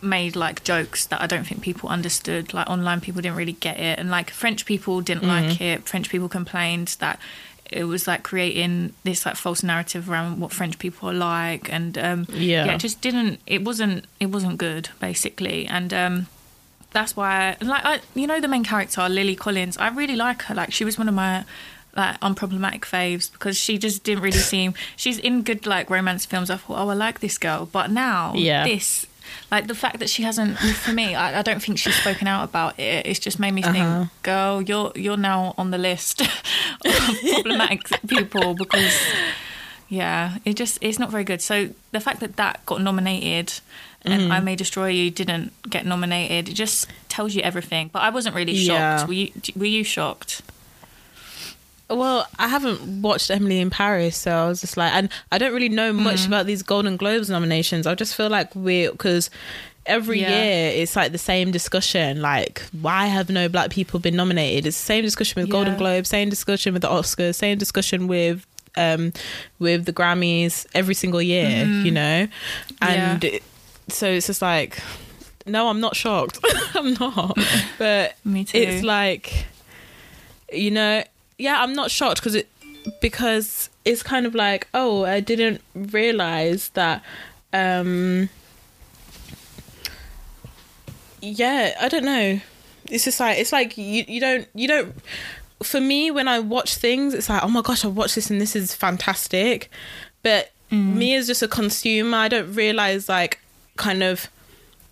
made 0.00 0.34
like 0.34 0.64
jokes 0.64 1.06
that 1.06 1.20
I 1.22 1.26
don't 1.28 1.46
think 1.46 1.60
people 1.62 1.88
understood. 1.88 2.52
Like 2.54 2.68
online 2.68 3.00
people 3.00 3.22
didn't 3.22 3.36
really 3.36 3.52
get 3.52 3.78
it, 3.78 3.98
and 3.98 4.10
like 4.10 4.30
French 4.30 4.64
people 4.64 5.00
didn't 5.00 5.22
Mm-hmm. 5.24 5.48
like 5.48 5.60
it. 5.60 5.88
French 5.88 6.08
people 6.10 6.28
complained 6.28 6.96
that 6.98 7.18
it 7.72 7.84
was 7.84 8.06
like 8.06 8.22
creating 8.22 8.92
this 9.04 9.24
like 9.26 9.36
false 9.36 9.62
narrative 9.62 10.08
around 10.10 10.40
what 10.40 10.52
French 10.52 10.78
people 10.78 11.10
are 11.10 11.14
like, 11.14 11.72
and 11.72 11.96
um, 11.98 12.26
Yeah. 12.32 12.66
it 12.72 12.78
just 12.78 13.00
didn't. 13.00 13.40
It 13.46 13.64
wasn't. 13.64 14.04
It 14.20 14.26
wasn't 14.26 14.58
good, 14.58 14.88
basically, 15.00 15.66
and. 15.66 15.92
Um, 15.94 16.26
that's 16.92 17.16
why 17.16 17.56
like 17.62 17.82
I, 17.86 18.00
you 18.14 18.26
know 18.26 18.38
the 18.38 18.48
main 18.48 18.64
character 18.64 19.08
lily 19.08 19.34
collins 19.34 19.78
i 19.78 19.88
really 19.88 20.14
like 20.14 20.42
her 20.42 20.54
like 20.54 20.74
she 20.74 20.84
was 20.84 20.98
one 20.98 21.08
of 21.08 21.14
my 21.14 21.42
like 21.96 22.20
unproblematic 22.20 22.82
faves 22.82 23.32
because 23.32 23.56
she 23.56 23.78
just 23.78 24.04
didn't 24.04 24.22
really 24.22 24.36
seem 24.36 24.74
she's 24.94 25.16
in 25.16 25.42
good 25.42 25.64
like 25.64 25.88
romance 25.88 26.26
films 26.26 26.50
i 26.50 26.56
thought 26.58 26.78
oh 26.78 26.90
i 26.90 26.92
like 26.92 27.20
this 27.20 27.38
girl 27.38 27.66
but 27.72 27.90
now 27.90 28.34
Yeah. 28.36 28.64
this 28.64 29.06
like 29.50 29.66
the 29.66 29.74
fact 29.74 29.98
that 29.98 30.08
she 30.10 30.22
hasn't 30.22 30.58
for 30.58 30.92
me 30.92 31.14
I, 31.14 31.38
I 31.40 31.42
don't 31.42 31.62
think 31.62 31.78
she's 31.78 31.94
spoken 31.94 32.26
out 32.26 32.44
about 32.44 32.78
it 32.78 33.06
it's 33.06 33.18
just 33.18 33.38
made 33.38 33.52
me 33.52 33.62
think 33.62 33.76
Uh-huh. 33.78 34.04
girl 34.22 34.62
you're 34.62 34.92
you're 34.94 35.16
now 35.16 35.54
on 35.58 35.70
the 35.70 35.78
list 35.78 36.20
of 36.84 37.22
problematic 37.32 37.80
people 38.08 38.54
because 38.54 38.98
yeah 39.88 40.38
it 40.44 40.54
just 40.54 40.78
it's 40.80 40.98
not 40.98 41.10
very 41.10 41.24
good 41.24 41.40
so 41.42 41.68
the 41.92 42.00
fact 42.00 42.20
that 42.20 42.36
that 42.36 42.64
got 42.66 42.80
nominated 42.80 43.52
and 44.04 44.20
Mm-hmm. 44.22 44.32
I 44.32 44.40
May 44.40 44.56
Destroy 44.56 44.88
You 44.88 45.12
didn't 45.12 45.52
get 45.70 45.86
nominated. 45.86 46.48
It 46.48 46.54
just 46.54 46.88
tells 47.08 47.36
you 47.36 47.42
everything. 47.42 47.88
But 47.92 48.02
I 48.02 48.10
wasn't 48.10 48.34
really 48.34 48.56
shocked. 48.56 48.68
Yeah. 49.02 49.06
Were 49.06 49.12
you? 49.12 49.30
Were 49.54 49.64
you 49.64 49.84
shocked? 49.84 50.42
Well, 51.94 52.26
I 52.38 52.48
haven't 52.48 53.02
watched 53.02 53.30
Emily 53.30 53.60
in 53.60 53.70
Paris, 53.70 54.16
so 54.16 54.30
I 54.32 54.46
was 54.48 54.60
just 54.60 54.76
like, 54.76 54.92
and 54.92 55.08
I 55.30 55.38
don't 55.38 55.52
really 55.52 55.68
know 55.68 55.92
much 55.92 56.20
Mm. 56.22 56.26
about 56.28 56.46
these 56.46 56.62
Golden 56.62 56.96
Globes 56.96 57.28
nominations. 57.30 57.86
I 57.86 57.94
just 57.94 58.14
feel 58.14 58.28
like 58.30 58.54
we're 58.54 58.90
because 58.92 59.30
every 59.84 60.20
Yeah. 60.20 60.30
year 60.42 60.72
it's 60.82 60.94
like 60.96 61.12
the 61.12 61.18
same 61.18 61.50
discussion. 61.50 62.22
Like, 62.22 62.62
why 62.80 63.06
have 63.06 63.28
no 63.30 63.48
black 63.48 63.70
people 63.70 63.98
been 64.00 64.16
nominated? 64.16 64.66
It's 64.66 64.76
the 64.78 64.84
same 64.86 65.02
discussion 65.04 65.40
with 65.42 65.50
Golden 65.50 65.72
Yeah. 65.74 65.78
Globes, 65.78 66.08
same 66.08 66.28
discussion 66.30 66.72
with 66.72 66.82
the 66.82 66.88
Oscars, 66.88 67.34
same 67.34 67.58
discussion 67.58 68.06
with 68.06 68.46
um 68.76 69.12
with 69.58 69.84
the 69.84 69.92
Grammys 69.92 70.66
every 70.74 70.94
single 70.94 71.20
year. 71.22 71.64
You 71.66 71.90
know, 71.90 72.28
and. 72.80 73.22
Yeah. 73.24 73.30
it- 73.30 73.42
so 73.90 74.06
it's 74.08 74.28
just 74.28 74.40
like, 74.40 74.78
no, 75.44 75.68
I'm 75.68 75.80
not 75.80 75.96
shocked. 75.96 76.38
I'm 76.74 76.94
not, 76.94 77.36
but 77.78 78.14
Me 78.24 78.44
too. 78.44 78.56
it's 78.58 78.84
like 78.84 79.44
you 80.52 80.70
know 80.70 81.02
yeah 81.42 81.62
i'm 81.62 81.72
not 81.74 81.90
shocked 81.90 82.20
because 82.20 82.34
it 82.34 82.48
because 83.00 83.68
it's 83.84 84.02
kind 84.02 84.26
of 84.26 84.34
like 84.34 84.68
oh 84.74 85.04
i 85.04 85.18
didn't 85.20 85.60
realize 85.74 86.68
that 86.70 87.02
um 87.52 88.28
yeah 91.20 91.74
i 91.80 91.88
don't 91.88 92.04
know. 92.04 92.40
It's 92.90 93.04
just 93.04 93.20
like 93.20 93.38
it's 93.38 93.52
like 93.52 93.78
you 93.78 94.04
you 94.08 94.20
don't 94.20 94.48
you 94.54 94.66
don't 94.66 94.94
for 95.62 95.80
me 95.80 96.10
when 96.10 96.26
i 96.26 96.40
watch 96.40 96.74
things 96.74 97.14
it's 97.14 97.28
like 97.28 97.42
oh 97.44 97.48
my 97.48 97.62
gosh 97.62 97.84
i 97.84 97.88
watched 97.88 98.16
this 98.16 98.28
and 98.30 98.40
this 98.40 98.56
is 98.56 98.74
fantastic. 98.74 99.70
But 100.22 100.50
me 100.70 101.14
as 101.14 101.26
just 101.26 101.42
a 101.42 101.48
consumer 101.48 102.16
i 102.16 102.28
don't 102.28 102.54
realize 102.54 103.08
like 103.08 103.38
kind 103.76 104.02
of 104.02 104.28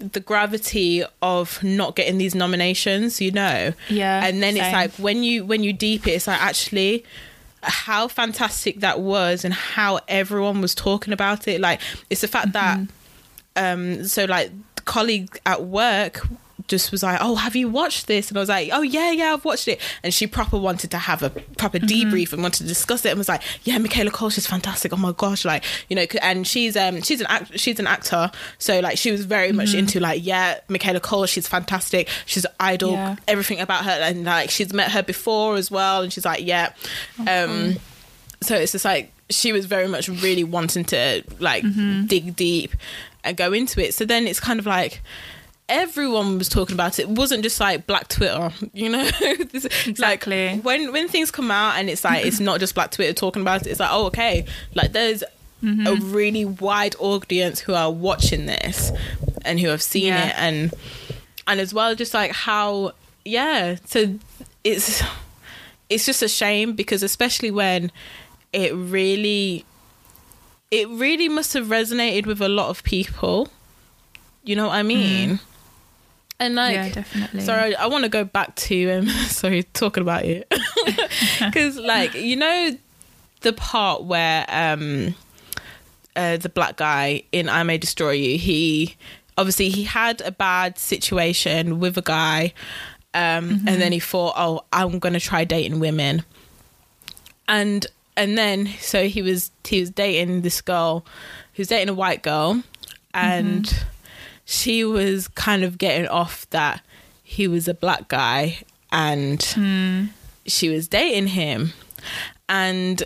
the 0.01 0.21
gravity 0.21 1.05
of 1.23 1.63
not 1.63 1.95
getting 1.97 2.19
these 2.19 2.35
nominations 2.35 3.21
you 3.21 3.31
know? 3.31 3.73
Yeah, 3.89 4.25
and 4.27 4.43
then 4.43 4.57
it's 4.57 4.73
like 4.73 4.93
when 4.93 5.23
you 5.23 5.45
when 5.45 5.63
you 5.63 5.73
deep 5.73 6.07
it 6.07 6.13
it's 6.13 6.27
like 6.27 6.41
actually 6.43 7.05
how 7.63 8.09
fantastic 8.09 8.81
that 8.81 9.01
was 9.01 9.45
and 9.45 9.53
how 9.53 10.01
everyone 10.09 10.61
was 10.63 10.75
talking 10.75 11.13
about 11.13 11.47
it. 11.47 11.61
Like 11.61 11.81
it's 12.09 12.23
the 12.23 12.29
fact 12.29 12.53
Mm-hmm. 12.53 12.85
that 13.55 13.71
um 13.73 14.05
so 14.05 14.25
like 14.25 14.51
colleague 14.87 15.39
at 15.45 15.65
work 15.65 16.27
just 16.71 16.91
was 16.91 17.03
like 17.03 17.18
oh 17.21 17.35
have 17.35 17.55
you 17.55 17.68
watched 17.68 18.07
this? 18.07 18.31
And 18.31 18.39
i 18.39 18.41
was 18.41 18.49
like 18.49 18.71
oh 18.73 18.81
yeah 18.81 19.11
yeah 19.11 19.35
i've 19.35 19.45
watched 19.45 19.68
it. 19.68 19.79
And 20.03 20.14
she 20.14 20.27
proper 20.27 20.57
wanted 20.57 20.91
to 20.93 20.99
have 20.99 21.23
a 21.23 21.29
proper 21.29 21.79
Mm-hmm. 21.79 22.11
debrief 22.14 22.33
and 22.33 22.41
wanted 22.43 22.62
to 22.62 22.68
discuss 22.68 23.05
it 23.05 23.11
and 23.11 23.18
was 23.18 23.29
like 23.29 23.43
yeah 23.64 23.77
Michaela 23.77 24.11
Coel 24.11 24.31
she's 24.31 24.47
fantastic. 24.47 24.93
Oh 24.95 24.97
my 24.97 25.12
gosh 25.12 25.45
like 25.45 25.64
you 25.91 25.97
know 25.97 26.07
and 26.23 26.47
she's 26.47 26.77
um 26.77 27.03
she's 27.03 27.21
an 27.21 27.27
act 27.29 27.59
she's 27.61 27.79
an 27.79 27.87
actor. 27.87 28.31
So 28.59 28.81
like 28.81 28.97
she 28.97 29.11
was 29.12 29.25
very 29.27 29.53
much 29.53 29.68
Mm-hmm. 29.71 29.79
into 29.81 30.01
like 30.01 30.25
yeah 30.25 30.61
Michaela 30.68 31.01
Coel 31.01 31.27
she's 31.27 31.47
fantastic. 31.47 32.09
She's 32.25 32.45
an 32.47 32.53
idol 32.59 32.93
Yeah. 32.93 33.16
everything 33.29 33.61
about 33.61 33.85
her. 33.85 33.91
And 33.91 34.25
like 34.25 34.49
she's 34.51 34.73
met 34.73 34.91
her 34.93 35.03
before 35.03 35.57
as 35.57 35.71
well. 35.71 36.03
And 36.03 36.12
she's 36.12 36.25
like 36.25 36.45
yeah. 36.47 36.73
Um 37.27 37.77
so 38.43 38.55
it's 38.57 38.73
just 38.73 38.85
like 38.85 39.12
she 39.29 39.53
was 39.53 39.66
very 39.66 39.87
much 39.87 40.09
really 40.09 40.45
wanting 40.45 40.85
to 40.87 41.23
like 41.39 41.62
dig 42.09 42.35
deep 42.37 42.73
and 43.23 43.37
go 43.37 43.53
into 43.53 43.85
it. 43.85 43.95
So 43.95 44.05
then 44.05 44.27
it's 44.27 44.41
kind 44.41 44.59
of 44.59 44.66
like 44.66 45.03
everyone 45.71 46.37
was 46.37 46.49
talking 46.49 46.75
about 46.75 46.99
it. 46.99 47.03
It 47.03 47.09
wasn't 47.11 47.43
just 47.43 47.59
like 47.61 47.87
black 47.87 48.09
Twitter, 48.09 48.51
you 48.75 48.89
know. 48.89 49.05
This- 49.53 49.66
Exactly. 49.87 50.57
Like 50.57 50.64
when 50.64 50.93
when 50.93 51.09
things 51.09 51.31
come 51.31 51.51
out 51.51 51.77
and 51.77 51.89
it's 51.89 52.05
like 52.05 52.27
it's 52.27 52.41
not 52.41 52.61
just 52.61 52.75
black 52.75 52.91
Twitter 52.91 53.12
talking 53.12 53.41
about 53.41 53.62
it. 53.62 53.68
It's 53.71 53.81
like 53.81 53.91
oh 53.93 54.07
okay, 54.07 54.45
like 54.75 54.93
there's 54.93 55.25
mm-hmm. 55.62 55.87
a 55.87 55.95
really 55.95 56.45
wide 56.45 56.97
audience 56.99 57.61
who 57.61 57.75
are 57.75 57.91
watching 57.91 58.47
this 58.47 58.93
and 59.45 59.59
who 59.59 59.68
have 59.68 59.83
seen 59.83 60.09
Yeah. 60.09 60.29
it 60.29 60.35
and 60.37 60.75
and 61.47 61.61
as 61.61 61.73
well 61.73 61.95
just 61.95 62.12
like 62.12 62.33
how 62.33 62.93
yeah. 63.25 63.77
So 63.87 64.14
it's 64.64 65.03
it's 65.89 66.05
just 66.07 66.23
a 66.23 66.29
shame 66.29 66.75
because 66.75 67.03
especially 67.03 67.51
when 67.51 67.91
it 68.53 68.75
really 68.75 69.64
it 70.71 70.89
really 70.89 71.29
must 71.29 71.55
have 71.55 71.66
resonated 71.66 72.27
with 72.27 72.41
a 72.41 72.49
lot 72.49 72.68
of 72.68 72.83
people. 72.85 73.49
You 74.45 74.57
know 74.57 74.68
what 74.68 74.75
I 74.75 74.83
mean? 74.83 75.31
Mm. 75.31 75.41
And 76.41 76.55
like, 76.55 76.74
yeah, 76.74 76.88
definitely. 76.88 77.43
sorry, 77.43 77.76
I 77.76 77.86
want 77.86 78.05
to 78.05 78.09
go 78.09 78.24
back 78.24 78.57
to 78.57 78.91
um, 78.93 79.07
sorry 79.28 79.62
talking 79.62 80.03
about 80.03 80.24
it 80.24 80.53
because 81.38 81.76
like 81.78 82.14
you 82.14 82.34
know 82.34 82.76
the 83.43 83.53
part 83.53 84.05
where 84.05 84.47
um 84.49 85.14
uh, 86.16 86.38
the 86.38 86.49
black 86.49 86.76
guy 86.76 87.22
in 87.30 87.49
I 87.49 87.62
May 87.62 87.76
Destroy 87.78 88.12
You, 88.12 88.38
he 88.38 88.97
obviously 89.36 89.68
he 89.68 89.84
had 89.84 90.20
a 90.22 90.32
bad 90.32 90.78
situation 90.78 91.78
with 91.78 91.97
a 91.99 92.03
guy, 92.03 92.55
um, 93.14 93.62
and 93.66 93.80
then 93.80 93.93
he 93.93 94.01
thought, 94.01 94.34
oh, 94.36 94.64
I'm 94.72 94.99
gonna 94.99 95.20
try 95.20 95.45
dating 95.45 95.78
women, 95.78 96.24
and 97.49 97.86
and 98.16 98.36
then 98.36 98.66
so 98.80 99.09
he 99.09 99.20
was 99.20 99.51
he 99.64 99.80
was 99.80 99.91
dating 99.91 100.41
this 100.41 100.61
girl, 100.62 101.05
who's 101.55 101.68
dating 101.68 101.91
a 101.91 101.95
white 101.95 102.22
girl, 102.22 102.62
and 103.12 103.84
she 104.51 104.85
was 104.85 105.29
kind 105.29 105.63
of 105.63 105.79
getting 105.79 106.09
off 106.09 106.51
that 106.51 106.83
he 107.23 107.47
was 107.47 107.69
a 107.69 107.73
black 107.73 108.09
guy 108.09 108.59
and 108.91 109.41
hmm. 109.55 110.07
she 110.45 110.68
was 110.68 110.89
dating 110.89 111.29
him. 111.29 111.72
And 112.49 113.01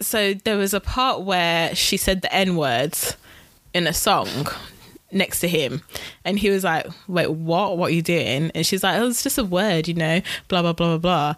so 0.00 0.34
there 0.34 0.58
was 0.58 0.74
a 0.74 0.80
part 0.80 1.22
where 1.22 1.74
she 1.74 1.96
said 1.96 2.20
the 2.20 2.30
n 2.30 2.56
words 2.56 3.16
in 3.72 3.86
a 3.86 3.94
song 3.94 4.28
next 5.10 5.40
to 5.40 5.48
him. 5.48 5.80
And 6.26 6.38
he 6.38 6.50
was 6.50 6.62
like 6.62 6.86
wait 7.08 7.30
what? 7.30 7.78
What 7.78 7.90
are 7.90 7.94
you 7.94 8.02
doing? 8.02 8.50
And 8.54 8.66
she's 8.66 8.82
like 8.82 9.00
oh 9.00 9.08
it's 9.08 9.22
just 9.22 9.38
a 9.38 9.44
word 9.44 9.88
you 9.88 9.94
know 9.94 10.20
blah 10.48 10.60
blah 10.60 10.74
blah 10.74 10.98
blah 10.98 10.98
blah. 10.98 11.34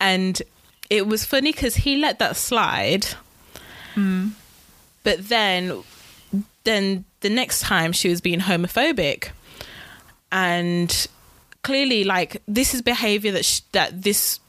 And 0.00 0.40
it 0.88 1.06
was 1.06 1.26
funny 1.26 1.52
because 1.52 1.74
he 1.74 1.98
let 1.98 2.20
that 2.20 2.36
slide. 2.36 3.04
Hmm. 3.92 4.28
But 5.02 5.28
then 5.28 5.82
then 6.64 7.04
the 7.20 7.30
next 7.30 7.60
time 7.60 7.92
she 7.92 8.08
was 8.08 8.20
being 8.20 8.40
homophobic 8.40 9.30
and 10.32 11.06
clearly 11.62 12.04
like 12.04 12.42
this 12.46 12.74
is 12.74 12.82
behavior 12.82 13.32
that 13.32 13.44
sh- 13.44 13.60
that 13.72 14.02
this 14.02 14.40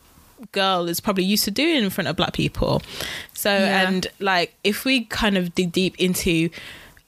girl 0.52 0.90
is 0.90 1.00
probably 1.00 1.24
used 1.24 1.46
to 1.46 1.52
doing 1.52 1.84
in 1.84 1.90
front 1.90 2.08
of 2.10 2.16
black 2.16 2.34
people 2.34 2.82
so 3.34 3.52
Yeah. 3.52 3.88
and 3.88 4.08
like 4.20 4.54
if 4.64 4.84
we 4.84 5.06
kind 5.06 5.38
of 5.38 5.56
dig 5.56 5.72
deep 5.72 5.96
into 6.00 6.50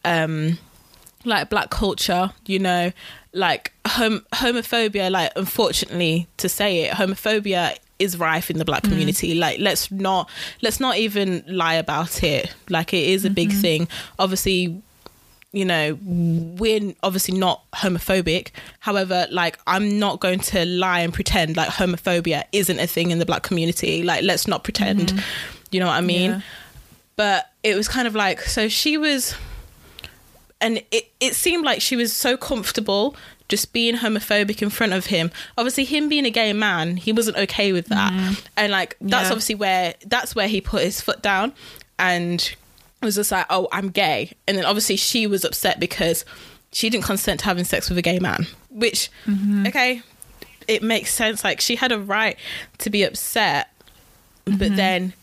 um 0.05 0.57
like 1.25 1.49
black 1.49 1.69
culture 1.69 2.31
you 2.45 2.59
know 2.59 2.91
like 3.33 3.73
hom- 3.85 4.25
homophobia 4.33 5.11
like 5.11 5.31
unfortunately 5.35 6.27
to 6.37 6.47
say 6.47 6.83
it 6.83 6.93
homophobia 6.93 7.77
is 7.99 8.17
rife 8.17 8.51
in 8.51 8.59
the 8.59 8.63
black 8.65 8.83
community. 8.83 9.33
Like 9.33 9.57
let's 9.59 9.89
not 9.91 10.29
let's 10.61 10.79
not 10.79 10.97
even 10.97 11.43
lie 11.47 11.73
about 11.73 12.21
it. 12.23 12.53
Like 12.69 12.93
it 12.93 13.03
is 13.03 13.25
a 13.25 13.29
big 13.31 13.51
thing. 13.51 13.87
Obviously, 14.19 14.83
you 15.53 15.65
know, 15.65 15.97
we're 16.03 16.93
obviously 17.03 17.37
not 17.37 17.63
homophobic. 17.71 18.49
However, 18.79 19.27
like 19.31 19.57
I'm 19.65 19.97
not 19.97 20.19
going 20.19 20.39
to 20.39 20.65
lie 20.65 20.99
and 20.99 21.13
pretend 21.13 21.55
like 21.55 21.69
homophobia 21.69 22.43
isn't 22.51 22.79
a 22.79 22.87
thing 22.87 23.11
in 23.11 23.19
the 23.19 23.25
black 23.25 23.43
community. 23.43 24.03
Like 24.03 24.23
let's 24.23 24.47
not 24.47 24.63
pretend. 24.63 25.07
Mm-hmm. 25.07 25.19
You 25.71 25.79
know 25.79 25.87
what 25.87 25.93
I 25.93 26.01
mean? 26.01 26.31
Yeah. 26.31 26.41
But 27.15 27.51
it 27.63 27.75
was 27.75 27.87
kind 27.87 28.07
of 28.07 28.15
like 28.15 28.41
so 28.41 28.67
she 28.67 28.97
was 28.97 29.35
and 30.59 30.83
it, 30.91 31.11
it 31.19 31.35
seemed 31.35 31.65
like 31.65 31.81
she 31.81 31.95
was 31.95 32.13
so 32.13 32.35
comfortable 32.37 33.15
just 33.49 33.71
being 33.71 33.95
homophobic 33.95 34.61
in 34.61 34.69
front 34.69 34.93
of 34.93 35.05
him. 35.07 35.31
Obviously, 35.57 35.85
him 35.85 36.09
being 36.09 36.25
a 36.25 36.29
gay 36.29 36.51
man, 36.51 36.97
he 36.97 37.13
wasn't 37.13 37.37
okay 37.37 37.71
with 37.71 37.87
that, 37.87 38.11
mm-hmm. 38.11 38.33
and 38.57 38.71
like 38.71 38.97
that's 38.99 39.27
Yeah. 39.27 39.31
obviously 39.31 39.55
where 39.55 39.93
that's 40.05 40.35
where 40.35 40.47
he 40.47 40.59
put 40.59 40.83
his 40.83 40.99
foot 40.99 41.21
down, 41.21 41.53
and 41.97 42.53
was 43.05 43.15
just 43.15 43.31
like, 43.31 43.45
"Oh, 43.49 43.67
I'm 43.71 43.89
gay," 43.89 44.33
and 44.47 44.57
then 44.57 44.65
obviously 44.65 44.95
she 44.95 45.27
was 45.27 45.43
upset 45.43 45.79
because 45.79 46.25
she 46.71 46.89
didn't 46.89 47.05
consent 47.05 47.39
to 47.41 47.45
having 47.45 47.63
sex 47.63 47.89
with 47.89 47.97
a 47.97 48.01
gay 48.01 48.19
man, 48.19 48.47
which 48.69 49.09
mm-hmm. 49.25 49.67
okay, 49.67 50.01
it 50.67 50.83
makes 50.83 51.13
sense. 51.13 51.43
Like 51.43 51.61
she 51.61 51.75
had 51.75 51.91
a 51.91 51.99
right 51.99 52.37
to 52.79 52.89
be 52.89 53.03
upset, 53.03 53.69
but 54.45 54.53
mm-hmm. 54.53 54.75
then 54.75 55.13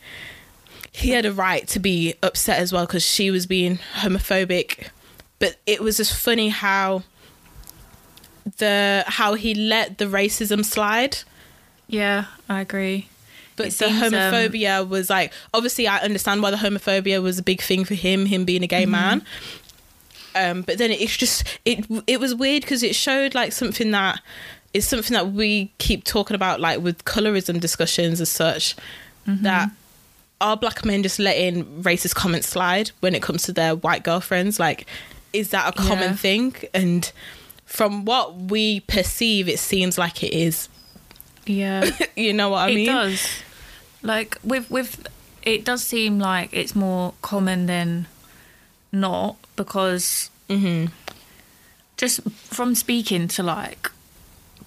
he 0.93 1.11
had 1.11 1.27
a 1.27 1.33
right 1.33 1.67
to 1.69 1.81
be 1.81 2.15
upset 2.23 2.61
as 2.61 2.73
well 2.73 2.87
because 2.87 3.05
she 3.05 3.31
was 3.31 3.47
being 3.47 3.79
homophobic. 3.97 4.89
But 5.39 5.57
it 5.67 5.83
was 5.83 5.97
just 5.97 6.17
funny 6.17 6.49
how 6.49 7.03
the 8.59 9.05
how 9.07 9.35
he 9.35 9.55
let 9.55 9.99
the 9.99 10.07
racism 10.07 10.65
slide. 10.65 11.19
Yeah, 11.87 12.27
I 12.49 12.61
agree. 12.61 13.09
But 13.57 13.67
It 13.67 13.71
the 13.71 13.89
seems, 13.89 14.03
um, 14.03 14.13
homophobia 14.13 14.89
was 14.89 15.09
like 15.11 15.33
obviously 15.53 15.87
i 15.89 15.99
understand 15.99 16.43
why 16.43 16.51
the 16.51 16.57
homophobia 16.57 17.23
was 17.23 17.39
a 17.39 17.43
big 17.43 17.61
thing 17.61 17.85
for 17.85 17.95
him 17.95 18.27
him 18.27 18.45
being 18.45 18.63
a 18.63 18.67
Mm-hmm. 18.67 18.81
gay 18.81 18.87
man 18.87 19.23
um 20.35 20.63
but 20.63 20.79
then 20.79 20.91
it's 20.91 21.17
just 21.17 21.45
it 21.65 21.85
it 22.07 22.19
was 22.21 22.35
weird 22.35 22.63
because 22.63 22.83
it 22.83 22.95
showed 22.95 23.35
like 23.35 23.53
something 23.53 23.91
that 23.93 24.21
is 24.73 24.87
something 24.87 25.13
that 25.15 25.33
we 25.33 25.73
keep 25.79 26.03
talking 26.05 26.35
about 26.35 26.61
like 26.61 26.81
with 26.81 27.05
colorism 27.05 27.61
discussions 27.61 28.21
as 28.21 28.29
such 28.29 28.75
Mm-hmm. 29.27 29.43
that 29.45 29.71
are 30.43 30.55
black 30.57 30.85
men 30.85 31.03
just 31.03 31.19
letting 31.19 31.65
racist 31.83 32.15
comments 32.15 32.47
slide 32.49 32.91
when 33.01 33.15
it 33.15 33.23
comes 33.23 33.45
to 33.45 33.53
their 33.53 33.75
white 33.75 34.03
girlfriends 34.03 34.61
like 34.61 34.87
is 35.33 35.49
that 35.51 35.67
a 35.69 35.73
common 35.81 36.11
Yeah. 36.11 36.17
thing 36.17 36.55
and 36.75 37.11
from 37.65 38.05
what 38.05 38.37
we 38.37 38.81
perceive 38.81 39.49
it 39.49 39.59
seems 39.59 39.97
like 39.97 40.23
it 40.23 40.35
is 40.35 40.69
Yeah. 41.47 41.91
you 42.17 42.33
know 42.33 42.49
what 42.51 42.59
i 42.59 42.71
it 42.71 42.75
mean 42.75 42.87
does. 42.87 43.27
Like 44.03 44.39
with 44.45 44.71
with 44.71 45.07
it 45.43 45.65
does 45.65 45.83
seem 45.83 46.19
like 46.19 46.51
it's 46.53 46.75
more 46.75 47.15
common 47.23 47.67
than 47.67 48.07
not 48.93 49.37
because 49.57 50.31
Mm-hmm. 50.49 50.93
just 51.97 52.21
from 52.31 52.75
speaking 52.75 53.29
to 53.29 53.43
like 53.43 53.91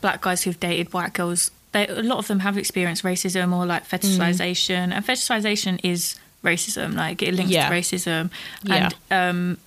black 0.01 0.21
guys 0.21 0.43
who've 0.43 0.59
dated 0.59 0.91
white 0.91 1.13
girls, 1.13 1.51
they 1.71 1.87
a 1.87 2.01
lot 2.01 2.17
of 2.17 2.27
them 2.27 2.39
have 2.39 2.57
experienced 2.57 3.03
racism 3.03 3.55
or 3.55 3.65
like 3.67 3.87
fetishization, 3.87 4.91
and 4.91 5.05
fetishization 5.05 5.79
is 5.83 6.17
racism. 6.43 6.95
Like 6.95 7.21
it 7.21 7.35
links 7.35 7.51
Yeah. 7.51 7.69
to 7.69 7.75
racism, 7.75 8.31
Yeah. 8.63 8.89
and 9.11 9.29
um, 9.29 9.57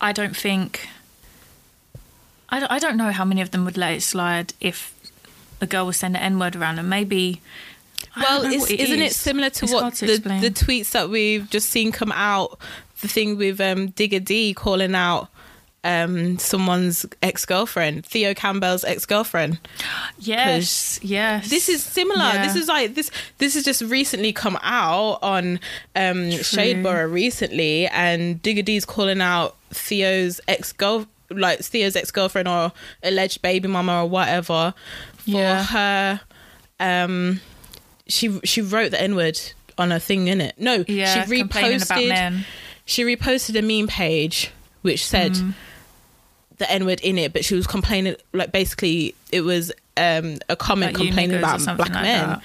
I 0.00 0.12
don't 0.12 0.34
think. 0.36 0.88
I 2.48 2.60
don't, 2.60 2.70
I 2.72 2.78
don't 2.78 2.96
know 2.96 3.10
how 3.10 3.24
many 3.24 3.40
of 3.42 3.50
them 3.50 3.64
would 3.64 3.76
let 3.76 3.92
it 3.92 4.02
slide 4.02 4.54
if 4.60 4.94
a 5.60 5.66
girl 5.66 5.86
was 5.86 5.96
send 5.96 6.14
the 6.14 6.22
N 6.22 6.38
word 6.38 6.56
around 6.56 6.78
and 6.78 6.88
Maybe. 6.90 7.40
Well, 8.16 8.40
isn't 8.44 8.50
know 8.50 8.54
it's, 8.56 8.60
what 8.62 8.70
it 8.70 8.80
isn't 8.80 9.00
it 9.00 9.06
is. 9.10 9.16
similar 9.16 9.50
to 9.50 9.64
It's 9.64 9.72
what 9.74 9.94
to 9.94 10.06
the, 10.06 10.12
explain. 10.14 10.40
the 10.40 10.50
tweets 10.50 10.90
that 10.92 11.10
we've 11.10 11.48
just 11.50 11.68
seen 11.70 11.92
come 11.92 12.12
out? 12.12 12.58
The 13.02 13.08
thing 13.08 13.36
with 13.36 13.60
um, 13.60 13.90
Digga 13.92 14.24
D 14.24 14.54
calling 14.54 14.94
out 14.94 15.28
um, 15.84 16.38
someone's 16.38 17.04
ex 17.22 17.44
girlfriend, 17.44 18.04
Theo 18.06 18.32
Campbell's 18.34 18.84
ex 18.84 19.04
girlfriend. 19.06 19.58
Yes, 20.18 20.98
yes. 21.02 21.50
This 21.50 21.68
is 21.68 21.82
similar. 21.84 22.18
Yeah. 22.24 22.46
This 22.46 22.56
is 22.56 22.68
like 22.68 22.94
this. 22.94 23.10
This 23.38 23.54
has 23.54 23.64
just 23.64 23.82
recently 23.82 24.32
come 24.32 24.58
out 24.62 25.18
on 25.22 25.60
um, 25.94 26.30
Shadeborough 26.30 27.12
recently, 27.12 27.86
and 27.88 28.42
Digga 28.42 28.64
D's 28.64 28.84
calling 28.86 29.20
out 29.20 29.56
Theo's 29.70 30.40
ex 30.48 30.72
girl, 30.72 31.06
like 31.30 31.60
Theo's 31.60 31.96
ex 31.96 32.10
girlfriend 32.10 32.48
or 32.48 32.72
alleged 33.02 33.42
baby 33.42 33.68
mama 33.68 34.02
or 34.02 34.08
whatever, 34.08 34.72
for 35.26 35.30
Yeah. 35.32 35.62
her. 35.64 36.20
Um, 36.80 37.40
she 38.08 38.40
she 38.44 38.60
wrote 38.62 38.90
the 38.92 39.00
N 39.00 39.14
word 39.16 39.38
on 39.78 39.92
a 39.92 40.00
thing 40.00 40.28
in 40.28 40.40
it. 40.40 40.54
No, 40.58 40.84
yeah, 40.88 41.24
she 41.26 41.42
reposted. 41.42 42.08
men. 42.08 42.44
She 42.84 43.04
reposted 43.04 43.58
a 43.58 43.62
meme 43.62 43.88
page 43.88 44.50
which 44.82 45.04
said 45.04 45.32
Mm. 45.32 45.54
the 46.58 46.70
N 46.70 46.86
word 46.86 47.00
in 47.00 47.18
it, 47.18 47.32
but 47.32 47.44
she 47.44 47.54
was 47.54 47.66
complaining 47.66 48.16
like 48.32 48.52
basically 48.52 49.14
it 49.32 49.40
was 49.42 49.72
um, 49.96 50.38
a 50.48 50.56
comment 50.56 50.92
Like 50.94 51.06
complaining 51.06 51.38
about 51.38 51.58
black 51.64 51.78
like 51.78 52.02
men. 52.02 52.28
that. 52.28 52.42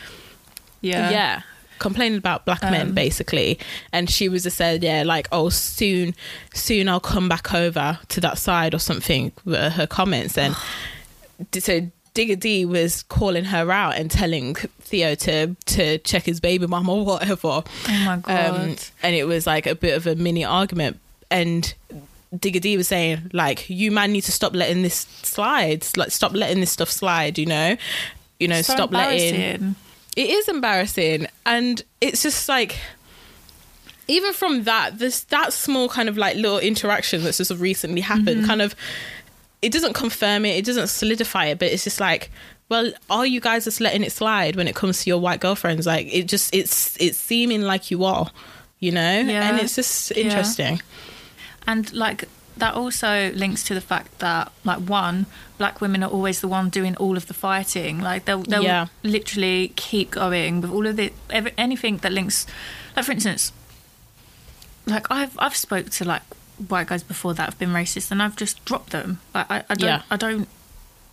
Yeah. 0.81 1.09
Yeah. 1.11 1.41
Complaining 1.79 2.17
about 2.17 2.45
black 2.45 2.61
men 2.63 2.87
Um, 2.89 2.93
basically. 2.93 3.59
And 3.91 4.09
she 4.09 4.29
was 4.29 4.43
just 4.43 4.55
said, 4.57 4.83
Yeah, 4.83 5.03
like, 5.03 5.27
oh 5.31 5.49
soon 5.49 6.15
soon 6.53 6.87
I'll 6.89 6.99
come 6.99 7.27
back 7.29 7.53
over 7.53 7.99
to 8.09 8.21
that 8.21 8.37
side 8.37 8.73
or 8.73 8.79
something 8.79 9.31
were 9.45 9.69
her 9.69 9.85
comments 9.87 10.37
and 10.37 10.55
so 11.59 11.87
Digga 12.13 12.39
D 12.39 12.65
was 12.65 13.03
calling 13.03 13.45
her 13.45 13.71
out 13.71 13.95
and 13.95 14.11
telling 14.11 14.55
Theo 14.55 15.15
to 15.15 15.55
to 15.67 15.97
check 15.99 16.23
his 16.23 16.39
baby 16.39 16.67
mum 16.67 16.89
or 16.89 17.05
whatever. 17.05 17.47
Oh 17.47 17.63
my 17.87 18.17
god. 18.17 18.53
Um, 18.53 18.75
and 19.01 19.15
it 19.15 19.25
was 19.25 19.47
like 19.47 19.65
a 19.65 19.75
bit 19.75 19.95
of 19.95 20.07
a 20.07 20.15
mini 20.15 20.43
argument. 20.43 20.99
And 21.29 21.73
Digga 22.35 22.59
D 22.59 22.77
was 22.77 22.89
saying, 22.89 23.31
like, 23.33 23.69
you 23.69 23.91
man 23.91 24.11
need 24.11 24.23
to 24.23 24.31
stop 24.31 24.53
letting 24.53 24.83
this 24.83 25.07
slide. 25.23 25.85
Like, 25.95 26.11
stop 26.11 26.33
letting 26.33 26.59
this 26.59 26.71
stuff 26.71 26.89
slide, 26.89 27.37
you 27.37 27.45
know? 27.45 27.77
You 28.39 28.47
know, 28.49 28.61
So 28.61 28.73
stop 28.73 28.91
letting. 28.91 29.75
It 30.17 30.29
is 30.29 30.49
embarrassing. 30.49 31.27
And 31.45 31.81
it's 32.01 32.23
just 32.23 32.49
like, 32.49 32.77
even 34.07 34.33
from 34.33 34.63
that, 34.63 34.99
this 34.99 35.21
that 35.25 35.53
small 35.53 35.87
kind 35.87 36.09
of 36.09 36.17
like 36.17 36.35
little 36.35 36.59
interaction 36.59 37.23
that's 37.23 37.37
just 37.37 37.51
recently 37.51 38.01
happened, 38.01 38.45
kind 38.45 38.61
of, 38.61 38.75
it 39.61 39.71
doesn't 39.71 39.93
confirm 39.93 40.45
it, 40.45 40.55
it 40.57 40.65
doesn't 40.65 40.87
solidify 40.87 41.45
it, 41.47 41.59
but 41.59 41.67
it's 41.69 41.83
just 41.83 41.99
like, 41.99 42.31
well, 42.69 42.91
are 43.09 43.25
you 43.25 43.39
guys 43.41 43.65
just 43.65 43.79
letting 43.81 44.03
it 44.03 44.11
slide 44.11 44.55
when 44.55 44.67
it 44.67 44.75
comes 44.75 45.03
to 45.03 45.09
your 45.09 45.19
white 45.19 45.39
girlfriends? 45.39 45.85
Like, 45.85 46.07
it 46.13 46.23
just 46.27 46.53
it's 46.55 46.99
it's 46.99 47.17
seeming 47.17 47.61
like 47.61 47.91
you 47.91 48.03
are, 48.05 48.31
you 48.79 48.91
know, 48.91 49.19
Yeah. 49.21 49.49
and 49.49 49.59
it's 49.59 49.75
just 49.75 50.11
Yeah. 50.11 50.23
interesting. 50.23 50.81
And 51.67 51.91
like 51.93 52.25
that 52.57 52.73
also 52.75 53.31
links 53.33 53.63
to 53.63 53.73
the 53.73 53.81
fact 53.81 54.19
that 54.19 54.51
like 54.63 54.79
one, 54.79 55.25
black 55.57 55.79
women 55.81 56.03
are 56.03 56.09
always 56.09 56.41
the 56.41 56.47
one 56.47 56.69
doing 56.69 56.95
all 56.97 57.15
of 57.17 57.27
the 57.27 57.33
fighting. 57.33 57.99
Like 58.01 58.25
they'll 58.25 58.43
they'll 58.43 58.63
Yeah. 58.63 58.87
literally 59.03 59.73
keep 59.75 60.11
going 60.11 60.61
with 60.61 60.71
all 60.71 60.87
of 60.87 60.95
the 60.95 61.11
every, 61.29 61.53
anything 61.57 61.97
that 61.97 62.11
links. 62.11 62.45
Like 62.95 63.05
for 63.05 63.11
instance, 63.11 63.51
like 64.85 65.05
I've 65.11 65.37
I've 65.39 65.55
spoke 65.55 65.89
to 65.91 66.05
like 66.05 66.23
white 66.69 66.87
guys 66.87 67.03
before 67.03 67.33
that 67.33 67.45
have 67.45 67.59
been 67.59 67.69
racist, 67.71 68.11
and 68.11 68.21
I've 68.21 68.35
just 68.35 68.63
dropped 68.65 68.91
them. 68.91 69.19
Like 69.33 69.49
I, 69.51 69.63
I 69.69 69.75
don't 69.75 69.87
Yeah. 69.89 70.01
I 70.11 70.17
don't. 70.17 70.47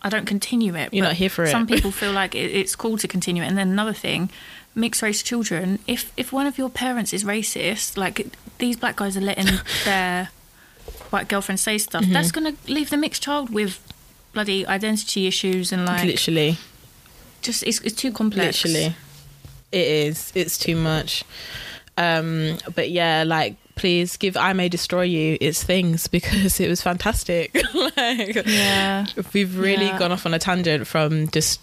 I 0.01 0.09
don't 0.11 0.27
continue 0.27 0.77
it. 0.77 0.95
You're 0.95 1.05
not 1.05 1.15
here 1.15 1.29
for 1.29 1.43
it. 1.45 1.49
Some 1.51 1.67
people 1.67 1.91
feel 2.03 2.13
like 2.13 2.35
it, 2.37 2.53
it's 2.53 2.77
cool 2.77 2.97
to 2.99 3.09
continue 3.09 3.43
it. 3.43 3.47
And 3.47 3.59
then 3.59 3.69
another 3.71 3.93
thing, 3.93 4.31
mixed 4.75 5.03
race 5.03 5.23
children. 5.25 5.81
If 5.89 6.13
if 6.17 6.33
one 6.33 6.47
of 6.47 6.57
your 6.57 6.71
parents 6.71 7.13
is 7.13 7.25
racist, 7.25 7.97
like 7.97 8.29
these 8.59 8.77
black 8.77 8.97
guys 8.97 9.17
are 9.17 9.21
letting 9.21 9.47
their 9.85 10.31
white 11.11 11.27
girlfriend 11.29 11.59
say 11.59 11.79
stuff, 11.79 12.03
Mm-hmm. 12.05 12.13
that's 12.13 12.31
going 12.31 12.55
to 12.55 12.73
leave 12.73 12.91
the 12.91 12.97
mixed 12.97 13.23
child 13.25 13.51
with 13.51 13.81
bloody 14.33 14.65
identity 14.67 15.27
issues 15.27 15.73
and 15.73 15.85
like 15.85 16.05
Literally. 16.05 16.59
just 17.43 17.63
it's, 17.65 17.81
it's 17.81 17.95
too 17.97 18.13
complex. 18.13 18.65
Literally. 18.65 18.95
It 19.73 19.87
is. 19.87 20.31
It's 20.37 20.57
too 20.59 20.77
much. 20.77 21.25
Um, 21.97 22.59
but 22.75 22.91
yeah, 22.91 23.25
like 23.27 23.57
please 23.79 24.17
give 24.17 24.37
I 24.37 24.53
May 24.53 24.69
Destroy 24.69 25.03
You 25.03 25.39
its 25.41 25.63
things 25.63 26.07
because 26.17 26.61
it 26.61 26.69
was 26.69 26.83
fantastic. 26.83 27.55
like 27.75 28.35
Yeah. 28.47 29.07
we've 29.33 29.57
really 29.59 29.87
Yeah. 29.87 29.99
gone 29.99 30.13
off 30.13 30.27
on 30.27 30.35
a 30.35 30.39
tangent 30.39 30.87
from 30.87 31.29
just 31.29 31.61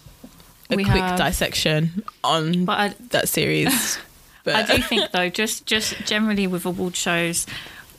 a 0.70 0.76
We 0.76 0.84
quick 0.84 0.96
have. 0.96 1.18
dissection 1.18 2.02
on 2.24 2.68
I, 2.68 2.94
that 3.10 3.28
series. 3.28 3.98
But 4.44 4.54
I 4.54 4.76
do 4.76 4.80
think 4.82 5.10
though, 5.10 5.28
just 5.28 5.66
just 5.66 5.98
generally 6.06 6.46
with 6.46 6.64
award 6.66 6.94
shows, 6.94 7.46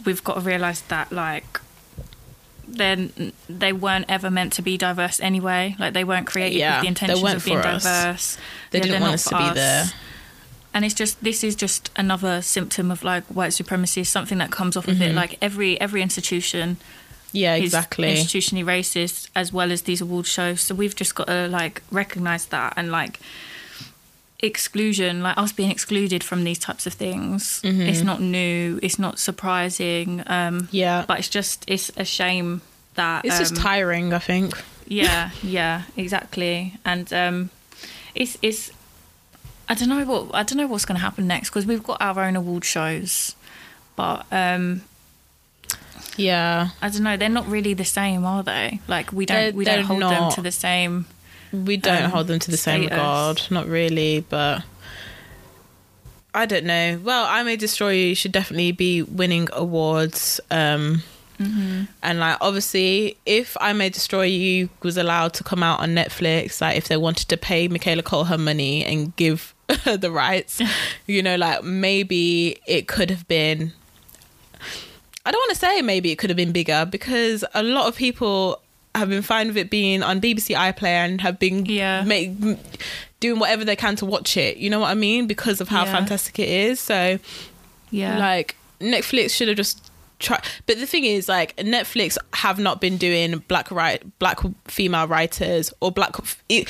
we've 0.05 0.23
got 0.23 0.35
to 0.35 0.39
realise 0.39 0.79
that 0.87 1.11
like 1.11 1.59
then 2.65 3.33
they 3.49 3.73
weren't 3.73 4.05
ever 4.09 4.29
meant 4.31 4.53
to 4.53 4.61
be 4.61 4.77
diverse 4.77 5.19
anyway. 5.19 5.75
Like 5.79 5.93
they 5.93 6.05
weren't 6.05 6.25
created 6.27 6.57
Yeah, 6.59 6.77
with 6.77 6.81
the 6.83 6.87
intentions 6.87 7.33
of 7.33 7.45
being 7.45 7.57
us. 7.57 7.83
diverse. 7.83 8.37
They 8.71 8.79
Yeah, 8.79 8.83
didn't 8.85 9.01
want 9.01 9.13
us 9.15 9.23
to 9.25 9.37
be 9.37 9.49
there. 9.55 9.85
And 10.77 10.85
it's 10.85 10.93
just 10.93 11.23
this 11.23 11.43
is 11.43 11.55
just 11.55 11.89
another 11.95 12.41
symptom 12.43 12.91
of 12.91 13.03
like 13.03 13.23
white 13.37 13.53
supremacy, 13.53 14.03
something 14.03 14.37
that 14.37 14.51
comes 14.51 14.77
off 14.77 14.87
of 14.87 15.01
it. 15.01 15.15
Like 15.15 15.37
every 15.41 15.71
every 15.81 16.01
institution 16.03 16.77
yeah, 17.31 17.55
is 17.55 17.57
Mm-hmm. 17.57 17.63
exactly. 17.65 18.13
institutionally 18.13 18.63
racist 18.63 19.29
as 19.35 19.51
well 19.51 19.71
as 19.71 19.81
these 19.81 20.01
award 20.01 20.27
shows. 20.27 20.61
So 20.61 20.75
we've 20.75 20.95
just 20.95 21.15
got 21.15 21.27
to 21.27 21.47
like 21.47 21.81
recognize 21.91 22.45
that 22.47 22.73
and 22.77 22.91
like 22.91 23.19
exclusion, 24.39 25.23
like 25.23 25.37
us 25.37 25.51
being 25.51 25.71
excluded 25.71 26.23
from 26.23 26.43
these 26.43 26.59
types 26.59 26.85
of 26.85 26.93
things. 26.93 27.59
It's 27.63 28.03
not 28.03 28.21
new. 28.21 28.79
It's 28.83 28.99
not 28.99 29.17
surprising. 29.19 30.21
Um, 30.27 30.67
Yeah. 30.71 31.05
but 31.07 31.17
it's 31.19 31.29
just 31.29 31.65
it's 31.67 31.91
a 31.97 32.05
shame 32.05 32.61
that 32.95 33.25
It's 33.25 33.39
just 33.39 33.55
um, 33.57 33.63
tiring, 33.63 34.13
I 34.13 34.19
think. 34.19 34.53
yeah, 34.87 35.31
yeah, 35.41 35.83
exactly. 35.95 36.73
And 36.85 37.11
um, 37.13 37.49
it's 38.15 38.37
it's 38.41 38.71
I 39.69 39.73
don't 39.75 39.89
know 39.89 40.03
what 40.05 40.33
I 40.33 40.43
don't 40.43 40.57
know 40.57 40.67
what's 40.67 40.85
going 40.85 40.95
to 40.95 41.01
happen 41.01 41.27
next 41.27 41.49
because 41.49 41.65
we've 41.65 41.83
got 41.83 42.01
our 42.01 42.19
own 42.21 42.35
award 42.35 42.63
shows, 42.65 43.35
but 43.95 44.25
um, 44.31 44.81
Yeah. 46.15 46.69
I 46.81 46.89
don't 46.89 47.03
know. 47.03 47.17
They're 47.17 47.29
not 47.29 47.47
really 47.47 47.73
the 47.73 47.85
same, 47.85 48.25
are 48.25 48.43
they? 48.43 48.79
Like 48.87 49.11
we 49.11 49.25
don't 49.25 49.37
They're- 49.37 49.53
we 49.53 49.65
don't 49.65 49.83
hold 49.83 50.01
them 50.01 50.31
to 50.31 50.41
the 50.41 50.51
same. 50.51 51.05
We 51.53 51.77
don't 51.77 52.03
um, 52.03 52.11
hold 52.11 52.27
them 52.27 52.39
to 52.39 52.51
the 52.51 52.57
same 52.57 52.81
status. 52.83 52.97
regard. 52.97 53.41
Not 53.51 53.67
really, 53.67 54.19
but 54.21 54.63
I 56.33 56.45
don't 56.45 56.65
know. 56.65 56.99
Well, 57.03 57.25
I 57.25 57.41
May 57.43 57.55
Destroy 57.55 57.91
You 57.91 58.15
should 58.15 58.31
definitely 58.33 58.71
be 58.73 59.01
winning 59.03 59.47
awards. 59.53 60.39
Um, 60.51 61.03
Mm-hmm. 61.39 61.83
And 62.01 62.19
like, 62.19 62.37
obviously, 62.41 63.15
if 63.27 63.55
I 63.61 63.71
May 63.73 63.89
Destroy 63.89 64.23
You 64.23 64.69
was 64.81 64.97
allowed 64.97 65.35
to 65.35 65.43
come 65.43 65.61
out 65.61 65.79
on 65.81 65.93
Netflix, 65.93 66.61
like 66.61 66.77
if 66.77 66.87
they 66.87 66.97
wanted 66.97 67.27
to 67.29 67.37
pay 67.37 67.67
Michaela 67.67 68.01
Coel 68.01 68.23
her 68.23 68.39
money 68.39 68.83
and 68.83 69.15
give 69.17 69.53
the 69.85 70.11
rights, 70.11 70.61
you 71.07 71.21
know, 71.21 71.35
like 71.35 71.63
maybe 71.63 72.57
it 72.67 72.87
could 72.87 73.09
have 73.09 73.27
been. 73.27 73.73
I 75.25 75.31
don't 75.31 75.39
want 75.41 75.49
to 75.49 75.55
say 75.59 75.81
maybe 75.81 76.11
it 76.11 76.17
could 76.17 76.29
have 76.29 76.37
been 76.37 76.53
bigger 76.53 76.85
because 76.89 77.43
a 77.53 77.61
lot 77.63 77.87
of 77.87 77.95
people 77.97 78.61
have 78.95 79.09
been 79.09 79.21
fine 79.21 79.47
with 79.47 79.57
it 79.57 79.69
being 79.69 80.01
on 80.01 80.21
BBC 80.21 80.55
iPlayer 80.55 81.05
and 81.05 81.21
have 81.21 81.37
been 81.37 81.65
Yeah. 81.65 82.03
make, 82.03 82.31
doing 83.19 83.37
whatever 83.39 83.65
they 83.65 83.75
can 83.75 83.95
to 83.97 84.05
watch 84.05 84.37
it. 84.37 84.57
You 84.57 84.69
know 84.69 84.79
what 84.79 84.89
I 84.89 84.93
mean? 84.95 85.27
Because 85.27 85.59
of 85.59 85.67
how 85.67 85.83
Yeah. 85.83 85.91
fantastic 85.91 86.39
it 86.39 86.47
is. 86.49 86.79
So 86.79 87.19
Yeah, 87.91 88.17
like 88.17 88.55
Netflix 88.79 89.31
should 89.31 89.49
have 89.49 89.57
just 89.57 89.91
tried. 90.19 90.41
But 90.65 90.79
the 90.79 90.85
thing 90.87 91.03
is, 91.03 91.27
like 91.27 91.55
Netflix 91.57 92.17
have 92.33 92.57
not 92.57 92.79
been 92.79 92.97
doing 92.97 93.43
black 93.49 93.69
right 93.69 94.01
black 94.19 94.39
female 94.67 95.07
writers 95.07 95.73
or 95.81 95.91
black. 95.91 96.15
it- 96.49 96.67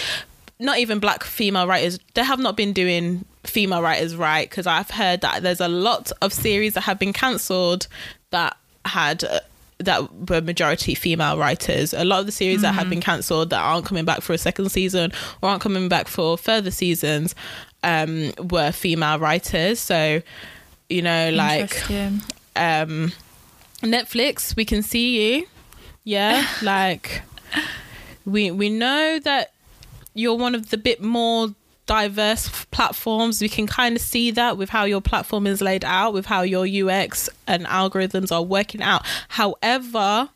Not 0.60 0.80
even 0.80 1.00
black 1.00 1.24
female 1.24 1.68
writers. 1.68 2.00
They 2.14 2.24
have 2.24 2.40
not 2.40 2.58
been 2.58 2.74
doing 2.74 3.26
female 3.44 3.82
writers 3.82 4.16
right 4.16 4.50
because 4.50 4.68
I've 4.68 4.90
heard 4.90 5.22
that 5.22 5.44
there's 5.44 5.62
a 5.62 5.68
lot 5.68 6.12
of 6.22 6.34
series 6.34 6.74
that 6.74 6.82
have 6.82 7.00
been 7.00 7.14
cancelled 7.14 7.88
that 8.32 8.58
had 8.86 9.24
uh, 9.24 9.40
that 9.80 10.30
were 10.30 10.42
majority 10.42 10.96
female 10.96 11.38
writers. 11.38 11.94
A 11.94 12.04
lot 12.04 12.22
of 12.22 12.26
the 12.26 12.32
series 12.32 12.62
that 12.62 12.74
have 12.74 12.90
been 12.90 13.02
cancelled 13.02 13.52
that 13.52 13.60
aren't 13.60 13.86
coming 13.86 14.06
back 14.06 14.22
for 14.22 14.34
a 14.34 14.38
second 14.38 14.70
season 14.70 15.12
or 15.42 15.50
aren't 15.50 15.62
coming 15.62 15.88
back 15.88 16.08
for 16.08 16.38
further 16.38 16.72
seasons 16.72 17.36
um, 17.84 18.32
were 18.50 18.72
female 18.72 19.20
writers. 19.20 19.80
So 19.80 20.22
you 20.90 21.02
know, 21.02 21.32
like 21.32 21.90
um 22.56 23.12
Netflix, 23.82 24.56
we 24.56 24.66
can 24.66 24.82
see 24.82 25.36
you. 25.36 25.48
Yeah, 26.04 26.48
like 26.62 27.22
we 28.26 28.52
we 28.52 28.70
know 28.70 29.20
that 29.20 29.52
you're 30.18 30.36
one 30.36 30.56
of 30.56 30.70
the 30.70 30.78
bit 30.78 31.02
more 31.02 31.50
diverse 31.86 32.66
platforms. 32.72 33.42
We 33.42 33.50
can 33.50 33.68
kind 33.68 33.96
of 33.96 34.02
see 34.02 34.32
that 34.32 34.58
with 34.58 34.70
how 34.70 34.84
your 34.86 35.02
platform 35.02 35.48
is 35.48 35.62
laid 35.62 35.86
out, 35.86 36.14
with 36.14 36.26
how 36.26 36.42
your 36.42 36.66
UX 36.66 37.30
and 37.46 37.66
algorithms 37.66 38.32
are 38.32 38.42
working 38.44 38.82
out. 38.82 39.06
However, 39.30 40.30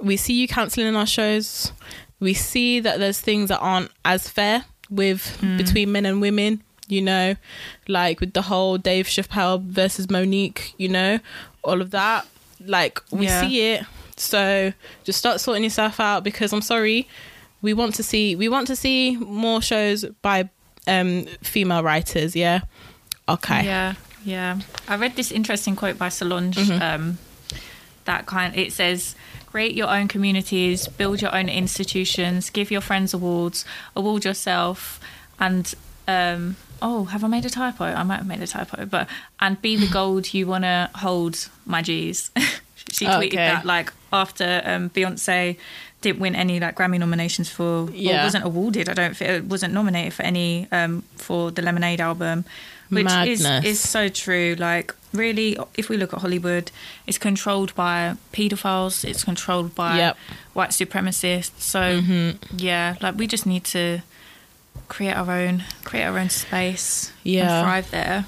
we 0.00 0.16
see 0.16 0.34
you 0.34 0.48
canceling 0.48 0.96
our 0.96 1.06
shows. 1.06 1.72
We 2.18 2.34
see 2.34 2.80
that 2.80 2.98
there's 2.98 3.20
things 3.20 3.48
that 3.48 3.58
aren't 3.58 3.90
as 4.04 4.28
fair 4.28 4.64
with 4.88 5.36
hmm. 5.40 5.56
between 5.56 5.92
men 5.92 6.06
and 6.06 6.20
women, 6.20 6.62
you 6.88 7.02
know, 7.02 7.36
like 7.86 8.20
with 8.20 8.32
the 8.32 8.42
whole 8.42 8.76
Dave 8.78 9.06
Chappelle 9.06 9.62
versus 9.62 10.08
Mo'Nique, 10.08 10.74
you 10.78 10.88
know, 10.88 11.20
all 11.62 11.80
of 11.80 11.90
that. 11.92 12.26
Like 12.64 13.00
we 13.10 13.26
Yeah. 13.26 13.40
see 13.40 13.72
it. 13.72 13.84
So 14.16 14.72
just 15.04 15.18
start 15.18 15.40
sorting 15.40 15.64
yourself 15.64 16.00
out 16.00 16.24
because 16.24 16.52
I'm 16.52 16.60
sorry, 16.60 17.08
we 17.62 17.74
want 17.74 17.94
to 17.96 18.02
see 18.02 18.36
we 18.36 18.48
want 18.48 18.66
to 18.68 18.76
see 18.76 19.16
more 19.16 19.60
shows 19.62 20.04
by 20.22 20.48
um 20.86 21.26
female 21.42 21.82
writers, 21.82 22.34
yeah. 22.36 22.60
Okay. 23.28 23.64
Yeah, 23.64 23.94
yeah. 24.24 24.58
I 24.88 24.96
read 24.96 25.14
this 25.16 25.30
interesting 25.30 25.76
quote 25.76 25.98
by 25.98 26.08
Solange. 26.08 26.56
Mm-hmm. 26.56 26.82
Um, 26.82 27.18
that 28.06 28.26
kind. 28.26 28.56
It 28.56 28.72
says, 28.72 29.14
"Create 29.46 29.74
your 29.74 29.88
own 29.88 30.08
communities, 30.08 30.88
build 30.88 31.20
your 31.22 31.34
own 31.34 31.48
institutions, 31.48 32.50
give 32.50 32.70
your 32.70 32.80
friends 32.80 33.14
awards, 33.14 33.64
award 33.94 34.24
yourself, 34.24 34.98
and 35.38 35.72
um, 36.08 36.56
oh, 36.82 37.04
have 37.04 37.22
I 37.22 37.28
made 37.28 37.44
a 37.44 37.50
typo? 37.50 37.84
I 37.84 38.02
might 38.02 38.16
have 38.16 38.26
made 38.26 38.42
a 38.42 38.46
typo, 38.46 38.84
but 38.86 39.06
and 39.38 39.60
be 39.62 39.76
the 39.76 39.86
gold 39.92 40.32
you 40.34 40.46
want 40.46 40.64
to 40.64 40.90
hold, 40.96 41.48
my 41.66 41.82
G's." 41.82 42.30
she 42.90 43.04
tweeted 43.06 43.26
Okay. 43.26 43.36
that 43.36 43.64
like 43.64 43.92
after 44.12 44.62
um, 44.64 44.90
Beyonce 44.90 45.56
didn't 46.00 46.20
win 46.20 46.34
any 46.34 46.58
like 46.60 46.76
Grammy 46.76 46.98
nominations 46.98 47.48
for 47.50 47.64
or 47.88 47.90
Yeah. 47.92 48.24
wasn't 48.24 48.44
awarded. 48.44 48.88
I 48.88 48.94
don't 48.94 49.20
it 49.20 49.44
wasn't 49.44 49.74
nominated 49.74 50.14
for 50.14 50.22
any 50.22 50.66
um, 50.72 51.02
for 51.16 51.50
the 51.50 51.60
Lemonade 51.62 52.00
album, 52.00 52.44
which 52.88 53.04
is 53.06 53.42
Madness. 53.42 53.64
is 53.64 53.80
so 53.80 54.08
true. 54.08 54.56
Like 54.58 54.94
really, 55.12 55.58
if 55.76 55.88
we 55.90 55.96
look 55.96 56.12
at 56.14 56.20
Hollywood, 56.20 56.70
it's 57.06 57.18
controlled 57.18 57.74
by 57.74 58.14
paedophiles. 58.32 59.04
It's 59.04 59.24
controlled 59.24 59.74
by 59.74 59.96
Yep. 59.98 60.16
white 60.54 60.70
supremacists. 60.70 61.60
So 61.60 61.80
Mm-hmm. 61.80 62.56
yeah, 62.58 62.96
like 63.02 63.16
we 63.18 63.26
just 63.26 63.44
need 63.46 63.64
to 63.64 64.00
create 64.88 65.14
our 65.14 65.30
own 65.30 65.64
create 65.84 66.04
our 66.04 66.18
own 66.18 66.30
space. 66.30 67.12
Yeah. 67.24 67.58
and 67.60 67.64
thrive 67.66 67.90
there. 67.90 68.24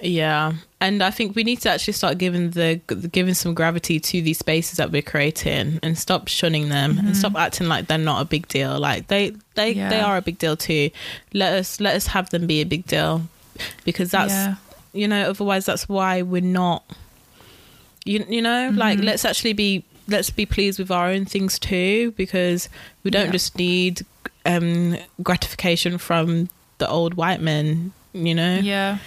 Yeah, 0.00 0.52
and 0.84 1.02
I 1.02 1.10
think 1.10 1.36
we 1.36 1.44
need 1.44 1.60
to 1.62 1.70
actually 1.70 1.94
start 1.94 2.18
giving 2.18 2.50
the 2.50 2.80
giving 3.12 3.34
some 3.34 3.54
gravity 3.54 4.00
to 4.00 4.20
these 4.26 4.38
spaces 4.38 4.76
that 4.78 4.90
we're 4.92 5.08
creating, 5.14 5.78
and 5.82 5.96
stop 5.96 6.28
shunning 6.28 6.68
them, 6.68 6.98
and 6.98 7.16
stop 7.16 7.34
acting 7.36 7.68
like 7.68 7.86
they're 7.86 7.98
not 8.12 8.20
a 8.20 8.24
big 8.34 8.48
deal. 8.48 8.78
Like 8.78 9.06
they 9.06 9.32
they 9.54 9.70
Yeah. 9.72 9.88
they 9.88 10.00
are 10.00 10.16
a 10.16 10.22
big 10.22 10.38
deal 10.38 10.56
too. 10.56 10.90
Let 11.32 11.52
us 11.60 11.80
let 11.80 11.94
us 11.96 12.06
have 12.08 12.30
them 12.30 12.46
be 12.46 12.60
a 12.60 12.68
big 12.74 12.84
deal, 12.86 13.22
because 13.84 14.10
that's 14.10 14.32
Yeah. 14.32 14.54
you 14.92 15.06
know 15.08 15.30
otherwise 15.30 15.64
that's 15.66 15.88
why 15.88 16.22
we're 16.22 16.42
not. 16.62 16.82
You 18.04 18.24
you 18.28 18.42
know 18.42 18.70
like 18.74 18.98
let's 18.98 19.24
actually 19.24 19.52
be 19.54 19.84
let's 20.08 20.30
be 20.30 20.44
pleased 20.46 20.78
with 20.80 20.90
our 20.90 21.08
own 21.08 21.24
things 21.24 21.58
too, 21.58 22.10
because 22.16 22.68
we 23.04 23.10
don't 23.10 23.26
Yeah. 23.26 23.32
just 23.38 23.56
need 23.56 24.04
um 24.44 24.96
gratification 25.22 25.98
from 25.98 26.48
the 26.78 26.88
old 26.88 27.14
white 27.14 27.40
men. 27.40 27.92
You 28.12 28.34
know. 28.34 28.58
Yeah. 28.58 28.98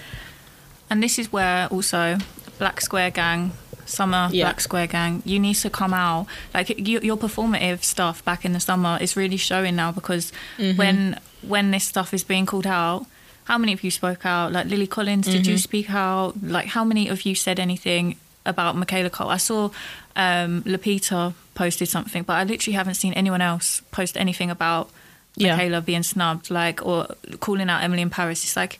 And 0.90 1.02
this 1.02 1.18
is 1.20 1.32
where 1.34 1.68
also 1.68 2.18
Black 2.60 2.80
Square 2.82 3.12
Gang, 3.12 3.52
Summer 3.86 4.30
Yeah. 4.32 4.46
Black 4.46 4.62
Square 4.62 4.88
Gang, 4.88 5.22
you 5.26 5.40
need 5.40 5.56
to 5.56 5.70
come 5.70 5.94
out. 5.94 6.28
Like 6.54 6.70
you, 6.88 7.00
your 7.02 7.18
performative 7.18 7.84
stuff 7.84 8.24
back 8.26 8.46
in 8.46 8.54
the 8.54 8.60
summer 8.60 8.98
is 9.02 9.16
really 9.16 9.38
showing 9.38 9.76
now 9.76 9.92
because 9.92 10.32
Mm-hmm. 10.58 10.78
when 10.78 11.20
when 11.42 11.72
this 11.72 11.84
stuff 11.84 12.14
is 12.14 12.24
being 12.24 12.46
called 12.48 12.66
out, 12.68 13.06
how 13.46 13.58
many 13.60 13.74
of 13.74 13.84
you 13.84 13.92
spoke 13.92 14.26
out? 14.26 14.52
Like 14.52 14.66
Lily 14.68 14.88
Collins, 14.88 15.28
did 15.28 15.42
Mm-hmm. 15.44 15.52
you 15.52 15.58
speak 15.58 15.90
out? 15.92 16.34
Like 16.42 16.68
how 16.68 16.84
many 16.84 17.08
of 17.10 17.22
you 17.26 17.36
said 17.36 17.60
anything 17.60 18.16
about 18.46 18.76
Michaela 18.76 19.10
Coel? 19.10 19.30
I 19.30 19.38
saw 19.38 19.70
um, 20.16 20.64
Lapita 20.64 21.34
posted 21.56 21.88
something, 21.88 22.24
but 22.24 22.34
I 22.34 22.44
literally 22.44 22.76
haven't 22.76 22.96
seen 22.96 23.14
anyone 23.14 23.42
else 23.42 23.82
post 23.92 24.18
anything 24.18 24.50
about 24.50 24.90
Yeah. 25.36 25.56
Michaela 25.56 25.82
being 25.82 26.04
snubbed, 26.04 26.50
like 26.50 26.84
or 26.86 27.08
calling 27.40 27.70
out 27.70 27.84
Emily 27.84 28.02
in 28.02 28.10
Paris. 28.10 28.44
It's 28.44 28.56
like 28.56 28.80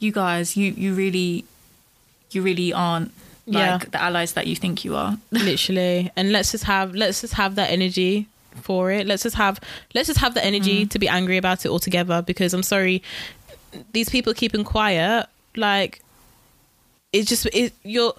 you 0.00 0.10
guys, 0.12 0.56
you 0.56 0.72
you 0.72 0.94
really, 0.94 1.44
you 2.32 2.42
really 2.42 2.72
aren't 2.72 3.12
like 3.46 3.56
Yeah. 3.56 3.78
the 3.78 4.02
allies 4.02 4.32
that 4.32 4.46
you 4.46 4.56
think 4.56 4.84
you 4.84 4.96
are. 4.96 5.16
literally 5.30 6.10
and 6.16 6.30
let's 6.32 6.50
just 6.52 6.64
have 6.64 6.94
let's 6.94 7.20
just 7.20 7.34
have 7.34 7.54
that 7.54 7.70
energy 7.70 8.26
for 8.62 8.90
it 8.90 9.06
let's 9.06 9.22
just 9.22 9.36
have 9.36 9.60
let's 9.94 10.08
just 10.08 10.18
have 10.20 10.34
the 10.34 10.44
energy 10.44 10.84
mm. 10.84 10.90
to 10.90 10.98
be 10.98 11.08
angry 11.08 11.36
about 11.36 11.64
it 11.64 11.68
altogether 11.68 12.20
because 12.20 12.52
i'm 12.52 12.64
sorry 12.64 13.00
these 13.92 14.08
people 14.08 14.34
keeping 14.34 14.64
quiet 14.64 15.26
like 15.56 16.02
it's 17.12 17.28
just 17.28 17.46
it 17.52 17.72
you're 17.84 18.12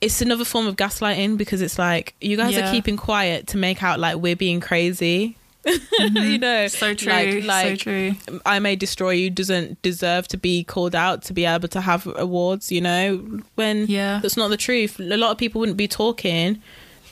it's 0.00 0.20
another 0.22 0.44
form 0.44 0.66
of 0.66 0.76
gaslighting 0.76 1.36
because 1.36 1.60
it's 1.60 1.78
like 1.78 2.14
you 2.20 2.36
guys 2.36 2.54
Yeah. 2.54 2.68
are 2.68 2.72
keeping 2.72 2.96
quiet 2.96 3.46
to 3.48 3.58
make 3.58 3.82
out 3.82 4.00
like 4.00 4.16
we're 4.16 4.36
being 4.36 4.58
crazy 4.60 5.36
you 5.98 6.38
know 6.38 6.66
So 6.68 6.94
true, 6.94 7.12
like, 7.12 7.44
like 7.44 7.66
so 7.68 7.76
true. 7.76 8.14
I 8.44 8.58
May 8.58 8.76
Destroy 8.76 9.10
You 9.12 9.30
doesn't 9.30 9.80
deserve 9.82 10.28
to 10.28 10.36
be 10.36 10.62
called 10.64 10.94
out 10.94 11.22
to 11.24 11.32
be 11.32 11.44
able 11.46 11.68
to 11.68 11.80
have 11.80 12.06
awards, 12.16 12.70
you 12.70 12.80
know, 12.80 13.40
when 13.54 13.86
Yeah. 13.86 14.20
that's 14.22 14.36
not 14.36 14.48
the 14.48 14.56
truth. 14.56 15.00
A 15.00 15.16
lot 15.16 15.30
of 15.30 15.38
people 15.38 15.60
wouldn't 15.60 15.78
be 15.78 15.88
talking 15.88 16.60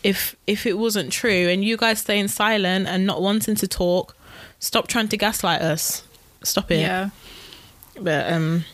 if 0.02 0.36
if 0.46 0.66
it 0.66 0.76
wasn't 0.78 1.12
true 1.12 1.48
and 1.48 1.64
you 1.64 1.76
guys 1.76 2.00
staying 2.00 2.28
silent 2.28 2.86
and 2.88 3.06
not 3.06 3.22
wanting 3.22 3.54
to 3.56 3.68
talk, 3.68 4.16
stop 4.58 4.88
trying 4.88 5.08
to 5.08 5.16
gaslight 5.16 5.62
us. 5.62 6.02
Stop 6.42 6.70
it. 6.72 6.80
Yeah, 6.80 7.10
But 8.00 8.32
um 8.32 8.64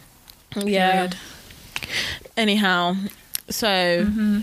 yeah. 0.56 0.90
Period. 1.08 1.16
Anyhow, 2.36 2.96
so 3.50 3.68
Mm-hmm. 3.68 4.40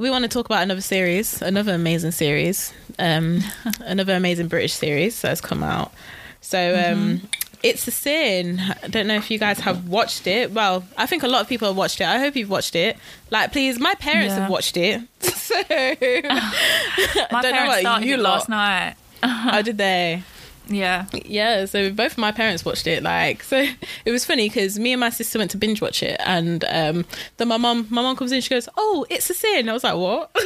We 0.00 0.10
want 0.10 0.22
to 0.22 0.28
talk 0.28 0.46
about 0.46 0.62
another 0.62 0.80
series, 0.80 1.42
another 1.42 1.74
amazing 1.74 2.10
series, 2.12 2.72
um, 2.98 3.40
another 3.80 4.14
amazing 4.14 4.48
British 4.48 4.72
series 4.72 5.20
that's 5.20 5.40
come 5.40 5.62
out. 5.62 5.92
So, 6.40 6.58
um, 6.92 7.20
It's 7.62 7.86
a 7.86 7.90
Sin. 7.90 8.58
I 8.82 8.88
don't 8.88 9.06
know 9.06 9.16
if 9.16 9.30
you 9.30 9.38
guys 9.38 9.60
have 9.60 9.86
watched 9.88 10.26
it. 10.26 10.52
Well, 10.52 10.84
I 10.96 11.04
think 11.04 11.22
a 11.22 11.28
lot 11.28 11.42
of 11.42 11.48
people 11.48 11.68
have 11.68 11.76
watched 11.76 12.00
it. 12.00 12.04
I 12.04 12.18
hope 12.18 12.34
you've 12.34 12.48
watched 12.48 12.74
it. 12.74 12.96
Like, 13.30 13.52
please, 13.52 13.78
my 13.78 13.94
parents 13.96 14.32
Yeah. 14.34 14.40
have 14.40 14.50
watched 14.50 14.76
it. 14.78 15.02
So, 15.50 15.56
My 15.68 17.42
don't 17.42 17.50
know 17.50 17.50
parents 17.50 17.68
what 17.68 17.80
started 17.80 18.06
you 18.06 18.14
it 18.14 18.20
lot- 18.20 18.34
last 18.38 18.48
night. 18.48 18.94
how 19.22 19.60
did 19.62 19.76
they? 19.78 20.22
Yeah. 20.70 21.06
Yeah, 21.24 21.64
so 21.66 21.90
both 21.92 22.12
of 22.12 22.18
my 22.18 22.30
parents 22.32 22.64
watched 22.64 22.86
it. 22.86 23.02
Like, 23.02 23.42
so 23.42 23.66
it 24.04 24.10
was 24.10 24.24
funny 24.24 24.48
because 24.48 24.78
me 24.78 24.92
and 24.92 25.00
my 25.00 25.10
sister 25.10 25.38
went 25.38 25.50
to 25.50 25.56
binge 25.58 25.82
watch 25.82 26.02
it, 26.02 26.16
and 26.24 26.64
um, 26.68 27.04
then 27.36 27.48
my 27.48 27.56
mom, 27.56 27.86
my 27.90 28.02
mom 28.02 28.14
comes 28.16 28.30
in, 28.32 28.40
she 28.40 28.50
goes, 28.50 28.68
"Oh, 28.76 29.04
it's 29.10 29.28
a 29.30 29.34
sin." 29.34 29.68
I 29.68 29.72
was 29.72 29.84
like, 29.84 29.96
"What?" 29.96 30.30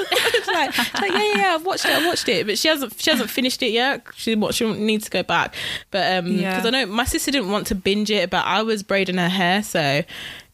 Like, 0.46 0.76
like, 1.00 1.10
"Yeah, 1.12 1.18
yeah, 1.22 1.36
yeah, 1.36 1.54
I've 1.54 1.66
watched 1.66 1.84
it, 1.84 1.90
I've 1.92 2.06
watched 2.06 2.28
it," 2.28 2.46
but 2.46 2.58
she 2.58 2.68
hasn't, 2.68 2.98
she 3.00 3.10
hasn't 3.10 3.28
finished 3.30 3.62
it 3.62 3.72
yet. 3.72 4.02
She 4.16 4.34
what 4.34 4.54
she 4.54 4.70
needs 4.72 5.04
to 5.06 5.10
go 5.10 5.22
back, 5.22 5.54
but 5.90 6.16
um, 6.18 6.24
because 6.36 6.40
Yeah. 6.40 6.62
I 6.66 6.70
know 6.70 6.86
my 6.86 7.04
sister 7.04 7.30
didn't 7.30 7.50
want 7.50 7.66
to 7.68 7.74
binge 7.74 8.10
it, 8.10 8.30
but 8.30 8.44
I 8.46 8.62
was 8.62 8.82
braiding 8.82 9.16
her 9.18 9.28
hair, 9.28 9.62
so 9.62 10.02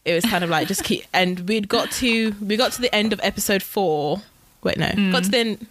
it 0.03 0.13
was 0.15 0.25
kind 0.25 0.43
of 0.43 0.49
like 0.49 0.67
just 0.67 0.83
keep. 0.83 1.03
And 1.13 1.47
we'd 1.47 1.67
got 1.69 1.91
to 1.91 2.35
we 2.41 2.57
got 2.57 2.71
to 2.73 2.81
the 2.81 2.93
end 2.93 3.13
of 3.13 3.19
episode 3.23 3.61
four. 3.63 4.21
Wait, 4.63 4.77
no, 4.77 4.87
got 5.11 5.23
to 5.23 5.29
the 5.31 5.37
end. 5.37 5.67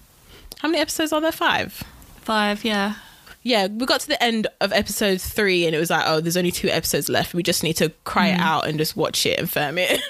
How 0.58 0.68
many 0.68 0.80
episodes 0.80 1.12
are 1.12 1.20
there? 1.20 1.32
Five 1.32 1.82
Five, 2.22 2.64
yeah. 2.64 2.94
Yeah, 3.42 3.66
we 3.68 3.86
got 3.86 4.00
to 4.00 4.08
the 4.08 4.22
end 4.22 4.46
of 4.60 4.72
episode 4.72 5.20
three 5.20 5.64
and 5.66 5.74
it 5.74 5.78
was 5.78 5.90
like, 5.90 6.04
oh, 6.06 6.20
there's 6.20 6.36
only 6.36 6.50
two 6.50 6.68
episodes 6.68 7.08
left. 7.08 7.32
We 7.34 7.42
just 7.42 7.62
need 7.62 7.74
to 7.78 7.88
cry 8.04 8.28
it 8.28 8.38
out 8.40 8.66
and 8.66 8.76
just 8.78 8.96
watch 8.96 9.24
it 9.26 9.38
and 9.38 9.48
firm 9.50 9.76
it. 9.78 10.00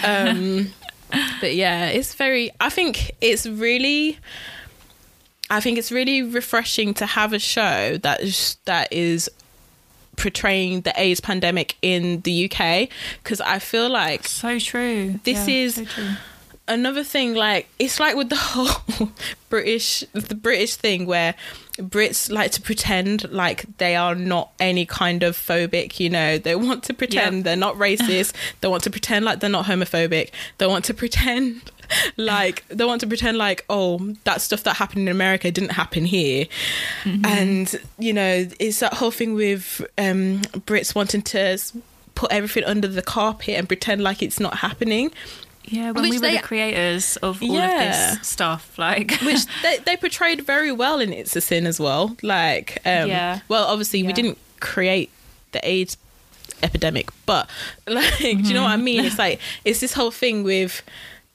um, 0.04 0.72
but 1.40 1.54
yeah, 1.54 1.86
it's 1.86 2.14
very, 2.14 2.50
I 2.60 2.70
think 2.70 3.12
it's 3.20 3.46
really, 3.46 4.18
I 5.50 5.60
think 5.60 5.78
it's 5.78 5.92
really 5.92 6.22
refreshing 6.22 6.94
to 6.94 7.06
have 7.06 7.32
a 7.32 7.38
show 7.38 7.98
that 7.98 8.20
is, 8.22 8.56
that 8.64 8.92
is 8.92 9.30
portraying 10.16 10.80
the 10.80 10.92
AIDS 11.00 11.20
pandemic 11.20 11.76
in 11.82 12.20
the 12.22 12.50
UK 12.50 12.88
because 13.22 13.40
I 13.40 13.58
feel 13.60 13.88
like 13.88 14.26
So 14.26 14.58
true. 14.58 15.20
This 15.24 15.46
Yeah, 15.46 15.54
is- 15.54 15.74
so 15.76 15.84
true. 15.84 16.10
another 16.66 17.04
thing 17.04 17.34
like 17.34 17.68
it's 17.78 18.00
like 18.00 18.16
with 18.16 18.28
the 18.30 18.36
whole 18.50 19.10
british 19.48 20.04
the 20.12 20.34
british 20.34 20.74
thing 20.76 21.06
where 21.06 21.34
brits 21.78 22.30
like 22.30 22.50
to 22.52 22.60
pretend 22.60 23.30
like 23.30 23.64
they 23.78 23.94
are 23.96 24.14
not 24.14 24.50
any 24.58 24.84
kind 24.84 25.22
of 25.22 25.36
phobic 25.36 25.98
you 26.00 26.10
know. 26.10 26.38
They 26.38 26.54
want 26.56 26.84
to 26.84 26.94
pretend 26.94 27.36
Yeah. 27.38 27.42
they're 27.42 27.56
not 27.56 27.76
racist. 27.76 28.32
They 28.60 28.68
want 28.68 28.82
to 28.84 28.90
pretend 28.90 29.24
like 29.24 29.40
they're 29.40 29.50
not 29.50 29.66
homophobic. 29.66 30.30
They 30.58 30.66
want 30.66 30.84
to 30.86 30.94
pretend 30.94 31.70
like 32.16 32.66
they 32.68 32.84
want 32.84 33.00
to 33.00 33.06
pretend 33.06 33.38
like 33.38 33.64
oh 33.70 34.14
that 34.24 34.40
stuff 34.40 34.62
that 34.64 34.76
happened 34.76 35.02
in 35.02 35.08
america 35.08 35.50
didn't 35.50 35.70
happen 35.72 36.04
here. 36.04 36.46
And 37.04 37.74
you 37.98 38.12
know 38.12 38.46
it's 38.60 38.80
that 38.80 38.94
whole 38.94 39.10
thing 39.10 39.34
with 39.34 39.80
um 39.96 40.40
brits 40.66 40.94
wanting 40.94 41.22
to 41.22 41.58
put 42.14 42.30
everything 42.32 42.64
under 42.64 42.88
the 42.88 43.02
carpet 43.02 43.50
and 43.50 43.68
pretend 43.68 44.02
like 44.02 44.22
it's 44.22 44.40
not 44.40 44.58
happening 44.58 45.10
Yeah, 45.70 45.90
when 45.92 46.02
Which 46.04 46.10
we 46.12 46.16
were 46.18 46.22
they- 46.28 46.36
the 46.36 46.42
creators 46.42 47.16
of 47.18 47.42
all 47.42 47.48
Yeah. 47.48 48.12
of 48.12 48.18
this 48.18 48.28
stuff, 48.28 48.78
like 48.78 49.12
which 49.22 49.40
they, 49.62 49.78
they 49.84 49.96
portrayed 49.96 50.42
very 50.46 50.72
well 50.72 51.00
in 51.00 51.12
It's 51.12 51.34
a 51.36 51.40
Sin 51.40 51.66
as 51.66 51.78
well. 51.80 52.16
Like, 52.22 52.78
um, 52.84 53.08
Yeah. 53.08 53.40
well, 53.48 53.64
obviously 53.66 54.02
we 54.02 54.12
didn't 54.12 54.38
create 54.60 55.10
the 55.52 55.60
AIDS 55.68 55.96
epidemic, 56.62 57.10
but 57.26 57.48
like, 57.86 58.18
do 58.18 58.28
you 58.28 58.34
know 58.34 58.40
Mm-hmm. 58.42 58.62
what 58.62 58.70
I 58.70 58.76
mean? 58.76 59.04
It's 59.04 59.18
like 59.18 59.40
it's 59.64 59.80
this 59.80 59.92
whole 59.94 60.10
thing 60.10 60.42
with 60.42 60.82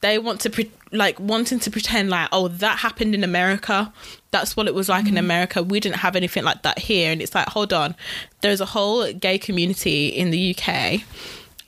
they 0.01 0.19
want 0.19 0.41
to 0.41 0.49
pre- 0.49 0.71
like 0.91 1.19
wanting 1.19 1.59
to 1.59 1.71
pretend 1.71 2.09
like, 2.09 2.27
oh, 2.31 2.49
that 2.49 2.79
happened 2.79 3.15
in 3.15 3.23
America. 3.23 3.91
That's 4.31 4.55
what 4.57 4.67
it 4.67 4.75
was 4.75 4.89
like 4.89 5.03
in 5.05 5.11
Mm-hmm. 5.11 5.17
America. 5.17 5.63
We 5.63 5.79
didn't 5.79 5.97
have 5.97 6.15
anything 6.15 6.43
like 6.43 6.63
that 6.63 6.79
here, 6.79 7.11
and 7.11 7.21
it's 7.21 7.33
like, 7.33 7.47
hold 7.47 7.71
on, 7.71 7.95
there's 8.41 8.59
a 8.61 8.65
whole 8.65 9.11
gay 9.13 9.37
community 9.37 10.07
in 10.07 10.29
the 10.31 10.55
UK, 10.55 10.67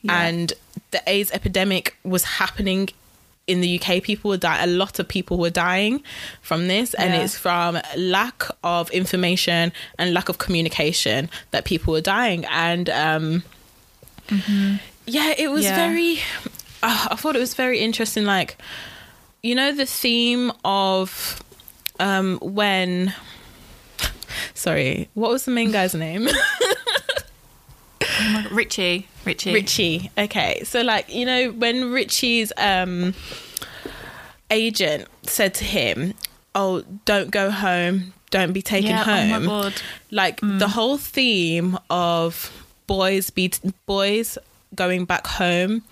Yeah. 0.01 0.21
and 0.27 0.51
the 0.95 1.01
AIDS 1.13 1.31
epidemic 1.39 1.95
was 2.03 2.23
happening 2.41 2.89
in 3.47 3.61
the 3.61 3.71
UK, 3.79 4.01
people 4.01 4.29
were 4.29 4.37
dying. 4.37 4.63
A 4.69 4.71
lot 4.83 4.97
of 4.97 5.07
people 5.07 5.37
were 5.37 5.51
dying 5.51 6.01
from 6.41 6.67
this, 6.67 6.93
and 6.95 7.13
Yeah. 7.13 7.21
it's 7.23 7.37
from 7.37 7.77
lack 7.95 8.43
of 8.63 8.89
information 8.91 9.71
and 9.99 10.13
lack 10.17 10.29
of 10.29 10.37
communication 10.45 11.29
that 11.51 11.63
people 11.71 11.91
were 11.93 12.01
dying. 12.17 12.41
And 12.45 12.89
um, 12.89 13.43
yeah, 15.05 15.33
it 15.37 15.51
was 15.51 15.65
Mm-hmm. 15.65 15.73
Yeah. 15.75 15.87
very. 15.89 16.11
Uh, 16.81 17.07
I 17.11 17.15
thought 17.15 17.35
it 17.35 17.39
was 17.47 17.53
very 17.53 17.79
interesting. 17.79 18.25
Like, 18.25 18.57
you 19.43 19.53
know, 19.55 19.71
the 19.71 19.85
theme 19.85 20.51
of 20.63 21.43
um, 21.99 22.39
when. 22.41 23.13
Sorry, 24.55 25.09
what 25.13 25.29
was 25.31 25.45
the 25.45 25.51
main 25.51 25.71
guy's 25.71 25.93
name? 25.93 26.27
Oh 28.17 28.47
Richie, 28.51 29.07
Richie, 29.25 29.53
Richie. 29.53 30.11
Okay, 30.17 30.61
so 30.63 30.81
like 30.81 31.13
you 31.13 31.25
know 31.25 31.51
when 31.51 31.91
Richie's 31.91 32.51
um 32.57 33.13
agent 34.51 35.07
said 35.23 35.53
to 35.55 35.63
him, 35.63 36.13
"Oh, 36.53 36.83
don't 37.05 37.31
go 37.31 37.51
home, 37.51 38.13
don't 38.31 38.53
be 38.53 38.61
taken 38.61 38.91
yeah, 38.91 39.03
home." 39.03 39.33
Oh 39.33 39.39
my 39.39 39.45
god, 39.45 39.81
Like 40.11 40.39
the 40.41 40.67
whole 40.67 40.97
theme 40.97 41.77
of 41.89 42.51
boys 42.87 43.29
be 43.29 43.51
boys 43.85 44.37
going 44.75 45.05
back 45.05 45.25
home 45.25 45.83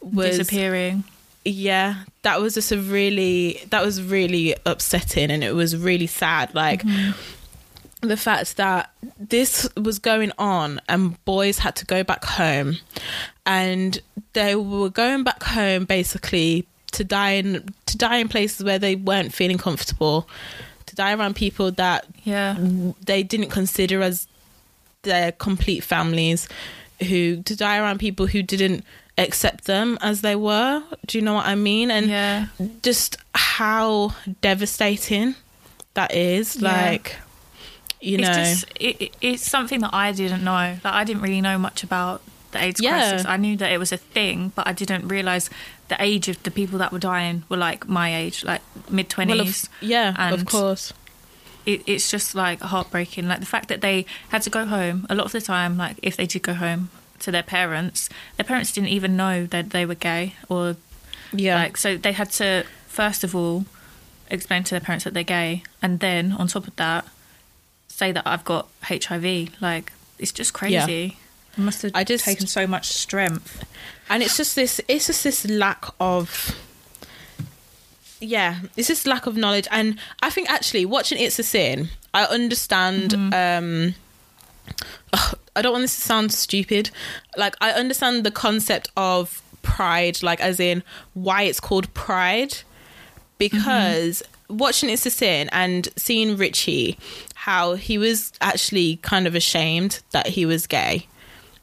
was 0.00 0.38
disappearing. 0.38 1.04
yeah 1.44 2.04
that 2.22 2.40
was 2.40 2.54
just 2.54 2.72
a 2.72 2.78
really 2.78 3.60
that 3.70 3.84
was 3.84 4.02
really 4.02 4.54
upsetting 4.66 5.30
and 5.30 5.44
it 5.44 5.54
was 5.54 5.76
really 5.76 6.06
sad. 6.06 6.54
Like 6.54 6.82
the 8.08 8.16
fact 8.16 8.56
that 8.56 8.90
this 9.18 9.68
was 9.76 9.98
going 9.98 10.32
on 10.38 10.80
and 10.88 11.22
boys 11.24 11.58
had 11.58 11.76
to 11.76 11.84
go 11.86 12.02
back 12.04 12.24
home. 12.24 12.76
And 13.46 14.00
they 14.32 14.54
were 14.56 14.88
going 14.90 15.24
back 15.24 15.42
home 15.42 15.84
basically 15.84 16.66
to 16.92 17.04
die 17.04 17.32
in 17.32 17.68
to 17.86 17.98
die 17.98 18.16
in 18.16 18.28
places 18.28 18.64
where 18.64 18.78
they 18.78 18.94
weren't 18.96 19.34
feeling 19.34 19.58
comfortable 19.58 20.28
to 20.86 20.94
die 20.94 21.12
around 21.14 21.34
people 21.36 21.70
that 21.72 22.06
Yeah, 22.22 22.56
they 23.04 23.22
didn't 23.22 23.50
consider 23.50 24.00
as 24.02 24.26
their 25.02 25.32
complete 25.32 25.80
families 25.84 26.48
who 27.08 27.42
to 27.42 27.56
die 27.56 27.78
around 27.78 27.98
people 27.98 28.26
who 28.26 28.42
didn't 28.42 28.84
accept 29.18 29.64
them 29.64 29.98
as 30.00 30.20
they 30.22 30.36
were. 30.36 30.82
Do 31.06 31.18
you 31.18 31.22
know 31.22 31.34
what 31.34 31.46
i 31.46 31.54
mean? 31.54 31.90
And 31.90 32.06
yeah, 32.06 32.46
just 32.82 33.16
how 33.34 34.14
devastating 34.40 35.34
that 35.94 36.14
is 36.14 36.56
Yeah. 36.56 36.70
like 36.90 37.16
you 38.04 38.18
know 38.18 38.28
It's 38.30 38.36
just 38.62 38.64
it, 38.88 38.96
it- 39.04 39.14
it's 39.20 39.42
something 39.56 39.80
that 39.80 39.92
I 39.94 40.12
didn't 40.12 40.44
know. 40.44 40.76
Like 40.84 40.94
I 41.00 41.04
didn't 41.04 41.22
really 41.22 41.40
know 41.40 41.58
much 41.58 41.82
about 41.82 42.22
the 42.52 42.62
AIDS 42.62 42.80
Yeah. 42.80 42.90
crisis. 43.10 43.26
I 43.26 43.36
knew 43.36 43.56
that 43.56 43.70
it 43.72 43.78
was 43.78 43.92
a 43.92 43.96
thing, 43.96 44.52
but 44.56 44.66
I 44.66 44.72
didn't 44.72 45.08
realize 45.08 45.50
the 45.88 45.96
age 46.02 46.28
of 46.28 46.36
the 46.42 46.50
people 46.50 46.78
that 46.78 46.92
were 46.92 46.98
dying 46.98 47.44
were 47.48 47.56
like 47.68 47.88
my 47.88 48.14
age, 48.22 48.44
like 48.44 48.62
mid 48.90 49.06
well, 49.16 49.26
twenties. 49.26 49.64
of, 49.64 49.70
yeah 49.88 50.32
of 50.32 50.44
course 50.46 50.92
it, 51.66 51.82
it's 51.86 52.10
just 52.10 52.34
like 52.34 52.60
heartbreaking. 52.60 53.26
Like 53.26 53.40
the 53.40 53.46
fact 53.46 53.68
that 53.68 53.80
they 53.80 54.04
had 54.28 54.42
to 54.42 54.50
go 54.50 54.66
home 54.66 55.06
a 55.08 55.14
lot 55.14 55.24
of 55.26 55.32
the 55.32 55.40
time. 55.40 55.76
Like 55.78 55.96
if 56.02 56.14
they 56.16 56.26
did 56.26 56.42
go 56.42 56.54
home 56.54 56.90
to 57.20 57.30
their 57.30 57.42
parents, 57.42 58.08
their 58.36 58.44
parents 58.44 58.70
didn't 58.72 58.90
even 58.90 59.16
know 59.16 59.46
that 59.46 59.70
they 59.70 59.86
were 59.86 59.94
gay, 59.94 60.34
or 60.48 60.76
yeah 61.32 61.56
like 61.62 61.76
so 61.78 61.96
they 61.96 62.12
had 62.12 62.30
to 62.30 62.64
first 62.86 63.24
of 63.24 63.34
all 63.34 63.64
explain 64.30 64.62
to 64.64 64.70
their 64.70 64.80
parents 64.80 65.04
that 65.04 65.14
they're 65.14 65.22
gay, 65.40 65.62
and 65.82 66.00
then 66.00 66.32
on 66.32 66.46
top 66.48 66.66
of 66.68 66.76
that, 66.76 67.04
say 67.94 68.12
that 68.12 68.26
I've 68.26 68.44
got 68.44 68.68
HIV. 68.82 69.60
Like 69.60 69.92
it's 70.18 70.32
just 70.32 70.52
crazy. 70.52 71.16
It 71.56 71.60
must 71.60 71.82
have 71.82 71.92
I 71.94 72.02
just- 72.04 72.24
taken 72.24 72.46
so 72.46 72.66
much 72.66 72.88
strength. 72.88 73.64
and 74.10 74.22
it's 74.22 74.36
just 74.36 74.54
this 74.56 74.80
it's 74.88 75.06
just 75.06 75.22
this 75.24 75.46
lack 75.48 75.84
of 76.00 76.56
yeah 78.20 78.60
it's 78.76 78.88
this 78.88 79.06
lack 79.06 79.26
of 79.26 79.36
knowledge 79.36 79.66
and 79.70 79.98
i 80.22 80.30
think 80.30 80.48
actually 80.50 80.84
watching 80.86 81.18
it's 81.18 81.38
a 81.38 81.42
sin 81.42 81.88
i 82.14 82.24
understand 82.24 83.12
um 83.34 83.94
ugh, 85.12 85.38
i 85.56 85.60
don't 85.62 85.72
want 85.72 85.82
this 85.82 85.94
to 85.96 86.00
sound 86.00 86.32
stupid 86.32 86.90
like 87.36 87.54
i 87.60 87.70
understand 87.72 88.24
the 88.24 88.30
concept 88.30 88.90
of 88.96 89.42
pride 89.62 90.22
like 90.22 90.40
as 90.40 90.58
in 90.60 90.82
why 91.14 91.42
it's 91.42 91.60
called 91.60 91.92
pride 91.94 92.54
because 93.38 94.22
watching 94.48 94.88
it's 94.90 95.04
a 95.06 95.10
sin 95.10 95.48
and 95.52 95.88
seeing 95.96 96.36
richie 96.36 96.98
how 97.44 97.74
he 97.74 97.98
was 97.98 98.32
actually 98.40 98.96
kind 99.02 99.26
of 99.26 99.34
ashamed 99.34 100.00
that 100.12 100.26
he 100.26 100.46
was 100.46 100.66
gay 100.66 101.06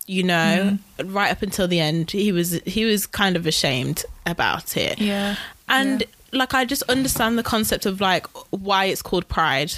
you 0.07 0.23
know? 0.23 0.77
Right 1.05 1.31
up 1.31 1.41
until 1.41 1.67
the 1.67 1.79
end 1.79 2.11
he 2.11 2.31
was 2.31 2.51
he 2.65 2.83
was 2.85 3.07
kind 3.07 3.35
of 3.37 3.47
ashamed 3.47 4.03
about 4.25 4.75
it. 4.75 4.99
Yeah, 4.99 5.35
and 5.69 6.03
like 6.33 6.53
i 6.53 6.65
just 6.65 6.83
understand 6.89 7.37
the 7.37 7.43
concept 7.43 7.85
of 7.85 8.01
like 8.01 8.25
why 8.49 8.85
it's 8.85 9.01
called 9.01 9.27
pride 9.27 9.73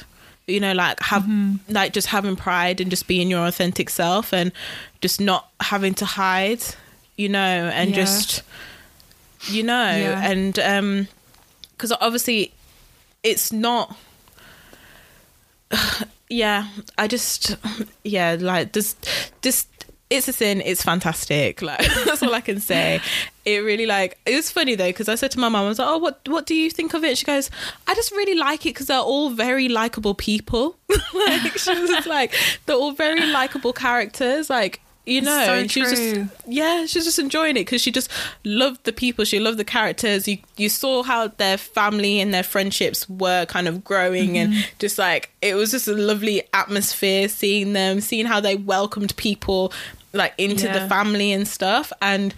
you 0.48 0.60
know? 0.60 0.74
Like 0.74 1.00
have 1.02 1.26
like 1.70 1.94
just 1.94 2.08
having 2.08 2.36
pride 2.36 2.82
and 2.82 2.90
just 2.90 3.08
being 3.08 3.30
your 3.30 3.46
authentic 3.48 3.90
self 3.90 4.34
and 4.34 4.52
just 5.02 5.22
not 5.22 5.50
having 5.60 5.94
to 5.96 6.06
hide 6.06 6.64
you 7.16 7.30
know? 7.30 7.40
And 7.80 7.90
Yeah. 7.92 7.96
just 8.04 8.42
you 9.50 9.64
know? 9.64 9.90
Yeah. 9.96 10.32
and 10.32 10.58
um 10.60 11.08
because 11.78 11.92
obviously 12.02 12.52
it's 13.24 13.52
not 13.52 13.96
yeah, 16.30 16.68
I 16.98 17.08
just 17.08 17.58
yeah, 18.04 18.38
like 18.40 18.74
just 18.74 19.08
this 19.42 19.68
it's 20.10 20.28
a 20.28 20.34
sin. 20.34 20.62
It's 20.62 20.84
fantastic. 20.84 21.62
Like 21.62 21.80
that's 22.06 22.22
all 22.22 22.34
I 22.34 22.42
can 22.42 22.60
say. 22.60 23.02
It 23.46 23.58
really 23.58 23.86
like 23.86 24.18
it 24.26 24.36
was 24.36 24.52
funny 24.52 24.76
though 24.76 24.90
because 24.90 25.10
I 25.10 25.16
said 25.16 25.32
to 25.32 25.40
my 25.40 25.50
mum, 25.50 25.66
I 25.66 25.68
was 25.68 25.80
like, 25.80 25.88
"Oh, 25.88 25.98
what 25.98 26.20
what 26.28 26.46
do 26.46 26.56
you 26.56 26.70
think 26.70 26.94
of 26.94 27.04
it?" 27.04 27.18
She 27.18 27.26
goes, 27.26 27.50
"I 27.88 27.96
just 27.96 28.12
really 28.12 28.36
like 28.38 28.66
it 28.66 28.70
because 28.70 28.88
they're 28.88 29.00
all 29.00 29.32
very 29.32 29.68
likable 29.68 30.14
people. 30.14 30.78
like 31.14 31.58
she 31.58 31.80
was 31.80 31.90
just 31.90 32.08
like 32.08 32.34
they're 32.66 32.76
all 32.76 32.92
very 32.92 33.26
likable 33.26 33.74
characters. 33.74 34.50
Like 34.50 34.82
you 35.06 35.22
know, 35.22 35.44
so 35.46 35.54
and 35.56 35.70
she 35.72 35.82
was 35.82 35.92
just 35.92 36.32
yeah, 36.48 36.86
she 36.86 36.98
was 37.00 37.06
just 37.06 37.20
enjoying 37.20 37.58
it 37.58 37.62
because 37.66 37.82
she 37.82 37.92
just 37.92 38.10
loved 38.46 38.84
the 38.86 38.94
people. 38.94 39.26
She 39.26 39.40
loved 39.40 39.58
the 39.58 39.66
characters. 39.66 40.28
You 40.28 40.38
you 40.58 40.70
saw 40.70 41.04
how 41.04 41.28
their 41.28 41.58
family 41.58 42.20
and 42.22 42.34
their 42.34 42.44
friendships 42.44 43.10
were 43.10 43.46
kind 43.46 43.68
of 43.68 43.84
growing, 43.84 44.34
Mm-hmm. 44.36 44.54
and 44.54 44.70
just 44.80 44.98
like 44.98 45.32
it 45.42 45.56
was 45.56 45.72
just 45.72 45.88
a 45.88 45.94
lovely 45.94 46.44
atmosphere. 46.54 47.28
Seeing 47.28 47.74
them, 47.74 48.00
seeing 48.02 48.26
how 48.26 48.40
they 48.40 48.56
welcomed 48.56 49.16
people 49.18 49.74
like 50.14 50.34
into 50.38 50.68
the 50.68 50.88
family 50.88 51.32
and 51.34 51.48
stuff, 51.48 51.92
and 52.02 52.34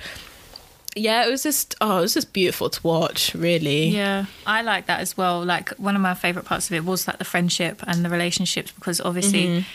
yeah, 0.95 1.27
it 1.27 1.29
was 1.29 1.43
just 1.43 1.75
oh, 1.81 1.97
it 1.97 2.01
was 2.01 2.13
just 2.13 2.31
beautiful 2.31 2.69
to 2.69 2.79
watch. 2.87 3.35
Really, 3.35 3.89
Yeah, 3.89 4.25
I 4.47 4.61
like 4.61 4.85
that 4.87 5.01
as 5.01 5.17
well. 5.17 5.43
Like 5.43 5.69
one 5.71 5.95
of 5.95 6.01
my 6.01 6.13
favorite 6.13 6.45
parts 6.45 6.67
of 6.67 6.73
it 6.73 6.85
was 6.85 7.05
like 7.05 7.17
the 7.17 7.25
friendship 7.25 7.83
and 7.85 8.03
the 8.05 8.09
relationships 8.09 8.71
because 8.71 9.01
obviously 9.01 9.45
Mm-hmm. 9.45 9.67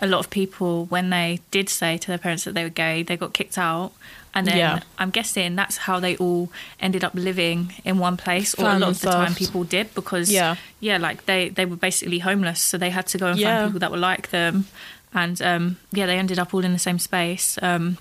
A 0.00 0.06
lot 0.06 0.18
of 0.20 0.30
people 0.30 0.86
when 0.86 1.10
they 1.10 1.40
did 1.50 1.68
say 1.68 1.98
to 1.98 2.06
their 2.06 2.18
parents 2.18 2.44
that 2.44 2.54
they 2.54 2.62
were 2.62 2.68
gay, 2.70 3.02
they 3.02 3.16
got 3.16 3.32
kicked 3.32 3.58
out. 3.58 3.92
And 4.34 4.46
then 4.46 4.56
Yeah. 4.58 4.80
I'm 4.98 5.10
guessing 5.10 5.56
that's 5.56 5.78
how 5.78 6.00
they 6.00 6.16
all 6.16 6.50
ended 6.80 7.02
up 7.02 7.14
living 7.14 7.72
in 7.84 7.98
one 7.98 8.16
place, 8.16 8.54
or 8.54 8.68
a 8.68 8.78
lot 8.78 8.90
of 8.90 9.00
the 9.00 9.06
time 9.10 9.34
people 9.34 9.64
did 9.64 9.92
because 9.94 10.30
Yeah. 10.30 10.56
yeah, 10.80 10.98
like 10.98 11.24
they 11.26 11.48
they 11.48 11.64
were 11.64 11.76
basically 11.76 12.18
homeless, 12.20 12.60
so 12.60 12.78
they 12.78 12.90
had 12.90 13.06
to 13.08 13.18
go 13.18 13.26
and 13.28 13.38
Yeah. 13.38 13.58
find 13.58 13.66
people 13.72 13.80
that 13.80 13.90
were 13.90 13.96
like 14.12 14.30
them, 14.30 14.66
and 15.12 15.40
um, 15.42 15.76
yeah, 15.92 16.06
they 16.06 16.18
ended 16.18 16.38
up 16.38 16.52
all 16.54 16.64
in 16.64 16.72
the 16.72 16.78
same 16.78 16.98
space. 16.98 17.58
Um, 17.62 17.96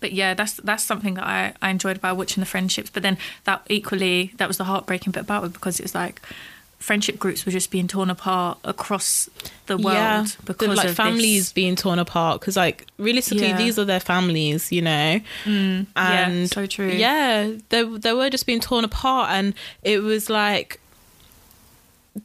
but 0.00 0.12
yeah, 0.12 0.34
that's 0.34 0.54
that's 0.64 0.82
something 0.84 1.14
that 1.14 1.24
I, 1.24 1.52
I 1.62 1.70
enjoyed 1.70 1.96
about 1.96 2.16
watching 2.16 2.40
the 2.42 2.46
friendships. 2.50 2.90
But 2.90 3.02
then 3.04 3.16
that 3.44 3.62
equally 3.68 4.32
that 4.38 4.48
was 4.48 4.56
the 4.58 4.64
heartbreaking 4.64 5.12
bit 5.12 5.22
about 5.22 5.44
it 5.44 5.52
because 5.52 5.78
it 5.80 5.84
was 5.84 5.94
like 5.94 6.20
friendship 6.82 7.18
groups 7.18 7.46
were 7.46 7.52
just 7.52 7.70
being 7.70 7.88
torn 7.88 8.10
apart 8.10 8.58
across 8.64 9.30
the 9.66 9.76
world 9.78 9.94
yeah, 9.96 10.26
because 10.44 10.68
the, 10.68 10.74
like 10.74 10.88
of 10.88 10.94
families 10.96 11.44
this. 11.46 11.52
being 11.52 11.76
torn 11.76 11.98
apart 11.98 12.40
because 12.40 12.56
like 12.56 12.86
realistically 12.98 13.46
Yeah. 13.48 13.56
these 13.56 13.78
are 13.78 13.84
their 13.84 14.00
families, 14.00 14.70
you 14.72 14.82
know. 14.82 15.20
Mm, 15.44 15.86
yeah, 15.96 16.28
and 16.28 16.50
so 16.50 16.66
true. 16.66 16.90
Yeah, 16.90 17.52
they 17.70 17.84
they 17.84 18.12
were 18.12 18.28
just 18.28 18.44
being 18.46 18.60
torn 18.60 18.84
apart, 18.84 19.30
and 19.30 19.54
it 19.82 20.02
was 20.02 20.28
like 20.28 20.80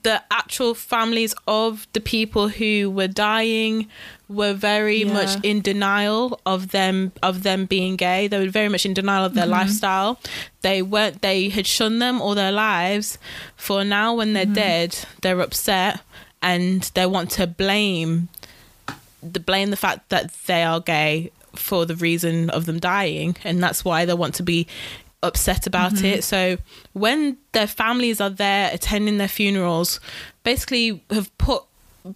the 0.03 0.21
actual 0.31 0.73
families 0.73 1.33
of 1.47 1.87
the 1.93 2.01
people 2.01 2.49
who 2.49 2.89
were 2.91 3.07
dying 3.07 3.87
were 4.27 4.53
very 4.53 5.03
Yeah. 5.03 5.13
much 5.13 5.37
in 5.43 5.61
denial 5.61 6.39
of 6.45 6.69
them 6.71 7.13
of 7.23 7.43
them 7.43 7.65
being 7.65 7.95
gay. 7.95 8.27
They 8.27 8.37
were 8.39 8.49
very 8.51 8.67
much 8.67 8.85
in 8.85 8.93
denial 8.93 9.23
of 9.23 9.33
their 9.33 9.43
Mm-hmm. 9.45 9.51
lifestyle. 9.53 10.19
They 10.61 10.81
weren't. 10.81 11.21
They 11.21 11.47
had 11.49 11.65
shunned 11.65 12.01
them 12.01 12.21
all 12.21 12.35
their 12.35 12.51
lives. 12.51 13.17
For 13.55 13.85
now, 13.85 14.13
when 14.15 14.33
they're 14.33 14.43
Mm-hmm. 14.43 14.53
dead, 14.53 14.97
they're 15.21 15.39
upset 15.41 16.01
and 16.41 16.83
they 16.93 17.05
want 17.05 17.31
to 17.31 17.47
blame 17.47 18.27
the 19.23 19.39
blame 19.39 19.69
the 19.71 19.77
fact 19.77 20.09
that 20.09 20.33
they 20.47 20.63
are 20.63 20.79
gay 20.79 21.31
for 21.55 21.85
the 21.85 21.95
reason 21.95 22.49
of 22.51 22.65
them 22.67 22.77
dying 22.79 23.35
and 23.43 23.63
that's 23.63 23.83
why 23.83 24.05
they 24.05 24.13
want 24.13 24.35
to 24.35 24.43
be 24.43 24.67
upset 25.23 25.65
about 25.67 25.93
Mm-hmm. 25.93 26.05
it. 26.05 26.23
So 26.23 26.57
when 26.93 27.37
their 27.53 27.67
families 27.67 28.21
are 28.21 28.29
there 28.29 28.69
attending 28.73 29.17
their 29.17 29.27
funerals 29.27 29.99
basically 30.43 31.03
have 31.11 31.35
put 31.37 31.63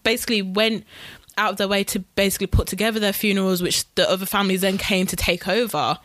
basically 0.03 0.41
went 0.41 0.86
out 1.38 1.52
of 1.52 1.57
their 1.57 1.68
way 1.68 1.84
to 1.84 1.99
basically 2.15 2.48
put 2.48 2.68
together 2.68 2.99
their 2.99 3.14
funerals 3.14 3.61
which 3.61 3.91
the 3.95 4.10
other 4.10 4.26
families 4.26 4.61
then 4.61 4.78
came 4.78 5.07
to 5.07 5.15
take 5.15 5.48
over. 5.48 5.98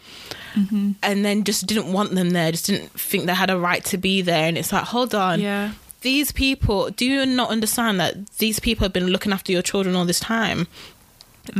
Mm-hmm. 0.54 0.92
and 1.02 1.22
then 1.22 1.44
just 1.44 1.66
didn't 1.66 1.92
want 1.92 2.14
them 2.14 2.30
there 2.30 2.50
just 2.50 2.64
didn't 2.64 2.90
think 2.92 3.26
they 3.26 3.34
had 3.34 3.50
a 3.50 3.58
right 3.58 3.84
to 3.84 3.98
be 3.98 4.22
there. 4.22 4.46
And 4.48 4.56
it's 4.56 4.72
like 4.72 4.84
hold 4.84 5.14
on. 5.14 5.38
Yeah, 5.40 5.72
these 6.00 6.32
people 6.32 6.88
do 6.90 7.04
you 7.04 7.26
not 7.26 7.50
understand 7.50 8.00
that 8.00 8.26
these 8.38 8.58
people 8.58 8.84
have 8.84 8.92
been 8.94 9.08
looking 9.08 9.32
after 9.32 9.52
your 9.52 9.60
children 9.62 9.94
all 9.94 10.06
this 10.06 10.20
time? 10.20 10.66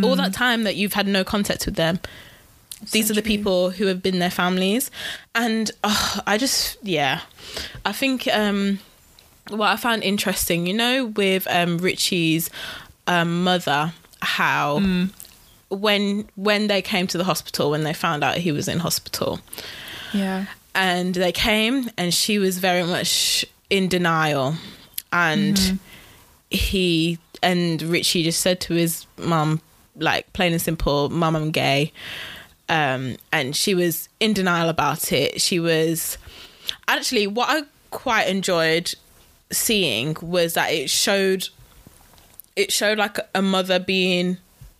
All 0.03 0.17
that 0.17 0.33
time 0.33 0.65
that 0.65 0.75
you've 0.77 0.95
had 0.95 1.07
no 1.07 1.23
contact 1.23 1.65
with 1.67 1.77
them 1.77 2.01
these 2.93 3.07
So 3.09 3.13
are 3.13 3.15
the 3.15 3.23
true. 3.23 3.29
people 3.37 3.71
who 3.71 3.87
have 3.87 4.03
been 4.03 4.19
their 4.19 4.31
families. 4.31 4.91
And 5.35 5.71
oh, 5.85 6.21
i 6.27 6.37
just 6.39 6.77
yeah. 6.83 7.21
I 7.85 7.93
think 7.93 8.29
um 8.29 8.81
what 9.51 9.69
i 9.69 9.77
found 9.77 10.03
interesting 10.03 10.67
you 10.67 10.75
know 10.75 11.07
with 11.17 11.47
um 11.49 11.79
richie's 11.79 12.51
um, 13.07 13.45
mother 13.45 13.93
how 14.21 14.81
Mm. 14.81 15.11
when 15.71 16.29
when 16.37 16.67
they 16.67 16.83
came 16.83 17.07
to 17.07 17.19
the 17.19 17.25
hospital 17.25 17.71
when 17.71 17.85
they 17.85 17.93
found 17.93 18.25
out 18.25 18.37
he 18.39 18.51
was 18.53 18.67
in 18.69 18.79
hospital. 18.81 19.39
Yeah, 20.13 20.47
and 20.75 21.15
they 21.15 21.33
came 21.33 21.89
and 21.97 22.13
she 22.13 22.39
was 22.39 22.59
very 22.59 22.83
much 22.83 23.45
in 23.71 23.89
denial. 23.89 24.55
And 25.13 25.79
he 26.51 27.19
and 27.43 27.83
richie 27.83 28.23
just 28.23 28.41
said 28.41 28.61
to 28.61 28.75
his 28.75 29.07
mum 29.19 29.61
like 29.97 30.33
plain 30.33 30.53
and 30.53 30.61
simple 30.63 31.09
mum 31.11 31.35
i'm 31.37 31.51
gay 31.51 31.93
um 32.69 33.17
and 33.33 33.55
she 33.55 33.75
was 33.75 34.09
in 34.21 34.33
denial 34.33 34.69
about 34.69 35.13
it. 35.13 35.41
She 35.41 35.61
was 35.61 36.19
actually 36.89 37.27
what 37.27 37.49
i 37.49 37.63
quite 37.91 38.25
enjoyed 38.29 38.93
seeing 39.53 40.17
was 40.21 40.55
that 40.55 40.73
it 40.73 40.91
showed 40.91 41.49
it 42.57 42.73
showed 42.73 42.99
like 42.99 43.19
a 43.35 43.43
mother 43.43 43.79
being 43.79 44.37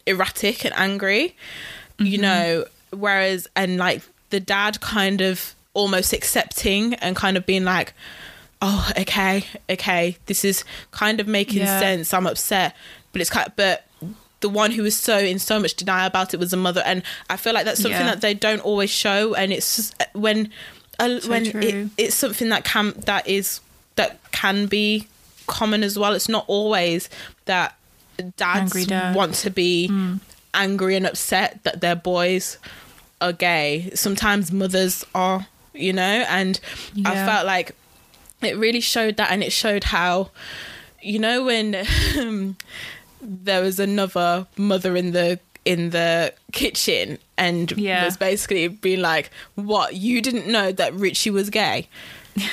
erratic 0.07 0.65
and 0.65 0.75
angry 0.77 1.37
you 1.99 2.19
know 2.19 2.65
whereas 2.91 3.49
and 3.57 3.77
like 3.79 4.03
the 4.31 4.41
dad 4.41 4.81
kind 4.81 5.21
of 5.21 5.55
almost 5.75 6.13
accepting 6.13 6.95
and 6.95 7.15
kind 7.17 7.37
of 7.37 7.47
being 7.47 7.65
like 7.65 7.93
oh 8.63 8.91
okay 8.99 9.45
okay 9.71 10.17
this 10.27 10.45
is 10.45 10.65
kind 10.91 11.21
of 11.21 11.27
making 11.29 11.59
Yeah. 11.61 11.79
sense. 11.79 12.13
I'm 12.15 12.27
upset. 12.27 12.75
But 13.13 13.21
it's 13.21 13.31
kind 13.31 13.47
of, 13.49 13.57
but 13.57 13.86
the 14.41 14.49
one 14.49 14.71
who 14.73 14.83
was 14.83 14.97
so 14.97 15.19
in 15.19 15.39
so 15.39 15.59
much 15.59 15.75
denial 15.75 16.07
about 16.07 16.35
it 16.35 16.41
was 16.41 16.51
the 16.51 16.57
mother. 16.57 16.83
And 16.85 17.03
i 17.31 17.37
feel 17.37 17.55
like 17.55 17.65
that's 17.65 17.81
something 17.81 18.01
Yeah. 18.01 18.11
that 18.15 18.21
they 18.21 18.35
don't 18.35 18.61
always 18.61 18.91
show. 18.91 19.35
And 19.35 19.53
it's 19.53 19.77
just, 19.77 19.95
when 20.13 20.51
uh, 20.99 21.21
So 21.21 21.31
when 21.31 21.47
it, 21.47 21.89
it's 21.97 22.15
something 22.15 22.49
that 22.51 22.65
can 22.65 22.93
that 23.07 23.27
is 23.27 23.61
that 23.97 24.19
can 24.33 24.67
be 24.67 25.09
common 25.47 25.83
as 25.83 25.99
well. 25.99 26.13
It's 26.15 26.29
not 26.29 26.45
always 26.49 27.09
that 27.47 27.77
dads 28.37 28.87
dad. 28.87 29.15
want 29.15 29.35
to 29.35 29.51
be 29.51 29.91
angry 30.55 30.97
and 30.97 31.07
upset 31.07 31.61
that 31.65 31.81
their 31.81 31.97
boys 31.97 32.59
are 33.21 33.33
gay. 33.33 33.91
Sometimes 33.95 34.53
mothers 34.53 35.05
are 35.15 35.47
you 35.75 35.93
know? 35.93 36.25
And 36.29 36.59
i 37.05 37.15
felt 37.15 37.47
like 37.47 37.73
it 38.43 38.57
really 38.57 38.81
showed 38.81 39.17
that. 39.17 39.31
And 39.31 39.43
it 39.43 39.53
showed 39.53 39.85
how 39.85 40.31
you 41.03 41.19
know 41.19 41.45
when 41.45 41.75
um, 42.19 42.57
there 43.27 43.63
was 43.63 43.79
another 43.81 44.47
mother 44.57 44.97
in 44.97 45.13
the 45.13 45.39
in 45.65 45.91
the 45.91 46.33
kitchen 46.53 47.19
and 47.37 47.73
Yeah. 47.73 48.05
was 48.05 48.17
basically 48.17 48.69
being 48.69 49.01
like 49.01 49.31
what? 49.57 49.95
You 49.95 50.23
didn't 50.23 50.47
know 50.47 50.71
that 50.73 50.95
richie 50.95 51.31
was 51.31 51.51
gay 51.51 51.89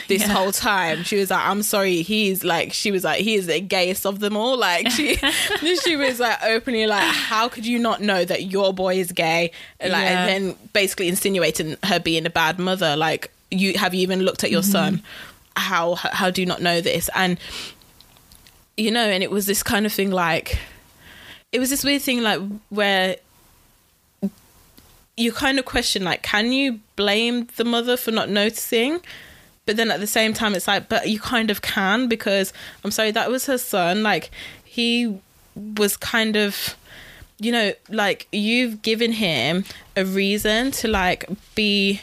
this 0.08 0.22
Yeah. 0.28 0.28
whole 0.30 0.52
time. 0.52 1.04
She 1.04 1.18
was 1.18 1.30
like 1.30 1.46
i'm 1.46 1.62
sorry 1.62 2.02
he's 2.02 2.44
like 2.44 2.74
she 2.74 2.90
was 2.92 3.04
like 3.04 3.22
he 3.22 3.36
is 3.36 3.46
the 3.48 3.60
gayest 3.60 4.06
of 4.06 4.20
them 4.20 4.36
all. 4.36 4.58
Like 4.58 4.90
she 4.90 5.16
she 5.84 5.96
was 5.96 6.20
like 6.20 6.42
openly 6.44 6.88
like 6.88 7.04
how 7.04 7.48
could 7.50 7.66
you 7.66 7.78
not 7.80 8.02
know 8.02 8.26
that 8.26 8.46
your 8.52 8.74
boy 8.74 8.96
is 8.96 9.12
gay? 9.12 9.52
And 9.80 9.94
like 9.94 10.04
Yeah. 10.04 10.26
and 10.26 10.30
then 10.48 10.70
basically 10.74 11.08
insinuating 11.08 11.78
her 11.84 12.00
being 12.00 12.26
a 12.26 12.32
bad 12.32 12.58
mother 12.60 12.96
like 12.96 13.32
you 13.52 13.78
have 13.78 13.94
you 13.94 14.02
even 14.02 14.22
looked 14.22 14.44
at 14.44 14.50
your 14.52 14.62
mm-hmm. 14.62 14.72
son? 14.72 15.04
How 15.56 15.96
how 15.96 16.32
do 16.32 16.42
you 16.42 16.48
not 16.48 16.64
know 16.64 16.82
this? 16.82 17.10
And 17.14 17.38
you 18.78 18.92
know 18.92 19.08
and 19.08 19.24
it 19.24 19.32
was 19.32 19.46
this 19.46 19.64
kind 19.64 19.86
of 19.86 19.94
thing 19.94 20.12
like 20.12 20.58
it 21.52 21.60
was 21.60 21.70
this 21.70 21.84
weird 21.84 22.02
thing 22.02 22.22
like 22.22 22.42
where 22.70 23.18
you 25.16 25.32
kind 25.32 25.60
of 25.60 25.66
question 25.66 26.04
like 26.04 26.24
can 26.24 26.52
you 26.52 26.80
blame 26.96 27.48
the 27.58 27.64
mother 27.64 27.96
for 27.96 28.12
not 28.12 28.30
noticing 28.30 29.00
but 29.66 29.78
then 29.78 29.92
at 29.92 30.00
the 30.00 30.08
same 30.08 30.34
time 30.34 30.56
it's 30.56 30.68
like 30.68 30.90
but 30.90 31.08
you 31.08 31.20
kind 31.20 31.52
of 31.52 31.62
can 31.62 32.08
because 32.08 32.52
i'm 32.84 32.92
sorry 32.92 33.12
that 33.12 33.30
was 33.30 33.46
her 33.46 33.58
son 33.58 34.02
like 34.02 34.32
he 34.64 35.20
was 35.78 35.96
kind 35.96 36.36
of 36.36 36.76
you 37.40 37.52
know 37.52 37.72
like 37.90 38.28
you've 38.32 38.82
given 38.82 39.12
him 39.12 39.64
a 39.96 40.04
reason 40.04 40.72
to 40.72 40.88
like 40.88 41.26
be 41.54 42.02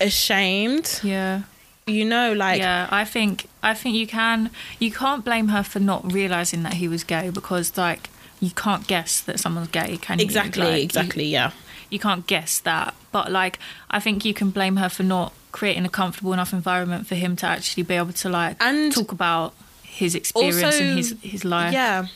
ashamed 0.00 1.00
yeah. 1.02 1.42
you 1.86 2.04
know 2.04 2.32
like 2.32 2.60
yeah, 2.60 2.88
I 2.90 3.04
think 3.04 3.47
I 3.62 3.74
think 3.74 3.96
you 3.96 4.06
can 4.06 4.50
you 4.78 4.90
can't 4.92 5.24
blame 5.24 5.48
her 5.48 5.62
for 5.62 5.80
not 5.80 6.12
realizing 6.12 6.62
that 6.62 6.74
he 6.74 6.88
was 6.88 7.04
gay 7.04 7.30
because 7.30 7.76
like 7.76 8.08
you 8.40 8.50
can't 8.50 8.86
guess 8.86 9.20
that 9.22 9.40
someone's 9.40 9.68
gay, 9.68 9.96
can 9.96 10.18
you? 10.18 10.24
exactly 10.24 10.62
Like, 10.62 10.82
exactly 10.82 11.24
yeah 11.26 11.50
you 11.90 11.98
can't 11.98 12.26
guess 12.26 12.58
that. 12.60 12.94
But 13.12 13.32
like, 13.32 13.58
I 13.90 13.98
think 13.98 14.22
you 14.26 14.34
can 14.34 14.50
blame 14.50 14.76
her 14.76 14.90
for 14.90 15.02
not 15.04 15.32
creating 15.52 15.86
a 15.86 15.88
comfortable 15.88 16.34
enough 16.34 16.52
environment 16.52 17.06
for 17.06 17.14
him 17.14 17.34
to 17.36 17.46
actually 17.46 17.82
be 17.82 17.94
able 17.94 18.12
to 18.12 18.28
like 18.28 18.56
And 18.60 18.92
talk 18.92 19.10
about 19.10 19.54
his 19.82 20.14
experience 20.14 20.62
also 20.62 20.84
and 20.84 20.98
his 20.98 21.16
his 21.22 21.44
life. 21.46 21.72
yeah 21.72 22.06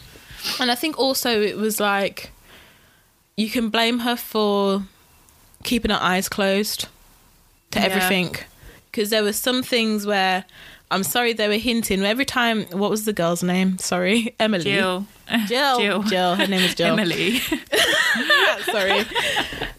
And 0.61 0.71
I 0.71 0.75
think 0.75 0.99
also 0.99 1.41
it 1.41 1.57
was 1.57 1.81
like 1.81 2.31
you 3.37 3.49
can 3.49 3.71
blame 3.71 4.01
her 4.01 4.15
for 4.15 4.83
keeping 5.65 5.91
her 5.91 5.99
eyes 6.01 6.29
closed 6.29 6.89
to 7.71 7.79
Yeah. 7.81 7.87
everything 7.87 8.37
because 8.91 9.09
there 9.11 9.23
were 9.23 9.33
some 9.33 9.63
things 9.63 10.05
where 10.05 10.45
I'm 10.93 11.03
sorry 11.03 11.33
they 11.33 11.49
were 11.49 11.55
hinting 11.55 12.05
every 12.05 12.25
time. 12.27 12.65
What 12.67 12.91
was 12.91 13.05
the 13.07 13.13
girl's 13.13 13.43
name? 13.43 13.79
Sorry, 13.79 14.35
Emily. 14.41 14.65
Jill. 14.65 15.07
Jill. 15.47 15.79
Jill. 15.81 16.03
Jill. 16.03 16.35
Her 16.37 16.47
name 16.47 16.61
is 16.63 16.75
Jill. 16.75 16.99
Emily. 16.99 17.39
Sorry. 18.71 19.01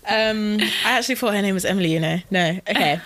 Um, 0.09 0.59
I 0.59 0.91
actually 0.97 1.15
thought 1.15 1.33
her 1.35 1.41
name 1.41 1.53
was 1.53 1.65
Emily, 1.65 1.93
you 1.93 1.99
know. 1.99 2.17
No. 2.31 2.59
Okay. 2.67 2.99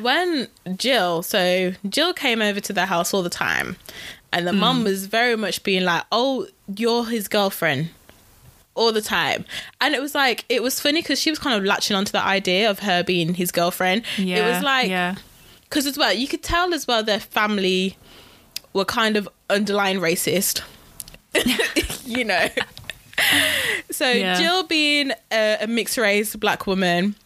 When 0.00 0.48
Jill, 0.76 1.22
so 1.22 1.72
Jill 1.88 2.12
came 2.14 2.40
over 2.42 2.60
to 2.60 2.72
their 2.72 2.86
house 2.86 3.12
all 3.14 3.22
the 3.22 3.30
time, 3.30 3.76
and 4.32 4.46
the 4.46 4.52
mum 4.52 4.84
was 4.84 5.06
very 5.06 5.36
much 5.36 5.62
being 5.62 5.84
like, 5.84 6.04
"Oh, 6.10 6.46
you're 6.74 7.04
his 7.06 7.28
girlfriend." 7.28 7.90
All 8.76 8.92
the 8.92 9.02
time, 9.02 9.44
and 9.80 9.94
it 9.94 10.00
was 10.00 10.14
like 10.14 10.44
it 10.48 10.62
was 10.62 10.80
funny 10.80 11.02
because 11.02 11.20
she 11.20 11.28
was 11.28 11.38
kind 11.38 11.58
of 11.58 11.64
latching 11.64 11.96
onto 11.96 12.12
the 12.12 12.22
idea 12.22 12.70
of 12.70 12.78
her 12.78 13.02
being 13.02 13.34
his 13.34 13.50
girlfriend. 13.52 14.04
Yeah. 14.16 14.36
it 14.46 14.54
was 14.54 14.62
like 14.62 14.88
yeah. 14.88 15.16
Because 15.70 15.86
as 15.86 15.96
well, 15.96 16.12
you 16.12 16.28
could 16.28 16.42
tell 16.42 16.74
as 16.74 16.86
well 16.86 17.02
their 17.02 17.20
family 17.20 17.96
were 18.74 18.84
kind 18.84 19.16
of 19.16 19.26
underlying 19.48 19.98
racist. 20.00 20.60
you 22.04 22.24
know. 22.24 22.48
So 23.90 24.10
Yeah. 24.10 24.38
Jill 24.40 24.62
being 24.62 25.12
a, 25.30 25.58
a 25.60 25.66
mixed 25.66 25.98
race 25.98 26.34
black 26.36 26.66
woman, 26.66 27.16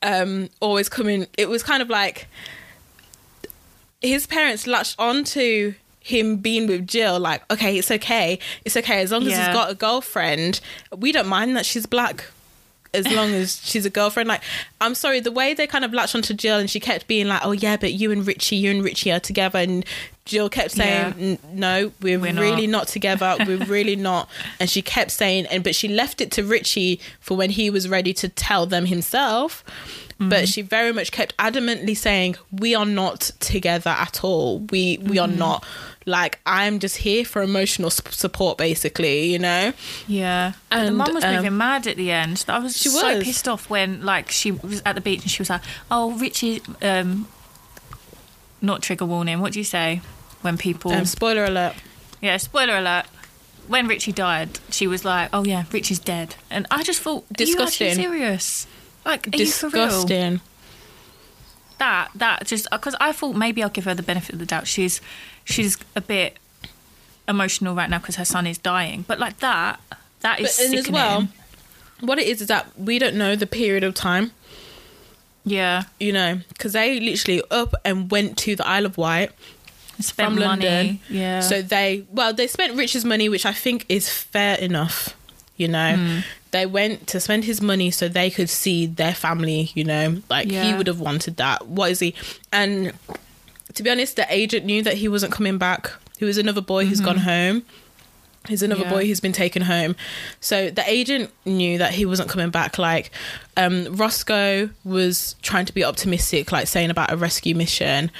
um, 0.00 0.48
always 0.60 0.88
coming. 0.88 1.26
It 1.36 1.50
was 1.50 1.62
kind 1.62 1.82
of 1.82 1.90
like 1.90 2.28
his 4.00 4.26
parents 4.26 4.66
latched 4.66 4.96
onto 4.98 5.74
him 6.00 6.36
being 6.38 6.66
with 6.66 6.86
Jill. 6.86 7.20
Like, 7.20 7.42
okay, 7.52 7.76
it's 7.76 7.90
okay, 7.90 8.38
it's 8.64 8.74
okay 8.76 9.02
as 9.02 9.12
long 9.12 9.22
as 9.24 9.32
Yeah. 9.32 9.46
he's 9.48 9.54
got 9.54 9.70
a 9.70 9.74
girlfriend. 9.74 10.60
We 10.96 11.12
don't 11.12 11.28
mind 11.28 11.56
that 11.58 11.66
she's 11.66 11.84
black. 11.84 12.24
As 12.94 13.10
long 13.10 13.32
as 13.32 13.60
she's 13.64 13.86
a 13.86 13.90
girlfriend, 13.90 14.28
like 14.28 14.42
I'm 14.80 14.94
sorry, 14.94 15.20
the 15.20 15.32
way 15.32 15.54
they 15.54 15.66
kind 15.66 15.84
of 15.84 15.94
latched 15.94 16.14
onto 16.14 16.34
Jill 16.34 16.58
and 16.58 16.68
she 16.68 16.78
kept 16.78 17.06
being 17.06 17.26
like, 17.26 17.40
"Oh 17.44 17.52
yeah, 17.52 17.76
but 17.78 17.94
you 17.94 18.12
and 18.12 18.26
Ritchie, 18.26 18.56
you 18.56 18.70
and 18.70 18.84
Ritchie 18.84 19.10
are 19.12 19.20
together," 19.20 19.60
and 19.60 19.84
Jill 20.24 20.48
kept 20.48 20.70
saying, 20.72 21.14
Yeah. 21.18 21.36
"No, 21.52 21.92
we're, 22.00 22.18
We're 22.18 22.32
really 22.32 22.66
not." 22.66 22.78
not 22.82 22.88
together. 22.88 23.36
We're 23.46 23.64
really 23.66 23.96
not." 23.96 24.28
And 24.60 24.70
she 24.70 24.80
kept 24.82 25.10
saying, 25.10 25.46
and 25.46 25.64
but 25.64 25.74
she 25.74 25.88
left 25.88 26.20
it 26.20 26.30
to 26.32 26.44
Ritchie 26.44 27.00
for 27.20 27.36
when 27.36 27.50
he 27.50 27.70
was 27.70 27.88
ready 27.88 28.12
to 28.14 28.28
tell 28.28 28.66
them 28.66 28.86
himself. 28.86 29.64
But 30.18 30.48
she 30.48 30.62
very 30.62 30.92
much 30.92 31.10
kept 31.10 31.36
adamantly 31.38 31.96
saying, 31.96 32.36
"We 32.52 32.76
are 32.76 32.86
not 32.86 33.32
together 33.40 33.90
at 33.90 34.22
all. 34.22 34.60
We 34.70 34.98
we 35.02 35.18
are 35.18 35.26
not." 35.26 35.64
Like 36.06 36.38
I'm 36.46 36.78
just 36.78 36.98
here 36.98 37.24
for 37.24 37.42
emotional 37.42 37.90
support, 37.90 38.58
basically. 38.58 39.32
You 39.32 39.40
know. 39.40 39.72
Yeah. 40.06 40.52
and 40.70 40.82
the 40.82 40.88
And, 40.88 40.96
mum 40.96 41.14
was 41.14 41.24
um, 41.24 41.34
moving 41.34 41.56
mad 41.56 41.86
at 41.88 41.96
the 41.96 42.12
end. 42.12 42.44
I 42.48 42.58
was 42.60 42.76
She 42.76 42.88
so 42.88 43.16
was. 43.16 43.24
pissed 43.24 43.48
off 43.48 43.68
when 43.68 44.02
like 44.04 44.30
she 44.30 44.52
was 44.52 44.80
at 44.86 44.94
the 44.94 45.00
beach 45.00 45.22
and 45.22 45.30
she 45.30 45.42
was 45.42 45.50
like, 45.50 45.62
"Oh, 45.90 46.12
Ritchie 46.12 46.62
um 46.82 47.26
not 48.62 48.80
trigger 48.82 49.04
warning. 49.04 49.40
What 49.40 49.52
do 49.52 49.58
you 49.58 49.64
say 49.64 50.00
when 50.40 50.56
people 50.56 50.92
Um, 50.92 51.04
spoiler 51.04 51.44
alert. 51.44 51.74
Yeah, 52.20 52.36
spoiler 52.38 52.76
alert. 52.78 53.06
When 53.68 53.86
Ritchie 53.86 54.12
died, 54.12 54.58
she 54.70 54.86
was 54.86 55.04
like, 55.04 55.28
"Oh 55.32 55.44
yeah, 55.44 55.64
Ritchie's 55.70 55.98
dead," 55.98 56.36
and 56.50 56.66
I 56.70 56.82
just 56.82 57.00
thought, 57.00 57.24
Disgusting. 57.32 57.86
Are 57.86 57.90
you 57.90 57.96
serious? 57.96 58.66
Like, 59.04 59.26
are 59.28 59.36
you 59.36 59.46
for 59.46 59.68
real? 59.68 59.86
Disgusting. 59.86 60.40
That 61.78 62.10
that 62.14 62.46
just 62.46 62.68
because 62.70 62.94
I 63.00 63.12
thought 63.12 63.34
maybe 63.34 63.62
I'll 63.62 63.68
give 63.68 63.84
her 63.84 63.94
the 63.94 64.02
benefit 64.02 64.34
of 64.34 64.38
the 64.38 64.46
doubt. 64.46 64.66
She's 64.68 65.00
she's 65.44 65.76
a 65.96 66.00
bit 66.00 66.36
emotional 67.28 67.74
right 67.74 67.90
now 67.90 67.98
because 67.98 68.16
her 68.16 68.24
son 68.24 68.46
is 68.46 68.58
dying, 68.58 69.04
but 69.08 69.18
like 69.18 69.38
that, 69.38 69.80
that 70.20 70.40
is 70.40 70.56
But 70.56 70.78
as 70.78 70.90
well, 70.90 71.28
what 72.00 72.18
it 72.18 72.26
is 72.26 72.40
is 72.40 72.48
that 72.48 72.66
we 72.78 72.98
don't 72.98 73.16
know 73.16 73.34
the 73.36 73.46
period 73.46 73.82
of 73.84 73.94
time. 73.94 74.32
Yeah, 75.44 75.84
You 75.98 76.12
know, 76.12 76.40
because 76.48 76.72
they 76.74 77.00
literally 77.00 77.42
up 77.50 77.74
and 77.84 78.10
went 78.10 78.38
to 78.38 78.54
the 78.56 78.66
Isle 78.66 78.86
of 78.86 78.96
Wight 78.98 79.30
from 80.02 80.34
money. 80.34 80.44
London. 80.46 81.00
Yeah, 81.08 81.40
So 81.40 81.62
they, 81.62 82.04
well, 82.10 82.32
they 82.32 82.46
spent 82.46 82.74
Richard's 82.76 83.04
money, 83.04 83.28
which 83.28 83.44
I 83.46 83.52
think 83.52 83.86
is 83.88 84.08
fair 84.08 84.56
enough. 84.58 85.16
You 85.56 85.68
know, 85.68 85.96
Hmm. 85.96 86.18
they 86.50 86.66
went 86.66 87.06
to 87.08 87.20
spend 87.20 87.44
his 87.44 87.60
money 87.60 87.90
so 87.90 88.08
they 88.08 88.30
could 88.30 88.48
see 88.50 88.86
their 88.86 89.14
family. 89.14 89.70
You 89.74 89.84
know, 89.84 90.22
like 90.30 90.50
he 90.50 90.74
would 90.74 90.86
have 90.86 90.98
wanted 91.00 91.36
that. 91.36 91.66
What 91.68 91.90
is 91.90 92.00
he? 92.00 92.14
And 92.52 92.92
to 93.74 93.82
be 93.82 93.90
honest, 93.90 94.16
the 94.16 94.26
agent 94.28 94.64
knew 94.66 94.82
that 94.82 94.94
he 94.94 95.08
wasn't 95.08 95.32
coming 95.32 95.58
back. 95.58 95.92
He 96.18 96.24
was 96.24 96.38
another 96.38 96.60
boy 96.62 96.86
who's 96.86 97.00
gone 97.00 97.18
home. 97.18 97.62
He's 98.48 98.62
another 98.62 98.82
Mm-hmm. 98.82 98.90
Yeah. 98.92 98.98
boy 98.98 99.06
who's 99.06 99.20
been 99.20 99.32
taken 99.32 99.62
home. 99.62 99.94
So 100.40 100.68
the 100.70 100.82
agent 100.86 101.30
knew 101.44 101.78
that 101.78 101.92
he 101.94 102.04
wasn't 102.04 102.28
coming 102.28 102.50
back. 102.50 102.76
Like 102.78 103.10
um, 103.56 103.94
Roscoe 103.96 104.70
was 104.84 105.36
trying 105.42 105.66
to 105.66 105.72
be 105.72 105.84
optimistic, 105.84 106.50
like 106.50 106.66
saying 106.66 106.90
about 106.90 107.12
a 107.12 107.16
rescue 107.16 107.54
mission, 107.54 108.10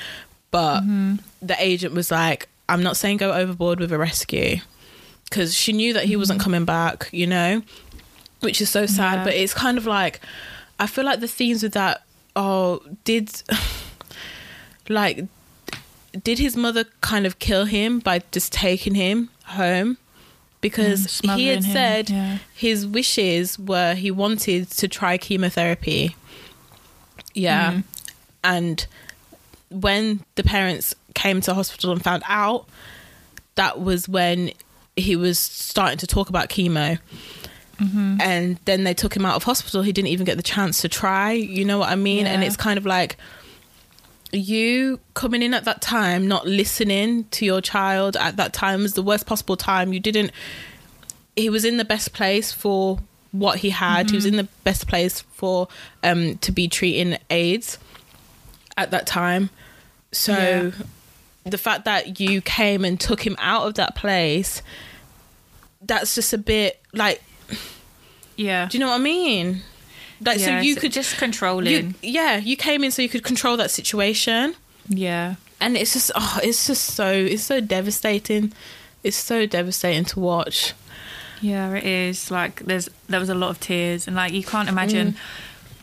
but 0.52 0.80
Mm-hmm. 0.82 1.16
the 1.42 1.56
agent 1.58 1.94
was 1.94 2.10
like, 2.10 2.48
"I'm 2.68 2.82
not 2.82 2.96
saying 2.96 3.16
go 3.16 3.32
overboard 3.32 3.80
with 3.80 3.90
a 3.92 3.98
rescue," 3.98 4.58
because 5.24 5.54
she 5.54 5.72
knew 5.72 5.92
that 5.94 6.04
he 6.04 6.14
wasn't 6.16 6.40
coming 6.40 6.64
back. 6.64 7.08
You 7.12 7.26
know, 7.26 7.62
which 8.40 8.60
is 8.60 8.70
so 8.70 8.86
sad. 8.86 9.14
Yeah. 9.18 9.24
But 9.24 9.34
it's 9.34 9.54
kind 9.54 9.76
of 9.76 9.86
like 9.86 10.20
I 10.78 10.86
feel 10.86 11.04
like 11.04 11.18
the 11.20 11.28
themes 11.28 11.62
with 11.64 11.72
that. 11.72 12.02
Oh, 12.36 12.80
did 13.04 13.42
like 14.88 15.24
did 16.24 16.38
his 16.38 16.56
mother 16.56 16.84
kind 17.00 17.26
of 17.26 17.38
kill 17.38 17.64
him 17.64 17.98
by 17.98 18.20
just 18.30 18.52
taking 18.52 18.94
him 18.94 19.30
home? 19.46 19.98
Because 20.62 21.20
Mm, 21.20 21.36
he 21.36 21.46
had 21.48 21.64
him, 21.64 21.72
said 21.72 22.10
yeah. 22.10 22.38
his 22.54 22.86
wishes 22.86 23.58
were 23.58 23.94
he 23.94 24.10
wanted 24.10 24.70
to 24.70 24.88
try 24.88 25.18
chemotherapy. 25.18 26.16
Yeah. 27.34 27.72
Mm. 27.72 27.84
And 28.44 28.86
when 29.70 30.24
the 30.36 30.42
parents 30.42 30.94
came 31.14 31.40
to 31.42 31.52
hospital 31.54 31.92
and 31.92 32.02
found 32.02 32.22
out, 32.26 32.66
that 33.56 33.80
was 33.80 34.08
when 34.08 34.52
he 34.96 35.16
was 35.16 35.38
starting 35.38 35.98
to 35.98 36.06
talk 36.06 36.28
about 36.30 36.48
chemo. 36.48 36.98
Mm-hmm. 37.78 38.20
And 38.20 38.58
then 38.64 38.84
they 38.84 38.94
took 38.94 39.14
him 39.16 39.26
out 39.26 39.34
of 39.34 39.42
hospital. 39.42 39.82
He 39.82 39.92
didn't 39.92 40.08
even 40.08 40.24
get 40.24 40.36
the 40.36 40.42
chance 40.42 40.80
to 40.82 40.88
try. 40.88 41.32
You 41.32 41.64
know 41.64 41.78
what 41.78 41.88
I 41.88 41.96
mean? 41.96 42.26
And 42.26 42.44
it's 42.44 42.56
kind 42.56 42.78
of 42.78 42.86
like 42.86 43.16
you 44.32 44.98
coming 45.14 45.42
in 45.42 45.52
at 45.54 45.64
that 45.66 45.80
time, 45.82 46.26
not 46.26 46.46
listening 46.46 47.24
to 47.32 47.44
your 47.44 47.60
child 47.60 48.16
at 48.16 48.36
that 48.36 48.52
time 48.52 48.82
was 48.82 48.94
the 48.94 49.02
worst 49.02 49.26
possible 49.26 49.56
time. 49.56 49.92
You 49.92 50.00
didn't. 50.00 50.32
He 51.36 51.48
was 51.50 51.64
in 51.64 51.76
the 51.76 51.84
best 51.84 52.12
place 52.12 52.52
for 52.52 52.98
what 53.30 53.58
he 53.58 53.70
had. 53.70 54.10
He 54.10 54.16
was 54.16 54.24
Mm-hmm. 54.26 54.38
in 54.38 54.44
the 54.44 54.48
best 54.64 54.86
place 54.88 55.20
for 55.32 55.68
um 56.02 56.36
to 56.38 56.52
be 56.52 56.68
treating 56.68 57.18
AIDS 57.30 57.78
at 58.76 58.90
that 58.90 59.06
time. 59.06 59.50
So 60.12 60.32
Yeah. 60.32 60.70
the 61.44 61.58
fact 61.58 61.84
that 61.86 62.20
you 62.20 62.40
came 62.40 62.84
and 62.84 62.98
took 63.00 63.26
him 63.26 63.36
out 63.38 63.66
of 63.66 63.74
that 63.74 63.94
place, 63.94 64.62
that's 65.80 66.14
just 66.14 66.32
a 66.32 66.38
bit 66.38 66.80
like 66.92 67.22
yeah. 68.36 68.66
do 68.68 68.76
you 68.78 68.80
know 68.84 68.88
what 68.90 69.00
I 69.00 69.04
mean? 69.04 69.62
Like 70.24 70.38
yeah, 70.38 70.44
so 70.46 70.58
you 70.64 70.72
it's 70.72 70.80
could 70.80 70.92
just 70.92 71.16
control 71.18 71.66
you, 71.66 71.94
yeah, 72.02 72.36
you 72.38 72.56
came 72.56 72.84
in 72.84 72.90
so 72.90 73.02
you 73.02 73.08
could 73.08 73.24
control 73.24 73.56
that 73.56 73.70
situation. 73.70 74.54
yeah, 74.88 75.34
And 75.60 75.76
it's 75.76 75.92
just 75.92 76.10
oh, 76.14 76.38
it's 76.42 76.66
just 76.66 76.84
so 76.94 77.10
it's 77.10 77.42
so 77.44 77.60
devastating. 77.60 78.52
It's 79.02 79.16
so 79.16 79.46
devastating 79.46 80.04
to 80.06 80.20
watch. 80.20 80.74
Yeah, 81.40 81.74
it 81.74 81.84
is. 81.84 82.30
Like 82.30 82.60
there's 82.60 82.88
there 83.08 83.18
was 83.20 83.28
a 83.28 83.34
lot 83.34 83.50
of 83.50 83.58
tears 83.60 84.06
and 84.06 84.14
like 84.16 84.32
you 84.32 84.44
can't 84.44 84.68
imagine 84.68 85.12
Mm. 85.12 85.16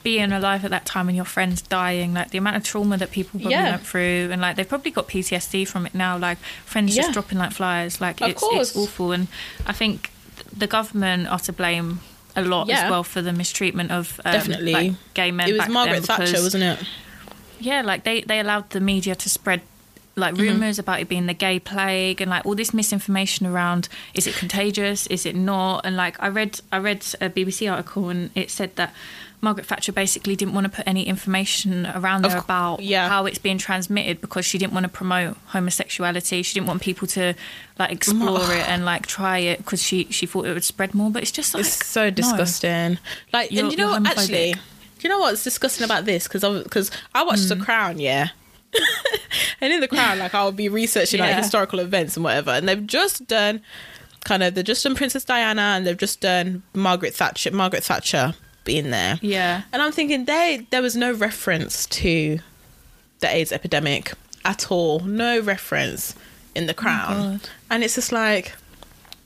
being 0.03 0.31
alive 0.31 0.63
at 0.63 0.71
that 0.71 0.85
time 0.85 1.09
and 1.09 1.15
your 1.17 1.25
friends 1.25 1.61
dying, 1.61 2.13
like 2.13 2.29
the 2.31 2.37
amount 2.37 2.55
of 2.55 2.63
trauma 2.63 2.95
that 2.97 3.11
people 3.11 3.39
probably 3.41 3.51
Yeah. 3.55 3.71
went 3.71 3.85
through 3.85 4.29
and 4.31 4.39
like 4.41 4.55
they've 4.55 4.67
probably 4.69 4.91
got 4.91 5.09
PTSD 5.09 5.65
from 5.67 5.85
it 5.85 5.93
now, 5.93 6.17
like 6.17 6.37
friends 6.65 6.95
Yeah. 6.95 7.01
just 7.03 7.13
dropping 7.13 7.37
like 7.37 7.51
flies. 7.51 7.99
Like 7.99 8.21
Of 8.21 8.29
it's 8.29 8.39
course. 8.39 8.69
it's 8.69 8.77
awful 8.77 9.11
and 9.11 9.27
I 9.67 9.73
think 9.73 10.11
the 10.55 10.67
government 10.67 11.27
are 11.27 11.39
to 11.39 11.51
blame 11.51 11.99
a 12.35 12.41
lot 12.41 12.67
Yeah. 12.67 12.83
as 12.85 12.91
well 12.91 13.03
for 13.03 13.21
the 13.21 13.33
mistreatment 13.33 13.91
of 13.91 14.19
um, 14.25 14.31
Definitely. 14.33 14.73
like, 14.73 14.91
gay 15.13 15.31
men. 15.31 15.49
it 15.49 15.53
was 15.53 15.59
back 15.59 15.69
Margaret 15.69 15.93
then 15.95 16.03
Thatcher, 16.03 16.25
because- 16.25 16.43
wasn't 16.43 16.63
it? 16.63 16.79
yeah, 17.59 17.81
like 17.81 18.03
they 18.03 18.21
they 18.21 18.39
allowed 18.39 18.69
the 18.69 18.79
media 18.79 19.15
to 19.15 19.29
spread 19.29 19.61
like 20.15 20.33
Mm-hmm. 20.33 20.43
rumors 20.43 20.79
about 20.79 20.99
it 20.99 21.07
being 21.07 21.27
the 21.27 21.33
gay 21.33 21.59
plague 21.59 22.19
and 22.19 22.29
like 22.29 22.45
all 22.45 22.55
this 22.55 22.73
misinformation 22.73 23.45
around 23.47 23.87
is 24.13 24.27
it 24.27 24.35
contagious 24.35 25.07
is 25.07 25.25
it 25.25 25.33
not 25.35 25.85
and 25.85 25.95
like 25.95 26.21
i 26.21 26.27
read 26.27 26.59
i 26.73 26.77
read 26.77 26.97
a 27.21 27.29
bbc 27.29 27.71
article 27.71 28.09
and 28.09 28.29
it 28.35 28.51
said 28.51 28.75
that 28.75 28.93
margaret 29.41 29.65
thatcher 29.65 29.91
basically 29.91 30.35
didn't 30.35 30.53
want 30.53 30.65
to 30.65 30.69
put 30.69 30.85
any 30.87 31.07
information 31.07 31.85
around 31.85 32.25
Of 32.25 32.31
there 32.31 32.41
cou- 32.41 32.45
about 32.45 32.79
yeah. 32.81 33.07
how 33.07 33.25
it's 33.25 33.37
being 33.37 33.57
transmitted 33.57 34.19
because 34.21 34.45
she 34.45 34.57
didn't 34.57 34.73
want 34.73 34.83
to 34.83 34.89
promote 34.89 35.37
homosexuality 35.47 36.43
she 36.43 36.53
didn't 36.55 36.67
want 36.67 36.81
people 36.81 37.07
to 37.07 37.33
like 37.77 37.91
explore 37.91 38.51
it 38.53 38.67
and 38.67 38.83
like 38.85 39.07
try 39.07 39.37
it 39.39 39.59
because 39.59 39.81
she 39.81 40.05
she 40.11 40.25
thought 40.25 40.45
it 40.45 40.53
would 40.53 40.63
spread 40.63 40.93
more 40.93 41.09
but 41.09 41.21
it's 41.21 41.31
just 41.31 41.53
like 41.53 41.61
It's 41.65 41.85
so 41.85 42.05
no. 42.05 42.11
disgusting. 42.11 42.97
Like, 43.31 43.51
You're- 43.51 43.63
and 43.63 43.71
you 43.71 43.77
know 43.77 43.91
what? 43.91 44.05
Actually, 44.07 44.53
do 44.53 44.59
you 45.01 45.09
know 45.09 45.19
what's 45.19 45.43
disgusting 45.43 45.85
about 45.85 46.03
this? 46.05 46.27
Because 46.27 46.43
because 46.63 46.91
I 47.15 47.23
watched 47.23 47.43
Mm. 47.43 47.57
The 47.59 47.63
Crown, 47.63 47.99
yeah. 47.99 48.27
and 49.61 49.73
in 49.73 49.79
The 49.81 49.87
Crown, 49.87 50.19
like 50.19 50.33
I'll 50.35 50.51
be 50.51 50.69
researching 50.69 51.19
like 51.19 51.35
historical 51.35 51.79
events 51.79 52.17
and 52.17 52.23
whatever, 52.23 52.51
and 52.51 52.67
they've 52.67 52.85
just 52.85 53.25
done 53.27 53.61
kind 54.25 54.43
of 54.43 54.53
they've 54.55 54.65
just 54.65 54.83
done 54.83 54.95
Princess 54.95 55.23
Diana 55.23 55.61
and 55.61 55.87
they've 55.87 55.97
just 55.97 56.19
done 56.21 56.63
Margaret 56.73 57.15
Thatcher. 57.15 57.51
Margaret 57.51 57.83
Thatcher 57.83 58.35
being 58.63 58.91
there, 58.91 59.19
Yeah. 59.21 59.63
and 59.71 59.81
I'm 59.81 59.91
thinking 59.91 60.25
they 60.25 60.67
there 60.69 60.81
was 60.81 60.95
no 60.95 61.11
reference 61.11 61.85
to 61.87 62.39
the 63.19 63.27
AIDS 63.33 63.51
epidemic 63.51 64.13
at 64.45 64.71
all. 64.71 64.99
No 64.99 65.39
reference 65.39 66.15
in 66.55 66.65
the 66.67 66.73
oh 66.73 66.81
Crown, 66.81 67.31
God. 67.31 67.49
and 67.69 67.83
it's 67.83 67.95
just 67.95 68.11
like. 68.11 68.53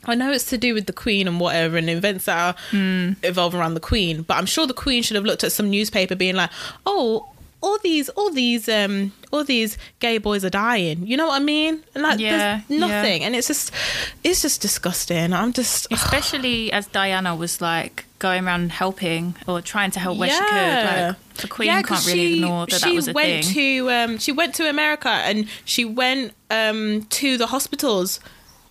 I 0.05 0.15
know 0.15 0.33
it's 0.33 0.49
to 0.49 0.57
do 0.57 0.73
with 0.73 0.85
the 0.85 0.91
Queen 0.91 1.29
and 1.29 1.39
whatever, 1.39 1.77
and 1.77 1.89
events 1.89 2.25
that 2.25 2.37
are 2.37 2.61
hmm. 2.71 3.13
evolve 3.23 3.55
around 3.55 3.73
the 3.73 3.79
Queen. 3.79 4.23
But 4.23 4.35
I'm 4.35 4.45
sure 4.45 4.67
the 4.67 4.73
Queen 4.73 5.01
should 5.01 5.15
have 5.15 5.23
looked 5.23 5.45
at 5.45 5.53
some 5.53 5.69
newspaper, 5.69 6.13
being 6.13 6.35
like, 6.35 6.49
"Oh, 6.85 7.29
all 7.63 7.77
these, 7.81 8.09
all 8.09 8.29
these, 8.31 8.69
um, 8.69 9.11
all 9.31 9.43
these 9.43 9.77
gay 9.99 10.17
boys 10.19 10.43
are 10.45 10.49
dying." 10.51 11.07
You 11.07 11.17
know 11.17 11.27
what 11.27 11.41
I 11.41 11.43
mean? 11.43 11.83
And 11.95 12.03
like, 12.03 12.19
Yeah, 12.19 12.61
there's 12.67 12.79
nothing, 12.79 13.23
and 13.23 13.35
it's 13.35 13.47
just, 13.47 13.71
it's 14.23 14.41
just 14.43 14.61
disgusting. 14.61 15.33
I'm 15.33 15.51
just, 15.53 15.87
Especially 15.91 16.71
as 16.71 16.85
Diana 16.87 17.35
was 17.35 17.61
like 17.61 18.05
going 18.19 18.45
around 18.45 18.71
helping 18.71 19.35
or 19.47 19.61
trying 19.61 19.91
to 19.91 19.99
help 19.99 20.17
where 20.17 20.29
she 20.29 20.37
could. 20.37 20.45
Yeah. 20.55 21.07
Like 21.17 21.37
the 21.41 21.47
Queen 21.47 21.67
Yeah, 21.67 21.81
can't 21.81 22.05
really 22.05 22.27
she- 22.27 22.33
ignore 22.35 22.65
that 22.67 22.79
she 22.81 22.89
that 22.89 22.95
was 22.95 23.07
a 23.07 23.13
went 23.13 23.45
thing. 23.45 23.53
to 23.55 23.91
um, 23.91 24.17
she 24.19 24.31
went 24.31 24.53
to 24.55 24.69
America 24.69 25.09
and 25.09 25.47
she 25.65 25.83
went 25.85 26.33
um, 26.51 27.03
to 27.19 27.37
the 27.37 27.47
hospitals 27.47 28.19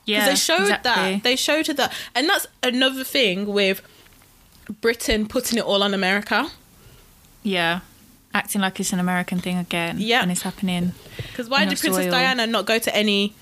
yeah, 0.04 0.26
they 0.28 0.34
showed 0.36 0.62
exactly. 0.62 0.90
that 1.14 1.22
they 1.22 1.36
showed 1.36 1.66
her 1.68 1.74
that, 1.74 1.92
and 2.14 2.28
that's 2.28 2.46
another 2.62 3.04
thing 3.04 3.46
with 3.46 3.82
Britain 4.80 5.26
putting 5.28 5.58
it 5.58 5.64
all 5.64 5.82
on 5.82 5.92
America 5.94 6.50
Yeah. 7.44 7.80
Acting 8.34 8.60
like 8.62 8.80
it's 8.80 8.92
an 8.92 8.98
American 8.98 9.38
thing 9.38 9.58
again. 9.58 9.96
Yeah. 9.98 10.22
And 10.22 10.30
it's 10.32 10.42
happening. 10.42 10.92
because 11.28 11.48
why 11.48 11.64
did 11.66 11.78
Princess 11.78 12.04
soil. 12.04 12.10
Diana 12.10 12.46
not 12.46 12.64
go 12.66 12.78
to 12.78 12.96
any 12.96 13.34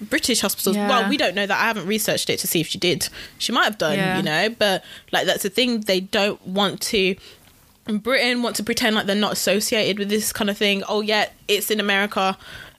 British 0.00 0.40
hospitals? 0.40 0.76
Yeah. 0.76 0.88
Well, 0.88 1.08
we 1.08 1.16
don't 1.16 1.34
know 1.34 1.46
that. 1.46 1.58
I 1.58 1.64
haven't 1.66 1.86
researched 1.86 2.28
it 2.30 2.38
to 2.40 2.46
see 2.46 2.60
if 2.60 2.68
she 2.68 2.78
did. 2.78 3.08
She 3.38 3.52
might 3.52 3.64
have 3.64 3.78
done, 3.78 3.96
Yeah. 3.96 4.16
you 4.18 4.22
know, 4.22 4.48
but 4.58 4.84
like 5.12 5.26
that's 5.26 5.42
the 5.42 5.50
thing. 5.50 5.80
They 5.80 6.00
don't 6.00 6.44
want 6.46 6.80
to. 6.82 7.16
Britain 7.86 8.42
want 8.42 8.54
to 8.56 8.62
pretend 8.62 8.94
like 8.94 9.06
they're 9.06 9.16
not 9.16 9.32
associated 9.32 9.98
with 9.98 10.10
this 10.10 10.32
kind 10.32 10.48
of 10.50 10.56
thing. 10.56 10.82
Oh 10.88 11.00
yeah, 11.00 11.28
it's 11.48 11.70
in 11.70 11.80
America. 11.80 12.36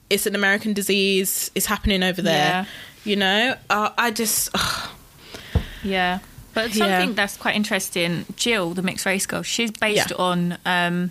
It's 0.08 0.26
an 0.26 0.34
American 0.34 0.72
disease. 0.72 1.50
It's 1.54 1.66
happening 1.66 2.02
over 2.02 2.22
there. 2.22 2.34
Yeah. 2.34 2.64
You 3.04 3.16
know, 3.16 3.54
uh, 3.68 3.90
I 3.98 4.10
just 4.12 4.48
Yeah. 5.82 6.20
But 6.54 6.74
Yeah. 6.74 6.86
something 7.00 7.14
that's 7.14 7.36
quite 7.36 7.56
interesting, 7.56 8.26
Jill, 8.36 8.70
the 8.74 8.82
mixed 8.82 9.06
race 9.06 9.26
girl, 9.26 9.42
she's 9.42 9.70
based 9.70 10.10
Yeah. 10.10 10.16
on 10.16 10.58
um, 10.66 11.10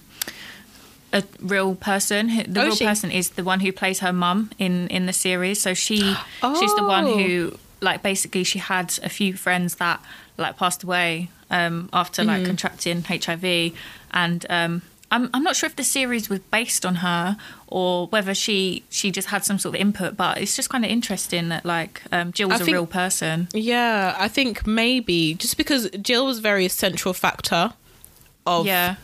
a 1.13 1.23
real 1.41 1.75
person. 1.75 2.27
The 2.47 2.61
Oh, 2.61 2.65
real 2.67 2.75
she? 2.75 2.85
person 2.85 3.11
is 3.11 3.31
the 3.31 3.43
one 3.43 3.59
who 3.59 3.71
plays 3.71 3.99
her 3.99 4.13
mum 4.13 4.49
in 4.57 4.87
in 4.87 5.05
the 5.07 5.13
series. 5.13 5.61
So 5.61 5.73
she 5.73 5.97
she's 6.59 6.75
the 6.75 6.83
one 6.85 7.05
who 7.05 7.57
like 7.81 8.01
basically 8.03 8.43
she 8.43 8.59
had 8.59 8.97
a 9.03 9.09
few 9.09 9.33
friends 9.33 9.75
that 9.75 9.99
like 10.37 10.57
passed 10.57 10.83
away 10.83 11.29
um, 11.49 11.89
after 11.91 12.23
like 12.23 12.45
contracting 12.45 13.03
HIV, 13.03 13.73
and 14.11 14.45
um, 14.49 14.81
I'm 15.11 15.29
I'm 15.33 15.43
not 15.43 15.57
sure 15.57 15.67
if 15.67 15.75
the 15.75 15.83
series 15.83 16.29
was 16.29 16.39
based 16.39 16.85
on 16.85 16.95
her 16.95 17.35
or 17.67 18.07
whether 18.07 18.33
she 18.33 18.83
she 18.89 19.11
just 19.11 19.27
had 19.27 19.43
some 19.43 19.59
sort 19.59 19.75
of 19.75 19.81
input. 19.81 20.15
But 20.15 20.37
it's 20.37 20.55
just 20.55 20.69
kind 20.69 20.85
of 20.85 20.91
interesting 20.91 21.49
that 21.49 21.65
like 21.65 22.01
um, 22.13 22.31
Jill 22.31 22.47
was 22.47 22.61
I 22.61 22.63
a 22.63 22.65
think- 22.65 22.75
real 22.75 22.85
person. 22.87 23.49
yeah. 23.53 24.15
I 24.17 24.29
think 24.29 24.65
maybe 24.65 25.33
just 25.33 25.57
because 25.57 25.89
Jill 26.01 26.25
was 26.25 26.39
very 26.39 26.69
central 26.69 27.13
factor 27.13 27.73
of 28.45 28.65
Yeah. 28.65 28.95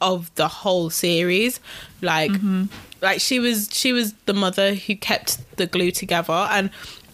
Of 0.00 0.34
the 0.36 0.48
whole 0.48 0.90
series 0.90 1.60
like 2.02 2.30
Mm-hmm. 2.30 2.64
like 3.02 3.20
she 3.20 3.38
was 3.38 3.68
she 3.72 3.92
was 3.92 4.12
the 4.26 4.32
mother 4.34 4.74
who 4.74 4.96
kept 4.96 5.38
the 5.56 5.66
glue 5.66 5.90
together 5.90 6.32
and 6.50 6.70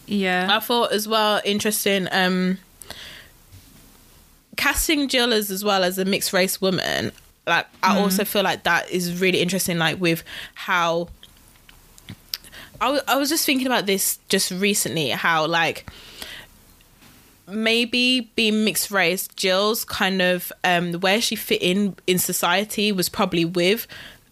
Yeah. 0.07 0.49
i 0.51 0.61
thought 0.61 0.93
as 0.93 1.09
well 1.09 1.41
interesting 1.45 2.09
um 2.13 2.59
casting 4.57 5.09
jill 5.09 5.33
as 5.33 5.51
as 5.51 5.63
well 5.65 5.85
as 5.85 5.99
a 5.99 6.05
mixed 6.05 6.33
race 6.33 6.61
woman 6.61 7.13
like 7.47 7.67
i 7.83 7.99
also 7.99 8.25
feel 8.25 8.43
like 8.43 8.63
that 8.65 8.91
is 8.91 9.21
really 9.21 9.41
interesting 9.41 9.79
like 9.79 10.01
with 10.01 10.23
how 10.55 11.09
I 12.81 13.01
I 13.09 13.17
was 13.17 13.29
just 13.31 13.47
thinking 13.47 13.67
about 13.67 13.87
this 13.87 14.19
just 14.29 14.51
recently 14.51 15.09
how 15.11 15.47
like 15.47 15.91
maybe 17.49 18.23
being 18.35 18.65
mixed 18.65 18.91
race 18.91 19.29
jill's 19.37 19.85
kind 19.85 20.21
of 20.21 20.53
um 20.65 20.93
where 20.95 21.21
she 21.21 21.37
fit 21.37 21.63
in 21.63 21.95
in 22.07 22.19
society 22.19 22.93
was 22.93 23.09
probably 23.09 23.45
with 23.45 23.87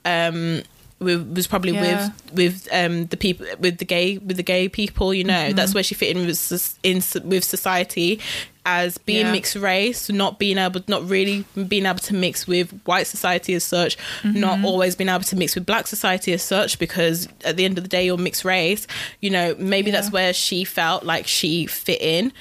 um 0.05 0.63
with, 1.01 1.35
was 1.37 1.47
probably 1.47 1.73
Yeah. 1.73 2.11
with 2.33 2.33
with 2.35 2.69
um 2.73 3.07
the 3.07 3.17
people 3.17 3.47
with 3.61 3.79
the 3.79 3.85
gay 3.85 4.19
with 4.19 4.37
the 4.37 4.43
gay 4.43 4.69
people 4.69 5.13
you 5.15 5.25
know 5.25 5.53
that's 5.53 5.75
where 5.75 5.83
she 5.83 5.95
fit 5.95 6.17
in 6.17 6.27
with 6.27 6.79
in 6.83 7.03
with 7.29 7.45
society 7.45 8.21
as 8.67 8.97
being 8.97 9.27
Yeah. 9.27 9.33
mixed 9.33 9.57
race 9.57 10.09
not 10.11 10.39
being 10.39 10.57
able 10.57 10.81
not 10.89 11.07
really 11.09 11.45
being 11.69 11.85
able 11.85 11.99
to 11.99 12.15
mix 12.15 12.47
with 12.47 12.71
white 12.85 13.07
society 13.07 13.53
as 13.55 13.63
such 13.65 13.97
not 14.25 14.65
always 14.65 14.97
being 14.97 15.11
able 15.11 15.25
to 15.25 15.37
mix 15.37 15.55
with 15.55 15.67
black 15.67 15.87
society 15.87 16.33
as 16.33 16.43
such 16.43 16.79
because 16.79 17.29
at 17.45 17.57
the 17.57 17.65
end 17.67 17.77
of 17.77 17.85
the 17.85 17.89
day 17.89 18.07
you're 18.07 18.17
mixed 18.17 18.45
race 18.45 18.87
you 19.21 19.29
know 19.31 19.55
maybe 19.59 19.91
Yeah. 19.91 19.97
that's 20.01 20.11
where 20.11 20.33
she 20.33 20.65
felt 20.65 21.05
like 21.05 21.27
she 21.27 21.67
fit 21.67 22.01
in 22.01 22.33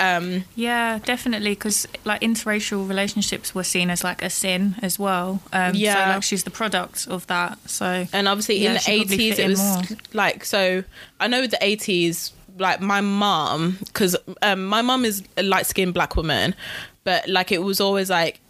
um 0.00 0.44
Yeah, 0.54 0.98
definitely. 1.04 1.50
Because 1.50 1.86
like 2.04 2.20
interracial 2.20 2.88
relationships 2.88 3.54
were 3.54 3.64
seen 3.64 3.90
as 3.90 4.04
like 4.04 4.22
a 4.22 4.30
sin 4.30 4.76
as 4.82 4.98
well. 4.98 5.40
Um, 5.52 5.74
Yeah. 5.74 5.94
So 5.94 6.14
like 6.14 6.22
she's 6.22 6.44
the 6.44 6.50
product 6.50 7.06
of 7.08 7.26
that. 7.28 7.58
So 7.68 8.06
and 8.12 8.28
obviously 8.28 8.58
Yeah, 8.58 8.72
in 8.88 9.06
the 9.08 9.16
80s 9.16 9.38
it 9.38 9.48
was 9.48 9.58
more. 9.60 9.82
like 10.12 10.44
so 10.44 10.84
i 11.20 11.26
know 11.28 11.46
the 11.46 11.56
80s 11.62 12.32
like 12.58 12.80
my 12.80 13.00
mom 13.00 13.76
because 13.84 14.16
um, 14.42 14.64
my 14.66 14.82
mom 14.82 15.04
is 15.04 15.22
a 15.36 15.42
light-skinned 15.42 15.92
black 15.94 16.16
woman 16.16 16.54
but 17.04 17.28
like 17.28 17.52
it 17.52 17.62
was 17.62 17.80
always 17.80 18.08
like 18.10 18.40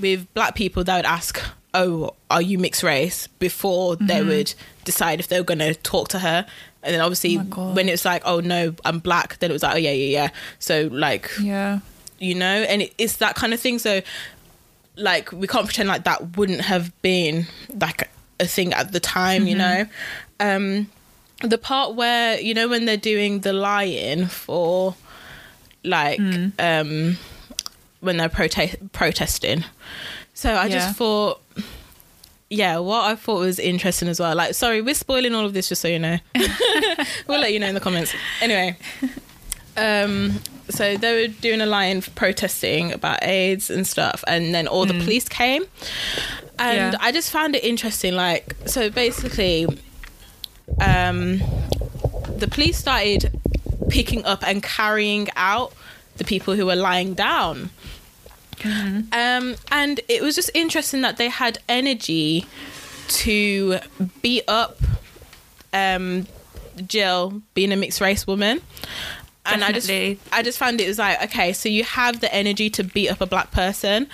with 0.00 0.32
black 0.34 0.54
people 0.54 0.82
they 0.84 0.94
would 0.96 1.04
ask 1.04 1.40
oh 1.74 2.14
are 2.30 2.42
you 2.42 2.58
mixed 2.58 2.82
race 2.82 3.26
before 3.38 3.96
they 3.96 4.14
Mm-hmm. 4.20 4.28
would 4.28 4.54
decide 4.84 5.20
if 5.20 5.28
they 5.28 5.38
were 5.38 5.44
going 5.44 5.60
to 5.60 5.74
talk 5.76 6.08
to 6.08 6.18
her 6.18 6.44
and 6.82 6.94
then 6.94 7.00
obviously 7.00 7.38
Oh 7.38 7.72
when 7.72 7.88
it's 7.88 8.04
like 8.04 8.22
oh 8.24 8.40
no 8.40 8.74
i'm 8.84 8.98
black 8.98 9.38
then 9.38 9.50
it 9.50 9.52
was 9.52 9.62
like 9.62 9.74
oh 9.74 9.78
yeah 9.78 9.92
yeah 9.92 10.18
yeah. 10.22 10.28
So 10.58 10.88
like 10.92 11.30
yeah, 11.40 11.80
you 12.18 12.34
know? 12.34 12.44
And 12.62 12.82
it, 12.82 12.94
it's 12.98 13.16
that 13.16 13.34
kind 13.36 13.52
of 13.54 13.60
thing. 13.60 13.78
So 13.78 14.00
like 14.96 15.32
we 15.32 15.46
can't 15.46 15.64
pretend 15.66 15.88
like 15.88 16.04
that 16.04 16.36
wouldn't 16.36 16.60
have 16.62 16.92
been 17.02 17.46
like 17.80 18.10
a 18.40 18.46
thing 18.46 18.72
at 18.72 18.92
the 18.92 19.00
time 19.00 19.46
you 19.46 19.56
know? 19.56 19.86
Um 20.40 20.88
the 21.42 21.58
part 21.58 21.94
where 21.94 22.38
you 22.40 22.54
know 22.54 22.68
when 22.68 22.84
they're 22.84 22.96
doing 22.96 23.40
the 23.40 23.52
lie-in 23.52 24.26
for 24.28 24.94
like 25.84 26.20
um 26.58 27.18
when 28.00 28.16
they're 28.16 28.28
prote- 28.28 28.90
protesting. 28.92 29.64
So 30.34 30.52
i 30.54 30.66
Yeah. 30.66 30.78
just 30.78 30.96
thought 30.96 31.40
yeah 32.52 32.78
what 32.78 33.02
i 33.10 33.14
thought 33.14 33.38
was 33.40 33.58
interesting 33.58 34.08
as 34.08 34.20
well 34.20 34.34
like 34.36 34.54
sorry 34.54 34.82
we're 34.82 34.94
spoiling 34.94 35.34
all 35.34 35.44
of 35.46 35.54
this 35.54 35.68
just 35.68 35.80
so 35.80 35.88
you 35.88 35.98
know 35.98 36.18
we'll 37.26 37.40
let 37.40 37.52
you 37.52 37.58
know 37.58 37.66
in 37.66 37.74
the 37.74 37.80
comments 37.80 38.14
anyway 38.40 38.76
um 39.76 40.38
so 40.68 40.96
they 40.96 41.22
were 41.22 41.34
doing 41.40 41.60
a 41.60 41.66
line 41.66 42.00
for 42.00 42.10
protesting 42.12 42.92
about 42.92 43.22
AIDS 43.22 43.68
and 43.68 43.86
stuff, 43.86 44.24
and 44.26 44.54
then 44.54 44.66
all 44.66 44.86
the 44.86 44.94
police 44.94 45.28
came, 45.28 45.64
and 46.58 46.92
Yeah. 46.94 46.98
I 46.98 47.12
just 47.12 47.30
found 47.30 47.54
it 47.54 47.62
interesting. 47.64 48.14
Like, 48.14 48.54
so 48.66 48.88
basically, 48.88 49.66
um, 50.80 51.38
the 52.38 52.48
police 52.50 52.78
started 52.78 53.38
picking 53.90 54.24
up 54.24 54.46
and 54.46 54.62
carrying 54.62 55.28
out 55.36 55.74
the 56.16 56.24
people 56.24 56.54
who 56.54 56.64
were 56.66 56.76
lying 56.76 57.12
down. 57.14 57.68
Um, 58.64 59.56
and 59.70 60.00
it 60.08 60.22
was 60.22 60.34
just 60.34 60.50
interesting 60.54 61.02
that 61.02 61.16
they 61.16 61.28
had 61.28 61.58
energy 61.68 62.46
to 63.08 63.78
beat 64.22 64.44
up 64.48 64.78
um, 65.72 66.26
Jill 66.86 67.42
being 67.54 67.72
a 67.72 67.76
mixed 67.76 68.00
race 68.00 68.26
woman. 68.26 68.60
And 69.44 69.64
I 69.64 69.72
just 69.72 69.88
I 70.32 70.42
just 70.42 70.58
found 70.58 70.80
it 70.80 70.86
was 70.86 70.98
like, 70.98 71.22
okay, 71.24 71.52
so 71.52 71.68
you 71.68 71.82
have 71.84 72.20
the 72.20 72.32
energy 72.32 72.70
to 72.70 72.84
beat 72.84 73.08
up 73.10 73.20
a 73.20 73.26
black 73.26 73.50
person. 73.50 74.06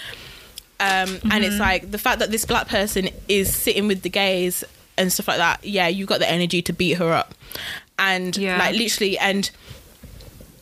Um, 0.80 1.18
and 1.30 1.44
it's 1.44 1.58
like 1.58 1.90
the 1.90 1.98
fact 1.98 2.20
that 2.20 2.30
this 2.30 2.44
black 2.44 2.68
person 2.68 3.10
is 3.28 3.54
sitting 3.54 3.88
with 3.88 4.02
the 4.02 4.08
gays 4.08 4.64
and 4.96 5.12
stuff 5.12 5.28
like 5.28 5.38
that, 5.38 5.64
yeah, 5.64 5.88
you 5.88 6.06
got 6.06 6.18
the 6.20 6.30
energy 6.30 6.62
to 6.62 6.72
beat 6.72 6.94
her 6.94 7.12
up. 7.12 7.34
And 7.98 8.36
Yeah. 8.36 8.58
like 8.58 8.76
literally 8.76 9.18
and 9.18 9.50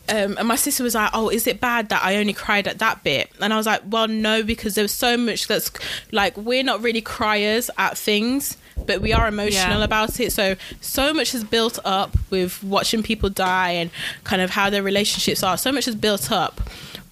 um, 0.09 0.37
and 0.39 0.47
my 0.49 0.57
sister 0.57 0.83
was 0.83 0.95
like, 0.95 1.11
"Oh, 1.13 1.29
is 1.29 1.47
it 1.47 1.61
bad 1.61 1.89
that 1.91 2.03
I 2.05 2.17
only 2.17 2.33
cried 2.33 2.67
at 2.69 2.79
that 2.79 3.03
bit?" 3.05 3.31
And 3.41 3.53
I 3.53 3.57
was 3.57 3.67
like, 3.67 3.83
"Well, 3.87 4.09
no, 4.09 4.43
because 4.43 4.75
there 4.75 4.85
was 4.85 4.93
so 4.93 5.17
much 5.17 5.47
that's 5.49 5.71
like 6.13 6.37
we're 6.37 6.63
not 6.65 6.83
really 6.83 7.01
criers 7.01 7.71
at 7.79 7.97
things, 7.99 8.57
but 8.87 9.01
we 9.01 9.13
are 9.13 9.27
emotional 9.29 9.79
Yeah. 9.79 9.85
about 9.85 10.21
it. 10.21 10.33
So 10.33 10.57
so 10.81 11.13
much 11.15 11.33
has 11.33 11.45
built 11.45 11.79
up 11.85 12.17
with 12.31 12.63
watching 12.63 13.03
people 13.03 13.29
die 13.31 13.71
and 13.73 13.91
kind 14.25 14.43
of 14.43 14.51
how 14.51 14.71
their 14.71 14.83
relationships 14.83 15.43
are. 15.43 15.57
So 15.59 15.73
much 15.73 15.85
has 15.87 15.95
built 15.95 16.31
up." 16.31 16.61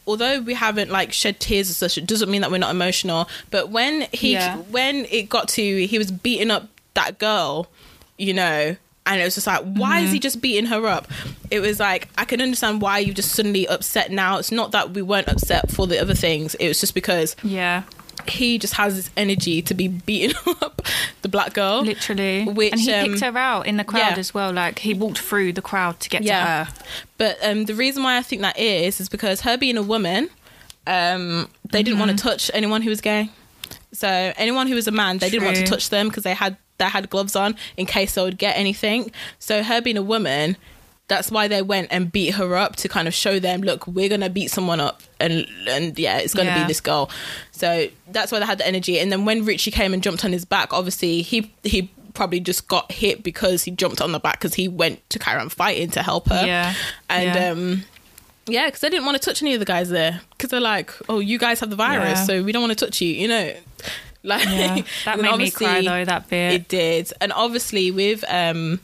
Although 0.06 0.40
we 0.40 0.52
haven't 0.52 0.90
like 0.90 1.14
shed 1.14 1.40
tears 1.40 1.68
and 1.68 1.74
such, 1.76 1.96
it 1.96 2.06
doesn't 2.06 2.30
mean 2.30 2.42
that 2.42 2.50
we're 2.50 2.58
not 2.58 2.70
emotional. 2.70 3.26
But 3.50 3.70
when 3.70 4.02
he, 4.12 4.32
Yeah. 4.34 4.56
when 4.70 5.06
it 5.10 5.30
got 5.30 5.48
to 5.50 5.86
he 5.86 5.96
was 5.96 6.10
beating 6.10 6.50
up 6.50 6.68
that 6.92 7.18
girl, 7.18 7.68
you 8.18 8.34
know, 8.34 8.76
And 9.06 9.20
it 9.20 9.24
was 9.24 9.34
just 9.34 9.46
like, 9.46 9.62
why 9.62 10.00
is 10.00 10.12
he 10.12 10.18
just 10.18 10.40
beating 10.40 10.66
her 10.66 10.86
up? 10.86 11.08
It 11.50 11.60
was 11.60 11.78
like, 11.78 12.08
I 12.16 12.24
can 12.24 12.40
understand 12.40 12.80
why 12.80 13.00
you 13.00 13.12
just 13.12 13.32
suddenly 13.32 13.68
upset 13.68 14.10
now. 14.10 14.38
It's 14.38 14.50
not 14.50 14.72
that 14.72 14.90
we 14.92 15.02
weren't 15.02 15.28
upset 15.28 15.70
for 15.70 15.86
the 15.86 16.00
other 16.00 16.14
things. 16.14 16.54
It 16.54 16.68
was 16.68 16.80
just 16.80 16.94
because 16.94 17.36
Yeah. 17.42 17.82
he 18.26 18.56
just 18.58 18.72
has 18.74 18.96
this 18.96 19.10
energy 19.14 19.60
to 19.60 19.74
be 19.74 19.88
beating 19.88 20.34
up 20.62 20.80
the 21.20 21.28
black 21.28 21.52
girl. 21.52 21.82
Literally. 21.82 22.44
Which, 22.46 22.72
and 22.72 22.80
he 22.80 22.92
um, 22.94 23.10
picked 23.10 23.20
her 23.20 23.36
out 23.36 23.66
in 23.66 23.76
the 23.76 23.84
crowd 23.84 24.12
yeah. 24.12 24.18
as 24.18 24.32
well. 24.32 24.50
Like 24.54 24.78
he 24.78 24.94
walked 24.94 25.18
through 25.18 25.52
the 25.52 25.60
crowd 25.62 26.00
to 26.00 26.08
get 26.08 26.22
Yeah. 26.22 26.64
to 26.64 26.70
her. 26.70 26.76
But 27.18 27.36
um, 27.44 27.66
the 27.66 27.74
reason 27.74 28.02
why 28.02 28.16
I 28.16 28.22
think 28.22 28.40
that 28.40 28.58
is 28.58 29.00
is 29.00 29.10
because 29.10 29.42
her 29.42 29.58
being 29.58 29.76
a 29.76 29.82
woman, 29.82 30.30
um, 30.86 31.50
they 31.70 31.82
didn't 31.82 31.98
want 31.98 32.10
to 32.10 32.16
Mm-hmm. 32.16 32.26
touch 32.28 32.50
anyone 32.54 32.80
who 32.80 32.88
was 32.88 33.02
gay. 33.02 33.28
So 33.92 34.08
anyone 34.08 34.66
who 34.66 34.74
was 34.74 34.88
a 34.88 34.92
man, 34.92 35.18
they 35.18 35.28
didn't 35.30 35.44
want 35.44 35.58
to 35.58 35.64
touch 35.64 35.90
them 35.90 36.08
because 36.08 36.24
they 36.24 36.34
had 36.34 36.56
they 36.78 36.86
had 36.86 37.10
gloves 37.10 37.36
on 37.36 37.56
in 37.76 37.86
case 37.86 38.14
they 38.14 38.22
would 38.22 38.38
get 38.38 38.56
anything. 38.56 39.10
So 39.38 39.62
her 39.62 39.80
being 39.80 39.96
a 39.96 40.02
woman, 40.02 40.56
that's 41.08 41.30
why 41.30 41.48
they 41.48 41.60
went 41.62 41.88
and 41.90 42.10
beat 42.10 42.30
her 42.34 42.56
up 42.56 42.76
to 42.76 42.88
kind 42.88 43.06
of 43.06 43.14
show 43.14 43.38
them, 43.38 43.60
look, 43.60 43.86
we're 43.86 44.08
gonna 44.08 44.30
beat 44.30 44.50
someone 44.50 44.80
up, 44.80 45.02
and 45.20 45.46
and 45.68 45.98
yeah, 45.98 46.18
it's 46.18 46.32
gonna 46.34 46.48
Yeah. 46.50 46.62
be 46.62 46.68
this 46.68 46.80
girl. 46.80 47.10
So 47.52 47.88
that's 48.10 48.32
why 48.32 48.38
they 48.38 48.46
had 48.46 48.58
the 48.58 48.66
energy. 48.66 48.98
And 48.98 49.12
then 49.12 49.24
when 49.24 49.44
Ritchie 49.44 49.70
came 49.70 49.92
and 49.92 50.02
jumped 50.02 50.24
on 50.24 50.32
his 50.32 50.44
back, 50.44 50.72
obviously 50.72 51.22
he 51.22 51.52
he 51.62 51.90
probably 52.14 52.38
just 52.40 52.68
got 52.68 52.90
hit 52.92 53.22
because 53.24 53.64
he 53.64 53.70
jumped 53.72 54.00
on 54.00 54.12
the 54.12 54.20
back 54.20 54.38
because 54.40 54.54
he 54.54 54.68
went 54.68 55.08
to 55.10 55.18
carry 55.18 55.40
on 55.40 55.48
fighting 55.48 55.90
to 55.90 56.02
help 56.02 56.28
her. 56.30 56.46
Yeah. 56.46 56.72
And 57.10 57.34
Yeah. 57.34 57.48
um 57.50 57.84
yeah, 58.46 58.66
because 58.66 58.80
they 58.80 58.88
didn't 58.90 59.04
want 59.06 59.20
to 59.20 59.24
touch 59.24 59.42
any 59.42 59.54
of 59.54 59.58
the 59.60 59.64
guys 59.66 59.88
there 59.90 60.20
because 60.30 60.50
they're 60.50 60.60
like, 60.60 60.92
oh, 61.08 61.18
you 61.18 61.38
guys 61.38 61.60
have 61.60 61.70
the 61.70 61.76
virus, 61.76 62.18
Yeah. 62.20 62.24
so 62.24 62.42
we 62.42 62.52
don't 62.52 62.62
want 62.62 62.78
to 62.78 62.84
touch 62.84 63.00
you, 63.00 63.08
you 63.08 63.26
know. 63.26 63.52
Like 64.32 64.44
Yeah. 64.46 64.80
That 65.04 65.20
made 65.20 65.36
me 65.36 65.50
cry 65.50 65.82
though, 65.82 66.04
that 66.06 66.28
bit. 66.30 66.52
It 66.54 66.68
did, 66.68 67.12
and 67.20 67.30
obviously 67.32 67.90
with 67.90 68.24
um 68.28 68.80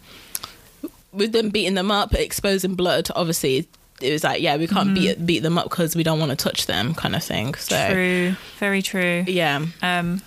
with 1.12 1.32
them 1.32 1.48
beating 1.48 1.74
them 1.74 1.90
up, 1.90 2.14
exposing 2.14 2.74
blood, 2.74 3.08
obviously 3.16 3.66
it 4.02 4.12
was 4.12 4.22
like, 4.22 4.40
yeah, 4.42 4.56
we 4.56 4.66
can't 4.66 4.94
beat 4.94 5.24
beat 5.24 5.38
them 5.40 5.56
up 5.58 5.70
because 5.70 5.96
we 5.96 6.02
don't 6.02 6.18
want 6.20 6.30
to 6.30 6.36
touch 6.36 6.66
them, 6.66 6.94
kind 6.94 7.16
of 7.16 7.24
thing. 7.24 7.54
So 7.54 7.74
Mm-hmm. 7.74 7.92
True. 7.92 8.36
Very 8.58 8.82
true. 8.82 9.24
yeah, 9.26 9.64
Um, 9.82 10.20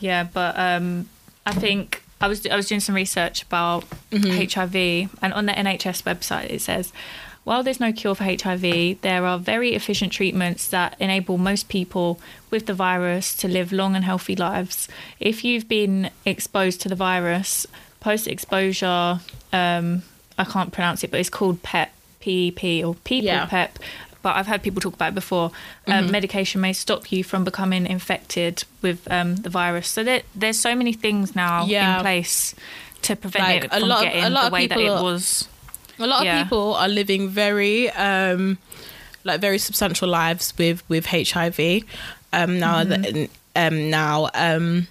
yeah, 0.00 0.24
but 0.24 0.58
um, 0.58 1.08
I 1.46 1.52
think 1.52 2.02
I 2.22 2.28
was 2.28 2.46
I 2.46 2.56
was 2.56 2.68
doing 2.68 2.80
some 2.80 2.94
research 2.94 3.42
about 3.42 3.84
HIV, 4.12 4.74
and 5.22 5.32
on 5.34 5.46
the 5.46 5.52
NHS 5.52 6.02
website 6.04 6.50
it 6.50 6.60
says. 6.62 6.92
While 7.44 7.62
there's 7.64 7.80
no 7.80 7.92
cure 7.92 8.14
for 8.14 8.22
HIV, 8.24 9.00
there 9.00 9.26
are 9.26 9.36
very 9.38 9.74
efficient 9.74 10.12
treatments 10.12 10.68
that 10.68 10.94
enable 11.00 11.38
most 11.38 11.68
people 11.68 12.20
with 12.50 12.66
the 12.66 12.74
virus 12.74 13.34
to 13.36 13.48
live 13.48 13.72
long 13.72 13.96
and 13.96 14.04
healthy 14.04 14.36
lives. 14.36 14.88
If 15.18 15.42
you've 15.44 15.66
been 15.68 16.10
exposed 16.24 16.80
to 16.82 16.88
the 16.88 16.94
virus, 16.94 17.66
post 17.98 18.28
exposure, 18.28 19.18
um, 19.52 20.02
I 20.38 20.44
can't 20.44 20.72
pronounce 20.72 21.02
it, 21.02 21.10
but 21.10 21.18
it's 21.18 21.28
called 21.30 21.62
PEP, 21.64 21.90
PEP, 22.20 22.84
or 22.84 22.94
people 23.02 23.26
Yeah. 23.26 23.46
PEP. 23.46 23.78
But 24.22 24.36
I've 24.36 24.46
heard 24.46 24.62
people 24.62 24.80
talk 24.80 24.94
about 24.94 25.08
it 25.08 25.14
before. 25.16 25.50
Um, 25.88 26.12
medication 26.12 26.60
may 26.60 26.72
stop 26.72 27.10
you 27.10 27.24
from 27.24 27.42
becoming 27.42 27.86
infected 27.88 28.62
with 28.82 29.10
um, 29.10 29.34
the 29.34 29.50
virus. 29.50 29.88
So 29.88 30.04
there, 30.04 30.22
there's 30.32 30.60
so 30.60 30.76
many 30.76 30.92
things 30.92 31.34
now 31.34 31.66
Yeah. 31.66 31.96
in 31.96 32.02
place 32.02 32.54
to 33.02 33.16
prevent 33.16 33.44
Like, 33.44 33.64
it 33.64 33.70
a 33.72 33.80
from 33.80 33.88
lot 33.88 34.06
of- 34.06 34.12
getting 34.12 34.32
the 34.32 34.50
way 34.52 34.66
that 34.68 34.78
it 34.78 34.90
was. 34.90 35.48
A 36.02 36.06
lot 36.06 36.20
of 36.20 36.24
Yeah. 36.26 36.42
people 36.42 36.74
are 36.74 36.88
living 36.88 37.28
very 37.28 37.90
um 37.90 38.58
like 39.24 39.40
very 39.40 39.58
substantial 39.58 40.08
lives 40.08 40.52
with 40.58 40.82
with 40.88 41.06
HIV 41.06 41.82
um 42.32 42.58
now 42.58 42.84
that 42.84 43.28
um 43.56 43.90
now 43.90 44.28
um 44.34 44.86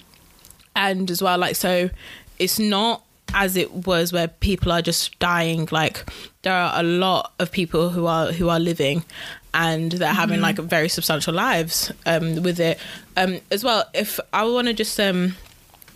and 0.76 1.10
as 1.12 1.22
well 1.22 1.38
like 1.38 1.56
so 1.56 1.90
it's 2.40 2.60
not 2.60 3.04
as 3.34 3.56
it 3.56 3.72
was 3.88 4.12
where 4.12 4.28
people 4.28 4.72
are 4.72 4.82
just 4.82 5.18
dying 5.20 5.68
like 5.72 6.10
there 6.42 6.54
are 6.54 6.74
a 6.80 6.84
lot 6.84 7.32
of 7.40 7.52
people 7.52 7.90
who 7.90 8.06
are 8.06 8.32
who 8.32 8.50
are 8.50 8.60
living 8.60 9.04
and 9.54 9.92
they're 9.94 10.14
having 10.14 10.40
like 10.42 10.58
very 10.58 10.88
substantial 10.90 11.34
lives 11.34 11.92
um 12.06 12.42
with 12.44 12.60
it. 12.60 12.78
Um 13.18 13.40
as 13.52 13.64
well 13.64 13.84
if 13.94 14.20
i 14.34 14.44
want 14.46 14.68
to 14.68 14.74
just 14.74 15.00
um 15.00 15.36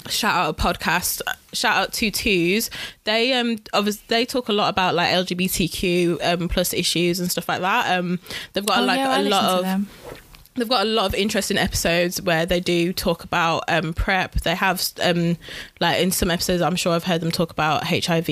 shout 0.10 0.36
out 0.36 0.49
a 0.60 0.61
podcast 0.61 1.22
shout 1.53 1.76
out 1.77 1.94
to 1.94 2.11
twos. 2.11 2.69
They 3.06 3.34
um 3.34 3.57
obviously 3.73 4.03
they 4.07 4.26
talk 4.26 4.49
a 4.49 4.53
lot 4.53 4.69
about 4.69 4.95
like 4.95 5.10
lgbtq 5.10 6.18
um 6.23 6.48
plus 6.48 6.73
issues 6.73 7.19
and 7.19 7.30
stuff 7.32 7.48
like 7.49 7.61
that. 7.61 7.98
Um 7.99 8.19
they've 8.53 8.65
got 8.65 8.80
Oh, 8.80 8.86
like 8.86 8.98
yeah, 8.99 9.10
I 9.11 9.19
a 9.19 9.23
lot 9.23 9.64
of 9.64 10.11
they've 10.57 10.69
got 10.69 10.86
a 10.86 10.90
lot 10.90 11.06
of 11.06 11.14
interesting 11.15 11.57
episodes 11.57 12.22
where 12.22 12.45
they 12.45 12.60
do 12.61 12.94
talk 12.94 13.23
about 13.23 13.64
um 13.68 13.94
prep. 13.94 14.34
They 14.36 14.56
have 14.56 14.82
um 15.03 15.38
like 15.80 16.02
in 16.02 16.11
some 16.11 16.32
episodes 16.32 16.61
i'm 16.61 16.76
sure 16.77 16.94
i've 16.94 17.03
heard 17.03 17.19
them 17.22 17.32
talk 17.32 17.52
about 17.52 17.86
hiv 17.88 18.30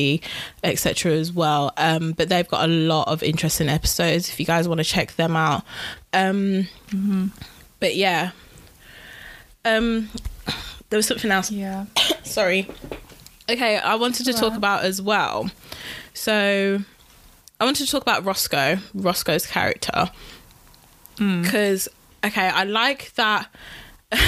etc 0.63 1.11
as 1.13 1.31
well. 1.33 1.71
Um 1.77 2.11
but 2.11 2.29
they've 2.29 2.47
got 2.47 2.63
a 2.63 2.71
lot 2.71 3.07
of 3.07 3.23
interesting 3.23 3.67
episodes 3.69 4.29
if 4.29 4.39
you 4.39 4.45
guys 4.45 4.67
want 4.67 4.79
to 4.79 4.85
check 4.85 5.15
them 5.15 5.35
out. 5.35 5.63
Um 6.13 6.67
but 7.79 7.95
yeah. 7.95 8.31
Um 9.65 10.09
there 10.93 10.97
was 10.99 11.07
something 11.07 11.31
else 11.31 11.49
Yeah. 11.49 11.85
sorry. 12.23 12.67
Okay, 13.49 13.77
I 13.77 13.95
wanted 13.95 14.25
to 14.27 14.33
talk 14.33 14.53
about 14.55 14.83
as 14.83 15.01
well. 15.01 15.49
So, 16.13 16.79
I 17.59 17.65
wanted 17.65 17.85
to 17.87 17.91
talk 17.91 18.03
about 18.03 18.23
Roscoe, 18.23 18.77
Roscoe's 18.93 19.47
character, 19.47 20.11
because 21.17 21.89
okay, 22.23 22.47
I 22.47 22.63
like 22.65 23.11
that. 23.15 23.47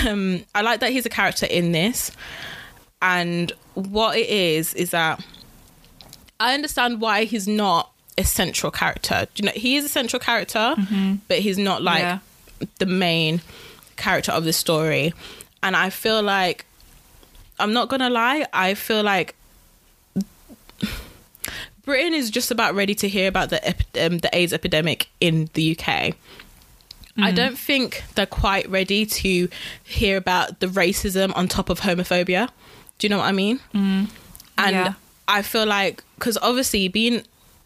Um, 0.07 0.43
I 0.55 0.61
like 0.61 0.79
that 0.79 0.91
he's 0.91 1.05
a 1.05 1.09
character 1.09 1.45
in 1.45 1.71
this, 1.71 2.11
and 2.99 3.51
what 3.75 4.17
it 4.17 4.27
is 4.27 4.73
is 4.73 4.89
that 4.89 5.23
I 6.39 6.55
understand 6.55 6.99
why 6.99 7.25
he's 7.25 7.47
not 7.47 7.91
a 8.17 8.23
central 8.23 8.71
character. 8.71 9.27
Do 9.35 9.43
you 9.43 9.45
know, 9.45 9.53
he 9.55 9.75
is 9.75 9.85
a 9.85 9.89
central 9.89 10.19
character, 10.19 10.75
but 11.27 11.39
he's 11.39 11.59
not 11.59 11.83
like 11.83 11.99
Yeah. 12.01 12.19
the 12.79 12.87
main 12.87 13.41
character 13.97 14.31
of 14.31 14.43
the 14.45 14.53
story. 14.53 15.13
And 15.65 15.75
I 15.75 15.89
feel 15.89 16.21
like 16.21 16.63
I'm 17.57 17.73
not 17.73 17.89
gonna 17.89 18.11
lie, 18.11 18.45
I 18.53 18.75
feel 18.75 19.01
like 19.01 19.35
Britain 21.83 22.13
is 22.13 22.29
just 22.29 22.51
about 22.51 22.75
ready 22.75 22.93
to 22.93 23.09
hear 23.09 23.27
about 23.27 23.49
the 23.49 23.67
ep- 23.67 23.97
um, 23.99 24.19
the 24.19 24.29
AIDS 24.31 24.53
epidemic 24.53 25.09
in 25.19 25.49
the 25.55 25.75
UK. 25.75 25.89
I 27.17 27.31
mm. 27.31 27.35
don't 27.35 27.57
think 27.57 28.03
they're 28.13 28.27
quite 28.27 28.69
ready 28.69 29.07
to 29.07 29.49
hear 29.83 30.17
about 30.17 30.59
the 30.59 30.67
racism 30.67 31.35
on 31.35 31.47
top 31.47 31.69
of 31.69 31.79
homophobia. 31.79 32.49
Do 32.99 33.07
you 33.07 33.09
know 33.09 33.17
what 33.17 33.27
I 33.27 33.31
mean? 33.31 33.59
Mm. 33.73 34.09
And 34.59 34.75
Yeah. 34.75 34.93
I 35.27 35.41
feel 35.41 35.65
like 35.65 36.03
because 36.19 36.37
obviously 36.43 36.87
being 36.89 37.23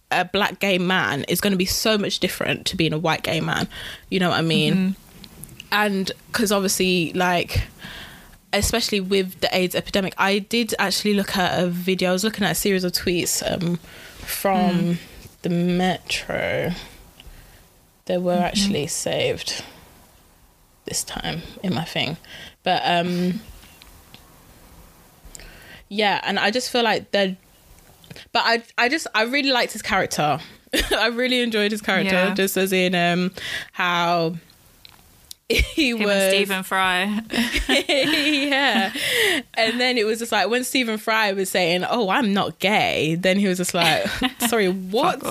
a 0.09 0.23
black 0.23 0.59
gay 0.59 0.77
man 0.77 1.23
is 1.25 1.41
going 1.41 1.51
to 1.51 1.57
be 1.57 1.65
so 1.65 1.97
much 1.97 2.19
different 2.19 2.65
to 2.67 2.77
being 2.77 2.93
a 2.93 2.97
white 2.97 3.23
gay 3.23 3.41
man. 3.41 3.67
You 4.09 4.21
know 4.21 4.29
what 4.29 4.39
I 4.39 4.41
mean? 4.41 4.73
Mm-hmm. 4.73 5.08
And 5.71 6.11
because 6.31 6.51
obviously, 6.51 7.13
like, 7.13 7.63
especially 8.53 8.99
with 8.99 9.39
the 9.41 9.49
AIDS 9.55 9.75
epidemic, 9.75 10.13
I 10.17 10.39
did 10.39 10.73
actually 10.79 11.13
look 11.13 11.37
at 11.37 11.61
a 11.61 11.67
video. 11.67 12.09
I 12.09 12.13
was 12.13 12.23
looking 12.23 12.43
at 12.45 12.51
a 12.51 12.55
series 12.55 12.83
of 12.83 12.91
tweets 12.91 13.43
um, 13.49 13.77
from 14.19 14.97
the 15.43 15.49
Metro. 15.49 16.71
They 18.05 18.17
were 18.17 18.33
actually 18.39 18.87
saved 18.87 19.63
this 20.85 21.03
time 21.03 21.43
in 21.61 21.75
my 21.75 21.83
thing, 21.83 22.17
but 22.63 22.81
um, 22.83 23.39
yeah, 25.87 26.19
and 26.23 26.39
I 26.39 26.51
just 26.51 26.71
feel 26.71 26.83
like 26.83 27.11
they're. 27.11 27.37
But 28.31 28.43
I, 28.45 28.63
I 28.77 28.89
just, 28.89 29.05
I 29.13 29.23
really 29.23 29.51
liked 29.51 29.73
his 29.73 29.81
character. 29.83 30.39
I 30.91 31.07
really 31.07 31.41
enjoyed 31.41 31.71
his 31.71 31.81
character, 31.81 32.13
Yeah. 32.15 32.33
just 32.33 32.57
as 32.57 32.73
in 32.73 32.95
um 32.95 33.31
how 33.71 34.35
he 35.73 35.89
Him 35.89 36.03
was 36.03 36.15
and 36.15 36.31
Stephen 36.31 36.63
Fry. 36.63 37.21
yeah. 37.87 38.93
And 39.55 39.81
then 39.81 39.97
it 39.97 40.05
was 40.05 40.19
just 40.19 40.31
like 40.31 40.47
when 40.47 40.63
Stephen 40.63 40.99
Fry 40.99 41.31
was 41.33 41.49
saying, 41.49 41.83
"Oh, 41.89 42.09
I'm 42.09 42.33
not 42.33 42.59
gay," 42.59 43.15
then 43.15 43.39
he 43.39 43.47
was 43.47 43.57
just 43.57 43.73
like, 43.73 44.07
"Sorry, 44.47 44.67
what? 44.69 45.23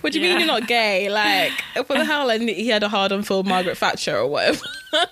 What 0.00 0.12
do 0.12 0.20
you 0.20 0.28
mean 0.28 0.38
you're 0.38 0.46
not 0.46 0.68
gay? 0.68 1.10
Like, 1.10 1.52
what 1.74 1.88
the 1.88 2.04
hell?" 2.04 2.30
And 2.30 2.48
he 2.48 2.68
had 2.68 2.84
a 2.84 2.88
hard 2.88 3.10
on 3.10 3.24
for 3.24 3.42
Margaret 3.42 3.78
Thatcher 3.78 4.16
or 4.16 4.28
whatever. 4.28 4.64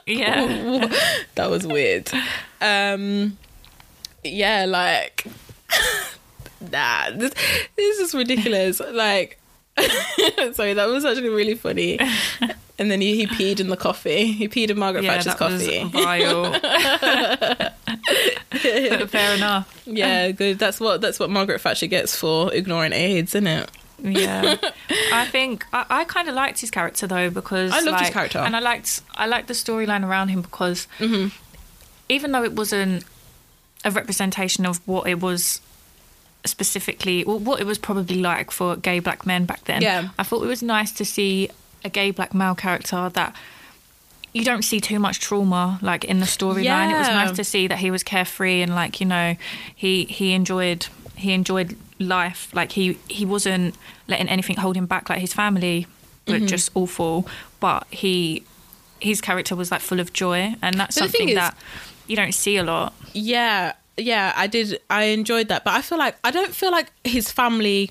Yeah. 0.06 0.86
that 1.34 1.50
was 1.50 1.66
weird. 1.66 2.08
Um, 2.60 3.36
yeah, 4.22 4.64
like, 4.66 5.26
nah, 6.70 7.10
this, 7.10 7.32
this 7.76 7.98
is 7.98 8.14
ridiculous. 8.14 8.80
Like, 8.92 9.39
sorry, 10.54 10.74
that 10.74 10.88
was 10.88 11.04
actually 11.04 11.28
really 11.30 11.54
funny. 11.54 11.98
And 12.80 12.90
then 12.90 13.02
he, 13.02 13.14
he 13.14 13.26
peed 13.26 13.60
in 13.60 13.68
the 13.68 13.76
coffee. 13.76 14.32
He 14.32 14.48
peed 14.48 14.70
in 14.70 14.78
Margaret 14.78 15.04
Yeah, 15.04 15.20
Thatcher's 15.20 15.36
that 15.36 15.50
was 15.50 15.62
coffee. 15.62 15.84
vile. 15.84 16.58
Fair 19.08 19.34
enough. 19.36 19.82
Yeah, 19.84 20.30
good. 20.30 20.58
That's 20.58 20.80
what 20.80 21.02
that's 21.02 21.20
what 21.20 21.28
Margaret 21.28 21.60
Thatcher 21.60 21.88
gets 21.88 22.16
for 22.16 22.50
ignoring 22.54 22.94
AIDS, 22.94 23.34
isn't 23.34 23.46
it? 23.46 23.70
Yeah, 24.02 24.56
I 25.12 25.26
think 25.26 25.66
I, 25.74 25.84
I 25.90 26.04
kind 26.04 26.30
of 26.30 26.34
liked 26.34 26.58
his 26.60 26.70
character 26.70 27.06
though 27.06 27.28
because 27.28 27.70
I 27.72 27.80
loved 27.80 28.00
his 28.00 28.08
character. 28.08 28.38
and 28.38 28.56
I 28.56 28.60
liked 28.60 29.02
I 29.14 29.26
liked 29.26 29.48
the 29.48 29.52
storyline 29.54 30.02
around 30.06 30.28
him 30.28 30.40
because 30.40 30.88
Mm-hmm. 31.00 31.36
even 32.08 32.32
though 32.32 32.44
it 32.44 32.54
wasn't 32.54 33.04
a 33.84 33.90
representation 33.90 34.64
of 34.64 34.80
what 34.86 35.06
it 35.06 35.20
was 35.20 35.60
specifically 36.44 37.24
well, 37.24 37.38
what 37.38 37.60
it 37.60 37.66
was 37.66 37.78
probably 37.78 38.16
like 38.16 38.50
for 38.50 38.76
gay 38.76 38.98
black 39.00 39.26
men 39.26 39.44
back 39.44 39.64
then. 39.64 39.82
Yeah. 39.82 40.08
I 40.18 40.22
thought 40.22 40.42
it 40.42 40.46
was 40.48 40.62
nice 40.62 40.92
to 40.92 41.04
see 41.04 41.50
a 41.84 41.88
gay 41.88 42.10
black 42.10 42.34
male 42.34 42.54
character 42.54 43.08
that 43.14 43.34
you 44.32 44.44
don't 44.44 44.62
see 44.62 44.80
too 44.80 44.98
much 44.98 45.18
trauma 45.20 45.78
like 45.82 46.04
in 46.04 46.20
the 46.20 46.26
storyline. 46.26 46.90
It 46.92 46.98
was 46.98 47.08
nice 47.08 47.32
to 47.36 47.44
see 47.44 47.66
that 47.66 47.78
he 47.78 47.90
was 47.90 48.02
carefree 48.02 48.62
and 48.62 48.74
like 48.74 49.00
you 49.00 49.06
know 49.06 49.36
he 49.74 50.04
he 50.04 50.32
enjoyed 50.32 50.86
he 51.16 51.32
enjoyed 51.32 51.76
life. 51.98 52.48
Like 52.54 52.72
he 52.72 52.98
he 53.08 53.26
wasn't 53.26 53.74
letting 54.08 54.28
anything 54.28 54.56
hold 54.56 54.76
him 54.76 54.86
back. 54.86 55.10
Like 55.10 55.18
his 55.20 55.32
family 55.34 55.86
were 56.28 56.34
Mm-hmm. 56.36 56.46
just 56.46 56.70
awful, 56.74 57.26
but 57.58 57.86
he 57.90 58.44
his 59.00 59.20
character 59.20 59.56
was 59.56 59.70
like 59.72 59.80
full 59.80 59.98
of 60.00 60.12
joy, 60.12 60.54
and 60.62 60.78
that's 60.78 60.94
But 60.96 61.04
something 61.10 61.30
is- 61.30 61.34
that 61.34 61.56
you 62.06 62.14
don't 62.14 62.34
see 62.34 62.56
a 62.56 62.62
lot. 62.62 62.92
Yeah, 63.12 63.72
yeah, 63.96 64.32
I 64.36 64.46
did. 64.46 64.80
I 64.88 65.04
enjoyed 65.04 65.48
that, 65.48 65.64
but 65.64 65.74
I 65.74 65.82
feel 65.82 65.98
like 65.98 66.16
I 66.24 66.30
don't 66.30 66.54
feel 66.54 66.70
like 66.70 66.92
his 67.04 67.30
family. 67.30 67.90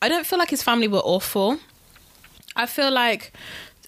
I 0.00 0.08
don't 0.08 0.26
feel 0.26 0.38
like 0.38 0.50
his 0.50 0.62
family 0.62 0.88
were 0.88 1.00
awful. 1.00 1.58
I 2.56 2.66
feel 2.66 2.90
like 2.90 3.32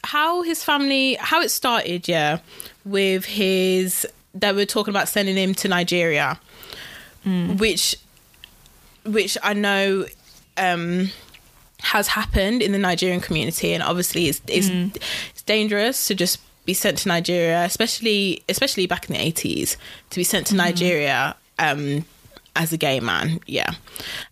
how 0.05 0.43
his 0.43 0.65
family, 0.65 1.15
how 1.21 1.41
it 1.41 1.51
started, 1.51 2.09
yeah, 2.09 2.39
with 2.85 3.25
his. 3.25 4.07
They 4.33 4.53
were 4.53 4.65
talking 4.65 4.93
about 4.93 5.09
sending 5.09 5.37
him 5.37 5.55
to 5.57 5.69
Nigeria, 5.69 6.39
which, 7.59 7.97
which 9.05 9.37
I 9.43 9.55
know, 9.55 10.07
um, 10.57 11.11
has 11.81 12.07
happened 12.07 12.63
in 12.63 12.71
the 12.73 12.79
Nigerian 12.79 13.21
community, 13.21 13.73
and 13.73 13.83
obviously 13.83 14.29
it's 14.29 14.41
it's, 14.47 14.69
it's 15.31 15.43
dangerous 15.43 16.07
to 16.07 16.15
just 16.15 16.39
be 16.71 16.75
sent 16.75 16.99
to 17.03 17.09
Nigeria, 17.09 17.65
especially 17.65 18.43
especially 18.49 18.87
back 18.87 19.09
in 19.09 19.15
the 19.17 19.21
eighties, 19.29 19.77
to 20.11 20.17
be 20.21 20.25
sent 20.25 20.47
to 20.49 20.55
Nigeria 20.55 21.35
um, 21.59 22.05
as 22.55 22.73
a 22.73 22.77
gay 22.77 23.01
man. 23.01 23.41
Yeah, 23.47 23.73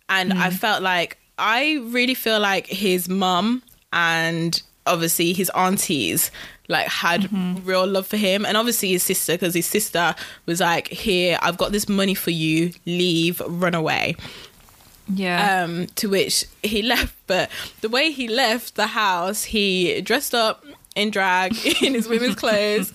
and 0.07 0.33
I 0.33 0.49
felt 0.49 0.81
like 0.81 1.17
I 1.37 1.61
really 1.97 2.15
feel 2.15 2.39
like 2.39 2.67
his 2.67 3.07
mum 3.09 3.61
and 3.91 4.61
obviously 4.85 5.33
his 5.33 5.49
aunties 5.51 6.31
like 6.67 6.87
had 6.87 7.21
real 7.65 7.85
love 7.87 8.05
for 8.07 8.17
him 8.17 8.45
and 8.45 8.55
obviously 8.55 8.89
his 8.89 9.03
sister 9.03 9.33
because 9.33 9.53
his 9.55 9.65
sister 9.65 10.13
was 10.45 10.59
like 10.59 10.87
here 10.87 11.37
i've 11.41 11.57
got 11.57 11.71
this 11.71 11.89
money 11.89 12.13
for 12.13 12.29
you 12.31 12.71
leave 12.85 13.41
run 13.47 13.73
away 13.75 14.15
Yeah. 15.07 15.63
um, 15.63 15.87
to 15.95 16.07
which 16.09 16.45
he 16.63 16.81
left. 16.93 17.15
But 17.27 17.49
the 17.81 17.89
way 17.89 18.11
he 18.11 18.27
left 18.27 18.75
the 18.75 18.87
house, 18.87 19.43
he 19.45 20.01
dressed 20.01 20.33
up 20.35 20.63
in 20.95 21.11
drag 21.11 21.53
in 21.83 21.93
his 21.93 22.07
women's 22.07 22.35
clothes, 22.43 22.93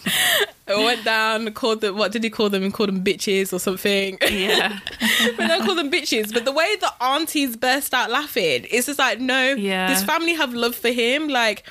went 0.68 1.04
down, 1.04 1.50
called 1.52 1.80
them. 1.80 1.96
What 1.96 2.12
did 2.12 2.24
he 2.24 2.30
call 2.30 2.50
them? 2.50 2.62
He 2.62 2.70
called 2.70 2.88
them 2.88 3.02
bitches 3.04 3.52
or 3.52 3.58
something. 3.58 4.18
yeah. 4.30 4.78
but 5.36 5.46
don't 5.48 5.64
call 5.64 5.74
them 5.74 5.90
bitches. 5.90 6.32
But 6.32 6.44
the 6.44 6.52
way 6.52 6.76
the 6.76 6.92
aunties 7.02 7.56
burst 7.56 7.94
out 7.94 8.10
laughing, 8.10 8.66
it's 8.70 8.86
just 8.86 8.98
like, 8.98 9.20
no, 9.20 9.52
Yeah. 9.54 9.88
this 9.88 10.02
family 10.04 10.34
have 10.34 10.54
love 10.54 10.74
for 10.74 10.90
him, 10.90 11.28
like. 11.28 11.64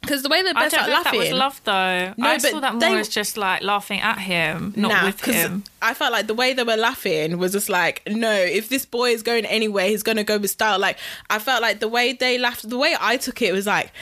Because 0.00 0.22
the 0.22 0.28
way 0.28 0.42
they 0.42 0.52
burst 0.52 0.74
out 0.74 0.82
know 0.86 0.92
that 1.02 1.04
laughing, 1.06 1.20
was 1.20 1.30
love 1.32 1.60
though. 1.64 2.12
No, 2.18 2.28
I 2.28 2.34
but 2.34 2.42
saw 2.42 2.60
that 2.60 2.72
more 2.74 2.80
they- 2.80 2.98
as 2.98 3.08
just 3.08 3.38
like 3.38 3.62
laughing 3.62 4.00
at 4.00 4.18
him, 4.18 4.74
not 4.76 4.90
Nah, 4.92 5.06
with 5.06 5.24
him. 5.24 5.64
I 5.80 5.94
felt 5.94 6.12
like 6.12 6.26
the 6.26 6.34
way 6.34 6.52
they 6.52 6.62
were 6.62 6.76
laughing 6.76 7.38
was 7.38 7.52
just 7.52 7.70
like, 7.70 8.02
no, 8.06 8.30
if 8.30 8.68
this 8.68 8.84
boy 8.84 9.12
is 9.12 9.22
going 9.22 9.46
anywhere, 9.46 9.88
he's 9.88 10.02
going 10.02 10.18
to 10.18 10.22
go 10.24 10.36
with 10.36 10.50
style. 10.50 10.78
Like, 10.78 10.98
I 11.30 11.38
felt 11.38 11.62
like 11.62 11.80
the 11.80 11.88
way 11.88 12.12
they 12.12 12.36
laughed, 12.36 12.68
the 12.68 12.76
way 12.76 12.94
I 13.00 13.16
took 13.16 13.40
it 13.40 13.54
was 13.54 13.66
like, 13.66 13.92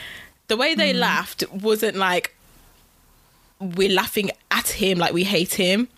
the 0.52 0.56
way 0.62 0.74
Mm. 0.74 0.78
they 0.82 0.92
laughed 0.92 1.40
wasn't 1.68 1.96
like, 1.96 2.34
we're 3.58 3.88
laughing 4.02 4.30
at 4.50 4.68
him, 4.68 4.98
like 4.98 5.12
we 5.12 5.24
hate 5.24 5.54
him. 5.54 5.88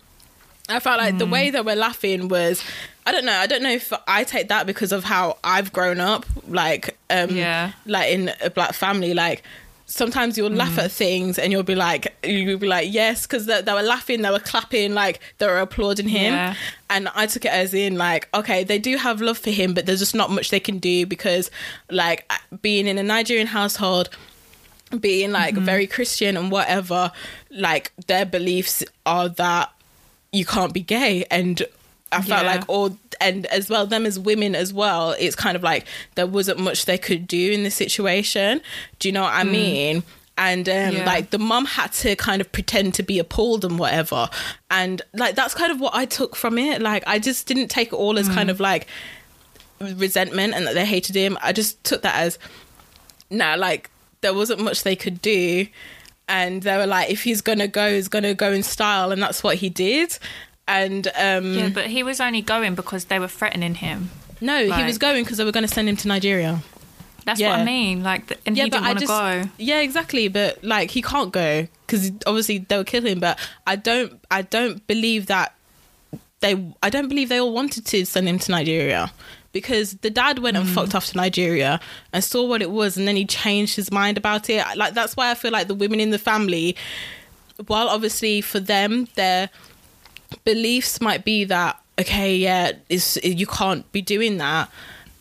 I 0.69 0.79
felt 0.79 0.97
like 0.99 1.15
Mm. 1.15 1.19
the 1.19 1.25
way 1.25 1.49
that 1.49 1.65
we're 1.65 1.75
laughing 1.89 2.27
was, 2.29 2.63
I 3.05 3.11
don't 3.11 3.25
know, 3.25 3.33
I 3.33 3.47
don't 3.47 3.61
know 3.63 3.71
if 3.71 3.91
I 4.07 4.23
take 4.23 4.47
that 4.47 4.65
because 4.65 4.91
of 4.91 5.03
how 5.03 5.37
I've 5.43 5.73
grown 5.73 5.99
up, 5.99 6.25
like, 6.47 6.97
um, 7.09 7.35
Yeah. 7.35 7.71
like 7.85 8.11
in 8.11 8.31
a 8.41 8.49
black 8.49 8.73
family, 8.73 9.13
like 9.13 9.43
sometimes 9.87 10.35
you'll 10.37 10.49
Mm. 10.49 10.57
laugh 10.57 10.77
at 10.79 10.91
things 10.91 11.37
and 11.37 11.51
you'll 11.51 11.61
be 11.73 11.75
like, 11.75 12.03
you'll 12.23 12.57
be 12.57 12.65
like, 12.67 12.87
yes, 12.91 13.27
because 13.27 13.45
they, 13.45 13.61
they 13.61 13.73
were 13.73 13.83
laughing, 13.83 14.23
they 14.23 14.31
were 14.31 14.39
clapping, 14.39 14.95
like 14.95 15.19
they 15.37 15.45
were 15.45 15.59
applauding 15.59 16.07
him. 16.07 16.33
Yeah. 16.33 16.55
And 16.89 17.07
I 17.13 17.27
took 17.27 17.45
it 17.45 17.51
as 17.51 17.73
in 17.75 17.95
like, 17.95 18.27
okay, 18.33 18.63
they 18.63 18.79
do 18.79 18.97
have 18.97 19.21
love 19.21 19.37
for 19.37 19.51
him, 19.51 19.73
but 19.75 19.85
there's 19.85 19.99
just 19.99 20.15
not 20.15 20.31
much 20.31 20.49
they 20.49 20.59
can 20.59 20.79
do 20.79 21.05
because, 21.05 21.51
like, 21.91 22.19
being 22.63 22.87
in 22.87 22.97
a 22.97 23.03
Nigerian 23.03 23.47
household, 23.47 24.09
being 24.99 25.31
like 25.31 25.55
Mm-hmm. 25.55 25.65
very 25.65 25.87
Christian 25.87 26.37
and 26.37 26.51
whatever, 26.51 27.11
like 27.51 27.91
their 28.07 28.25
beliefs 28.25 28.83
are 29.05 29.29
that 29.29 29.71
you 30.31 30.45
can't 30.45 30.73
be 30.73 30.81
gay 30.81 31.25
and 31.31 31.63
I 32.11 32.21
felt 32.21 32.43
Yeah. 32.43 32.55
like 32.55 32.63
all 32.67 32.97
and 33.21 33.45
as 33.47 33.69
well 33.69 33.85
them 33.87 34.05
as 34.05 34.19
women 34.19 34.53
as 34.55 34.73
well 34.73 35.15
it's 35.17 35.35
kind 35.35 35.55
of 35.55 35.63
like 35.63 35.85
there 36.15 36.27
wasn't 36.27 36.59
much 36.59 36.85
they 36.85 36.97
could 36.97 37.25
do 37.27 37.51
in 37.51 37.63
this 37.63 37.75
situation 37.75 38.61
do 38.99 39.07
you 39.07 39.13
know 39.13 39.21
what 39.23 39.33
I 39.33 39.43
mean 39.45 40.03
and 40.37 40.67
um, 40.67 40.75
Mm. 40.75 40.93
Yeah. 40.93 41.05
like 41.05 41.29
the 41.29 41.39
mum 41.39 41.63
had 41.65 41.93
to 41.93 42.15
kind 42.17 42.41
of 42.41 42.51
pretend 42.51 42.93
to 42.95 43.03
be 43.03 43.17
appalled 43.19 43.63
and 43.63 43.79
whatever 43.79 44.29
and 44.69 45.01
like 45.13 45.35
that's 45.35 45.53
kind 45.53 45.71
of 45.71 45.79
what 45.79 45.95
I 45.95 46.03
took 46.05 46.35
from 46.35 46.57
it 46.57 46.81
like 46.81 47.03
I 47.07 47.17
just 47.19 47.47
didn't 47.47 47.69
take 47.69 47.87
it 47.87 47.93
all 47.95 48.19
as 48.19 48.27
Mm. 48.27 48.33
kind 48.35 48.49
of 48.49 48.59
like 48.59 48.87
resentment 49.79 50.53
and 50.53 50.67
that 50.67 50.73
they 50.73 50.85
hated 50.85 51.15
him 51.15 51.37
I 51.41 51.53
just 51.53 51.81
took 51.85 52.01
that 52.01 52.15
as 52.15 52.37
nah, 53.29 53.55
like 53.55 53.89
there 54.25 54.33
wasn't 54.33 54.59
much 54.61 54.81
they 54.83 54.95
could 54.95 55.21
do. 55.21 55.67
And 56.27 56.63
they 56.63 56.75
were 56.75 56.87
like, 56.87 57.11
if 57.11 57.21
he's 57.23 57.41
gonna 57.41 57.67
go, 57.67 57.93
he's 57.93 58.07
gonna 58.07 58.33
go 58.33 58.51
in 58.51 58.63
style, 58.63 59.11
and 59.11 59.21
that's 59.21 59.43
what 59.43 59.57
he 59.57 59.69
did. 59.69 60.17
And 60.67 61.07
um 61.15 61.53
Yeah, 61.53 61.69
but 61.69 61.85
he 61.85 62.01
was 62.01 62.19
only 62.19 62.41
going 62.41 62.73
because 62.73 63.05
they 63.05 63.19
were 63.19 63.27
threatening 63.27 63.75
him. 63.75 64.09
no, 64.41 64.57
he 64.77 64.83
was 64.83 64.97
going 64.97 65.23
because 65.23 65.37
they 65.37 65.45
were 65.45 65.51
gonna 65.51 65.67
send 65.67 65.87
him 65.87 65.95
to 65.97 66.07
Nigeria. 66.07 66.63
That's 67.25 67.39
what 67.41 67.59
I 67.59 67.63
mean. 67.63 68.03
Like, 68.03 68.37
and 68.45 68.55
he 68.55 68.69
didn't 68.69 68.85
want 68.85 68.99
to 68.99 69.05
go. 69.07 69.43
yeah, 69.57 69.81
exactly. 69.81 70.27
But 70.27 70.63
like, 70.63 70.91
he 70.91 71.01
can't 71.01 71.31
go 71.31 71.67
because 71.85 72.11
obviously 72.27 72.59
they'll 72.59 72.83
kill 72.83 73.05
him. 73.05 73.19
But 73.19 73.39
I 73.65 73.75
don't, 73.75 74.19
I 74.29 74.41
don't 74.43 74.85
believe 74.87 75.25
that 75.27 75.55
they, 76.41 76.53
I 76.83 76.89
don't 76.91 77.07
believe 77.09 77.29
they 77.29 77.39
all 77.39 77.53
wanted 77.53 77.85
to 77.87 78.05
send 78.05 78.27
him 78.29 78.37
to 78.39 78.51
Nigeria 78.51 79.11
because 79.55 79.93
the 80.05 80.09
dad 80.11 80.39
went 80.39 80.57
Mm. 80.57 80.61
and 80.61 80.69
fucked 80.69 80.93
off 80.93 81.05
to 81.07 81.17
Nigeria 81.17 81.79
and 82.13 82.21
saw 82.23 82.43
what 82.45 82.61
it 82.61 82.69
was, 82.71 82.97
and 82.97 83.07
then 83.07 83.15
he 83.15 83.25
changed 83.25 83.75
his 83.77 83.89
mind 83.89 84.17
about 84.17 84.49
it. 84.49 84.61
Like 84.75 84.93
that's 84.93 85.15
why 85.17 85.31
I 85.31 85.35
feel 85.35 85.51
like 85.51 85.67
the 85.69 85.73
women 85.83 85.99
in 86.01 86.09
the 86.11 86.19
family, 86.19 86.75
while 87.67 87.87
obviously 87.87 88.41
for 88.41 88.59
them 88.59 89.07
their 89.15 89.49
beliefs 90.43 90.99
might 91.01 91.23
be 91.25 91.45
that 91.45 91.79
okay, 91.97 92.35
yeah, 92.35 92.73
it's, 92.89 93.15
you 93.23 93.47
can't 93.47 93.89
be 93.93 94.01
doing 94.01 94.37
that, 94.39 94.69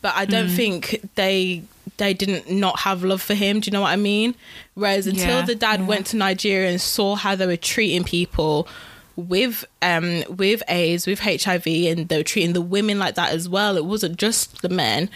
but 0.02 0.12
I 0.16 0.24
don't 0.24 0.48
think 0.48 1.08
they 1.14 1.62
they 1.98 2.12
didn't 2.12 2.50
not 2.50 2.80
have 2.80 3.04
love 3.04 3.22
for 3.22 3.34
him. 3.34 3.60
Do 3.60 3.68
you 3.68 3.72
know 3.72 3.82
what 3.82 3.92
I 3.92 3.96
mean? 3.96 4.34
Whereas 4.74 5.06
until 5.06 5.28
Yeah, 5.38 5.42
the 5.42 5.54
dad 5.54 5.80
yeah. 5.80 5.86
went 5.86 6.06
to 6.06 6.16
Nigeria 6.16 6.68
and 6.70 6.80
saw 6.80 7.14
how 7.14 7.36
they 7.36 7.46
were 7.46 7.56
treating 7.56 8.02
people 8.02 8.66
with 9.16 9.64
um 9.82 10.24
with 10.28 10.62
AIDS, 10.68 11.06
with 11.06 11.20
HIV, 11.20 11.66
and 11.66 12.08
they 12.08 12.16
were 12.16 12.22
treating 12.24 12.52
the 12.52 12.60
women 12.60 12.98
like 12.98 13.14
that 13.14 13.32
as 13.32 13.48
well. 13.48 13.76
It 13.76 13.84
wasn't 13.84 14.16
just 14.18 14.62
the 14.62 14.68
men. 14.68 15.08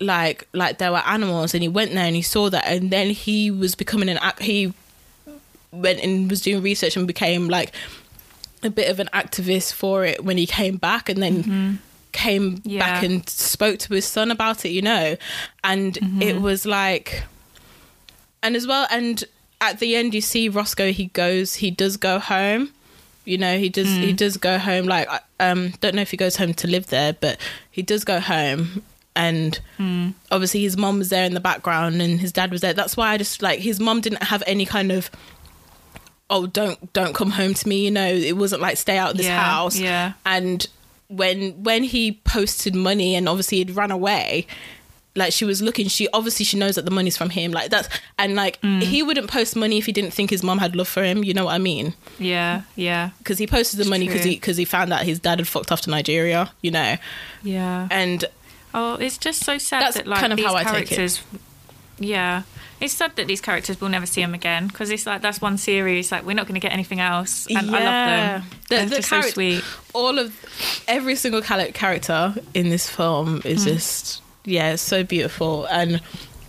Like 0.00 0.46
like 0.52 0.78
there 0.78 0.92
were 0.92 0.98
animals, 1.06 1.54
and 1.54 1.62
he 1.62 1.68
went 1.68 1.92
there 1.92 2.04
and 2.04 2.14
he 2.16 2.22
saw 2.22 2.48
that, 2.50 2.64
and 2.66 2.90
then 2.90 3.10
he 3.10 3.50
was 3.50 3.74
becoming 3.74 4.08
an 4.08 4.18
act. 4.18 4.42
he 4.42 4.72
went 5.72 6.00
and 6.00 6.30
was 6.30 6.40
doing 6.40 6.62
research 6.62 6.96
and 6.96 7.06
became 7.06 7.48
like 7.48 7.74
a 8.62 8.70
bit 8.70 8.90
of 8.90 8.98
an 9.00 9.08
activist 9.12 9.72
for 9.74 10.04
it 10.04 10.24
when 10.24 10.38
he 10.38 10.46
came 10.46 10.76
back 10.78 11.08
and 11.10 11.22
then 11.22 11.78
came 12.12 12.56
Mm-hmm. 12.56 12.68
Yeah. 12.70 12.78
back 12.78 13.02
and 13.04 13.28
spoke 13.28 13.78
to 13.80 13.92
his 13.92 14.06
son 14.06 14.30
about 14.30 14.64
it 14.64 14.70
you 14.70 14.80
know 14.80 15.16
and 15.62 15.92
Mm-hmm. 15.94 16.22
it 16.22 16.40
was 16.40 16.64
like 16.64 17.22
and 18.42 18.56
as 18.56 18.66
well 18.66 18.86
and 18.90 19.22
at 19.60 19.78
the 19.78 19.94
end 19.94 20.14
you 20.14 20.22
see 20.22 20.48
Roscoe 20.48 20.90
he 20.90 21.06
goes 21.06 21.56
he 21.56 21.70
does 21.70 21.96
go 21.98 22.18
home 22.18 22.70
you 23.28 23.38
know 23.38 23.58
he 23.58 23.68
does 23.68 23.86
Mm. 23.88 24.02
he 24.02 24.12
does 24.12 24.36
go 24.36 24.58
home 24.58 24.86
like 24.86 25.08
I- 25.08 25.20
um 25.40 25.72
don't 25.80 25.94
know 25.94 26.02
if 26.02 26.10
he 26.10 26.16
goes 26.16 26.36
home 26.36 26.54
to 26.54 26.66
live 26.66 26.86
there 26.88 27.12
but 27.12 27.38
he 27.70 27.82
does 27.82 28.02
go 28.04 28.18
home 28.20 28.82
and 29.14 29.58
Mm. 29.78 30.14
obviously 30.30 30.62
his 30.62 30.76
mom 30.76 30.98
was 30.98 31.08
there 31.10 31.24
in 31.24 31.34
the 31.34 31.40
background 31.40 32.00
and 32.00 32.20
his 32.20 32.32
dad 32.32 32.50
was 32.50 32.60
there 32.60 32.72
that's 32.74 32.96
why 32.96 33.12
i 33.12 33.16
just 33.18 33.42
like 33.42 33.58
his 33.60 33.78
mom 33.80 34.00
didn't 34.00 34.22
have 34.24 34.42
any 34.46 34.64
kind 34.66 34.90
of 34.92 35.10
oh 36.30 36.46
don't 36.46 36.92
don't 36.92 37.14
come 37.14 37.30
home 37.30 37.54
to 37.54 37.68
me 37.68 37.84
you 37.84 37.90
know 37.90 38.06
it 38.06 38.36
wasn't 38.36 38.60
like 38.62 38.76
stay 38.76 38.98
out 38.98 39.12
of 39.12 39.16
this 39.16 39.26
Yeah, 39.26 39.42
house 39.42 39.78
yeah. 39.78 40.12
and 40.26 40.66
when 41.08 41.62
when 41.62 41.84
he 41.84 42.12
posted 42.24 42.74
money 42.74 43.14
and 43.14 43.28
obviously 43.28 43.58
he'd 43.58 43.70
run 43.70 43.90
away 43.90 44.46
like 45.18 45.32
she 45.32 45.44
was 45.44 45.60
looking 45.60 45.86
she 45.88 46.08
obviously 46.14 46.44
she 46.44 46.56
knows 46.58 46.74
that 46.76 46.84
the 46.84 46.90
money's 46.90 47.16
from 47.16 47.30
him 47.30 47.50
like 47.52 47.68
that's 47.70 47.88
and 48.18 48.34
like 48.34 48.60
Mm. 48.62 48.82
he 48.82 49.02
wouldn't 49.02 49.28
post 49.28 49.54
money 49.56 49.76
if 49.78 49.86
he 49.86 49.92
didn't 49.92 50.12
think 50.12 50.30
his 50.30 50.42
mom 50.42 50.58
had 50.58 50.74
love 50.74 50.88
for 50.88 51.02
him 51.04 51.22
you 51.24 51.34
know 51.34 51.44
what 51.46 51.54
i 51.54 51.58
mean 51.58 51.94
Yeah, 52.18 52.62
yeah, 52.76 53.10
because 53.18 53.38
he 53.38 53.46
posted 53.46 53.78
the 53.78 53.82
It's 53.82 53.90
money 53.90 54.06
because 54.06 54.24
he 54.24 54.34
because 54.36 54.56
he 54.56 54.64
found 54.64 54.92
out 54.92 55.02
his 55.02 55.18
dad 55.20 55.38
had 55.40 55.48
fucked 55.48 55.70
off 55.72 55.80
to 55.82 55.90
nigeria 55.90 56.50
you 56.62 56.70
know 56.70 56.96
yeah. 57.42 57.88
and 57.90 58.24
Oh, 58.74 58.94
it's 58.96 59.16
just 59.18 59.44
so 59.44 59.56
sad 59.58 59.80
That's 59.82 59.96
that 59.96 60.06
like 60.06 60.20
kind 60.20 60.32
of 60.32 60.36
these 60.36 60.46
how 60.46 60.54
I 60.54 60.62
take 60.62 60.92
it. 60.92 61.22
yeah, 61.98 62.42
it's 62.80 62.92
sad 62.92 63.16
that 63.16 63.26
these 63.26 63.40
characters 63.40 63.80
will 63.80 63.88
never 63.88 64.04
see 64.06 64.20
them 64.20 64.34
again 64.34 64.66
because 64.68 64.90
it's 64.90 65.06
like 65.06 65.22
that's 65.22 65.40
one 65.40 65.56
series. 65.56 66.12
Like 66.12 66.24
we're 66.26 66.34
not 66.34 66.46
going 66.46 66.54
to 66.54 66.60
get 66.60 66.72
anything 66.72 67.00
else, 67.00 67.46
and 67.46 67.58
I 67.58 67.62
love 67.62 67.80
them. 67.82 68.42
The, 68.68 68.74
They're 68.76 68.86
the 68.86 68.96
just 68.96 69.08
so 69.08 69.20
sweet. 69.22 69.64
All 69.94 70.18
of 70.18 70.36
every 70.86 71.16
single 71.16 71.40
char- 71.40 71.72
character 71.72 72.34
in 72.52 72.68
this 72.68 72.88
film 72.88 73.40
is 73.44 73.62
Mm. 73.64 73.72
just 73.72 74.22
yeah, 74.48 74.72
it's 74.72 74.82
so 74.82 75.04
beautiful, 75.04 75.64
and 75.66 76.00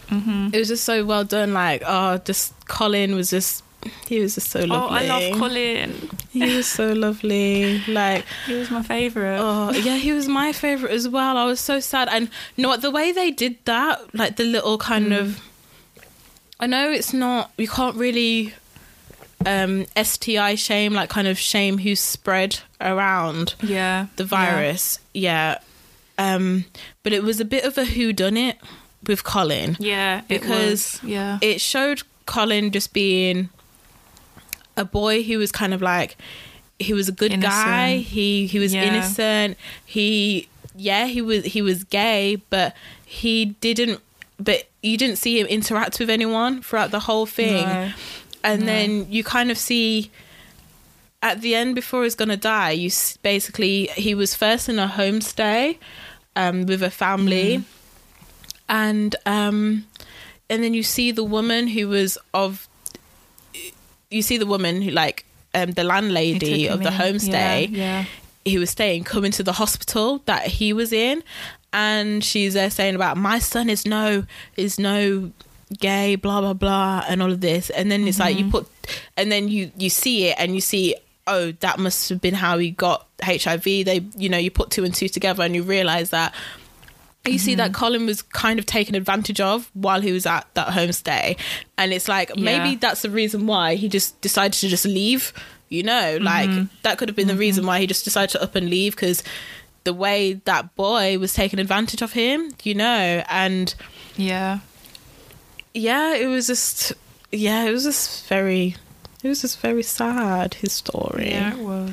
Mm-hmm. 0.09 0.49
it 0.53 0.57
was 0.57 0.69
just 0.69 0.85
so 0.85 1.05
well 1.05 1.23
done. 1.23 1.53
Like 1.53 1.84
oh, 1.85 2.17
just 2.17 2.53
Colin 2.67 3.13
was 3.13 3.30
just 3.30 3.63
he 4.07 4.19
was 4.19 4.34
just 4.34 4.49
so 4.49 4.61
lovely. 4.61 4.76
Oh. 4.76 4.88
I 4.89 5.03
love 5.05 5.38
Colin. 5.39 6.09
He 6.31 6.55
was 6.55 6.65
so 6.65 6.93
lovely. 7.05 7.77
Like 7.88 8.26
He 8.47 8.55
was 8.55 8.71
my 8.71 8.81
favorite. 8.81 9.38
Oh 9.39 9.71
yeah, 9.71 9.97
he 9.97 10.11
was 10.11 10.27
my 10.27 10.51
favorite 10.51 10.93
as 10.93 11.07
well. 11.07 11.38
I 11.38 11.45
was 11.45 11.59
so 11.59 11.80
sad, 11.80 12.07
and 12.11 12.27
you 12.55 12.63
know 12.63 12.69
what? 12.69 12.81
The 12.81 12.89
way 12.89 13.11
they 13.11 13.30
did 13.30 13.57
that, 13.65 14.15
like 14.15 14.35
the 14.38 14.45
little 14.45 14.80
kind 14.80 15.13
of, 15.13 15.39
I 16.59 16.65
know 16.65 16.89
it's 16.89 17.13
not. 17.13 17.51
You 17.59 17.67
can't 17.67 17.95
really 17.95 18.55
um 19.45 19.85
STI 19.95 20.55
shame, 20.55 20.93
like 20.93 21.09
kind 21.09 21.27
of 21.27 21.38
shame 21.38 21.77
who's 21.77 21.99
spread 21.99 22.59
around 22.81 23.53
yeah, 23.61 24.07
the 24.15 24.26
virus. 24.26 24.97
Yeah, 25.13 25.59
um, 26.19 26.65
but 27.03 27.13
it 27.13 27.23
was 27.23 27.39
a 27.39 27.45
bit 27.45 27.63
of 27.63 27.77
a 27.77 27.85
who 27.85 28.13
done 28.13 28.37
it 28.37 28.57
with 29.07 29.23
Colin. 29.23 29.75
Yeah, 29.79 30.19
it 30.29 30.41
Because 30.41 30.99
was. 31.01 31.03
yeah, 31.03 31.39
It 31.41 31.59
showed 31.61 32.03
Colin 32.27 32.69
just 32.71 32.93
being 32.93 33.49
a 34.77 34.85
boy 34.85 35.23
who 35.23 35.37
was 35.39 35.51
kind 35.51 35.73
of 35.73 35.81
like 35.81 36.15
he 36.77 36.93
was 36.93 37.09
a 37.09 37.11
good 37.11 37.41
guy. 37.41 37.97
He 37.97 38.45
he 38.47 38.59
was 38.59 38.73
Yeah. 38.73 38.83
innocent. 38.83 39.57
He 39.85 40.47
yeah, 40.75 41.05
he 41.07 41.21
was 41.21 41.43
he 41.45 41.61
was 41.61 41.83
gay, 41.85 42.35
but 42.49 42.75
he 43.05 43.45
didn't 43.61 43.99
but 44.39 44.69
you 44.81 44.97
didn't 44.97 45.17
see 45.17 45.39
him 45.39 45.47
interact 45.47 45.99
with 45.99 46.09
anyone 46.09 46.61
throughout 46.61 46.91
the 46.91 47.01
whole 47.01 47.25
thing. 47.25 47.65
No. 47.65 47.91
And 48.43 48.61
No. 48.61 48.65
then 48.67 49.07
you 49.11 49.23
kind 49.23 49.51
of 49.51 49.57
see 49.57 50.11
at 51.21 51.41
the 51.41 51.53
end 51.55 51.75
before 51.75 52.03
he's 52.05 52.15
going 52.15 52.29
to 52.29 52.37
die, 52.37 52.71
you 52.71 52.87
s- 52.87 53.17
basically 53.17 53.87
he 53.97 54.15
was 54.15 54.33
first 54.35 54.69
in 54.69 54.79
a 54.79 54.87
homestay 54.87 55.77
um 56.35 56.65
with 56.65 56.81
a 56.84 56.91
family 56.91 57.57
Mm. 57.57 57.64
and 58.69 59.15
um 59.26 59.85
and 60.49 60.64
then 60.64 60.73
you 60.73 60.84
see 60.84 61.11
the 61.11 61.23
woman 61.23 61.68
who 61.68 61.88
was 61.89 62.18
of 62.34 62.68
you 64.11 64.22
see 64.22 64.38
the 64.38 64.45
woman 64.45 64.81
who 64.81 64.91
like 64.91 65.26
um 65.53 65.72
the 65.72 65.84
landlady 65.84 66.68
of 66.68 66.80
the 66.84 66.88
in. 66.89 66.93
homestay 66.93 67.69
Yeah, 67.72 68.06
he 68.45 68.57
was 68.57 68.69
staying 68.69 69.03
come 69.03 69.26
into 69.26 69.43
the 69.43 69.53
hospital 69.53 70.22
that 70.26 70.45
he 70.47 70.73
was 70.73 70.91
in 70.93 71.23
and 71.73 72.23
she's 72.23 72.53
there 72.53 72.69
saying 72.69 72.95
about 72.95 73.18
my 73.18 73.39
son 73.39 73.69
is 73.69 73.85
no 73.85 74.23
is 74.57 74.80
no 74.80 75.31
gay 75.80 76.15
blah 76.15 76.41
blah 76.41 76.53
blah 76.53 77.03
and 77.07 77.22
all 77.22 77.31
of 77.31 77.41
this 77.41 77.69
and 77.69 77.91
then 77.91 78.07
it's 78.07 78.19
like 78.19 78.35
Mm-hmm. 78.38 78.45
you 78.45 78.51
put 78.51 78.68
and 79.18 79.31
then 79.31 79.47
you 79.49 79.72
you 79.77 79.89
see 79.89 80.27
it 80.27 80.35
and 80.39 80.56
you 80.56 80.61
see 80.61 80.95
oh 81.30 81.51
that 81.60 81.80
must 81.80 82.10
have 82.10 82.19
been 82.22 82.34
how 82.34 82.57
he 82.57 82.72
got 82.72 83.07
hiv 83.23 83.64
they 83.64 84.06
you 84.18 84.27
know 84.30 84.38
you 84.38 84.51
put 84.51 84.69
two 84.72 84.84
and 84.84 84.93
two 84.93 85.07
together 85.07 85.43
and 85.43 85.56
you 85.56 85.64
realize 85.64 86.10
that. 86.10 86.34
You 87.27 87.38
see 87.38 87.51
Mm-hmm. 87.51 87.57
that 87.57 87.73
Colin 87.73 88.06
was 88.06 88.22
kind 88.22 88.60
of 88.60 88.65
taken 88.65 88.95
advantage 88.95 89.39
of 89.41 89.69
while 89.73 89.99
he 90.01 90.11
was 90.14 90.26
at 90.26 90.47
that 90.56 90.69
homestay, 90.69 91.38
and 91.77 91.91
it's 91.93 92.07
like 92.07 92.35
maybe 92.38 92.76
that's 92.76 93.01
the 93.01 93.10
reason 93.10 93.45
why 93.45 93.76
he 93.76 93.89
just 93.89 94.19
decided 94.22 94.53
to 94.60 94.68
just 94.69 94.85
leave. 94.85 95.34
You 95.68 95.84
know, 95.84 96.18
like 96.22 96.49
Mm-hmm. 96.49 96.64
that 96.84 96.97
could 96.97 97.10
have 97.10 97.15
been 97.18 97.27
the 97.27 97.35
reason 97.35 97.65
why 97.65 97.80
he 97.81 97.88
just 97.88 98.03
decided 98.06 98.31
to 98.31 98.41
up 98.41 98.56
and 98.56 98.69
leave 98.69 98.95
because 98.95 99.22
the 99.84 99.93
way 99.93 100.34
that 100.45 100.73
boy 100.76 101.19
was 101.19 101.34
taking 101.34 101.60
advantage 101.60 102.01
of 102.01 102.14
him, 102.14 102.51
you 102.64 102.73
know, 102.73 103.23
and 103.30 103.76
yeah, 104.15 104.60
yeah, 105.73 106.15
it 106.15 106.27
was 106.27 106.47
just 106.47 106.93
yeah, 107.31 107.65
it 107.65 107.72
was 107.72 107.84
just 107.84 108.26
very, 108.27 108.76
it 109.23 109.27
was 109.27 109.41
just 109.41 109.59
very 109.59 109.83
sad 109.83 110.55
his 110.55 110.73
story. 110.73 111.29
yeah. 111.31 111.53
It 111.53 111.59
was, 111.59 111.91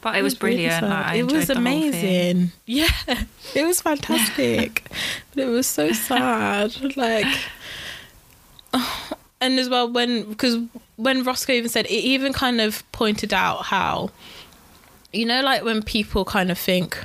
but 0.00 0.16
it 0.16 0.22
was 0.22 0.40
really 0.40 0.56
brilliant. 0.56 0.80
sad. 0.80 0.90
Like, 0.90 1.18
it 1.18 1.22
was 1.24 1.46
the 1.46 1.54
whole 1.54 1.64
thing. 1.64 1.78
amazing. 1.88 2.52
Yeah, 2.66 2.90
it 3.54 3.66
was 3.66 3.80
fantastic, 3.80 4.84
but 5.34 5.42
it 5.44 5.48
was 5.48 5.66
so 5.66 5.92
sad. 5.92 6.74
Like, 6.96 7.26
and 9.40 9.58
as 9.58 9.68
well 9.68 9.90
when 9.90 10.24
because 10.28 10.58
when 10.96 11.22
Roscoe 11.24 11.52
even 11.52 11.68
said 11.68 11.86
it, 11.86 11.90
even 11.90 12.32
kind 12.32 12.60
of 12.60 12.90
pointed 12.92 13.32
out 13.32 13.64
how, 13.64 14.10
you 15.12 15.26
know, 15.26 15.42
like 15.42 15.64
when 15.64 15.82
people 15.82 16.24
kind 16.24 16.50
of 16.50 16.58
think. 16.58 16.98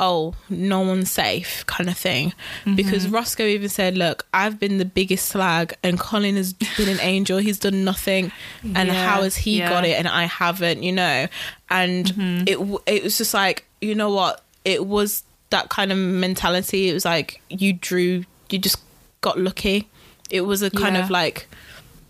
Oh, 0.00 0.34
no 0.48 0.80
one's 0.82 1.10
safe, 1.10 1.64
kind 1.66 1.90
of 1.90 1.98
thing. 1.98 2.32
Because 2.76 3.04
Mm-hmm. 3.06 3.14
Roscoe 3.14 3.46
even 3.46 3.68
said, 3.68 3.98
"Look, 3.98 4.26
I've 4.32 4.60
been 4.60 4.78
the 4.78 4.84
biggest 4.84 5.26
slag, 5.28 5.74
and 5.82 5.98
Colin 5.98 6.36
has 6.36 6.52
been 6.52 6.88
an 6.88 7.00
angel. 7.00 7.38
He's 7.38 7.58
done 7.58 7.82
nothing, 7.84 8.30
and 8.62 8.88
Yeah, 8.88 9.06
how 9.08 9.22
has 9.22 9.36
he 9.36 9.58
yeah. 9.58 9.64
Mm-hmm. 9.66 9.74
got 9.74 9.84
it, 9.84 9.98
and 9.98 10.06
I 10.06 10.24
haven't?" 10.26 10.82
You 10.84 10.92
know, 10.92 11.26
and 11.68 12.44
it 12.48 12.58
it 12.86 13.02
was 13.02 13.18
just 13.18 13.34
like 13.34 13.64
you 13.80 13.94
know 13.94 14.10
what 14.12 14.44
it 14.64 14.86
was 14.86 15.24
that 15.50 15.68
kind 15.70 15.90
of 15.90 15.98
mentality 15.98 16.90
it 16.90 16.92
was 16.94 17.04
like 17.04 17.40
you 17.48 17.72
drew 17.72 18.24
you 18.50 18.58
just 18.58 18.76
got 19.22 19.38
lucky 19.38 19.88
it 20.30 20.42
was 20.42 20.60
a 20.62 20.70
kind 20.70 20.94
Yeah. 20.94 21.04
of 21.04 21.10
like 21.10 21.48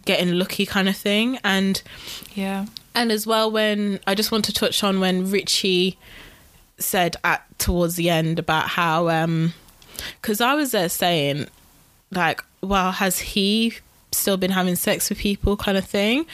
getting 0.06 0.32
lucky 0.38 0.66
kind 0.66 0.88
of 0.88 0.96
thing 0.96 1.38
and 1.44 1.80
Yeah, 2.34 2.66
and 2.96 3.12
as 3.12 3.26
well 3.26 3.48
when 3.50 4.00
i 4.08 4.14
just 4.16 4.32
want 4.32 4.44
to 4.46 4.52
touch 4.52 4.82
on 4.82 4.98
when 4.98 5.30
ritchie 5.30 5.96
said 6.78 7.16
at 7.24 7.44
towards 7.58 7.96
the 7.96 8.08
end 8.08 8.38
about 8.38 8.68
how 8.68 9.08
um 9.08 9.52
because 10.20 10.40
i 10.40 10.54
was 10.54 10.70
there 10.72 10.88
saying 10.88 11.46
like 12.12 12.42
well 12.60 12.92
has 12.92 13.18
he 13.18 13.74
still 14.12 14.36
been 14.36 14.50
having 14.52 14.76
sex 14.76 15.08
with 15.10 15.18
people 15.18 15.56
kind 15.56 15.76
of 15.76 15.84
thing 15.84 16.24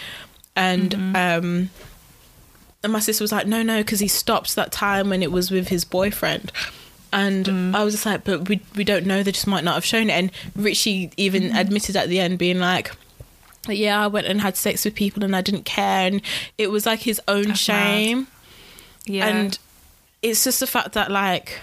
and 0.54 0.94
um 1.16 1.70
and 2.82 2.92
my 2.92 3.00
sister 3.00 3.24
was 3.24 3.32
like 3.32 3.46
no 3.46 3.62
no 3.62 3.78
because 3.78 4.00
he 4.00 4.08
stopped 4.08 4.54
that 4.54 4.70
time 4.70 5.08
when 5.08 5.22
it 5.22 5.32
was 5.32 5.50
with 5.50 5.68
his 5.68 5.84
boyfriend 5.84 6.52
and 7.12 7.76
I 7.76 7.84
was 7.84 7.94
just 7.94 8.06
like, 8.06 8.24
but 8.24 8.48
we 8.48 8.60
we 8.74 8.82
don't 8.82 9.06
know. 9.06 9.22
They 9.22 9.30
just 9.30 9.46
might 9.46 9.62
not 9.62 9.74
have 9.74 9.84
shown 9.84 10.10
it. 10.10 10.14
And 10.14 10.32
Ritchie 10.56 11.12
even 11.16 11.54
admitted 11.54 11.94
at 11.94 12.08
the 12.08 12.18
end, 12.18 12.40
being 12.40 12.58
like, 12.58 12.90
yeah, 13.68 14.02
I 14.02 14.08
went 14.08 14.26
and 14.26 14.40
had 14.40 14.56
sex 14.56 14.84
with 14.84 14.96
people 14.96 15.22
and 15.22 15.36
I 15.36 15.40
didn't 15.40 15.62
care, 15.64 16.08
and 16.08 16.20
it 16.58 16.72
was 16.72 16.86
like 16.86 16.98
his 17.02 17.20
own 17.28 17.44
That's 17.44 17.68
mad. 17.68 17.84
shame. 17.86 18.26
yeah, 19.06 19.28
And 19.28 19.56
it's 20.24 20.42
just 20.42 20.60
the 20.60 20.66
fact 20.66 20.92
that 20.92 21.10
like 21.10 21.60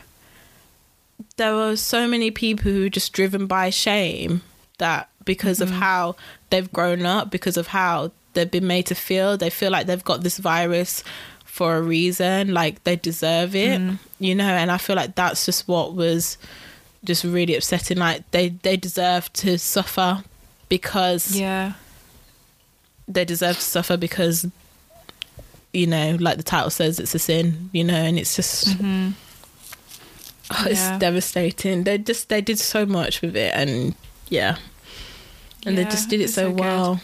there 1.38 1.56
were 1.56 1.76
so 1.76 2.08
many 2.08 2.30
people 2.30 2.72
who 2.72 2.82
were 2.82 2.90
just 2.90 3.12
driven 3.12 3.48
by 3.48 3.72
shame 3.72 4.42
that 4.78 5.10
because 5.26 5.60
of 5.62 5.70
mm-hmm. 5.70 5.80
how 5.80 6.16
they've 6.52 6.72
grown 6.72 7.06
up, 7.06 7.32
because 7.32 7.58
of 7.58 7.68
how 7.68 8.12
they've 8.34 8.50
been 8.50 8.68
made 8.68 8.86
to 8.86 8.96
feel, 8.96 9.36
they 9.36 9.50
feel 9.50 9.72
like 9.72 9.88
they've 9.88 10.04
got 10.04 10.22
this 10.22 10.38
virus 10.38 11.04
for 11.44 11.76
a 11.76 11.82
reason, 11.82 12.54
like 12.54 12.84
they 12.84 12.96
deserve 12.96 13.56
it, 13.56 13.82
mm. 13.82 13.98
you 14.20 14.36
know. 14.36 14.46
And 14.46 14.72
I 14.72 14.78
feel 14.78 14.96
like 14.96 15.16
that's 15.16 15.46
just 15.46 15.68
what 15.68 15.96
was 15.96 16.38
just 17.04 17.24
really 17.24 17.56
upsetting. 17.56 17.98
Like 17.98 18.30
they 18.32 18.50
they 18.50 18.78
deserve 18.78 19.32
to 19.34 19.58
suffer 19.58 20.24
because 20.70 21.36
yeah, 21.38 21.74
they 23.08 23.26
deserve 23.26 23.56
to 23.56 23.62
suffer 23.62 23.98
because 23.98 24.48
you 25.74 25.88
know 25.88 26.18
like 26.20 26.38
the 26.38 26.44
title 26.44 26.70
says 26.70 27.00
it's 27.00 27.16
a 27.16 27.20
sin 27.20 27.70
you 27.74 27.84
know 27.84 27.94
and 27.96 28.18
it's 28.20 28.36
just 28.36 28.68
Mhm. 28.78 29.14
oh, 30.52 30.66
it's 30.70 30.80
Yeah. 30.82 30.98
devastating 31.00 31.84
they 31.86 31.98
just 31.98 32.30
they 32.30 32.42
did 32.42 32.60
so 32.60 32.86
much 32.86 33.22
with 33.22 33.36
it 33.36 33.54
and 33.56 33.96
yeah 34.30 34.58
and 35.66 35.78
they 35.78 35.84
just 35.86 36.10
did 36.10 36.20
it 36.22 36.30
so, 36.30 36.50
so 36.50 36.52
well 36.52 37.02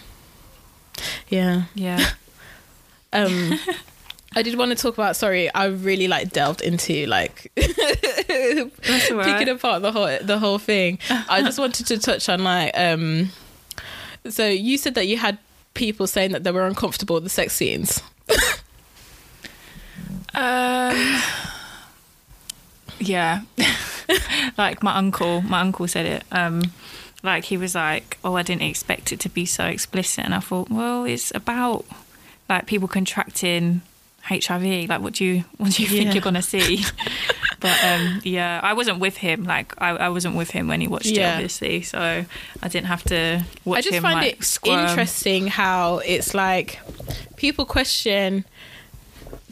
yeah 1.30 1.64
yeah. 1.76 2.10
um 3.14 3.58
i 4.36 4.42
did 4.42 4.58
want 4.58 4.72
to 4.72 4.76
talk 4.76 4.96
about 4.98 5.16
sorry 5.16 5.54
i 5.54 5.66
really 5.66 6.08
like 6.08 6.32
delved 6.32 6.62
into 6.62 7.06
like 7.06 7.52
picking 7.56 9.50
apart 9.50 9.82
the 9.82 9.92
whole 9.92 10.18
the 10.22 10.40
whole 10.40 10.60
thing. 10.60 11.00
I 11.10 11.42
just 11.42 11.60
wanted 11.60 11.86
to 11.88 11.98
touch 11.98 12.30
on 12.30 12.44
like 12.44 12.72
um 12.78 13.30
so 14.30 14.48
you 14.48 14.78
said 14.78 14.96
that 14.96 15.08
you 15.08 15.18
had 15.18 15.38
people 15.74 16.08
saying 16.08 16.32
that 16.32 16.44
they 16.44 16.52
were 16.52 16.66
uncomfortable 16.66 17.16
with 17.16 17.24
the 17.24 17.30
sex 17.30 17.54
scenes. 17.54 18.02
Um, 20.38 21.22
yeah, 23.00 23.42
like 24.58 24.84
my 24.84 24.96
uncle. 24.96 25.42
My 25.42 25.62
uncle 25.62 25.88
said 25.88 26.06
it. 26.06 26.24
Um, 26.32 26.62
like 27.24 27.46
he 27.46 27.58
was 27.58 27.76
like, 27.76 28.18
"Oh, 28.24 28.36
I 28.36 28.44
didn't 28.44 28.62
expect 28.64 29.12
it 29.12 29.20
to 29.22 29.30
be 29.30 29.46
so 29.46 29.66
explicit," 29.66 30.24
and 30.26 30.34
I 30.36 30.40
thought, 30.40 30.70
"Well, 30.70 31.06
it's 31.06 31.34
about 31.36 31.86
like 32.48 32.66
people 32.68 32.88
contracting 32.88 33.82
HIV. 34.30 34.88
Like, 34.90 35.02
what 35.02 35.14
do 35.14 35.26
you 35.26 35.44
what 35.58 35.72
do 35.74 35.84
you 35.84 35.90
Yeah. 35.90 36.04
think 36.04 36.14
you're 36.14 36.22
gonna 36.24 36.42
see?" 36.44 36.84
but 37.60 37.84
um, 37.84 38.22
yeah, 38.24 38.60
I 38.62 38.74
wasn't 38.74 39.00
with 39.00 39.18
him. 39.18 39.44
Like, 39.44 39.74
I, 39.82 39.90
I 39.90 40.10
wasn't 40.10 40.36
with 40.36 40.52
him 40.52 40.68
when 40.68 40.80
he 40.82 40.88
watched 40.88 41.08
Yeah. 41.08 41.32
it, 41.32 41.34
obviously. 41.34 41.82
So 41.82 42.00
I 42.62 42.68
didn't 42.68 42.88
have 42.88 43.04
to 43.06 43.44
watch 43.66 43.78
it. 43.78 43.80
I 43.80 43.82
just 43.82 43.94
him 43.96 44.04
find 44.04 44.16
like 44.22 44.34
it 44.34 44.44
squirm. 44.44 44.88
interesting 44.88 45.48
how 45.48 45.98
it's 46.06 46.34
like 46.36 46.80
people 47.36 47.66
question 47.66 48.46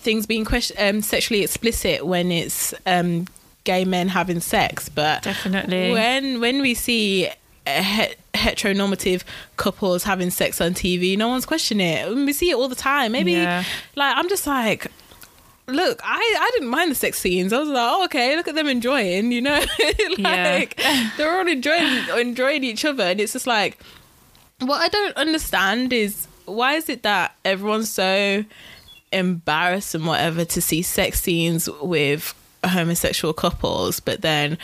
things 0.05 0.25
being 0.25 0.45
question 0.45 0.77
um, 0.79 1.01
sexually 1.01 1.43
explicit 1.43 2.05
when 2.05 2.31
it's 2.31 2.73
um, 2.85 3.27
gay 3.65 3.83
men 3.83 4.07
having 4.07 4.39
sex, 4.39 4.87
but 4.87 5.23
Definitely. 5.23 5.91
when 5.91 6.39
when 6.39 6.61
we 6.61 6.73
see 6.75 7.29
he- 7.67 8.13
heteronormative 8.35 9.23
couples 9.57 10.03
having 10.03 10.29
sex 10.29 10.61
on 10.61 10.73
TV. 10.73 11.17
No 11.17 11.27
one's 11.27 11.45
questioning 11.45 11.87
it. 11.87 12.15
We 12.15 12.31
see 12.31 12.51
it 12.51 12.55
all 12.55 12.67
the 12.69 12.75
time. 12.75 13.11
Maybe 13.11 13.33
Yeah. 13.33 13.63
like 13.95 14.15
I'm 14.15 14.29
just 14.29 14.45
like 14.47 14.87
look, 15.67 15.99
I, 16.03 16.35
I 16.39 16.51
didn't 16.53 16.69
mind 16.69 16.91
the 16.91 16.95
sex 16.95 17.17
scenes. 17.17 17.51
I 17.51 17.57
was 17.57 17.67
like, 17.69 17.77
oh, 17.91 18.05
okay, 18.05 18.35
look 18.35 18.47
at 18.47 18.53
them 18.53 18.67
enjoying, 18.67 19.31
you 19.31 19.41
know, 19.41 19.59
like 20.19 20.79
they're 21.17 21.35
all 21.39 21.47
enjoying 21.47 22.07
enjoying 22.19 22.63
each 22.63 22.85
other, 22.85 23.03
and 23.03 23.19
it's 23.19 23.33
just 23.33 23.47
like, 23.47 23.79
what 24.59 24.79
I 24.79 24.87
don't 24.89 25.17
understand 25.17 25.91
is 25.91 26.27
why 26.45 26.73
is 26.75 26.87
it 26.87 27.01
that 27.01 27.35
everyone's 27.43 27.89
so 27.89 28.45
embarrassed 29.15 29.95
and 29.95 30.05
whatever 30.05 30.45
to 30.45 30.61
see 30.61 30.81
sex 30.81 31.21
scenes 31.21 31.69
with 31.81 32.33
homosexual 32.63 33.33
couples, 33.33 33.99
but 33.99 34.21
then 34.21 34.57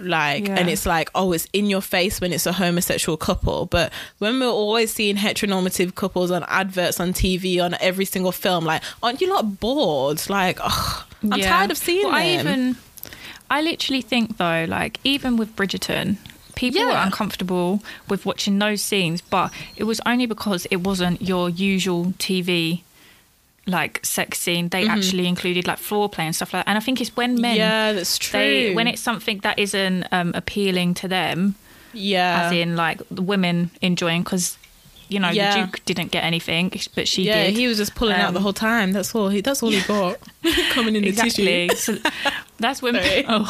like 0.00 0.46
Yeah. 0.46 0.54
and 0.60 0.70
it's 0.70 0.86
like 0.86 1.10
oh 1.16 1.32
it's 1.32 1.48
in 1.52 1.66
your 1.66 1.80
face 1.80 2.20
when 2.20 2.32
it's 2.32 2.46
a 2.46 2.52
homosexual 2.52 3.16
couple 3.16 3.66
but 3.66 3.92
when 4.18 4.38
we're 4.38 4.46
always 4.46 4.92
seeing 4.92 5.16
heteronormative 5.16 5.96
couples 5.96 6.30
on 6.30 6.44
adverts 6.46 7.00
on 7.00 7.12
tv 7.12 7.60
on 7.60 7.74
every 7.80 8.04
single 8.04 8.30
film 8.30 8.64
like 8.64 8.80
aren't 9.02 9.20
you 9.20 9.26
not 9.26 9.58
bored 9.58 10.22
like 10.30 10.60
ugh, 10.62 11.04
i'm 11.24 11.40
Yeah. 11.40 11.48
tired 11.50 11.72
of 11.72 11.78
seeing 11.78 12.04
Well, 12.04 12.12
them 12.12 12.20
I 12.22 12.40
even, 12.40 12.76
I 13.50 13.60
literally 13.60 14.02
think 14.02 14.36
though, 14.36 14.66
like 14.68 15.00
even 15.02 15.36
with 15.36 15.56
Bridgerton, 15.56 16.18
people 16.54 16.84
were 16.84 16.92
uncomfortable 16.92 17.82
with 18.08 18.24
watching 18.26 18.58
those 18.60 18.80
scenes, 18.82 19.20
but 19.20 19.50
it 19.74 19.82
was 19.84 20.00
only 20.06 20.26
because 20.26 20.64
it 20.70 20.76
wasn't 20.76 21.22
your 21.22 21.48
usual 21.50 22.12
TV 22.18 22.82
like 23.68 24.04
sex 24.04 24.38
scene. 24.40 24.68
They 24.70 24.86
actually 24.88 25.26
included 25.28 25.66
like 25.66 25.78
floor 25.78 26.08
play 26.08 26.24
and 26.26 26.34
stuff 26.34 26.52
like 26.52 26.64
that. 26.64 26.68
And 26.70 26.76
I 26.78 26.80
think 26.80 27.00
it's 27.00 27.14
when 27.16 27.40
men, 27.40 27.52
Mm-hmm. 27.52 27.58
yeah 27.58 27.92
that's 27.92 28.18
true 28.18 28.40
they 28.40 28.74
when 28.74 28.86
it's 28.88 29.00
something 29.02 29.38
that 29.40 29.58
isn't 29.58 30.04
um, 30.12 30.32
appealing 30.34 30.94
to 30.94 31.08
them, 31.08 31.54
yeah 31.92 32.46
as 32.46 32.52
in 32.52 32.76
like 32.76 33.00
the 33.10 33.22
women 33.22 33.70
enjoying 33.80 34.22
because. 34.22 34.56
You 35.10 35.20
know, 35.20 35.30
Yeah. 35.30 35.54
the 35.54 35.60
Duke 35.66 35.80
didn't 35.86 36.10
get 36.10 36.22
anything, 36.22 36.70
but 36.94 37.08
she 37.08 37.22
yeah 37.22 37.44
did. 37.44 37.54
he 37.56 37.66
was 37.66 37.78
just 37.78 37.94
pulling 37.94 38.16
out 38.16 38.28
Um, 38.28 38.34
the 38.34 38.40
whole 38.40 38.52
time 38.52 38.92
that's 38.92 39.14
all 39.14 39.30
he 39.30 39.40
that's 39.40 39.62
all 39.62 39.70
he 39.70 39.80
got 39.88 40.18
coming 40.74 40.94
in 40.96 41.02
the 41.02 41.08
exactly. 41.08 41.68
tissue 41.68 41.94
So 41.94 42.10
that's 42.58 42.82
when 42.82 42.92
Sorry. 43.02 43.24
oh. 43.26 43.48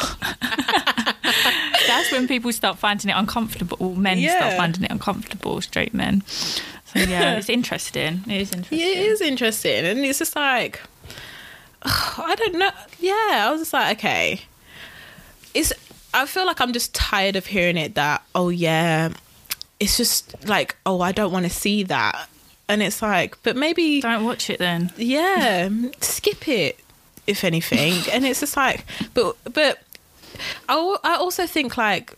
That's 1.89 2.11
when 2.11 2.27
people 2.27 2.51
start 2.53 2.77
finding 2.77 3.09
it 3.09 3.13
uncomfortable. 3.13 3.95
Men 3.95 4.19
Yeah. 4.19 4.37
start 4.37 4.53
finding 4.57 4.83
it 4.83 4.91
uncomfortable. 4.91 5.59
Straight 5.61 5.93
men. 5.93 6.23
So 6.27 6.99
yeah, 6.99 7.35
it's 7.37 7.49
interesting. 7.49 8.23
It 8.27 8.41
is 8.41 8.51
interesting. 8.51 8.79
Yeah, 8.79 8.85
it 8.87 8.97
is 8.97 9.21
interesting, 9.21 9.85
and 9.85 9.99
it's 9.99 10.19
just 10.19 10.35
like 10.35 10.81
I 11.83 12.35
don't 12.37 12.55
know. 12.55 12.71
Yeah, 12.99 13.13
I 13.47 13.49
was 13.51 13.61
just 13.61 13.73
like, 13.73 13.97
okay, 13.97 14.41
it's. 15.53 15.71
I 16.13 16.25
feel 16.25 16.45
like 16.47 16.59
I'm 16.59 16.73
just 16.73 16.93
tired 16.95 17.35
of 17.35 17.45
hearing 17.45 17.77
it. 17.77 17.93
That 17.95 18.23
oh 18.33 18.49
yeah, 18.49 19.09
it's 19.79 19.95
just 19.97 20.47
like 20.47 20.75
oh 20.85 21.01
I 21.01 21.11
don't 21.11 21.31
want 21.31 21.45
to 21.45 21.51
see 21.51 21.83
that, 21.83 22.27
and 22.67 22.81
it's 22.81 23.01
like, 23.01 23.37
but 23.43 23.55
maybe 23.55 24.01
Don't 24.01 24.25
watch 24.25 24.49
it 24.49 24.57
then. 24.59 24.91
yeah, 24.97 25.69
skip 26.01 26.47
it 26.47 26.79
if 27.27 27.43
anything, 27.43 27.93
and 28.11 28.25
it's 28.25 28.39
just 28.39 28.57
like, 28.57 28.85
but 29.13 29.37
but 29.53 29.79
I 30.67 30.97
I 31.03 31.15
also 31.15 31.45
think 31.45 31.77
like, 31.77 32.13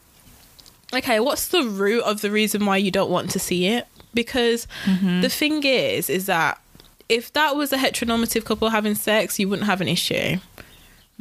okay, 0.94 1.20
what's 1.20 1.48
the 1.48 1.64
root 1.64 2.04
of 2.04 2.22
the 2.22 2.32
reason 2.32 2.66
why 2.66 2.78
you 2.78 2.92
don't 2.92 3.12
want 3.12 3.32
to 3.32 3.40
see 3.40 3.68
it? 3.68 3.88
Because 4.14 4.68
mm-hmm. 4.86 5.22
the 5.22 5.30
thing 5.30 5.64
is, 5.64 6.10
is 6.10 6.26
that 6.26 6.62
if 7.08 7.32
that 7.34 7.56
was 7.56 7.74
a 7.74 7.78
heteronormative 7.78 8.46
couple 8.46 8.70
having 8.70 8.96
sex, 8.96 9.40
you 9.40 9.50
wouldn't 9.50 9.68
have 9.68 9.82
an 9.82 9.88
issue. 9.88 10.38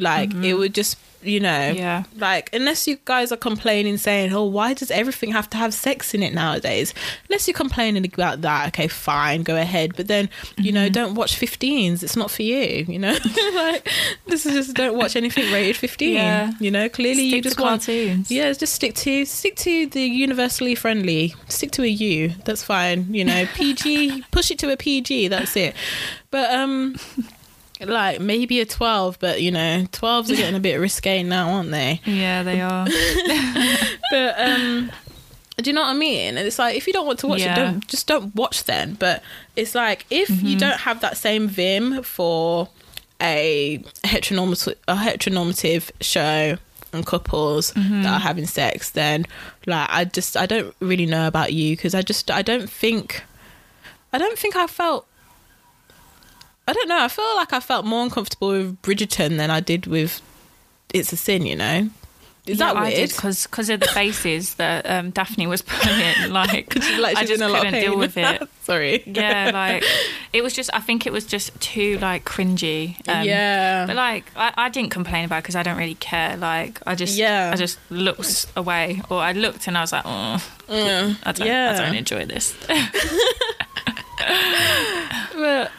Like 0.01 0.33
it 0.35 0.55
would 0.55 0.75
just, 0.75 0.97
you 1.23 1.39
know, 1.39 1.73
Yeah. 1.77 2.05
like 2.17 2.49
unless 2.55 2.87
you 2.89 2.97
guys 3.05 3.31
are 3.31 3.37
complaining 3.37 3.99
saying, 3.99 4.33
"Oh, 4.33 4.45
why 4.47 4.73
does 4.73 4.91
everything 4.91 5.33
have 5.33 5.51
to 5.51 5.59
have 5.59 5.75
sex 5.75 6.15
in 6.15 6.23
it 6.23 6.33
nowadays?" 6.33 6.95
Unless 7.29 7.47
you're 7.47 7.55
complaining 7.55 8.07
about 8.07 8.41
that, 8.41 8.69
okay, 8.69 8.89
fine, 8.89 9.43
go 9.43 9.57
ahead. 9.57 9.95
But 9.97 10.07
then, 10.09 10.31
you 10.57 10.73
know, 10.73 10.89
don't 10.89 11.15
watch 11.15 11.37
15s. 11.39 12.03
It's 12.03 12.17
not 12.17 12.31
for 12.31 12.43
you. 12.43 12.87
You 12.89 12.99
know, 12.99 13.13
like 13.55 13.87
this 14.27 14.47
is 14.47 14.55
just 14.55 14.75
don't 14.75 14.97
watch 14.97 15.15
anything 15.15 15.53
rated 15.53 15.77
15. 15.77 16.15
Yeah. 16.15 16.53
You 16.59 16.71
know, 16.71 16.89
clearly 16.89 17.25
you 17.25 17.31
Stick 17.33 17.43
to 17.43 17.49
just 17.51 17.61
want 17.61 17.83
cartoons. 17.83 18.31
yeah, 18.31 18.51
just 18.55 18.73
stick 18.75 18.95
to 18.95 19.25
stick 19.27 19.57
to 19.57 19.87
the 19.89 20.03
universally 20.03 20.75
friendly. 20.75 21.35
Stick 21.49 21.71
to 21.73 21.83
a 21.83 21.87
U. 21.89 22.33
That's 22.47 22.63
fine. 22.65 23.13
You 23.13 23.25
know, 23.27 23.45
PG. 23.55 24.25
push 24.31 24.51
it 24.51 24.59
to 24.61 24.73
a 24.73 24.77
PG. 24.79 25.29
That's 25.29 25.55
it. 25.57 25.75
But 26.31 26.51
um, 26.55 26.97
like 27.81 28.21
maybe 28.21 28.61
a 28.61 28.67
twelve. 28.67 29.19
But 29.21 29.41
you 29.43 29.51
know, 29.51 29.87
twelves 29.93 30.31
are 30.31 30.37
getting 30.37 30.55
a 30.57 30.61
bit 30.61 30.77
risque 30.77 31.23
now, 31.23 31.51
aren't 31.51 31.71
they? 31.71 32.01
Yeah, 32.05 32.43
they 32.43 32.61
are. 32.61 32.87
But 34.11 34.35
um, 34.41 34.91
do 35.57 35.71
you 35.71 35.75
know 35.75 35.83
what 35.83 35.91
I 35.91 35.95
mean? 35.95 36.37
And 36.37 36.47
it's 36.47 36.59
like 36.59 36.77
if 36.77 36.87
you 36.87 36.93
don't 36.93 37.07
want 37.07 37.19
to 37.21 37.27
watch 37.27 37.41
Yeah. 37.41 37.53
it, 37.53 37.57
don't 37.57 37.87
just 37.89 38.07
don't 38.07 38.35
watch 38.35 38.65
then. 38.65 38.95
But 38.95 39.23
it's 39.57 39.75
like 39.75 40.07
if 40.11 40.31
you 40.43 40.57
don't 40.59 40.79
have 40.81 41.01
that 41.01 41.17
same 41.17 41.49
vim 41.49 42.03
for 42.03 42.69
a 43.21 43.83
heteronormative 44.05 44.75
a 44.89 44.95
heteronormative 44.97 45.91
show 46.01 46.57
and 46.93 47.07
couples 47.07 47.73
that 47.75 48.07
are 48.07 48.19
having 48.19 48.47
sex, 48.47 48.91
then 48.91 49.27
like 49.67 49.89
I 49.91 50.05
just 50.07 50.37
I 50.37 50.47
don't 50.47 50.75
really 50.81 51.07
know 51.07 51.27
about 51.27 51.53
you 51.53 51.77
because 51.77 51.95
I 51.95 52.03
just 52.03 52.31
I 52.31 52.43
don't 52.43 52.69
think 52.71 53.23
I 54.13 54.19
don't 54.19 54.39
think 54.39 54.57
I 54.57 54.67
felt. 54.67 55.07
I 56.71 56.73
don't 56.73 56.89
know. 56.89 57.03
I 57.03 57.09
feel 57.09 57.37
like 57.37 57.53
I 57.53 57.59
felt 57.61 57.85
more 57.85 58.05
uncomfortable 58.05 58.49
with 58.51 58.81
Bridgerton 58.83 59.37
than 59.39 59.51
I 59.51 59.59
did 59.61 59.87
with 59.87 60.23
It's 60.95 61.13
a 61.13 61.17
Sin. 61.17 61.45
You 61.45 61.57
know, 61.57 61.91
is 62.47 62.59
yeah, 62.59 62.73
that 62.73 62.81
weird? 62.83 62.95
did 62.95 63.11
because 63.11 63.69
of 63.71 63.81
the 63.81 63.87
faces 64.01 64.55
that 64.55 64.89
um, 64.89 65.11
Daphne 65.11 65.47
was 65.49 65.63
playing. 65.63 66.31
Like, 66.33 66.75
like 66.99 67.17
I 67.17 67.25
just 67.25 67.33
in 67.33 67.43
a 67.43 67.49
lot 67.49 67.59
of 67.59 67.65
couldn't 67.73 67.81
deal 67.81 67.99
with 67.99 68.17
it. 68.17 68.43
Sorry. 68.63 69.03
Yeah, 69.05 69.51
like 69.53 69.83
it 70.33 70.43
was 70.43 70.53
just. 70.53 70.71
I 70.73 70.79
think 70.81 71.07
it 71.07 71.13
was 71.13 71.25
just 71.27 71.59
too 71.61 71.99
like 71.99 72.25
cringy. 72.25 72.97
Um, 73.09 73.27
yeah. 73.27 73.87
But 73.87 73.97
like, 73.97 74.25
I, 74.37 74.53
I 74.57 74.69
didn't 74.69 74.91
complain 74.91 75.25
about 75.25 75.43
because 75.43 75.57
I 75.57 75.65
don't 75.65 75.77
really 75.77 75.97
care. 75.97 76.37
Like, 76.37 76.81
I 76.87 76.95
just, 76.95 77.17
Yeah. 77.19 77.51
I 77.53 77.57
just 77.57 77.79
looked 77.91 78.47
away, 78.57 79.03
or 79.11 79.19
I 79.21 79.33
looked 79.33 79.67
and 79.67 79.77
I 79.77 79.81
was 79.81 79.93
like, 79.93 80.05
oh, 80.05 80.39
Mm. 80.69 81.17
I 81.25 81.33
don't, 81.33 81.47
Yeah. 81.49 81.75
I 81.77 81.83
don't 81.85 81.97
enjoy 81.97 82.27
this. 82.27 82.55
But 85.35 85.73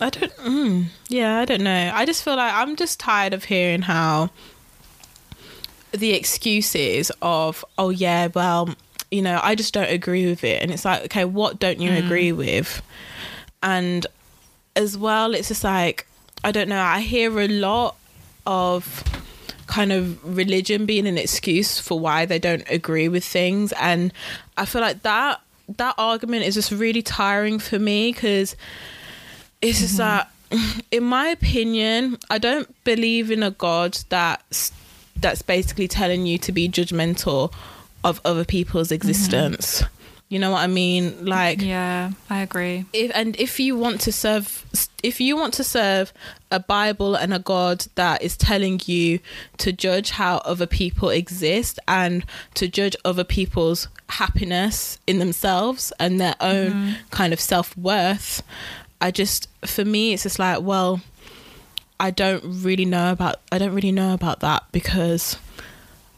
I 0.00 0.10
don't. 0.10 0.36
Mm, 0.36 0.86
yeah, 1.08 1.38
I 1.38 1.44
don't 1.44 1.62
know. 1.62 1.90
I 1.94 2.04
just 2.04 2.22
feel 2.22 2.36
like 2.36 2.52
I'm 2.52 2.76
just 2.76 3.00
tired 3.00 3.32
of 3.32 3.44
hearing 3.44 3.82
how 3.82 4.30
the 5.92 6.12
excuses 6.12 7.10
of, 7.22 7.64
oh 7.78 7.90
yeah, 7.90 8.28
well, 8.34 8.74
you 9.10 9.22
know, 9.22 9.40
I 9.42 9.54
just 9.54 9.72
don't 9.72 9.90
agree 9.90 10.26
with 10.26 10.44
it, 10.44 10.62
and 10.62 10.70
it's 10.70 10.84
like, 10.84 11.04
okay, 11.04 11.24
what 11.24 11.58
don't 11.58 11.80
you 11.80 11.92
agree 11.92 12.32
with? 12.32 12.82
And 13.62 14.06
as 14.74 14.98
well, 14.98 15.34
it's 15.34 15.48
just 15.48 15.64
like 15.64 16.06
I 16.44 16.52
don't 16.52 16.68
know. 16.68 16.82
I 16.82 17.00
hear 17.00 17.40
a 17.40 17.48
lot 17.48 17.96
of 18.46 19.02
kind 19.66 19.92
of 19.92 20.36
religion 20.36 20.86
being 20.86 21.06
an 21.06 21.18
excuse 21.18 21.80
for 21.80 21.98
why 21.98 22.24
they 22.24 22.38
don't 22.38 22.62
agree 22.70 23.08
with 23.08 23.24
things 23.24 23.72
and 23.72 24.12
i 24.56 24.64
feel 24.64 24.80
like 24.80 25.02
that 25.02 25.40
that 25.76 25.92
argument 25.98 26.44
is 26.44 26.54
just 26.54 26.70
really 26.70 27.02
tiring 27.02 27.58
for 27.58 27.78
me 27.78 28.12
because 28.12 28.54
it's 29.62 29.80
just 29.80 29.98
mm-hmm. 29.98 29.98
that 29.98 30.30
in 30.90 31.02
my 31.02 31.28
opinion 31.28 32.16
i 32.30 32.38
don't 32.38 32.72
believe 32.84 33.30
in 33.30 33.42
a 33.42 33.50
god 33.50 33.98
that's 34.08 34.72
that's 35.20 35.42
basically 35.42 35.88
telling 35.88 36.26
you 36.26 36.38
to 36.38 36.52
be 36.52 36.68
judgmental 36.68 37.52
of 38.04 38.20
other 38.24 38.44
people's 38.44 38.88
mm-hmm. 38.88 38.94
existence. 38.94 39.82
You 40.28 40.40
know 40.40 40.50
what 40.50 40.58
i 40.58 40.66
mean? 40.66 41.24
Like 41.24 41.62
yeah, 41.62 42.10
I 42.28 42.40
agree. 42.40 42.84
if 42.92 43.12
and 43.14 43.38
if 43.38 43.60
you 43.60 43.76
want 43.76 44.00
to 44.02 44.12
serve 44.12 44.66
if 45.04 45.20
you 45.20 45.36
want 45.36 45.54
to 45.54 45.62
serve 45.62 46.12
a 46.50 46.58
bible 46.58 47.14
and 47.14 47.32
a 47.32 47.38
god 47.38 47.86
that 47.94 48.22
is 48.22 48.36
telling 48.36 48.80
you 48.86 49.20
to 49.58 49.72
judge 49.72 50.10
how 50.10 50.38
other 50.38 50.66
people 50.66 51.10
exist 51.10 51.78
and 51.86 52.24
to 52.54 52.66
judge 52.66 52.96
other 53.04 53.22
people's 53.22 53.86
happiness 54.08 54.98
in 55.06 55.20
themselves 55.20 55.92
and 56.00 56.20
their 56.20 56.34
own 56.40 56.72
mm-hmm. 56.72 56.92
kind 57.10 57.32
of 57.32 57.38
self-worth 57.38 58.42
i 59.00 59.10
just 59.10 59.48
for 59.64 59.84
me 59.84 60.12
it's 60.12 60.22
just 60.24 60.38
like 60.38 60.60
well 60.60 61.00
i 62.00 62.10
don't 62.10 62.42
really 62.44 62.84
know 62.84 63.12
about 63.12 63.36
i 63.52 63.58
don't 63.58 63.74
really 63.74 63.92
know 63.92 64.14
about 64.14 64.40
that 64.40 64.64
because 64.72 65.36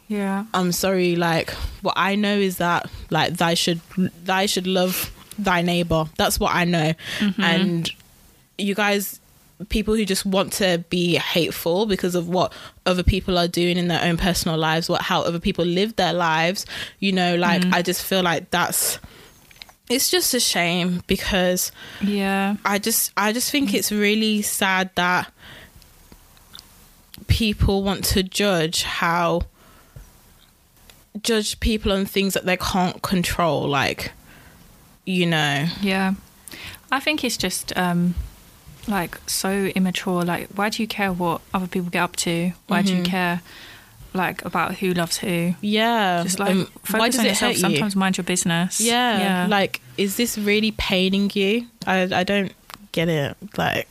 Yeah, 0.09 0.46
I'm 0.55 0.72
sorry, 0.72 1.16
like 1.16 1.50
what 1.82 1.94
I 1.96 2.16
know 2.16 2.34
is 2.34 2.56
that 2.56 2.90
like 3.10 3.34
thy 3.34 3.52
should 3.52 3.80
thy 4.24 4.46
should 4.46 4.66
love 4.66 5.12
thy 5.38 5.60
neighbor. 5.60 6.06
That's 6.16 6.40
what 6.40 6.55
I 6.55 6.64
know. 6.64 6.94
Mm-hmm. 7.18 7.42
And 7.42 7.90
you 8.56 8.74
guys 8.74 9.20
people 9.68 9.94
who 9.94 10.05
just 10.05 10.24
want 10.24 10.52
to 10.55 10.82
be 10.88 11.16
hateful 11.16 11.84
because 11.84 12.14
of 12.14 12.28
what 12.28 12.52
other 12.86 13.02
people 13.02 13.36
are 13.36 13.48
doing 13.48 13.76
in 13.76 13.88
their 13.88 14.02
own 14.02 14.16
personal 14.16 14.56
lives, 14.56 14.88
what 14.88 15.02
how 15.02 15.20
other 15.22 15.40
people 15.40 15.64
live 15.64 15.94
their 15.96 16.14
lives, 16.14 16.64
you 17.00 17.12
know, 17.12 17.36
like 17.36 17.60
mm-hmm. 17.60 17.74
I 17.74 17.82
just 17.82 18.02
feel 18.02 18.22
like 18.22 18.50
that's 18.50 18.98
it's 19.90 20.10
just 20.10 20.35
a 20.35 20.40
shame 20.40 21.02
because 21.06 21.73
yeah, 22.02 22.56
I 22.65 22.78
just 22.78 23.12
I 23.16 23.32
just 23.32 23.51
think 23.51 23.73
it's 23.74 23.90
really 23.90 24.43
sad 24.43 24.90
that 24.97 25.32
people 27.27 27.82
want 27.82 28.05
to 28.05 28.23
judge 28.23 28.82
how 28.82 29.43
judge 31.23 31.59
people 31.60 31.93
on 31.93 32.05
things 32.06 32.35
that 32.35 32.47
they 32.47 32.56
can't 32.56 33.02
control 33.02 33.66
like 33.66 34.12
you 35.05 35.27
know 35.27 35.66
Yeah. 35.82 36.15
I 36.93 37.01
think 37.01 37.24
it's 37.24 37.36
just 37.36 37.77
um 37.77 38.15
like 38.86 39.19
so 39.27 39.51
immature. 39.74 40.23
Like 40.23 40.48
why 40.55 40.70
do 40.70 40.82
you 40.82 40.86
care 40.89 41.12
what 41.12 41.40
other 41.52 41.66
people 41.66 41.90
get 41.90 42.01
up 42.02 42.16
to? 42.16 42.52
Why 42.66 42.82
do 42.82 42.94
you 42.94 43.02
care 43.02 43.43
like 44.14 44.44
about 44.44 44.74
who 44.76 44.94
loves 44.94 45.18
who? 45.18 45.55
yeah 45.60 46.22
Just 46.22 46.39
like 46.39 46.51
Um, 46.51 46.66
focus 46.82 47.18
on 47.18 47.26
yourself. 47.26 47.56
Sometimes 47.56 47.94
mind 47.94 48.16
your 48.16 48.24
business. 48.24 48.80
yeah, 48.80 49.18
Yeah. 49.20 49.47
like 49.48 49.80
is 49.97 50.16
this 50.16 50.39
really 50.39 50.70
paining 50.72 51.30
you 51.35 51.66
i 51.86 52.02
i 52.02 52.24
don't 52.24 52.52
get 52.93 53.09
it 53.09 53.36
like 53.56 53.86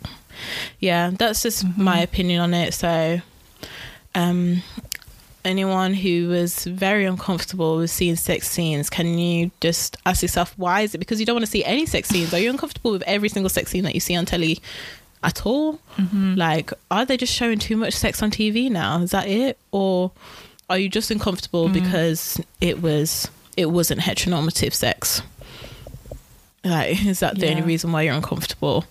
yeah 0.80 1.12
that's 1.14 1.44
just 1.44 1.66
Mm-hmm. 1.66 1.84
my 1.84 2.00
opinion 2.00 2.42
on 2.42 2.54
it 2.54 2.74
so 2.74 3.22
um 4.16 4.62
anyone 5.46 5.94
who 5.94 6.28
was 6.30 6.66
very 6.66 7.06
uncomfortable 7.06 7.78
with 7.78 7.90
seeing 7.90 8.16
sex 8.16 8.50
scenes 8.50 8.90
can 8.90 9.18
you 9.18 9.50
just 9.62 9.96
ask 10.06 10.22
yourself 10.22 10.54
why 10.58 10.82
is 10.82 10.94
it 10.94 10.98
because 10.98 11.20
you 11.20 11.26
don't 11.26 11.36
want 11.36 11.46
to 11.46 11.52
see 11.52 11.64
any 11.64 11.86
sex 11.86 12.10
scenes 12.10 12.34
are 12.34 12.40
you 12.40 12.50
uncomfortable 12.50 12.92
with 12.92 13.04
every 13.04 13.30
single 13.30 13.50
sex 13.50 13.72
scene 13.72 13.84
that 13.84 13.94
you 13.94 14.00
see 14.02 14.16
on 14.16 14.26
telly 14.26 14.60
at 15.28 15.46
all. 15.46 15.80
Mm-hmm. 15.98 16.36
like 16.36 16.72
are 16.90 17.06
they 17.06 17.18
just 17.18 17.34
showing 17.34 17.60
too 17.60 17.76
much 17.76 17.94
sex 17.94 18.24
on 18.24 18.32
tv 18.32 18.72
now? 18.72 19.00
Is 19.02 19.12
that 19.12 19.28
it? 19.28 19.60
Or 19.72 20.12
are 20.70 20.80
you 20.80 20.90
just 20.90 21.12
uncomfortable 21.12 21.70
because 21.70 22.42
it 22.62 22.82
was 22.82 23.30
it 23.56 23.68
wasn't 23.70 24.02
heteronormative 24.02 24.74
sex? 24.74 25.22
Like 26.64 27.06
is 27.06 27.20
that 27.20 27.38
the 27.38 27.50
only 27.50 27.62
reason 27.62 27.92
why 27.92 28.04
you're 28.04 28.16
uncomfortable? 28.16 28.86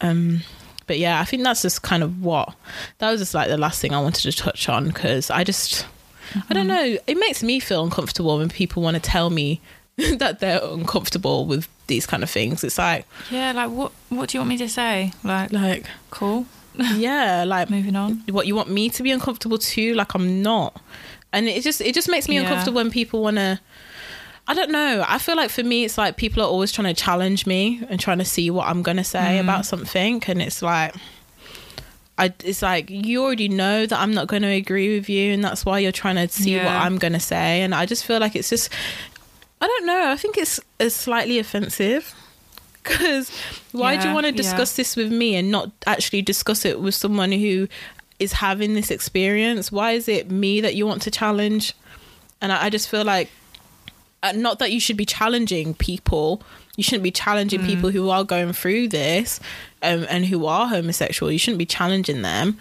Um 0.00 0.40
but 0.86 0.98
yeah 0.98 1.20
i 1.20 1.24
think 1.24 1.44
that's 1.44 1.60
just 1.60 1.82
kind 1.82 2.02
of 2.02 2.22
what 2.22 2.54
that 2.96 3.10
was 3.10 3.20
just 3.20 3.34
like 3.34 3.48
the 3.48 3.58
last 3.58 3.78
thing 3.78 3.92
i 3.92 4.00
wanted 4.00 4.22
to 4.22 4.32
touch 4.32 4.70
on 4.70 4.86
because 4.86 5.30
i 5.30 5.44
just 5.44 5.86
i 6.48 6.54
don't 6.54 6.66
know. 6.66 6.96
It 7.06 7.18
makes 7.18 7.42
me 7.42 7.60
feel 7.60 7.84
uncomfortable 7.84 8.38
when 8.38 8.48
people 8.48 8.82
want 8.82 8.94
to 8.94 9.02
tell 9.02 9.28
me 9.28 9.60
that 10.16 10.40
they're 10.40 10.62
uncomfortable 10.62 11.44
with 11.44 11.68
these 11.88 12.06
kind 12.06 12.22
of 12.22 12.30
things 12.30 12.62
it's 12.62 12.78
like 12.78 13.04
Yeah, 13.30 13.52
like 13.52 13.70
what 13.70 13.92
what 14.10 14.28
do 14.28 14.38
you 14.38 14.40
want 14.40 14.50
me 14.50 14.58
to 14.58 14.68
say? 14.68 15.12
Like 15.24 15.52
like 15.52 15.86
cool. 16.10 16.46
yeah 16.94 17.42
like 17.44 17.68
Moving 17.70 17.96
on. 17.96 18.22
what 18.30 18.46
you 18.46 18.54
want 18.54 18.70
me 18.70 18.88
to 18.90 19.02
be 19.02 19.10
uncomfortable 19.10 19.58
too 19.58 19.94
like 19.94 20.14
i'm 20.14 20.42
not 20.42 20.80
and 21.32 21.48
it 21.48 21.64
just 21.64 21.80
it 21.80 21.92
just 21.92 22.08
makes 22.08 22.28
me 22.28 22.36
Yeah. 22.36 22.42
uncomfortable 22.42 22.76
when 22.76 22.90
people 22.92 23.20
want 23.20 23.36
to 23.36 23.58
i 24.46 24.54
don't 24.54 24.70
know 24.70 25.04
i 25.08 25.18
feel 25.18 25.34
like 25.34 25.50
for 25.50 25.64
me 25.64 25.84
it's 25.84 25.98
like 25.98 26.16
people 26.16 26.40
are 26.40 26.46
always 26.46 26.70
trying 26.70 26.94
to 26.94 27.02
challenge 27.02 27.46
me 27.46 27.82
and 27.88 27.98
trying 27.98 28.18
to 28.18 28.24
see 28.24 28.48
what 28.48 28.68
i'm 28.68 28.82
gonna 28.82 29.02
say 29.02 29.38
mm. 29.38 29.40
about 29.40 29.66
something 29.66 30.22
and 30.28 30.40
it's 30.40 30.62
like 30.62 30.94
I, 32.16 32.32
it's 32.44 32.62
like 32.62 32.90
you 32.90 33.22
already 33.24 33.48
know 33.48 33.86
that 33.86 33.96
I'm 33.96 34.12
not 34.12 34.26
going 34.26 34.42
to 34.42 34.48
agree 34.48 34.96
with 34.96 35.08
you, 35.08 35.32
and 35.32 35.44
that's 35.44 35.64
why 35.64 35.78
you're 35.78 35.92
trying 35.92 36.16
to 36.16 36.26
see 36.26 36.56
what 36.56 36.66
I'm 36.66 36.98
going 36.98 37.12
to 37.12 37.20
say. 37.20 37.62
And 37.62 37.72
I 37.72 37.86
just 37.86 38.04
feel 38.04 38.18
like 38.18 38.34
it's 38.34 38.50
just, 38.50 38.70
I 39.60 39.66
don't 39.66 39.86
know. 39.86 40.10
I 40.10 40.16
think 40.16 40.38
it's, 40.38 40.60
it's 40.78 40.94
slightly 40.94 41.38
offensive 41.38 42.14
because 42.82 43.30
why 43.72 43.96
do 43.96 44.08
you 44.08 44.14
want 44.14 44.24
to 44.24 44.32
yeah. 44.32 44.36
discuss 44.36 44.76
this 44.76 44.96
with 44.96 45.12
me 45.12 45.34
and 45.34 45.50
not 45.50 45.70
actually 45.86 46.22
discuss 46.22 46.64
it 46.64 46.80
with 46.80 46.94
someone 46.94 47.32
who 47.32 47.68
is 48.18 48.34
having 48.34 48.74
this 48.74 48.90
experience? 48.90 49.70
Why 49.70 49.92
is 49.92 50.08
it 50.08 50.30
me 50.30 50.60
that 50.60 50.74
you 50.74 50.86
want 50.86 51.02
to 51.02 51.10
challenge? 51.10 51.74
And 52.40 52.52
I, 52.52 52.64
I 52.64 52.70
just 52.70 52.88
feel 52.88 53.04
like, 53.04 53.30
uh, 54.22 54.32
not 54.32 54.58
that 54.58 54.72
you 54.72 54.80
should 54.80 54.96
be 54.96 55.06
challenging 55.06 55.74
people. 55.74 56.42
You 56.76 56.82
shouldn't 56.84 57.02
be 57.02 57.10
challenging 57.10 57.64
people 57.64 57.90
who 57.90 58.08
are 58.10 58.24
going 58.24 58.52
through 58.52 58.88
this 58.88 59.40
um, 59.82 60.06
and 60.08 60.26
who 60.26 60.46
are 60.46 60.68
homosexual. 60.68 61.30
You 61.30 61.38
shouldn't 61.38 61.58
be 61.58 61.66
challenging 61.66 62.22
them. 62.22 62.58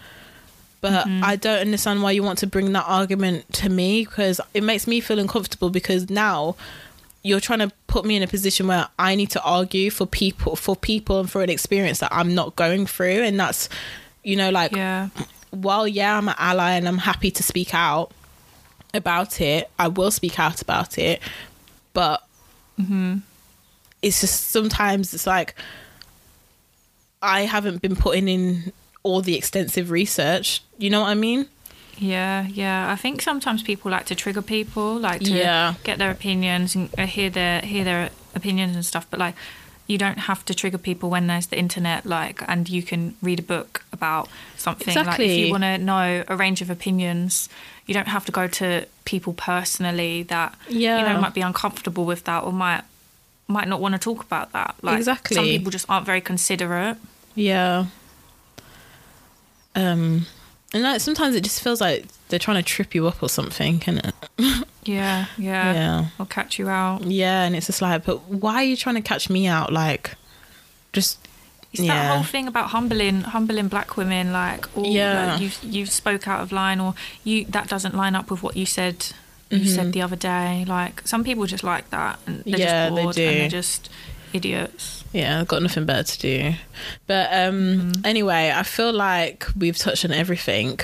But 0.82 1.07
I 1.07 1.36
don't 1.36 1.60
understand 1.60 2.03
why 2.03 2.11
you 2.11 2.22
want 2.22 2.40
to 2.40 2.48
bring 2.48 2.72
that 2.74 2.86
argument 2.88 3.52
to 3.53 3.69
me 3.69 4.06
because 4.06 4.40
it 4.53 4.64
makes 4.64 4.86
me 4.86 4.99
feel 4.99 5.18
uncomfortable 5.18 5.69
because 5.69 6.10
now 6.10 6.56
you're 7.28 7.41
trying 7.41 7.60
to 7.60 7.72
put 7.88 8.06
me 8.06 8.16
in 8.16 8.24
a 8.24 8.28
position 8.28 8.68
where 8.68 8.88
I 8.98 9.16
need 9.16 9.32
to 9.32 9.41
argue 9.44 9.90
for 9.91 10.06
people 10.06 10.56
for 10.56 10.76
people 10.76 11.20
and 11.20 11.30
for 11.30 11.44
an 11.44 11.49
experience 11.49 11.99
that 11.99 12.12
I'm 12.14 12.34
not 12.34 12.56
going 12.56 12.86
through. 12.86 13.24
And 13.24 13.40
that's 13.40 13.68
you 14.24 14.36
know 14.36 14.49
like 14.49 14.72
Yeah. 14.76 15.10
while 15.52 15.88
yeah 15.88 16.18
I'm 16.18 16.30
an 16.30 16.36
ally 16.38 16.72
and 16.72 16.88
I'm 16.88 16.99
happy 16.99 17.32
to 17.32 17.44
speak 17.44 17.74
out 17.74 18.12
about 18.94 19.41
it 19.41 19.70
I 19.78 19.90
will 19.90 20.12
speak 20.12 20.40
out 20.40 20.62
about 20.62 20.98
it. 20.98 21.22
But 21.94 22.24
mm-hmm. 22.80 23.18
it's 24.02 24.22
just 24.22 24.49
sometimes 24.49 25.14
it's 25.14 25.28
like 25.28 25.54
I 27.22 27.41
haven't 27.41 27.82
been 27.82 27.95
putting 27.95 28.30
in 28.30 28.72
all 29.04 29.22
the 29.22 29.36
extensive 29.36 29.91
research. 29.91 30.62
You 30.78 30.90
know 30.90 31.02
what 31.02 31.10
I 31.10 31.16
mean 31.16 31.48
Yeah, 31.98 32.45
yeah. 32.48 32.91
I 32.91 32.95
think 32.95 33.22
sometimes 33.22 33.64
people 33.64 33.91
like 33.91 34.06
to 34.07 34.15
trigger 34.15 34.41
people, 34.41 34.98
like 34.99 35.22
to 35.22 35.32
Yeah. 35.32 35.74
get 35.84 35.98
their 35.98 36.11
opinions 36.11 36.76
and 36.76 36.90
uh, 36.98 37.07
hear 37.07 37.30
their 37.30 37.61
hear 37.61 37.84
their 37.84 38.10
opinions 38.36 38.76
and 38.76 38.86
stuff. 38.86 39.07
But 39.10 39.19
like, 39.19 39.36
you 39.88 39.98
don't 39.98 40.19
have 40.19 40.44
to 40.45 40.53
trigger 40.53 40.78
people 40.78 41.10
when 41.10 41.28
there's 41.28 41.48
the 41.48 41.57
internet, 41.57 42.06
like, 42.06 42.44
and 42.48 42.69
you 42.69 42.84
can 42.84 43.15
read 43.22 43.40
a 43.40 43.44
book 43.44 43.84
about 43.91 44.28
something. 44.57 44.94
Like, 44.94 45.19
if 45.19 45.38
you 45.38 45.49
want 45.52 45.64
to 45.64 45.78
know 45.78 46.24
a 46.28 46.36
range 46.36 46.61
of 46.61 46.69
opinions, 46.69 47.49
you 47.86 47.94
don't 47.94 48.10
have 48.10 48.26
to 48.26 48.32
go 48.32 48.48
to 48.48 48.86
people 49.06 49.34
personally 49.34 50.24
that 50.24 50.56
yeah. 50.68 50.99
you 50.99 51.06
know 51.07 51.22
might 51.22 51.34
be 51.34 51.41
uncomfortable 51.41 52.06
with 52.06 52.26
that 52.26 52.44
or 52.44 52.52
might 52.52 52.84
might 53.48 53.68
not 53.68 53.80
want 53.80 53.94
to 53.95 53.99
talk 53.99 54.24
about 54.24 54.52
that. 54.52 54.76
Like, 54.82 54.98
Exactly. 54.98 55.36
Some 55.36 55.45
people 55.45 55.72
just 55.72 55.86
aren't 55.90 56.06
very 56.06 56.22
considerate. 56.22 56.98
Yeah. 57.34 57.86
Um, 59.76 60.26
and 60.86 61.02
sometimes 61.02 61.36
it 61.36 61.44
just 61.44 61.62
feels 61.62 61.80
like 61.82 62.06
they're 62.30 62.40
trying 62.40 62.58
to 62.58 62.64
trip 62.64 62.94
you 62.95 63.08
up 63.08 63.22
or 63.24 63.30
something, 63.30 63.80
can 63.80 63.98
it? 63.99 64.14
Yeah, 64.84 65.26
yeah. 65.38 65.74
Yeah. 65.74 66.06
Or 66.18 66.26
catch 66.26 66.58
you 66.58 66.70
out. 66.70 67.04
Yeah, 67.04 67.44
and 67.44 67.56
it's 67.58 67.66
just 67.66 67.82
like, 67.82 68.06
but 68.06 68.22
why 68.30 68.56
are 68.56 68.64
you 68.64 68.78
trying 68.78 68.95
to 68.95 69.02
catch 69.02 69.30
me 69.30 69.45
out? 69.45 69.74
Like, 69.74 70.16
just 70.94 71.20
It's 71.74 71.82
that 71.82 71.88
Yeah. 71.88 72.14
whole 72.16 72.24
thing 72.24 72.48
about 72.48 72.70
humbling, 72.70 73.22
humbling 73.24 73.68
black 73.68 73.98
women. 73.98 74.32
Like, 74.32 74.66
or 74.78 74.86
Yeah. 74.86 75.34
like 75.34 75.41
you 75.41 75.52
you 75.62 75.86
spoke 75.86 76.26
out 76.30 76.40
of 76.40 76.54
line, 76.54 76.80
or 76.80 76.94
you 77.26 77.44
that 77.49 77.68
doesn't 77.68 77.95
line 77.95 78.16
up 78.16 78.32
with 78.32 78.41
what 78.44 78.56
you 78.56 78.66
said. 78.66 79.08
You 79.49 79.60
Mm-hmm. 79.60 79.68
said 79.76 79.91
the 79.94 80.02
other 80.02 80.16
day. 80.16 80.64
Like 80.66 81.06
some 81.06 81.24
people 81.26 81.45
just 81.45 81.66
like 81.66 81.90
that, 81.90 82.20
and 82.26 82.44
they're 82.45 82.58
Yeah, 82.60 82.86
just 82.90 82.95
they 82.95 83.02
bored, 83.04 83.16
do. 83.16 83.28
and 83.28 83.38
they're 83.41 83.49
just 83.49 83.90
idiots. 84.32 84.97
Yeah, 85.13 85.39
I've 85.39 85.47
got 85.47 85.61
nothing 85.61 85.85
better 85.85 86.03
to 86.03 86.19
do. 86.19 86.53
But 87.07 87.29
um, 87.34 87.91
anyway, 88.03 88.51
I 88.55 88.63
feel 88.63 88.91
like 88.93 89.45
we've 89.57 89.77
touched 89.77 90.05
on 90.05 90.11
everything. 90.11 90.79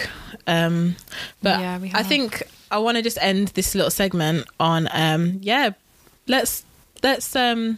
Um, 0.47 0.95
but 1.41 1.59
Yeah, 1.59 1.79
I 1.93 2.03
think 2.03 2.43
I 2.71 2.77
want 2.77 2.97
to 2.97 3.03
just 3.03 3.17
end 3.21 3.49
this 3.49 3.75
little 3.75 3.91
segment 3.91 4.47
on 4.59 4.87
um, 4.91 5.39
yeah, 5.41 5.71
let's 6.27 6.63
let's 7.01 7.35
um 7.35 7.77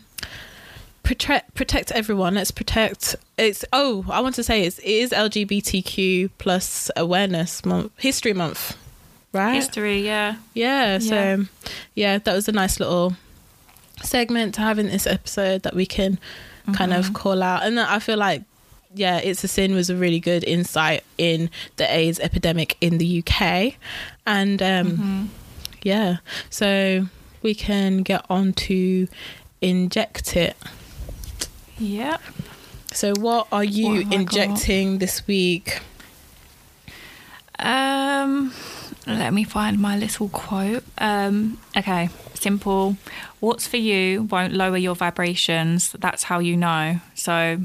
protect 1.03 1.53
protect 1.55 1.91
everyone. 1.91 2.35
Let's 2.35 2.51
protect. 2.51 3.15
It's 3.37 3.65
oh, 3.73 4.05
I 4.09 4.21
want 4.21 4.35
to 4.35 4.43
say 4.43 4.63
it's, 4.65 4.79
it 4.79 4.85
is 4.85 5.11
LGBTQ 5.11 6.29
plus 6.37 6.89
awareness 6.95 7.65
month, 7.65 7.91
history 7.97 8.33
month, 8.33 8.77
right? 9.33 9.55
History, 9.55 10.05
yeah, 10.05 10.37
Yeah, 10.53 10.99
so 10.99 11.15
Yeah. 11.15 11.37
yeah, 11.95 12.17
that 12.19 12.33
was 12.33 12.47
a 12.47 12.51
nice 12.53 12.79
little 12.79 13.15
segment 14.03 14.53
to 14.55 14.61
have 14.61 14.79
in 14.79 14.87
this 14.87 15.07
episode 15.07 15.63
that 15.63 15.75
we 15.75 15.85
can 15.85 16.19
kind 16.73 16.91
Mm-hmm. 16.91 16.99
of 16.99 17.13
call 17.13 17.43
out. 17.43 17.63
And 17.63 17.79
I 17.79 17.99
feel 17.99 18.17
like 18.17 18.43
yeah, 18.93 19.17
It's 19.17 19.43
a 19.43 19.47
Sin 19.47 19.73
was 19.75 19.89
a 19.89 19.95
really 19.95 20.19
good 20.21 20.43
insight 20.45 21.03
in 21.17 21.49
the 21.75 21.85
AIDS 21.93 22.19
epidemic 22.19 22.77
in 22.81 22.97
the 22.97 23.19
UK. 23.23 23.75
And 24.25 24.61
um 24.61 24.87
Mm-hmm. 24.87 25.25
yeah, 25.83 26.17
so 26.49 27.07
we 27.41 27.53
can 27.53 27.97
get 28.03 28.25
on 28.29 28.53
to 28.53 29.07
inject 29.61 30.35
it. 30.35 30.55
yeah. 31.77 32.17
So 32.93 33.13
what 33.19 33.47
are 33.51 33.63
you 33.63 33.87
What 33.87 33.95
have 33.95 34.05
I 34.07 34.09
got? 34.09 34.19
injecting 34.19 34.97
this 34.99 35.27
week? 35.27 35.79
Um, 37.59 38.51
let 39.07 39.33
me 39.33 39.43
find 39.43 39.79
my 39.79 39.97
little 39.97 40.29
quote. 40.29 40.83
Um, 40.97 41.59
okay, 41.77 42.09
simple. 42.33 42.97
What's 43.39 43.67
for 43.67 43.77
you 43.77 44.23
won't 44.23 44.53
lower 44.53 44.77
your 44.77 44.95
vibrations. 44.95 45.91
That's 45.91 46.23
how 46.23 46.39
you 46.39 46.57
know. 46.57 46.99
So, 47.13 47.59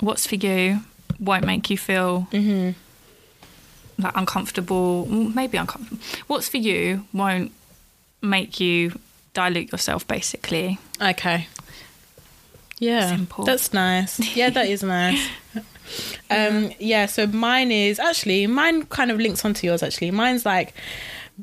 what's 0.00 0.26
for 0.26 0.34
you 0.36 0.80
won't 1.20 1.44
make 1.44 1.70
you 1.70 1.78
feel 1.78 2.28
mm-hmm. 2.32 2.70
like 4.02 4.16
uncomfortable. 4.16 5.06
mm, 5.06 5.34
Maybe 5.34 5.58
uncomfortable. 5.58 6.02
What's 6.26 6.48
for 6.48 6.58
you 6.58 7.04
won't 7.12 7.52
make 8.20 8.58
you 8.60 8.98
dilute 9.34 9.70
yourself. 9.72 10.06
Basically, 10.06 10.78
Okay. 11.00 11.46
Yeah. 12.78 13.08
Simple. 13.08 13.44
That's 13.44 13.72
nice. 13.72 14.36
Yeah, 14.36 14.50
that 14.50 14.66
is 14.68 14.82
nice. 14.82 15.28
Um 16.30 16.72
yeah, 16.78 17.06
so 17.06 17.26
mine 17.26 17.70
is 17.70 17.98
actually 17.98 18.46
mine 18.46 18.86
kind 18.86 19.10
of 19.10 19.18
links 19.18 19.44
onto 19.44 19.66
yours 19.66 19.82
actually. 19.82 20.10
Mine's 20.10 20.44
like 20.46 20.74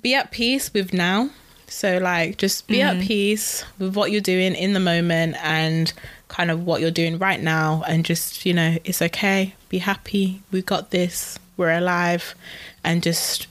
be 0.01 0.13
at 0.15 0.31
peace 0.31 0.73
with 0.73 0.93
now. 0.93 1.29
So 1.67 1.97
like 1.97 2.37
just 2.37 2.67
be 2.67 2.81
at 2.81 3.01
peace 3.01 3.63
with 3.79 3.95
what 3.95 4.11
you're 4.11 4.21
doing 4.21 4.53
in 4.53 4.73
the 4.73 4.79
moment 4.79 5.35
and 5.41 5.91
kind 6.27 6.51
of 6.51 6.65
what 6.65 6.81
you're 6.81 6.91
doing 6.91 7.17
right 7.17 7.41
now 7.41 7.83
and 7.87 8.05
just, 8.05 8.45
you 8.45 8.53
know, 8.53 8.77
it's 8.83 9.01
okay. 9.01 9.55
Be 9.69 9.79
happy. 9.79 10.41
We 10.51 10.61
got 10.61 10.91
this. 10.91 11.39
We're 11.57 11.71
alive 11.71 12.35
and 12.83 13.01
just 13.01 13.47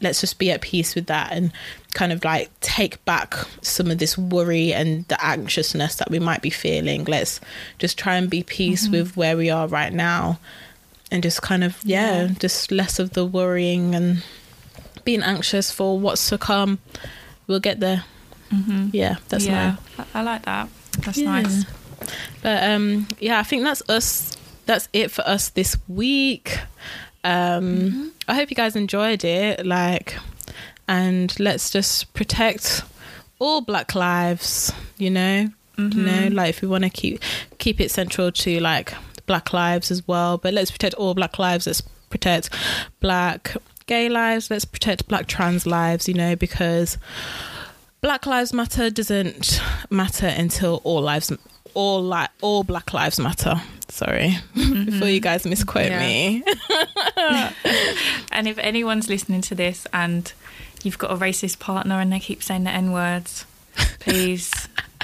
let's 0.00 0.20
just 0.20 0.38
be 0.38 0.50
at 0.50 0.60
peace 0.60 0.94
with 0.94 1.06
that 1.06 1.32
and 1.32 1.52
kind 1.96 2.12
of 2.12 2.22
like 2.24 2.48
take 2.60 3.02
back 3.04 3.34
some 3.62 3.90
of 3.90 3.96
this 3.98 4.16
worry 4.18 4.72
and 4.72 5.08
the 5.08 5.16
anxiousness 5.24 5.96
that 5.96 6.10
we 6.10 6.18
might 6.20 6.42
be 6.42 6.50
feeling. 6.50 7.04
Let's 7.04 7.40
just 7.78 7.96
try 7.98 8.14
and 8.20 8.28
be 8.30 8.42
peace 8.42 8.84
Mm-hmm. 8.84 8.92
with 8.92 9.16
where 9.16 9.36
we 9.36 9.48
are 9.50 9.66
right 9.66 9.92
now 9.92 10.38
and 11.10 11.22
just 11.22 11.40
kind 11.40 11.64
of, 11.64 11.78
yeah, 11.84 12.22
Yeah. 12.22 12.28
just 12.38 12.70
less 12.70 12.98
of 12.98 13.10
the 13.14 13.24
worrying 13.24 13.94
and 13.94 14.22
being 15.04 15.22
anxious 15.22 15.70
for 15.72 15.98
what's 15.98 16.28
to 16.28 16.36
come. 16.38 16.78
We'll 17.46 17.60
get 17.60 17.80
there. 17.80 18.04
Mhm. 18.52 18.90
Yeah, 18.92 19.16
that's 19.28 19.46
yeah, 19.46 19.76
my 19.98 20.04
I, 20.14 20.22
like 20.22 20.44
that. 20.44 20.68
That's 21.04 21.18
Yeah. 21.18 21.30
nice. 21.42 21.64
But 22.42 22.62
um 22.70 23.06
yeah, 23.20 23.38
I 23.40 23.42
think 23.42 23.64
that's 23.64 23.82
us 23.88 24.36
that's 24.66 24.88
it 24.92 25.10
for 25.10 25.22
us 25.26 25.48
this 25.50 25.76
week. 25.88 26.58
Um 27.24 28.12
I 28.28 28.34
hope 28.34 28.50
you 28.50 28.56
guys 28.56 28.76
enjoyed 28.76 29.24
it 29.24 29.64
like 29.66 30.18
and 30.88 31.38
let's 31.40 31.70
just 31.70 32.12
protect 32.14 32.82
all 33.38 33.60
black 33.60 33.94
lives, 33.94 34.72
you 34.98 35.10
know? 35.10 35.48
You 35.78 35.84
know, 35.90 36.10
mm-hmm. 36.10 36.34
like 36.34 36.48
if 36.48 36.62
we 36.62 36.68
want 36.68 36.84
to 36.84 36.90
keep 36.90 37.20
keep 37.58 37.82
it 37.82 37.90
central 37.90 38.32
to 38.32 38.60
like 38.60 38.94
black 39.26 39.52
lives 39.52 39.90
as 39.90 40.08
well, 40.08 40.38
but 40.38 40.54
let's 40.54 40.70
protect 40.70 40.94
all 40.94 41.12
black 41.12 41.38
lives. 41.38 41.66
Let's 41.66 41.82
protect 42.08 42.48
black 43.00 43.54
gay 43.86 44.08
lives, 44.08 44.50
let's 44.50 44.64
protect 44.64 45.06
black 45.06 45.26
trans 45.26 45.66
lives, 45.66 46.08
you 46.08 46.14
know, 46.14 46.34
because 46.34 46.96
Black 48.00 48.26
Lives 48.26 48.52
Matter 48.52 48.90
doesn't 48.90 49.60
matter 49.90 50.26
until 50.26 50.80
all 50.84 51.02
lives, 51.02 51.32
all 51.74 52.04
li- 52.04 52.28
all 52.40 52.62
Black 52.62 52.92
Lives 52.92 53.18
Matter. 53.18 53.60
Sorry, 53.88 54.36
before 54.54 54.64
you 55.08 55.20
mm-hmm. 55.20 55.22
guys 55.22 55.44
misquote 55.44 55.86
Yeah. 55.86 55.98
me. 56.00 56.44
And 58.32 58.46
if 58.46 58.58
anyone's 58.58 59.08
listening 59.08 59.40
to 59.42 59.54
this 59.54 59.86
and 59.92 60.32
you've 60.86 60.98
got 60.98 61.10
a 61.10 61.16
racist 61.16 61.58
partner 61.58 62.00
and 62.00 62.12
they 62.12 62.20
keep 62.20 62.42
saying 62.42 62.64
the 62.64 62.70
N 62.70 62.92
words, 62.92 63.44
please 64.00 64.50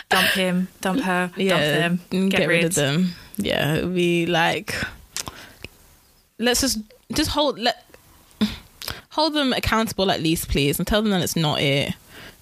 dump 0.08 0.28
him, 0.28 0.68
dump 0.80 1.00
her, 1.02 1.30
dump 1.36 1.36
them, 1.38 2.00
and 2.10 2.30
get, 2.30 2.38
get, 2.38 2.48
rid 2.48 2.64
of 2.64 2.74
them. 2.74 3.10
Yeah, 3.36 3.74
it 3.74 3.84
would 3.84 3.94
be 3.94 4.26
like, 4.26 4.74
let's 6.38 6.60
just 6.60 6.78
just 7.12 7.30
hold 7.30 7.58
let 7.58 7.84
hold 9.10 9.34
them 9.34 9.52
accountable 9.52 10.10
at 10.10 10.20
least, 10.22 10.48
please, 10.48 10.78
and 10.78 10.86
tell 10.86 11.02
them 11.02 11.10
that 11.10 11.22
it's 11.22 11.36
not 11.36 11.60
it. 11.60 11.92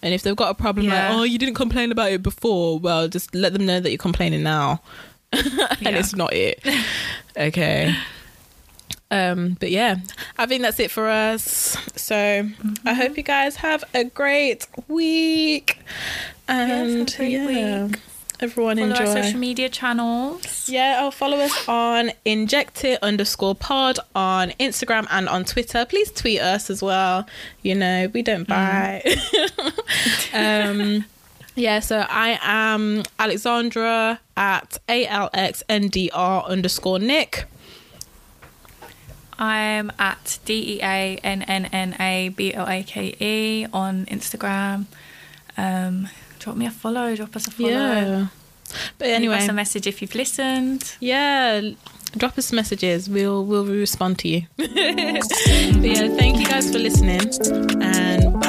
And 0.02 0.14
if 0.14 0.22
they've 0.22 0.36
got 0.36 0.50
a 0.50 0.54
problem, 0.54 0.86
Yeah. 0.86 1.08
like, 1.10 1.18
oh, 1.18 1.22
you 1.24 1.36
didn't 1.38 1.56
complain 1.56 1.92
about 1.92 2.10
it 2.12 2.22
before, 2.22 2.78
well, 2.78 3.06
just 3.08 3.34
let 3.34 3.52
them 3.52 3.66
know 3.66 3.80
that 3.80 3.90
you're 3.90 3.98
complaining 3.98 4.42
now, 4.42 4.80
and 5.32 5.42
Yeah. 5.80 5.90
it's 5.98 6.14
not 6.14 6.32
it. 6.32 6.64
okay. 7.36 7.94
Um, 9.10 9.56
but 9.58 9.70
yeah, 9.70 9.96
I 10.38 10.46
think 10.46 10.62
that's 10.62 10.78
it 10.78 10.90
for 10.90 11.08
us. 11.08 11.76
So 11.96 12.48
I 12.84 12.94
hope 12.94 13.16
you 13.16 13.22
guys 13.22 13.56
have 13.56 13.84
a 13.92 14.04
great 14.04 14.66
week. 14.88 15.78
And 16.48 17.10
a 17.10 17.16
great 17.16 17.32
yeah, 17.32 17.86
week. 17.86 17.98
everyone 18.38 18.76
Follow 18.76 18.90
enjoy. 18.90 19.04
our 19.04 19.22
social 19.22 19.38
media 19.40 19.68
channels. 19.68 20.68
Yeah, 20.68 21.00
oh, 21.02 21.10
follow 21.10 21.38
us 21.38 21.68
on 21.68 22.12
injectit 22.24 22.98
underscore 23.02 23.56
pod 23.56 23.98
on 24.14 24.50
Instagram 24.60 25.06
and 25.10 25.28
on 25.28 25.44
Twitter. 25.44 25.84
Please 25.84 26.12
tweet 26.12 26.40
us 26.40 26.70
as 26.70 26.80
well. 26.80 27.26
You 27.62 27.74
know, 27.74 28.10
we 28.12 28.22
don't 28.22 28.46
buy. 28.46 29.02
um, 30.32 31.04
yeah, 31.56 31.80
so 31.80 32.06
I 32.08 32.38
am 32.42 33.02
Alexandra 33.18 34.20
at 34.36 34.78
ALXNDR 34.88 36.46
underscore 36.46 37.00
Nick. 37.00 37.46
I'm 39.40 39.90
at 39.98 40.38
D 40.44 40.76
E 40.76 40.80
A 40.82 41.18
N 41.24 41.42
N 41.42 41.64
N 41.72 41.96
A 41.98 42.28
B 42.28 42.52
L 42.54 42.68
A 42.68 42.82
K 42.82 43.16
E 43.18 43.66
on 43.72 44.04
Instagram. 44.06 44.84
Um, 45.56 46.08
drop 46.38 46.56
me 46.56 46.66
a 46.66 46.70
follow, 46.70 47.16
drop 47.16 47.34
us 47.34 47.46
a 47.48 47.50
follow. 47.50 47.70
Yeah. 47.70 48.26
But 48.98 49.06
Leave 49.08 49.16
anyway, 49.16 49.36
us 49.38 49.48
a 49.48 49.52
message 49.52 49.86
if 49.88 50.00
you've 50.00 50.14
listened. 50.14 50.94
yeah, 51.00 51.60
drop 52.16 52.38
us 52.38 52.52
messages. 52.52 53.08
We'll 53.08 53.44
we'll 53.44 53.64
respond 53.64 54.18
to 54.20 54.28
you. 54.28 54.42
but 54.56 54.70
yeah, 54.70 56.08
thank 56.16 56.38
you 56.38 56.46
guys 56.46 56.70
for 56.70 56.78
listening, 56.78 57.20
and 57.82 58.40